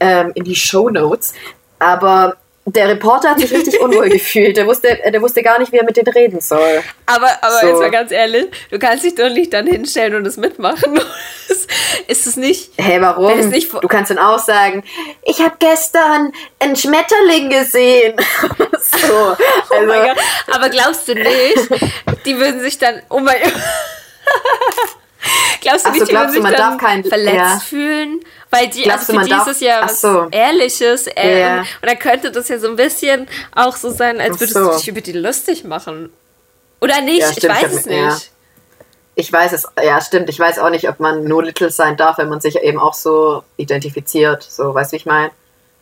ähm, 0.00 0.32
in 0.34 0.44
die 0.44 0.56
Show 0.56 0.90
Notes. 0.90 1.32
Aber 1.78 2.36
der 2.68 2.88
Reporter 2.88 3.30
hat 3.30 3.40
sich 3.40 3.52
richtig 3.52 3.80
unwohl 3.80 4.08
gefühlt. 4.08 4.56
Der 4.56 4.66
wusste, 4.66 4.98
der 5.06 5.22
wusste 5.22 5.42
gar 5.42 5.58
nicht, 5.58 5.72
wie 5.72 5.76
er 5.76 5.84
mit 5.84 5.96
denen 5.96 6.12
reden 6.12 6.40
soll. 6.40 6.82
Aber, 7.06 7.30
aber 7.40 7.60
so. 7.60 7.66
jetzt 7.68 7.78
mal 7.78 7.90
ganz 7.90 8.10
ehrlich, 8.10 8.46
du 8.70 8.78
kannst 8.78 9.04
dich 9.04 9.14
doch 9.14 9.30
nicht 9.30 9.52
dann 9.52 9.66
hinstellen 9.66 10.16
und 10.16 10.26
es 10.26 10.36
mitmachen. 10.36 11.00
ist 12.08 12.26
es 12.26 12.36
nicht. 12.36 12.72
Hä, 12.76 12.82
hey, 12.82 13.00
warum? 13.00 13.48
Nicht 13.50 13.72
du 13.72 13.88
kannst 13.88 14.10
dann 14.10 14.18
auch 14.18 14.40
sagen, 14.40 14.82
ich 15.22 15.40
habe 15.40 15.54
gestern 15.60 16.32
einen 16.58 16.74
Schmetterling 16.74 17.50
gesehen. 17.50 18.16
so. 18.48 19.16
Also, 19.16 19.36
oh 19.70 19.86
mein 19.86 20.02
Gott. 20.08 20.16
Aber 20.52 20.68
glaubst 20.68 21.06
du 21.06 21.14
nicht, 21.14 21.68
die 22.24 22.36
würden 22.36 22.60
sich 22.60 22.78
dann. 22.78 23.00
Oh 23.10 23.20
mein 23.20 23.40
Gott. 23.42 23.52
glaubst 25.60 25.86
du 25.86 25.90
nicht, 25.90 26.00
so, 26.00 26.06
die 26.06 26.14
würden 26.14 26.32
sich 26.32 26.42
dann 26.42 26.78
kein, 26.78 27.04
verletzt 27.04 27.36
ja. 27.36 27.60
fühlen? 27.60 28.20
Weil 28.50 28.68
die, 28.68 28.82
Glaubst 28.82 29.10
also 29.10 29.20
für 29.20 29.26
die 29.26 29.32
ist 29.32 29.48
es 29.48 29.60
ja 29.60 29.82
was 29.82 30.00
so. 30.00 30.28
Ehrliches. 30.30 31.06
Ähm, 31.16 31.36
yeah. 31.36 31.58
Und 31.60 31.66
dann 31.82 31.98
könnte 31.98 32.30
das 32.30 32.48
ja 32.48 32.58
so 32.58 32.68
ein 32.68 32.76
bisschen 32.76 33.26
auch 33.54 33.76
so 33.76 33.90
sein, 33.90 34.20
als 34.20 34.40
würdest 34.40 34.54
so. 34.54 34.70
du 34.70 34.76
dich 34.76 34.88
über 34.88 35.00
die 35.00 35.12
lustig 35.12 35.64
machen. 35.64 36.12
Oder 36.80 37.00
nicht? 37.00 37.20
Ja, 37.20 37.30
ich 37.30 37.48
weiß 37.48 37.72
es 37.72 37.86
nicht. 37.86 37.98
Ja. 37.98 38.16
Ich 39.18 39.32
weiß 39.32 39.52
es, 39.52 39.66
ja, 39.82 40.00
stimmt. 40.00 40.28
Ich 40.28 40.38
weiß 40.38 40.58
auch 40.58 40.70
nicht, 40.70 40.88
ob 40.88 41.00
man 41.00 41.24
nur 41.24 41.42
Little 41.42 41.70
sein 41.70 41.96
darf, 41.96 42.18
wenn 42.18 42.28
man 42.28 42.40
sich 42.40 42.56
eben 42.56 42.78
auch 42.78 42.94
so 42.94 43.42
identifiziert. 43.56 44.42
So, 44.42 44.74
weißt 44.74 44.92
du, 44.92 44.94
wie 44.94 44.96
ich 44.98 45.06
meine? 45.06 45.30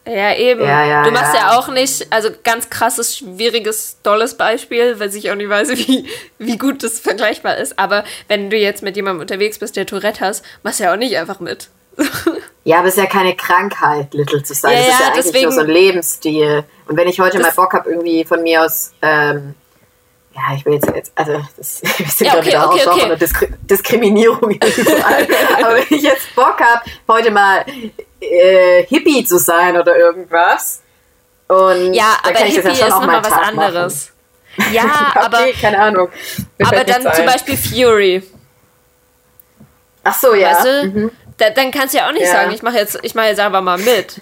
Ja, 0.07 0.35
eben. 0.35 0.63
Ja, 0.63 0.85
ja, 0.85 1.03
du 1.03 1.11
machst 1.11 1.35
ja. 1.35 1.51
ja. 1.51 1.59
auch 1.59 1.69
nicht, 1.69 2.13
also 2.13 2.29
ganz 2.45 2.69
krasses, 2.69 3.17
schwieriges, 3.17 3.97
tolles 4.03 4.37
Beispiel, 4.37 5.01
weil 5.01 5.15
ich 5.15 5.31
auch 5.31 5.35
nicht 5.35 5.49
weiß, 5.49 5.71
wie, 5.71 6.07
wie 6.39 6.59
gut 6.59 6.83
das 6.83 7.01
vergleichbar 7.01 7.57
ist. 7.57 7.79
Aber 7.79 8.05
wenn 8.29 8.51
du 8.51 8.57
jetzt 8.57 8.83
mit 8.83 8.97
jemandem 8.97 9.23
unterwegs 9.23 9.59
bist, 9.59 9.77
der 9.77 9.87
Tourette 9.87 10.21
hast, 10.21 10.45
machst 10.63 10.79
du 10.79 10.85
ja 10.85 10.93
auch 10.93 10.99
nicht 10.99 11.17
einfach 11.17 11.41
mit. 11.41 11.69
Ja, 12.65 12.79
aber 12.79 12.89
es 12.89 12.97
ist 12.97 13.03
ja 13.03 13.09
keine 13.09 13.37
Krankheit, 13.37 14.15
Little 14.15 14.43
zu 14.43 14.55
sein. 14.55 14.73
Ja, 14.73 14.79
das 14.79 14.89
ist 14.89 15.01
ja, 15.01 15.07
eigentlich 15.07 15.25
deswegen... 15.25 15.45
nur 15.45 15.53
so 15.53 15.61
ein 15.61 15.69
Lebensstil. 15.69 16.65
Und 16.87 16.97
wenn 16.97 17.09
ich 17.09 17.21
heute 17.21 17.39
mal 17.39 17.53
Bock 17.53 17.75
habe, 17.75 17.91
irgendwie 17.91 18.25
von 18.25 18.43
mir 18.43 18.65
aus, 18.65 18.93
ähm, 19.03 19.55
ja, 20.35 20.43
ich 20.57 20.65
will 20.65 20.75
jetzt, 20.75 20.91
jetzt 20.95 21.13
also 21.15 21.45
das, 21.57 21.83
wir 21.99 22.07
sind 22.07 22.27
ja, 22.27 22.39
okay, 22.39 22.47
wieder 22.47 22.69
okay, 22.69 22.87
auch 22.87 22.93
okay. 22.93 23.09
von 23.09 23.19
Diskri 23.19 23.49
Diskriminierung 23.63 24.43
aber 25.63 25.75
wenn 25.77 25.97
ich 25.97 26.03
jetzt 26.03 26.35
Bock 26.35 26.59
habe, 26.61 26.83
heute 27.07 27.31
mal 27.31 27.65
äh, 28.21 28.85
Hippie 28.87 29.25
zu 29.25 29.39
sein 29.39 29.77
oder 29.77 29.97
irgendwas, 29.97 30.81
und 31.47 31.93
ja, 31.93 32.17
aber 32.23 32.39
Hippie 32.39 32.69
ja 32.69 32.87
ist 32.87 32.89
nochmal 32.89 33.23
was 33.23 33.29
Tag 33.29 33.49
anderes. 33.49 34.13
Machen. 34.57 34.75
Ja, 34.75 35.13
aber 35.15 35.53
keine 35.61 35.79
Ahnung. 35.79 36.09
Mir 36.59 36.67
aber 36.67 36.85
dann 36.85 37.13
zum 37.13 37.27
Beispiel 37.27 37.57
Fury. 37.57 38.23
Ach 40.05 40.19
so, 40.19 40.35
ja. 40.35 40.53
Weißt 40.53 40.65
du? 40.65 40.87
mhm. 40.87 41.11
Da, 41.39 41.51
dann 41.51 41.71
kannst 41.71 41.95
du 41.95 41.99
ja 41.99 42.09
auch 42.09 42.13
nicht 42.13 42.27
ja. 42.27 42.33
sagen, 42.33 42.53
ich 42.53 42.63
mache 42.63 42.77
jetzt, 42.77 42.99
ich 43.03 43.15
mache 43.15 43.27
jetzt 43.27 43.41
einfach 43.41 43.63
mal 43.63 43.79
mit. 43.79 44.21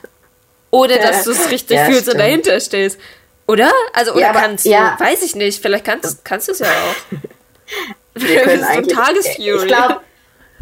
Ohne 0.71 0.99
dass 0.99 1.25
du 1.25 1.33
es 1.33 1.51
richtig 1.51 1.77
ja, 1.77 1.85
fühlst 1.85 2.03
stimmt. 2.03 2.15
und 2.15 2.21
dahinter 2.21 2.59
stehst. 2.61 2.99
Oder? 3.47 3.71
Also, 3.93 4.13
oder 4.13 4.21
ja, 4.21 4.33
kannst 4.33 4.65
du, 4.65 4.71
weiß 4.71 5.23
ich 5.23 5.35
nicht, 5.35 5.61
vielleicht 5.61 5.85
kannst, 5.85 6.25
kannst 6.25 6.49
du 6.49 6.53
es 6.53 6.61
ja 6.61 6.67
auch. 6.67 7.19
Wir 8.15 8.41
können 8.43 8.65
eigentlich, 8.65 8.95
Tagesfury. 8.95 9.57
Ich 9.57 9.67
glaube, 9.67 10.01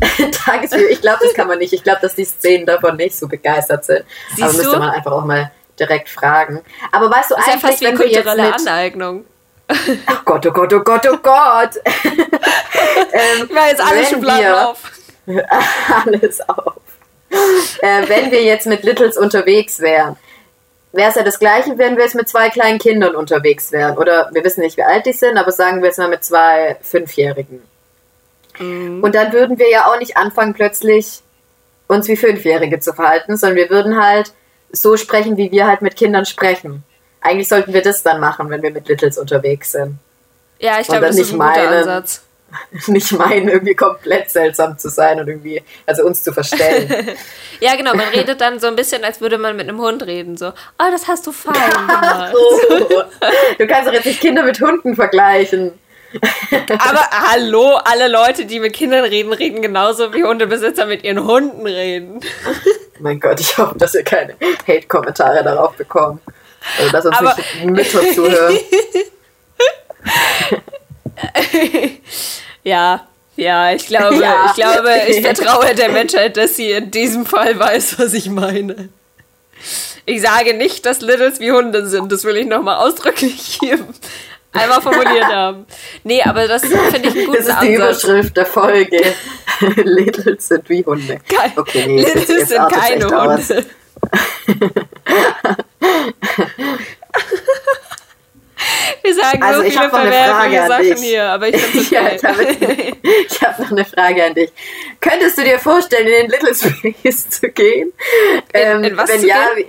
Tagesfury, 0.33 0.87
ich 0.87 1.01
glaube, 1.01 1.19
das 1.23 1.35
kann 1.35 1.47
man 1.47 1.59
nicht. 1.59 1.73
Ich 1.73 1.83
glaube, 1.83 2.01
dass 2.01 2.15
die 2.15 2.25
Szenen 2.25 2.67
davon 2.67 2.97
nicht 2.97 3.17
so 3.17 3.29
begeistert 3.29 3.85
sind. 3.85 4.05
Siehst 4.31 4.43
Aber 4.43 4.53
müsste 4.53 4.79
man 4.79 4.91
einfach 4.91 5.13
auch 5.13 5.25
mal 5.25 5.51
direkt 5.79 6.09
fragen. 6.09 6.63
Aber 6.93 7.11
weißt 7.11 7.31
du 7.31 7.35
das 7.37 7.47
ist 7.47 7.53
eigentlich, 7.53 7.63
ja 7.63 7.69
fast 7.69 7.81
wie 7.81 7.85
wenn 7.87 7.97
kulturelle 7.97 8.43
mit, 8.43 8.55
Aneignung. 8.55 9.25
Oh 9.71 10.15
Gott, 10.25 10.47
oh 10.47 10.51
Gott, 10.51 10.73
oh 10.73 10.81
Gott, 10.81 11.09
oh 11.09 11.17
Gott. 11.23 11.77
ähm, 11.85 13.49
ich 13.49 13.55
war 13.55 13.69
jetzt 13.69 13.81
alle 13.81 14.05
Schubladen 14.05 14.53
auf. 14.53 14.83
alles 16.07 16.41
auf. 16.49 16.77
Äh, 17.81 18.09
wenn 18.09 18.31
wir 18.31 18.43
jetzt 18.43 18.67
mit 18.67 18.83
Littles 18.83 19.17
unterwegs 19.17 19.81
wären, 19.81 20.17
wäre 20.93 21.11
es 21.11 21.15
ja 21.15 21.23
das 21.23 21.39
Gleiche, 21.39 21.79
wenn 21.79 21.97
wir 21.97 22.05
jetzt 22.05 22.15
mit 22.15 22.29
zwei 22.29 22.51
kleinen 22.51 22.79
Kindern 22.79 23.15
unterwegs 23.15 23.73
wären. 23.73 23.97
Oder 23.97 24.31
wir 24.33 24.45
wissen 24.45 24.61
nicht, 24.61 24.77
wie 24.77 24.83
alt 24.83 25.07
die 25.07 25.13
sind, 25.13 25.39
aber 25.39 25.53
sagen 25.53 25.81
wir 25.81 25.87
jetzt 25.87 25.99
mal 25.99 26.09
mit 26.09 26.25
zwei 26.25 26.77
Fünfjährigen. 26.83 27.63
Mhm. 28.59 29.03
Und 29.03 29.15
dann 29.15 29.33
würden 29.33 29.59
wir 29.59 29.71
ja 29.71 29.87
auch 29.87 29.99
nicht 29.99 30.17
anfangen, 30.17 30.55
plötzlich 30.55 31.21
uns 31.87 32.09
wie 32.09 32.17
Fünfjährige 32.17 32.81
zu 32.81 32.93
verhalten, 32.93 33.37
sondern 33.37 33.57
wir 33.57 33.71
würden 33.71 34.01
halt 34.03 34.33
so 34.73 34.97
sprechen, 34.97 35.37
wie 35.37 35.51
wir 35.51 35.67
halt 35.67 35.83
mit 35.83 35.97
Kindern 35.97 36.25
sprechen. 36.25 36.85
Eigentlich 37.21 37.49
sollten 37.49 37.75
wir 37.75 37.83
das 37.83 38.03
dann 38.03 38.21
machen, 38.21 38.49
wenn 38.51 38.63
wir 38.63 38.71
mit 38.71 38.89
Littles 38.89 39.19
unterwegs 39.19 39.73
sind. 39.73 39.99
Ja, 40.59 40.81
ich 40.81 40.87
glaube, 40.87 41.07
das 41.07 41.17
ist 41.17 41.33
ein 41.33 41.39
guter 41.39 41.45
meinen, 41.45 41.69
Ansatz. 41.69 42.23
nicht 42.87 43.13
meinen, 43.13 43.49
irgendwie 43.49 43.75
komplett 43.75 44.31
seltsam 44.31 44.79
zu 44.79 44.89
sein 44.89 45.21
und 45.21 45.29
irgendwie, 45.29 45.63
also 45.87 46.05
uns 46.05 46.23
zu 46.23 46.33
verstellen. 46.33 47.09
ja, 47.61 47.77
genau, 47.77 47.95
man 47.95 48.09
redet 48.09 48.41
dann 48.41 48.61
so 48.61 48.67
ein 48.67 48.77
bisschen, 48.77 49.05
als 49.05 49.21
würde 49.21 49.39
man 49.39 49.57
mit 49.57 49.69
einem 49.69 49.81
Hund 49.81 50.05
reden, 50.07 50.37
so, 50.37 50.49
oh, 50.49 50.91
das 50.91 51.09
hast 51.09 51.27
du 51.27 51.33
fein 51.33 51.55
gemacht. 51.71 52.35
oh, 52.35 53.03
du 53.59 53.67
kannst 53.67 53.89
doch 53.89 53.93
jetzt 53.93 54.07
nicht 54.07 54.21
Kinder 54.21 54.43
mit 54.43 54.61
Hunden 54.61 54.95
vergleichen. 54.95 55.73
Aber 56.79 57.09
hallo, 57.11 57.79
alle 57.85 58.09
Leute, 58.09 58.45
die 58.45 58.59
mit 58.59 58.73
Kindern 58.73 59.05
reden, 59.05 59.33
reden 59.33 59.63
genauso 59.63 60.13
wie 60.13 60.25
Hundebesitzer 60.25 60.87
mit 60.87 61.05
ihren 61.05 61.25
Hunden 61.25 61.65
reden. 61.65 62.21
mein 62.99 63.21
Gott, 63.21 63.39
ich 63.39 63.57
hoffe, 63.57 63.79
dass 63.79 63.95
ihr 63.95 64.03
keine 64.03 64.35
Hate-Kommentare 64.67 65.45
darauf 65.45 65.77
bekommt. 65.77 66.21
Also, 66.79 66.91
dass 66.91 67.07
uns 67.07 67.17
Aber 67.17 67.37
nicht 67.37 67.65
Mütter 67.65 68.13
zuhören. 68.13 68.59
ja, 72.65 73.07
ja, 73.37 73.73
ich 73.73 73.87
glaube, 73.87 74.17
ja. 74.17 74.47
ich 74.47 74.55
glaube, 74.55 74.91
ich 75.09 75.21
vertraue 75.23 75.75
der 75.75 75.91
Menschheit, 75.91 76.37
dass 76.37 76.57
sie 76.57 76.71
in 76.73 76.91
diesem 76.91 77.25
Fall 77.27 77.59
weiß, 77.59 77.99
was 77.99 78.13
ich 78.13 78.29
meine. 78.29 78.91
Ich 80.07 80.23
sage 80.23 80.55
nicht, 80.55 80.87
dass 80.87 81.01
Littles 81.01 81.41
wie 81.41 81.53
Hunde 81.53 81.87
sind. 81.87 82.11
Das 82.11 82.25
will 82.25 82.37
ich 82.37 82.47
nochmal 82.47 82.77
ausdrücklich 82.77 83.59
hier 83.61 83.79
einmal 84.53 84.81
formuliert 84.81 85.25
haben. 85.33 85.67
Nee, 86.05 86.23
aber 86.23 86.49
das 86.49 86.63
finde 86.63 87.09
ich 87.09 87.17
einen 87.17 87.27
guten 87.27 87.33
Das 87.33 87.47
ist 87.47 87.63
die 87.63 87.77
Ansatz. 87.77 88.05
Überschrift 88.05 88.37
der 88.37 88.47
Folge. 88.47 89.15
Littles 89.77 90.49
sind 90.49 90.69
wie 90.69 90.85
Hunde. 90.85 91.19
Kein, 91.29 91.53
okay, 91.57 91.85
nee, 91.87 92.03
Littles 92.03 92.49
sind 92.49 92.69
keine 92.73 93.07
Hunde. 93.07 93.67
Wir 99.03 99.15
sagen 99.15 99.43
also, 99.43 99.63
so 99.63 99.71
viele 99.71 99.91
verwerfliche 99.91 100.67
Sachen 100.67 101.03
hier, 101.03 101.25
aber 101.25 101.49
ich 101.49 101.57
finde 101.57 101.79
es 101.79 101.91
ja, 101.91 102.13
Ich 102.13 102.23
habe 103.43 103.53
hab 103.53 103.59
noch 103.59 103.71
eine 103.71 103.85
Frage 103.85 104.25
an 104.25 104.35
dich. 104.35 104.53
Könntest 105.01 105.39
du 105.39 105.43
dir 105.43 105.59
vorstellen, 105.59 106.07
in 106.07 106.29
den 106.29 106.31
Little 106.31 106.55
Space 106.55 107.31
zu 107.31 107.49
gehen? 107.51 107.93
In, 108.53 108.61
ähm, 108.61 108.85
in 108.85 108.97
was 108.97 109.09
wenn 109.09 109.21
zu 109.21 109.27
ja, 109.27 109.55
gehen? 109.55 109.69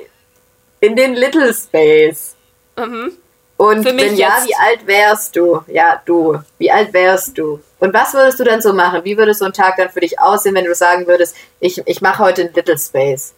in 0.82 0.96
den 0.96 1.14
Little 1.16 1.54
Space. 1.54 2.36
Mhm. 2.78 3.14
Und 3.58 3.86
wenn 3.86 4.00
jetzt. 4.00 4.18
ja, 4.18 4.44
wie 4.44 4.56
alt 4.56 4.88
wärst 4.88 5.36
du? 5.36 5.62
Ja, 5.68 6.02
du. 6.04 6.40
Wie 6.58 6.72
alt 6.72 6.94
wärst 6.94 7.38
du? 7.38 7.60
Und 7.80 7.94
was 7.94 8.14
würdest 8.14 8.40
du 8.40 8.44
dann 8.44 8.62
so 8.62 8.74
machen? 8.74 9.02
Wie 9.04 9.18
würde 9.18 9.36
so 9.36 9.46
ein 9.46 9.54
Tag 9.54 9.78
dann 9.78 9.90
für 9.90 10.00
dich 10.00 10.20
aussehen, 10.20 10.56
wenn 10.56 10.66
du 10.66 10.74
sagen 10.74 11.06
würdest, 11.06 11.36
ich, 11.60 11.82
ich 11.86 12.02
mache 12.02 12.24
heute 12.24 12.42
einen 12.42 12.54
Little 12.54 12.78
Space? 12.78 13.34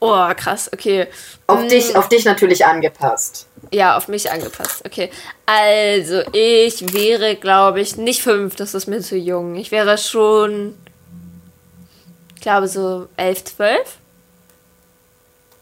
Oh, 0.00 0.28
krass, 0.36 0.68
okay. 0.72 1.06
Auf, 1.46 1.60
hm. 1.60 1.68
dich, 1.68 1.96
auf 1.96 2.08
dich 2.08 2.24
natürlich 2.24 2.66
angepasst. 2.66 3.46
Ja, 3.72 3.96
auf 3.96 4.08
mich 4.08 4.30
angepasst, 4.30 4.84
okay. 4.84 5.10
Also, 5.44 6.22
ich 6.32 6.92
wäre, 6.92 7.36
glaube 7.36 7.80
ich, 7.80 7.96
nicht 7.96 8.22
fünf, 8.22 8.56
das 8.56 8.74
ist 8.74 8.86
mir 8.86 9.00
zu 9.00 9.16
jung. 9.16 9.56
Ich 9.56 9.70
wäre 9.70 9.98
schon, 9.98 10.76
ich 12.34 12.42
glaube, 12.42 12.68
so 12.68 13.08
elf, 13.16 13.44
zwölf. 13.44 13.98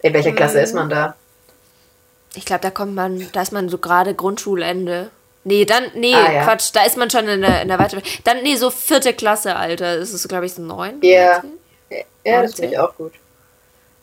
In 0.02 0.12
welcher 0.12 0.32
Klasse 0.32 0.58
hm. 0.58 0.64
ist 0.64 0.74
man 0.74 0.88
da? 0.90 1.16
Ich 2.34 2.44
glaube, 2.44 2.62
da 2.62 2.70
kommt 2.70 2.94
man, 2.94 3.26
da 3.32 3.42
ist 3.42 3.52
man 3.52 3.68
so 3.68 3.78
gerade 3.78 4.14
Grundschulende. 4.14 5.10
Nee, 5.44 5.64
dann, 5.64 5.84
nee, 5.94 6.14
ah, 6.14 6.32
ja. 6.32 6.44
Quatsch, 6.44 6.70
da 6.72 6.84
ist 6.84 6.96
man 6.96 7.10
schon 7.10 7.28
in 7.28 7.42
der, 7.42 7.62
in 7.62 7.68
der 7.68 7.78
Weiterbildung. 7.78 8.10
Dann, 8.24 8.42
nee, 8.42 8.56
so 8.56 8.70
vierte 8.70 9.12
Klasse, 9.12 9.56
Alter. 9.56 9.98
Das 9.98 10.12
ist, 10.12 10.26
glaube 10.28 10.46
ich, 10.46 10.54
so 10.54 10.62
neun. 10.62 11.00
Ja. 11.02 11.42
Ja, 12.24 12.42
das 12.42 12.54
finde 12.54 12.72
ich 12.72 12.78
auch 12.78 12.96
gut. 12.96 13.12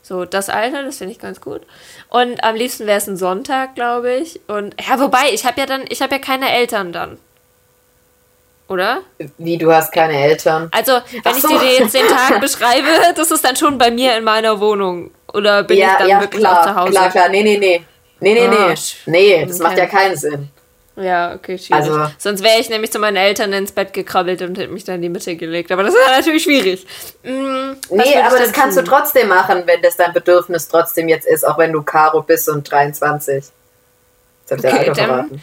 So, 0.03 0.25
das 0.25 0.49
Alter, 0.49 0.83
das 0.83 0.97
finde 0.97 1.13
ich 1.13 1.19
ganz 1.19 1.41
gut. 1.41 1.61
Und 2.09 2.43
am 2.43 2.55
liebsten 2.55 2.87
wäre 2.87 2.97
es 2.97 3.07
ein 3.07 3.17
Sonntag, 3.17 3.75
glaube 3.75 4.13
ich. 4.13 4.39
Und 4.47 4.75
ja, 4.81 4.99
wobei, 4.99 5.31
ich 5.31 5.45
habe 5.45 5.59
ja 5.59 5.65
dann, 5.65 5.83
ich 5.89 6.01
habe 6.01 6.15
ja 6.15 6.19
keine 6.19 6.51
Eltern 6.51 6.91
dann. 6.91 7.17
Oder? 8.67 9.01
Wie, 9.37 9.57
du 9.57 9.71
hast 9.71 9.91
keine 9.91 10.13
Eltern? 10.13 10.69
Also, 10.71 10.93
wenn 11.23 11.35
so. 11.35 11.49
ich 11.49 11.59
dir 11.59 11.73
jetzt 11.79 11.93
den 11.93 12.07
Tag 12.09 12.39
beschreibe, 12.39 12.87
das 13.15 13.29
ist 13.29 13.43
dann 13.43 13.55
schon 13.55 13.77
bei 13.77 13.91
mir 13.91 14.17
in 14.17 14.23
meiner 14.23 14.59
Wohnung. 14.59 15.11
Oder 15.33 15.63
bin 15.63 15.77
ja, 15.77 15.91
ich 15.91 15.97
dann 15.97 16.07
ja, 16.07 16.19
wirklich 16.21 16.41
klar, 16.41 16.59
auch 16.59 16.65
zu 16.65 16.75
Hause? 16.75 16.91
Klar, 16.91 17.09
klar, 17.09 17.29
nee, 17.29 17.43
nee, 17.43 17.57
nee. 17.57 17.83
Nee, 18.21 18.33
nee, 18.33 18.47
oh, 18.47 18.51
nee. 18.51 18.75
Nee, 19.07 19.45
das 19.45 19.59
macht 19.59 19.77
ja 19.77 19.87
keinen 19.87 20.15
Sinn. 20.15 20.49
Ja, 20.97 21.33
okay, 21.35 21.57
schwierig. 21.57 21.83
Also- 21.89 22.11
Sonst 22.17 22.43
wäre 22.43 22.59
ich 22.59 22.69
nämlich 22.69 22.91
zu 22.91 22.99
meinen 22.99 23.15
Eltern 23.15 23.53
ins 23.53 23.71
Bett 23.71 23.93
gekrabbelt 23.93 24.41
und 24.41 24.57
hätte 24.57 24.71
mich 24.73 24.83
dann 24.83 24.95
in 24.95 25.01
die 25.03 25.09
Mitte 25.09 25.35
gelegt. 25.37 25.71
Aber 25.71 25.83
das 25.83 25.93
ist 25.93 26.01
natürlich 26.09 26.43
schwierig. 26.43 26.85
Was 27.23 27.31
Nee, 27.89 28.15
aber 28.17 28.37
das 28.37 28.43
denn 28.45 28.51
kannst 28.51 28.77
tun? 28.77 28.85
du 28.85 28.91
trotzdem 28.91 29.27
machen, 29.29 29.63
wenn 29.65 29.81
das 29.81 29.95
dein 29.97 30.11
Bedürfnis 30.13 30.67
trotzdem 30.67 31.07
jetzt 31.07 31.25
ist, 31.27 31.47
auch 31.47 31.57
wenn 31.57 31.71
du 31.71 31.81
Karo 31.81 32.21
bist 32.21 32.49
und 32.49 32.69
23. 32.69 33.45
Jetzt 34.49 34.51
hab 34.51 34.57
ich 34.59 34.65
Okay, 34.65 34.85
dann- 34.93 34.95
verraten. 34.95 35.41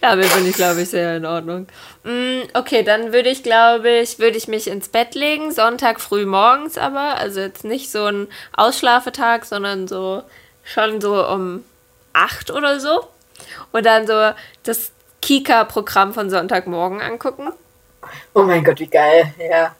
Damit 0.00 0.32
bin 0.34 0.46
ich, 0.48 0.54
glaube 0.56 0.82
ich, 0.82 0.90
sehr 0.90 1.16
in 1.16 1.24
Ordnung. 1.26 1.66
Mm, 2.04 2.40
okay, 2.54 2.82
dann 2.82 3.12
würde 3.12 3.30
ich, 3.30 3.42
glaube 3.42 3.88
ich, 3.88 4.18
würde 4.18 4.36
ich 4.36 4.46
mich 4.48 4.66
ins 4.68 4.88
Bett 4.88 5.14
legen, 5.14 5.52
Sonntag 5.52 6.00
früh 6.00 6.26
morgens 6.26 6.76
aber. 6.76 7.16
Also 7.16 7.40
jetzt 7.40 7.64
nicht 7.64 7.90
so 7.90 8.04
ein 8.04 8.28
Ausschlafetag, 8.52 9.44
sondern 9.46 9.88
so 9.88 10.22
schon 10.64 11.00
so 11.00 11.26
um 11.26 11.64
acht 12.14 12.50
oder 12.50 12.80
so. 12.80 13.06
Und 13.72 13.84
dann 13.84 14.06
so 14.06 14.32
das 14.62 14.92
Kika-Programm 15.20 16.14
von 16.14 16.30
Sonntagmorgen 16.30 17.00
angucken. 17.00 17.52
Oh 18.34 18.42
mein 18.42 18.64
Gott, 18.64 18.80
wie 18.80 18.86
geil. 18.86 19.32
Ja. 19.38 19.74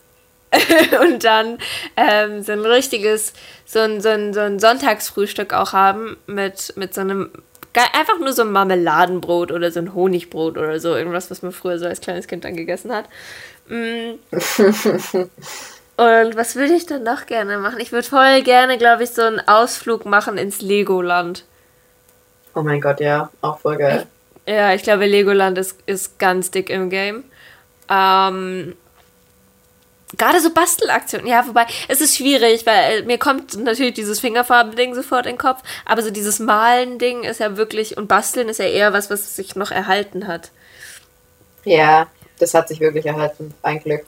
und 1.00 1.24
dann 1.24 1.58
ähm, 1.96 2.42
so 2.42 2.52
ein 2.52 2.60
richtiges, 2.60 3.32
so 3.64 3.80
ein, 3.80 4.00
so 4.00 4.08
ein, 4.08 4.32
so 4.32 4.40
ein 4.40 4.58
Sonntagsfrühstück 4.58 5.52
auch 5.52 5.72
haben 5.72 6.16
mit, 6.26 6.72
mit 6.76 6.94
so 6.94 7.00
einem, 7.00 7.30
einfach 7.74 8.18
nur 8.18 8.32
so 8.32 8.42
ein 8.42 8.52
Marmeladenbrot 8.52 9.50
oder 9.52 9.70
so 9.70 9.80
ein 9.80 9.94
Honigbrot 9.94 10.56
oder 10.56 10.78
so, 10.80 10.94
irgendwas, 10.94 11.30
was 11.30 11.42
man 11.42 11.52
früher 11.52 11.78
so 11.78 11.86
als 11.86 12.00
kleines 12.00 12.28
Kind 12.28 12.44
dann 12.44 12.56
gegessen 12.56 12.92
hat. 12.92 13.06
Mm. 13.68 14.14
und 15.96 16.36
was 16.36 16.56
würde 16.56 16.74
ich 16.74 16.86
dann 16.86 17.02
noch 17.02 17.26
gerne 17.26 17.58
machen? 17.58 17.80
Ich 17.80 17.92
würde 17.92 18.08
voll 18.08 18.42
gerne, 18.42 18.78
glaube 18.78 19.04
ich, 19.04 19.10
so 19.10 19.22
einen 19.22 19.40
Ausflug 19.40 20.06
machen 20.06 20.38
ins 20.38 20.60
Legoland. 20.60 21.44
Oh 22.54 22.62
mein 22.62 22.80
Gott, 22.80 23.00
ja. 23.00 23.30
Auch 23.40 23.58
voll 23.58 23.76
geil. 23.76 24.06
Ja, 24.46 24.74
ich 24.74 24.82
glaube, 24.82 25.06
Legoland 25.06 25.58
ist, 25.58 25.76
ist 25.86 26.18
ganz 26.18 26.50
dick 26.50 26.70
im 26.70 26.90
Game. 26.90 27.24
Ähm, 27.88 28.74
Gerade 30.16 30.40
so 30.40 30.52
Bastelaktionen. 30.52 31.26
Ja, 31.26 31.46
wobei, 31.46 31.66
es 31.88 32.00
ist 32.00 32.16
schwierig, 32.16 32.66
weil 32.66 33.00
äh, 33.00 33.02
mir 33.02 33.18
kommt 33.18 33.56
natürlich 33.56 33.94
dieses 33.94 34.20
Fingerfarben-Ding 34.20 34.94
sofort 34.94 35.26
in 35.26 35.32
den 35.32 35.38
Kopf, 35.38 35.62
aber 35.84 36.02
so 36.02 36.10
dieses 36.10 36.38
Malen-Ding 36.38 37.24
ist 37.24 37.40
ja 37.40 37.56
wirklich, 37.56 37.96
und 37.96 38.06
Basteln 38.06 38.48
ist 38.48 38.58
ja 38.58 38.66
eher 38.66 38.92
was, 38.92 39.10
was 39.10 39.34
sich 39.34 39.56
noch 39.56 39.70
erhalten 39.70 40.26
hat. 40.26 40.50
Ja, 41.64 42.06
das 42.38 42.54
hat 42.54 42.68
sich 42.68 42.80
wirklich 42.80 43.06
erhalten. 43.06 43.54
Ein 43.62 43.80
Glück. 43.80 44.04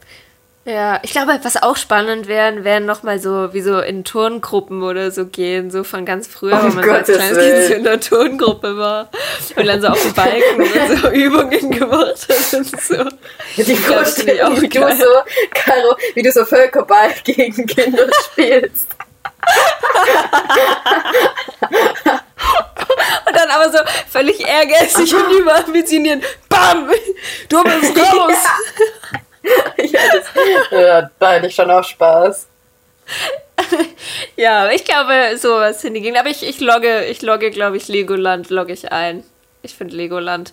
Ja, 0.66 0.98
ich 1.04 1.12
glaube, 1.12 1.38
was 1.44 1.62
auch 1.62 1.76
spannend 1.76 2.26
wären, 2.26 2.64
wären 2.64 2.86
nochmal 2.86 3.20
so, 3.20 3.52
wie 3.52 3.60
so 3.60 3.78
in 3.78 4.02
Turngruppen 4.02 4.82
oder 4.82 5.12
so 5.12 5.26
gehen, 5.26 5.70
so 5.70 5.84
von 5.84 6.04
ganz 6.04 6.26
früher, 6.26 6.60
Um 6.60 6.76
wenn 6.76 6.86
man 6.88 7.04
so 7.04 7.12
als 7.12 7.12
kleines 7.12 7.38
Kind 7.38 7.66
so 7.68 7.74
in 7.74 7.84
der 7.84 8.00
Turngruppe 8.00 8.76
war 8.76 9.08
und 9.54 9.64
dann 9.64 9.80
so 9.80 9.86
auf 9.86 10.02
dem 10.02 10.12
Balken 10.12 10.62
und 10.62 10.98
so 10.98 11.08
Übungen 11.12 11.70
gemacht 11.70 12.26
hat 12.28 12.54
und 12.58 12.80
so. 12.80 13.04
Die 13.56 13.76
Vorstellung, 13.76 14.60
wie 14.60 14.68
du 14.68 14.80
geil. 14.80 14.96
so, 14.96 15.04
Caro, 15.54 15.96
wie 16.14 16.22
du 16.22 16.32
so 16.32 16.44
Völkerball 16.44 17.14
gegen 17.22 17.64
Kinder 17.66 18.08
spielst. 18.32 18.88
Und 23.26 23.36
dann 23.36 23.50
aber 23.50 23.70
so 23.70 23.78
völlig 24.10 24.40
ehrgeizig 24.40 25.14
und 25.14 25.30
überambitioniert. 25.30 26.24
Bam! 26.48 26.90
Du 27.48 27.62
bist 27.62 27.96
raus! 27.96 28.34
ja, 29.12 29.20
das, 29.76 30.70
ja, 30.70 31.10
da 31.18 31.32
hätte 31.32 31.46
ich 31.46 31.54
schon 31.54 31.70
auch 31.70 31.84
Spaß. 31.84 32.46
ja, 34.36 34.70
ich 34.70 34.84
glaube, 34.84 35.36
sowas 35.38 35.80
hingegen. 35.82 36.16
Aber 36.16 36.28
ich, 36.28 36.46
ich 36.46 36.60
logge, 36.60 37.04
ich 37.04 37.22
logge, 37.22 37.50
glaube 37.50 37.76
ich, 37.76 37.88
Legoland 37.88 38.50
logge 38.50 38.72
ich 38.72 38.90
ein. 38.92 39.24
Ich 39.62 39.74
finde 39.74 39.96
Legoland. 39.96 40.52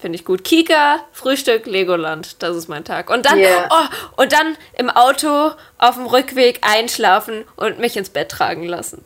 Finde 0.00 0.16
ich 0.16 0.24
gut. 0.24 0.44
Kika, 0.44 1.00
Frühstück, 1.12 1.66
Legoland. 1.66 2.42
Das 2.42 2.56
ist 2.56 2.68
mein 2.68 2.84
Tag. 2.84 3.10
Und 3.10 3.26
dann, 3.26 3.38
Yeah. 3.38 3.68
oh, 3.70 4.22
und 4.22 4.32
dann 4.32 4.56
im 4.78 4.88
Auto 4.88 5.50
auf 5.76 5.94
dem 5.96 6.06
Rückweg 6.06 6.60
einschlafen 6.62 7.44
und 7.56 7.78
mich 7.78 7.96
ins 7.96 8.08
Bett 8.10 8.30
tragen 8.30 8.64
lassen. 8.64 9.04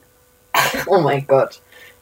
Oh 0.86 0.98
mein 0.98 1.26
Gott. 1.26 1.60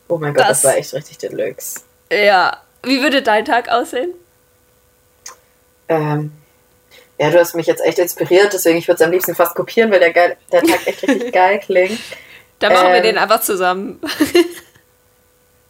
Oh 0.09 0.18
mein 0.18 0.34
Gott, 0.34 0.43
das, 0.44 0.60
Das- 0.60 0.64
war 0.64 0.76
echt 0.76 0.93
richtig 0.93 1.16
Deluxe. 1.18 1.80
Ja. 2.10 2.59
Wie 2.82 3.01
würde 3.01 3.22
dein 3.22 3.44
Tag 3.47 3.70
aussehen? 3.70 4.12
Ähm, 5.89 6.32
ja, 7.18 7.30
du 7.30 7.39
hast 7.39 7.55
mich 7.55 7.66
jetzt 7.66 7.84
echt 7.84 7.98
inspiriert, 7.98 8.52
deswegen 8.52 8.78
ich 8.78 8.89
würde 8.89 9.02
es 9.02 9.06
am 9.06 9.12
liebsten 9.12 9.34
fast 9.34 9.55
kopieren, 9.55 9.90
weil 9.90 10.01
der, 10.01 10.12
geil, 10.12 10.36
der 10.51 10.62
Tag 10.62 10.86
echt 10.86 11.02
richtig 11.02 11.32
geil 11.32 11.60
klingt. 11.60 11.98
Dann 12.59 12.72
machen 12.72 12.89
wir 12.89 12.97
Ähm. 12.97 13.02
den 13.02 13.18
einfach 13.18 13.40
zusammen. 13.40 14.01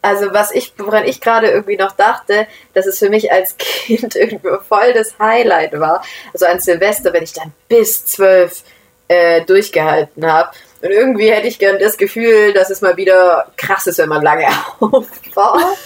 Also 0.04 0.34
was 0.34 0.50
ich, 0.50 0.72
woran 0.78 1.04
ich 1.04 1.20
gerade 1.20 1.48
irgendwie 1.48 1.76
noch 1.76 1.92
dachte, 1.92 2.48
dass 2.74 2.86
es 2.86 2.98
für 2.98 3.08
mich 3.08 3.30
als 3.30 3.56
Kind 3.56 4.16
irgendwie 4.16 4.48
voll 4.68 4.92
das 4.92 5.16
Highlight 5.18 5.78
war. 5.78 6.04
Also 6.32 6.46
an 6.46 6.58
Silvester, 6.58 7.12
wenn 7.12 7.22
ich 7.22 7.32
dann 7.32 7.52
bis 7.68 8.04
zwölf 8.04 8.64
äh, 9.06 9.42
durchgehalten 9.42 10.26
habe. 10.26 10.50
Und 10.82 10.90
irgendwie 10.90 11.30
hätte 11.30 11.46
ich 11.46 11.60
gern 11.60 11.78
das 11.78 11.96
Gefühl, 11.96 12.52
dass 12.52 12.68
es 12.68 12.80
mal 12.80 12.96
wieder 12.96 13.52
krass 13.56 13.86
ist, 13.86 13.98
wenn 13.98 14.08
man 14.08 14.22
lange 14.22 14.48
aufbaut. 14.80 15.78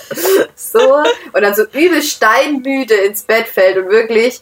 So. 0.55 1.03
Und 1.35 1.43
dann 1.43 1.55
so 1.55 1.65
übel 1.65 2.01
steinmüde 2.03 2.95
ins 2.95 3.23
Bett 3.23 3.47
fällt 3.47 3.77
und 3.77 3.91
wirklich. 3.91 4.41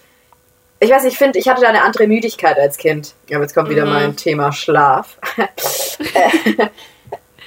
Ich 0.85 0.91
weiß, 0.91 1.05
ich 1.05 1.17
finde, 1.17 1.39
ich 1.39 1.49
hatte 1.49 1.63
da 1.63 1.69
eine 1.69 1.83
andere 1.83 2.07
Müdigkeit 2.07 2.59
als 2.59 2.77
Kind. 2.77 3.15
Aber 3.31 3.41
jetzt 3.41 3.55
kommt 3.55 3.71
wieder 3.71 3.87
Mhm. 3.87 3.93
mein 3.93 4.17
Thema 4.17 4.53
Schlaf. 4.53 5.17
Äh, 5.37 6.69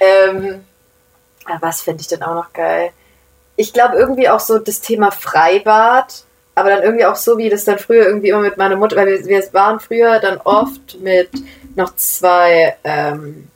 ähm, 0.00 0.64
aber 1.44 1.62
was 1.62 1.82
finde 1.82 2.00
ich 2.00 2.08
denn 2.08 2.22
auch 2.22 2.34
noch 2.34 2.52
geil? 2.52 2.90
Ich 3.54 3.72
glaube 3.72 3.96
irgendwie 3.96 4.28
auch 4.28 4.40
so 4.40 4.58
das 4.58 4.80
Thema 4.80 5.12
Freibad, 5.12 6.24
aber 6.56 6.70
dann 6.70 6.82
irgendwie 6.82 7.06
auch 7.06 7.14
so, 7.14 7.38
wie 7.38 7.48
das 7.48 7.64
dann 7.64 7.78
früher 7.78 8.06
irgendwie 8.06 8.30
immer 8.30 8.40
mit 8.40 8.56
meiner 8.56 8.74
Mutter, 8.74 8.96
weil 8.96 9.06
wir, 9.06 9.24
wir 9.24 9.52
waren 9.52 9.78
früher 9.78 10.18
dann 10.18 10.38
oft 10.38 10.98
mit 11.00 11.30
noch 11.76 11.94
zwei, 11.94 12.76
ähm, 12.82 13.48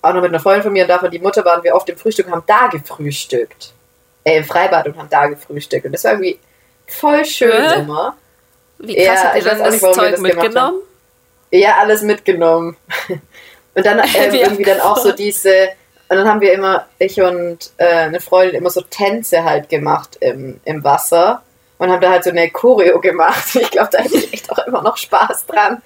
auch 0.00 0.14
noch 0.14 0.22
mit 0.22 0.30
einer 0.30 0.40
Freundin 0.40 0.62
von 0.62 0.72
mir 0.72 0.84
und 0.84 0.88
davon 0.88 1.10
die 1.10 1.18
Mutter 1.18 1.44
waren 1.44 1.62
wir 1.62 1.74
oft 1.74 1.88
im 1.90 1.98
Frühstück 1.98 2.26
und 2.28 2.32
haben 2.32 2.44
da 2.46 2.66
gefrühstückt. 2.68 3.74
Äh, 4.24 4.38
im 4.38 4.44
Freibad 4.44 4.86
und 4.86 4.96
haben 4.96 5.10
da 5.10 5.26
gefrühstückt. 5.26 5.84
Und 5.84 5.92
das 5.92 6.04
war 6.04 6.12
irgendwie 6.12 6.38
voll 6.86 7.24
schön 7.26 7.70
Hä? 7.70 7.80
immer. 7.80 8.16
Wie 8.82 8.94
krass 8.96 9.04
Ja, 9.06 9.24
habt 9.24 9.36
ihr 9.36 9.44
dann 9.44 9.58
das 9.58 9.82
nicht, 9.82 9.94
Zeug 9.94 10.10
das 10.12 10.20
mitgenommen? 10.20 10.80
Ja, 11.50 11.76
alles 11.78 12.02
mitgenommen. 12.02 12.76
Und 13.74 13.86
dann 13.86 13.98
ähm, 14.14 14.32
Wie 14.32 14.40
irgendwie 14.40 14.64
dann 14.64 14.80
auch 14.80 14.98
so 14.98 15.12
diese, 15.12 15.68
und 16.08 16.16
dann 16.18 16.28
haben 16.28 16.42
wir 16.42 16.52
immer, 16.52 16.86
ich 16.98 17.20
und 17.22 17.70
äh, 17.78 17.86
eine 17.86 18.20
Freundin, 18.20 18.56
immer 18.56 18.68
so 18.68 18.82
Tänze 18.82 19.44
halt 19.44 19.70
gemacht 19.70 20.18
im, 20.20 20.60
im 20.66 20.84
Wasser 20.84 21.40
und 21.78 21.90
haben 21.90 22.02
da 22.02 22.10
halt 22.10 22.24
so 22.24 22.30
eine 22.30 22.50
Choreo 22.50 23.00
gemacht. 23.00 23.54
Ich 23.54 23.70
glaube, 23.70 23.88
da 23.92 23.98
hätte 23.98 24.18
ich 24.18 24.32
echt 24.32 24.52
auch 24.52 24.58
immer 24.66 24.82
noch 24.82 24.98
Spaß 24.98 25.46
dran, 25.46 25.80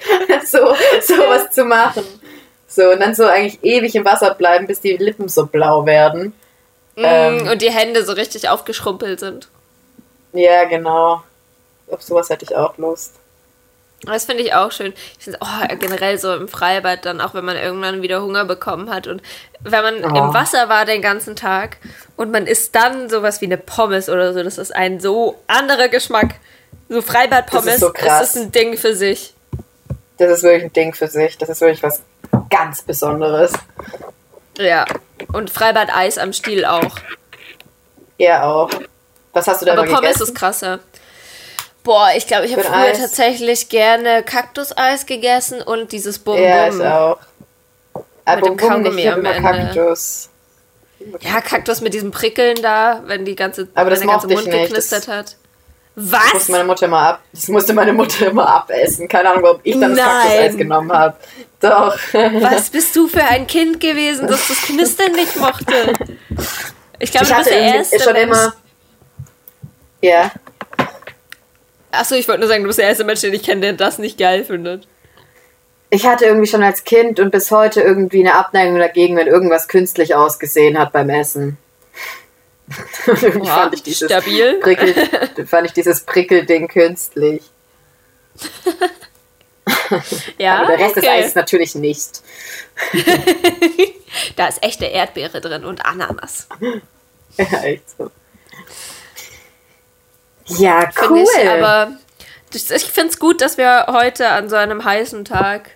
so, 0.45 0.59
so 1.01 1.15
was 1.29 1.53
zu 1.53 1.65
machen. 1.65 2.03
So, 2.67 2.91
und 2.91 3.01
dann 3.01 3.15
so 3.15 3.25
eigentlich 3.25 3.63
ewig 3.63 3.95
im 3.95 4.05
Wasser 4.05 4.35
bleiben, 4.35 4.67
bis 4.67 4.81
die 4.81 4.97
Lippen 4.97 5.29
so 5.29 5.47
blau 5.47 5.87
werden. 5.87 6.33
Ähm. 6.97 7.45
Mm, 7.45 7.49
und 7.49 7.63
die 7.63 7.71
Hände 7.71 8.05
so 8.05 8.13
richtig 8.13 8.49
aufgeschrumpelt 8.49 9.21
sind. 9.21 9.49
Ja, 10.33 10.65
genau. 10.65 11.23
Auf 11.91 12.03
sowas 12.03 12.29
hätte 12.31 12.45
ich 12.45 12.55
auch 12.57 12.77
Lust. 12.79 13.13
Das 14.03 14.27
finde 14.27 14.43
ich 14.43 14.53
auch 14.55 14.71
schön. 14.73 14.93
Ich 15.19 15.25
finde 15.25 15.39
oh, 15.41 15.77
generell 15.81 16.19
so 16.19 16.35
im 16.35 16.49
Freibad 16.49 17.05
dann, 17.07 17.21
auch 17.21 17.33
wenn 17.35 17.45
man 17.45 17.57
irgendwann 17.57 18.03
wieder 18.03 18.21
Hunger 18.23 18.45
bekommen 18.45 18.91
hat 18.91 19.07
und 19.07 19.23
wenn 19.63 19.83
man 19.83 20.05
Oh. 20.05 20.19
im 20.29 20.35
Wasser 20.35 20.69
war 20.69 20.85
den 20.85 21.01
ganzen 21.01 21.35
Tag 21.35 21.79
und 22.17 22.31
man 22.31 22.47
isst 22.47 22.75
dann 22.75 23.09
sowas 23.09 23.41
wie 23.41 23.47
eine 23.47 23.57
Pommes 23.57 24.09
oder 24.09 24.35
so, 24.35 24.43
das 24.43 24.59
ist 24.59 24.75
ein 24.75 25.01
so 25.01 25.41
anderer 25.47 25.89
Geschmack. 25.89 26.35
So 26.89 27.01
Freibad-Pommes, 27.03 27.65
Das 27.65 27.75
ist 27.75 27.81
so 27.81 27.93
das 27.93 28.35
ist 28.35 28.37
ein 28.37 28.53
Ding 28.53 28.77
für 28.77 28.95
sich. 28.95 29.35
Das 30.19 30.31
ist 30.31 30.43
wirklich 30.45 30.65
ein 30.65 30.73
Ding 30.73 30.95
für 30.95 31.09
sich. 31.09 31.37
Das 31.39 31.49
ist 31.49 31.61
wirklich 31.61 31.83
was 31.83 32.03
ganz 32.51 32.83
Besonderes. 32.83 33.53
Ja. 34.59 34.85
Und 35.33 35.51
Freibad-Eis 35.51 36.19
am 36.19 36.33
Stiel 36.33 36.65
auch. 36.65 36.97
Ja, 38.19 38.45
auch. 38.45 38.71
Was 39.33 39.49
hast 39.49 39.63
du 39.63 39.67
da 39.67 39.73
Aber 39.73 39.85
Pommes 39.85 40.01
gegessen? 40.01 40.23
ist 40.23 40.35
krasser. 40.35 40.79
Boah, 41.87 42.09
ich 42.17 42.27
glaube, 42.27 42.47
ich 42.47 42.53
habe 42.53 42.65
früher 42.65 42.77
Eis? 42.77 42.99
tatsächlich 42.99 43.69
gerne 43.69 44.23
Kaktuseis 44.25 45.07
gegessen 45.07 45.63
und 45.63 45.93
dieses 45.93 46.19
Bum 46.19 46.37
Ja, 46.37 46.69
ich 46.69 46.75
auch. 46.83 47.19
Aber 48.25 48.37
Mit 48.37 48.45
dem 48.47 48.57
Kaugummi 48.57 48.91
nicht, 48.91 49.09
am 49.13 49.25
Ende. 49.25 49.41
Kaktus. 49.41 50.29
Ja, 51.21 51.41
Kaktus 51.41 51.81
mit 51.81 51.95
diesem 51.95 52.11
Prickeln 52.11 52.61
da, 52.61 53.03
wenn 53.07 53.25
die 53.25 53.37
ganze, 53.37 53.69
Aber 53.75 53.85
wenn 53.87 53.91
das 53.91 54.01
der 54.01 54.09
ganze 54.09 54.27
mochte 54.27 54.41
ich 54.41 54.47
Mund 54.47 54.53
nicht. 54.59 54.69
geknistert 54.69 55.07
Das- 55.09 55.15
hat. 55.15 55.37
Das 55.99 56.13
Was? 56.13 56.35
musste 56.35 56.53
meine 56.53 56.65
Mutter 56.65 56.87
immer 56.87 56.99
ab. 56.99 57.21
Das 57.33 57.49
musste 57.49 57.73
meine 57.73 57.93
Mutter 57.95 58.27
immer 58.27 58.47
abessen. 58.49 59.09
Keine 59.09 59.31
Ahnung, 59.31 59.45
warum 59.45 59.61
ich 59.63 59.79
dann 59.81 59.95
das. 59.97 60.05
Kaktuseis 60.05 60.57
genommen 60.59 60.93
habe. 60.93 61.17
Doch. 61.61 61.97
Was 62.13 62.69
bist 62.69 62.95
du 62.97 63.09
für 63.09 63.23
ein 63.25 63.47
Kind 63.47 63.81
gewesen, 63.81 64.27
das 64.27 64.49
das 64.49 64.61
Knistern 64.63 65.13
nicht 65.13 65.37
mochte? 65.37 65.93
Ich 66.99 67.11
glaube, 67.13 67.27
Ich 67.27 67.33
hatte 67.33 67.49
der 67.51 67.61
Erste. 67.77 68.01
schon 68.01 68.13
Mensch- 68.13 68.25
immer. 68.37 68.55
Ja. 70.03 70.31
Achso, 71.99 72.15
ich 72.15 72.29
wollte 72.29 72.41
nur 72.41 72.49
sagen, 72.49 72.63
du 72.63 72.69
bist 72.69 72.79
der 72.79 72.89
erste 72.89 73.05
Mensch, 73.05 73.21
den 73.21 73.35
ich 73.35 73.43
kenne, 73.43 73.61
der 73.61 73.73
das 73.73 73.99
nicht 73.99 74.19
geil 74.19 74.45
findet. 74.45 74.87
Ich 75.91 76.07
hatte 76.07 76.25
irgendwie 76.25 76.49
schon 76.49 76.63
als 76.63 76.85
Kind 76.85 77.21
und 77.21 77.31
bis 77.31 77.51
heute 77.51 77.81
irgendwie 77.81 78.21
eine 78.21 78.35
Abneigung 78.35 78.79
dagegen, 78.79 79.17
wenn 79.17 79.29
irgendwas 79.29 79.69
künstlich 79.69 80.15
ausgesehen 80.15 80.79
hat 80.79 80.93
beim 80.93 81.11
Essen. 81.11 81.59
Irgendwie 83.07 83.47
Ja, 83.47 83.55
fand 83.55 83.75
ich 83.75 83.83
dieses 83.85 84.11
stabil. 84.11 84.59
Prickel, 84.61 84.95
fand 85.47 85.67
ich 85.67 85.73
dieses 85.73 86.01
Prickelding 86.01 86.69
künstlich. 86.69 87.43
Ja, 90.39 90.59
Aber 90.59 90.77
der 90.77 90.79
Rest 90.79 90.97
des 90.97 91.05
okay. 91.05 91.25
Eis 91.25 91.35
natürlich 91.35 91.75
nicht. 91.75 92.23
Da 94.37 94.47
ist 94.47 94.63
echte 94.63 94.85
Erdbeere 94.85 95.41
drin 95.41 95.65
und 95.65 95.85
Ananas. 95.85 96.49
Ja, 97.37 97.63
echt 97.63 97.85
so. 97.97 98.11
Ja, 100.47 100.89
cool. 101.09 101.25
ich, 101.25 101.49
aber 101.49 101.93
ich 102.53 102.85
finde 102.85 103.11
es 103.11 103.19
gut, 103.19 103.41
dass 103.41 103.59
wir 103.59 103.87
heute 103.89 104.29
an 104.29 104.49
so 104.49 104.57
einem 104.57 104.85
heißen 104.85 105.25
Tag 105.25 105.71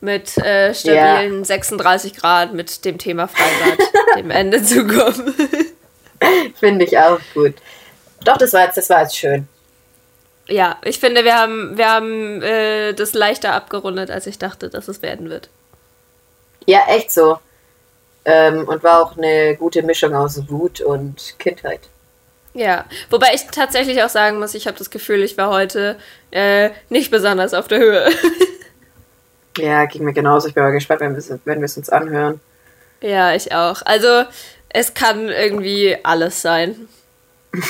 mit 0.00 0.36
äh, 0.38 0.74
stabilen 0.74 1.44
36 1.44 2.14
Grad 2.16 2.54
mit 2.54 2.84
dem 2.84 2.98
Thema 2.98 3.28
Freibad 3.28 3.78
dem 4.16 4.30
Ende 4.30 4.62
zukommen. 4.62 5.34
Finde 6.58 6.84
ich 6.84 6.98
auch 6.98 7.20
gut. 7.34 7.54
Doch, 8.24 8.36
das 8.36 8.52
war 8.52 8.64
jetzt, 8.64 8.76
das 8.76 8.90
war 8.90 9.02
jetzt 9.02 9.16
schön. 9.16 9.48
ja, 10.48 10.76
ich 10.84 10.98
finde, 10.98 11.24
wir 11.24 11.36
haben, 11.36 11.76
wir 11.76 11.88
haben 11.88 12.42
äh, 12.42 12.92
das 12.92 13.14
leichter 13.14 13.52
abgerundet, 13.54 14.10
als 14.10 14.26
ich 14.26 14.38
dachte, 14.38 14.68
dass 14.68 14.88
es 14.88 15.02
werden 15.02 15.30
wird. 15.30 15.48
Ja, 16.66 16.80
echt 16.88 17.12
so. 17.12 17.38
Ähm, 18.24 18.68
und 18.68 18.82
war 18.82 19.02
auch 19.02 19.16
eine 19.16 19.56
gute 19.56 19.82
Mischung 19.82 20.14
aus 20.14 20.48
Wut 20.50 20.80
und 20.80 21.38
Kindheit. 21.38 21.80
Ja, 22.52 22.84
wobei 23.10 23.28
ich 23.34 23.46
tatsächlich 23.46 24.02
auch 24.02 24.08
sagen 24.08 24.38
muss, 24.38 24.54
ich 24.54 24.66
habe 24.66 24.76
das 24.76 24.90
Gefühl, 24.90 25.22
ich 25.22 25.38
war 25.38 25.50
heute 25.50 25.96
äh, 26.32 26.70
nicht 26.88 27.10
besonders 27.10 27.54
auf 27.54 27.68
der 27.68 27.78
Höhe. 27.78 28.10
Ja, 29.58 29.84
ging 29.84 30.04
mir 30.04 30.12
genauso. 30.12 30.48
Ich 30.48 30.54
bin 30.54 30.62
mal 30.62 30.70
gespannt, 30.70 31.00
wenn 31.00 31.10
wir 31.10 31.18
es 31.18 31.28
wenn 31.44 31.58
wir 31.58 31.64
es 31.64 31.76
uns 31.76 31.90
anhören. 31.90 32.40
ja, 33.00 33.34
ich 33.34 33.52
auch. 33.52 33.82
Also, 33.84 34.24
es 34.68 34.94
kann 34.94 35.28
irgendwie 35.28 35.98
alles 36.02 36.40
sein. 36.40 36.88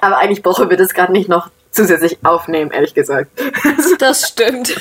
Aber 0.00 0.18
eigentlich 0.18 0.42
brauchen 0.42 0.68
wir 0.70 0.76
das 0.76 0.92
gerade 0.92 1.12
nicht 1.12 1.28
noch 1.28 1.50
zusätzlich 1.80 2.18
aufnehmen, 2.22 2.70
ehrlich 2.70 2.94
gesagt. 2.94 3.30
Das 3.98 4.28
stimmt. 4.28 4.74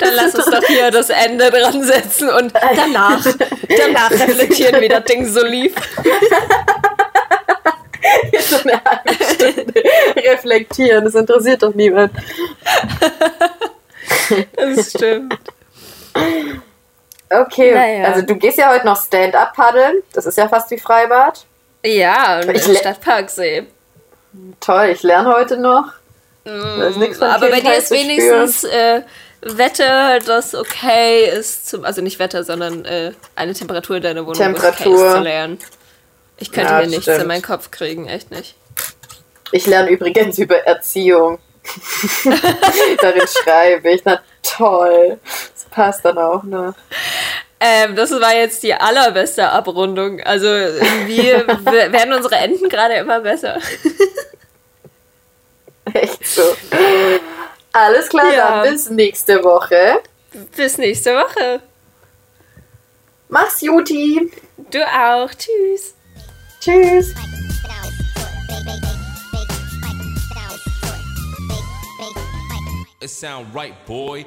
Dann 0.00 0.14
lass 0.14 0.34
uns 0.34 0.46
doch 0.46 0.62
hier 0.66 0.90
das 0.90 1.10
Ende 1.10 1.50
dran 1.50 1.82
setzen 1.82 2.28
und 2.30 2.52
danach, 2.54 3.22
danach 3.68 4.10
reflektieren, 4.10 4.80
wie 4.80 4.88
das 4.88 5.04
Ding 5.04 5.26
so 5.26 5.44
lief. 5.44 5.74
so 8.40 8.56
eine 8.62 8.80
halbe 8.84 9.24
Stunde 9.24 9.82
reflektieren, 10.16 11.04
das 11.04 11.14
interessiert 11.14 11.62
doch 11.62 11.74
niemand. 11.74 12.12
Das 14.56 14.90
stimmt. 14.90 15.38
Okay, 17.28 17.74
Naja. 17.74 18.04
also 18.08 18.22
du 18.26 18.34
gehst 18.36 18.58
ja 18.58 18.70
heute 18.72 18.86
noch 18.86 19.00
Stand-up 19.04 19.54
paddeln. 19.54 20.02
Das 20.12 20.26
ist 20.26 20.36
ja 20.38 20.48
fast 20.48 20.70
wie 20.70 20.78
Freibad. 20.78 21.44
Ja, 21.84 22.40
und 22.40 22.50
Ich 22.50 22.78
Stadtparksee. 22.78 23.66
Toll, 24.60 24.86
ich 24.92 25.02
lerne 25.02 25.32
heute 25.34 25.56
noch. 25.56 25.92
Von 26.44 27.22
Aber 27.22 27.50
bei 27.50 27.60
dir 27.60 27.74
ist 27.76 27.90
wenigstens 27.90 28.64
äh, 28.64 29.02
Wetter, 29.42 30.18
das 30.20 30.54
okay 30.54 31.26
ist, 31.28 31.68
zum, 31.68 31.84
also 31.84 32.00
nicht 32.02 32.18
Wetter, 32.18 32.44
sondern 32.44 32.84
äh, 32.84 33.12
eine 33.36 33.52
Temperatur 33.54 33.96
in 33.96 34.02
deiner 34.02 34.26
Wohnung, 34.26 34.38
was 34.38 34.48
okay 34.48 34.54
Temperatur. 34.84 35.06
ist 35.08 35.14
zu 35.16 35.20
lernen. 35.22 35.58
Ich 36.38 36.50
könnte 36.52 36.72
Ja, 36.72 36.80
mir 36.80 36.86
nichts 36.86 37.02
stimmt. 37.04 37.20
in 37.22 37.26
meinen 37.28 37.42
Kopf 37.42 37.70
kriegen, 37.70 38.06
echt 38.08 38.30
nicht. 38.30 38.54
Ich 39.52 39.66
lerne 39.66 39.90
übrigens 39.90 40.38
über 40.38 40.56
Erziehung. 40.56 41.38
Darin 43.00 43.22
schreibe 43.28 43.90
ich. 43.90 44.02
Na 44.04 44.20
toll. 44.42 45.18
Das 45.54 45.64
passt 45.70 46.04
dann 46.04 46.16
auch 46.18 46.42
noch. 46.42 46.74
Ähm, 47.60 47.94
das 47.94 48.10
war 48.12 48.34
jetzt 48.34 48.62
die 48.62 48.72
allerbeste 48.72 49.50
Abrundung. 49.50 50.20
Also 50.22 50.46
irgendwie 50.46 51.18
w- 51.24 51.92
werden 51.92 52.14
unsere 52.14 52.36
Enden 52.36 52.68
gerade 52.70 52.94
immer 52.94 53.20
besser. 53.20 53.58
Echt 55.94 56.26
so. 56.26 56.42
Alles 57.72 58.08
klar, 58.08 58.32
Ja. 58.32 58.62
dann 58.62 58.72
bis 58.72 58.90
nächste 58.90 59.42
Woche. 59.42 60.02
Bis 60.56 60.78
nächste 60.78 61.14
Woche. 61.16 61.60
Mach's 63.28 63.60
Juti. 63.60 64.30
Du 64.70 64.78
auch. 64.84 65.30
Tschüss. 65.30 65.94
Tschüss. 66.60 67.14
It 73.02 73.08
sound 73.08 73.54
right, 73.54 73.74
boy. 73.86 74.26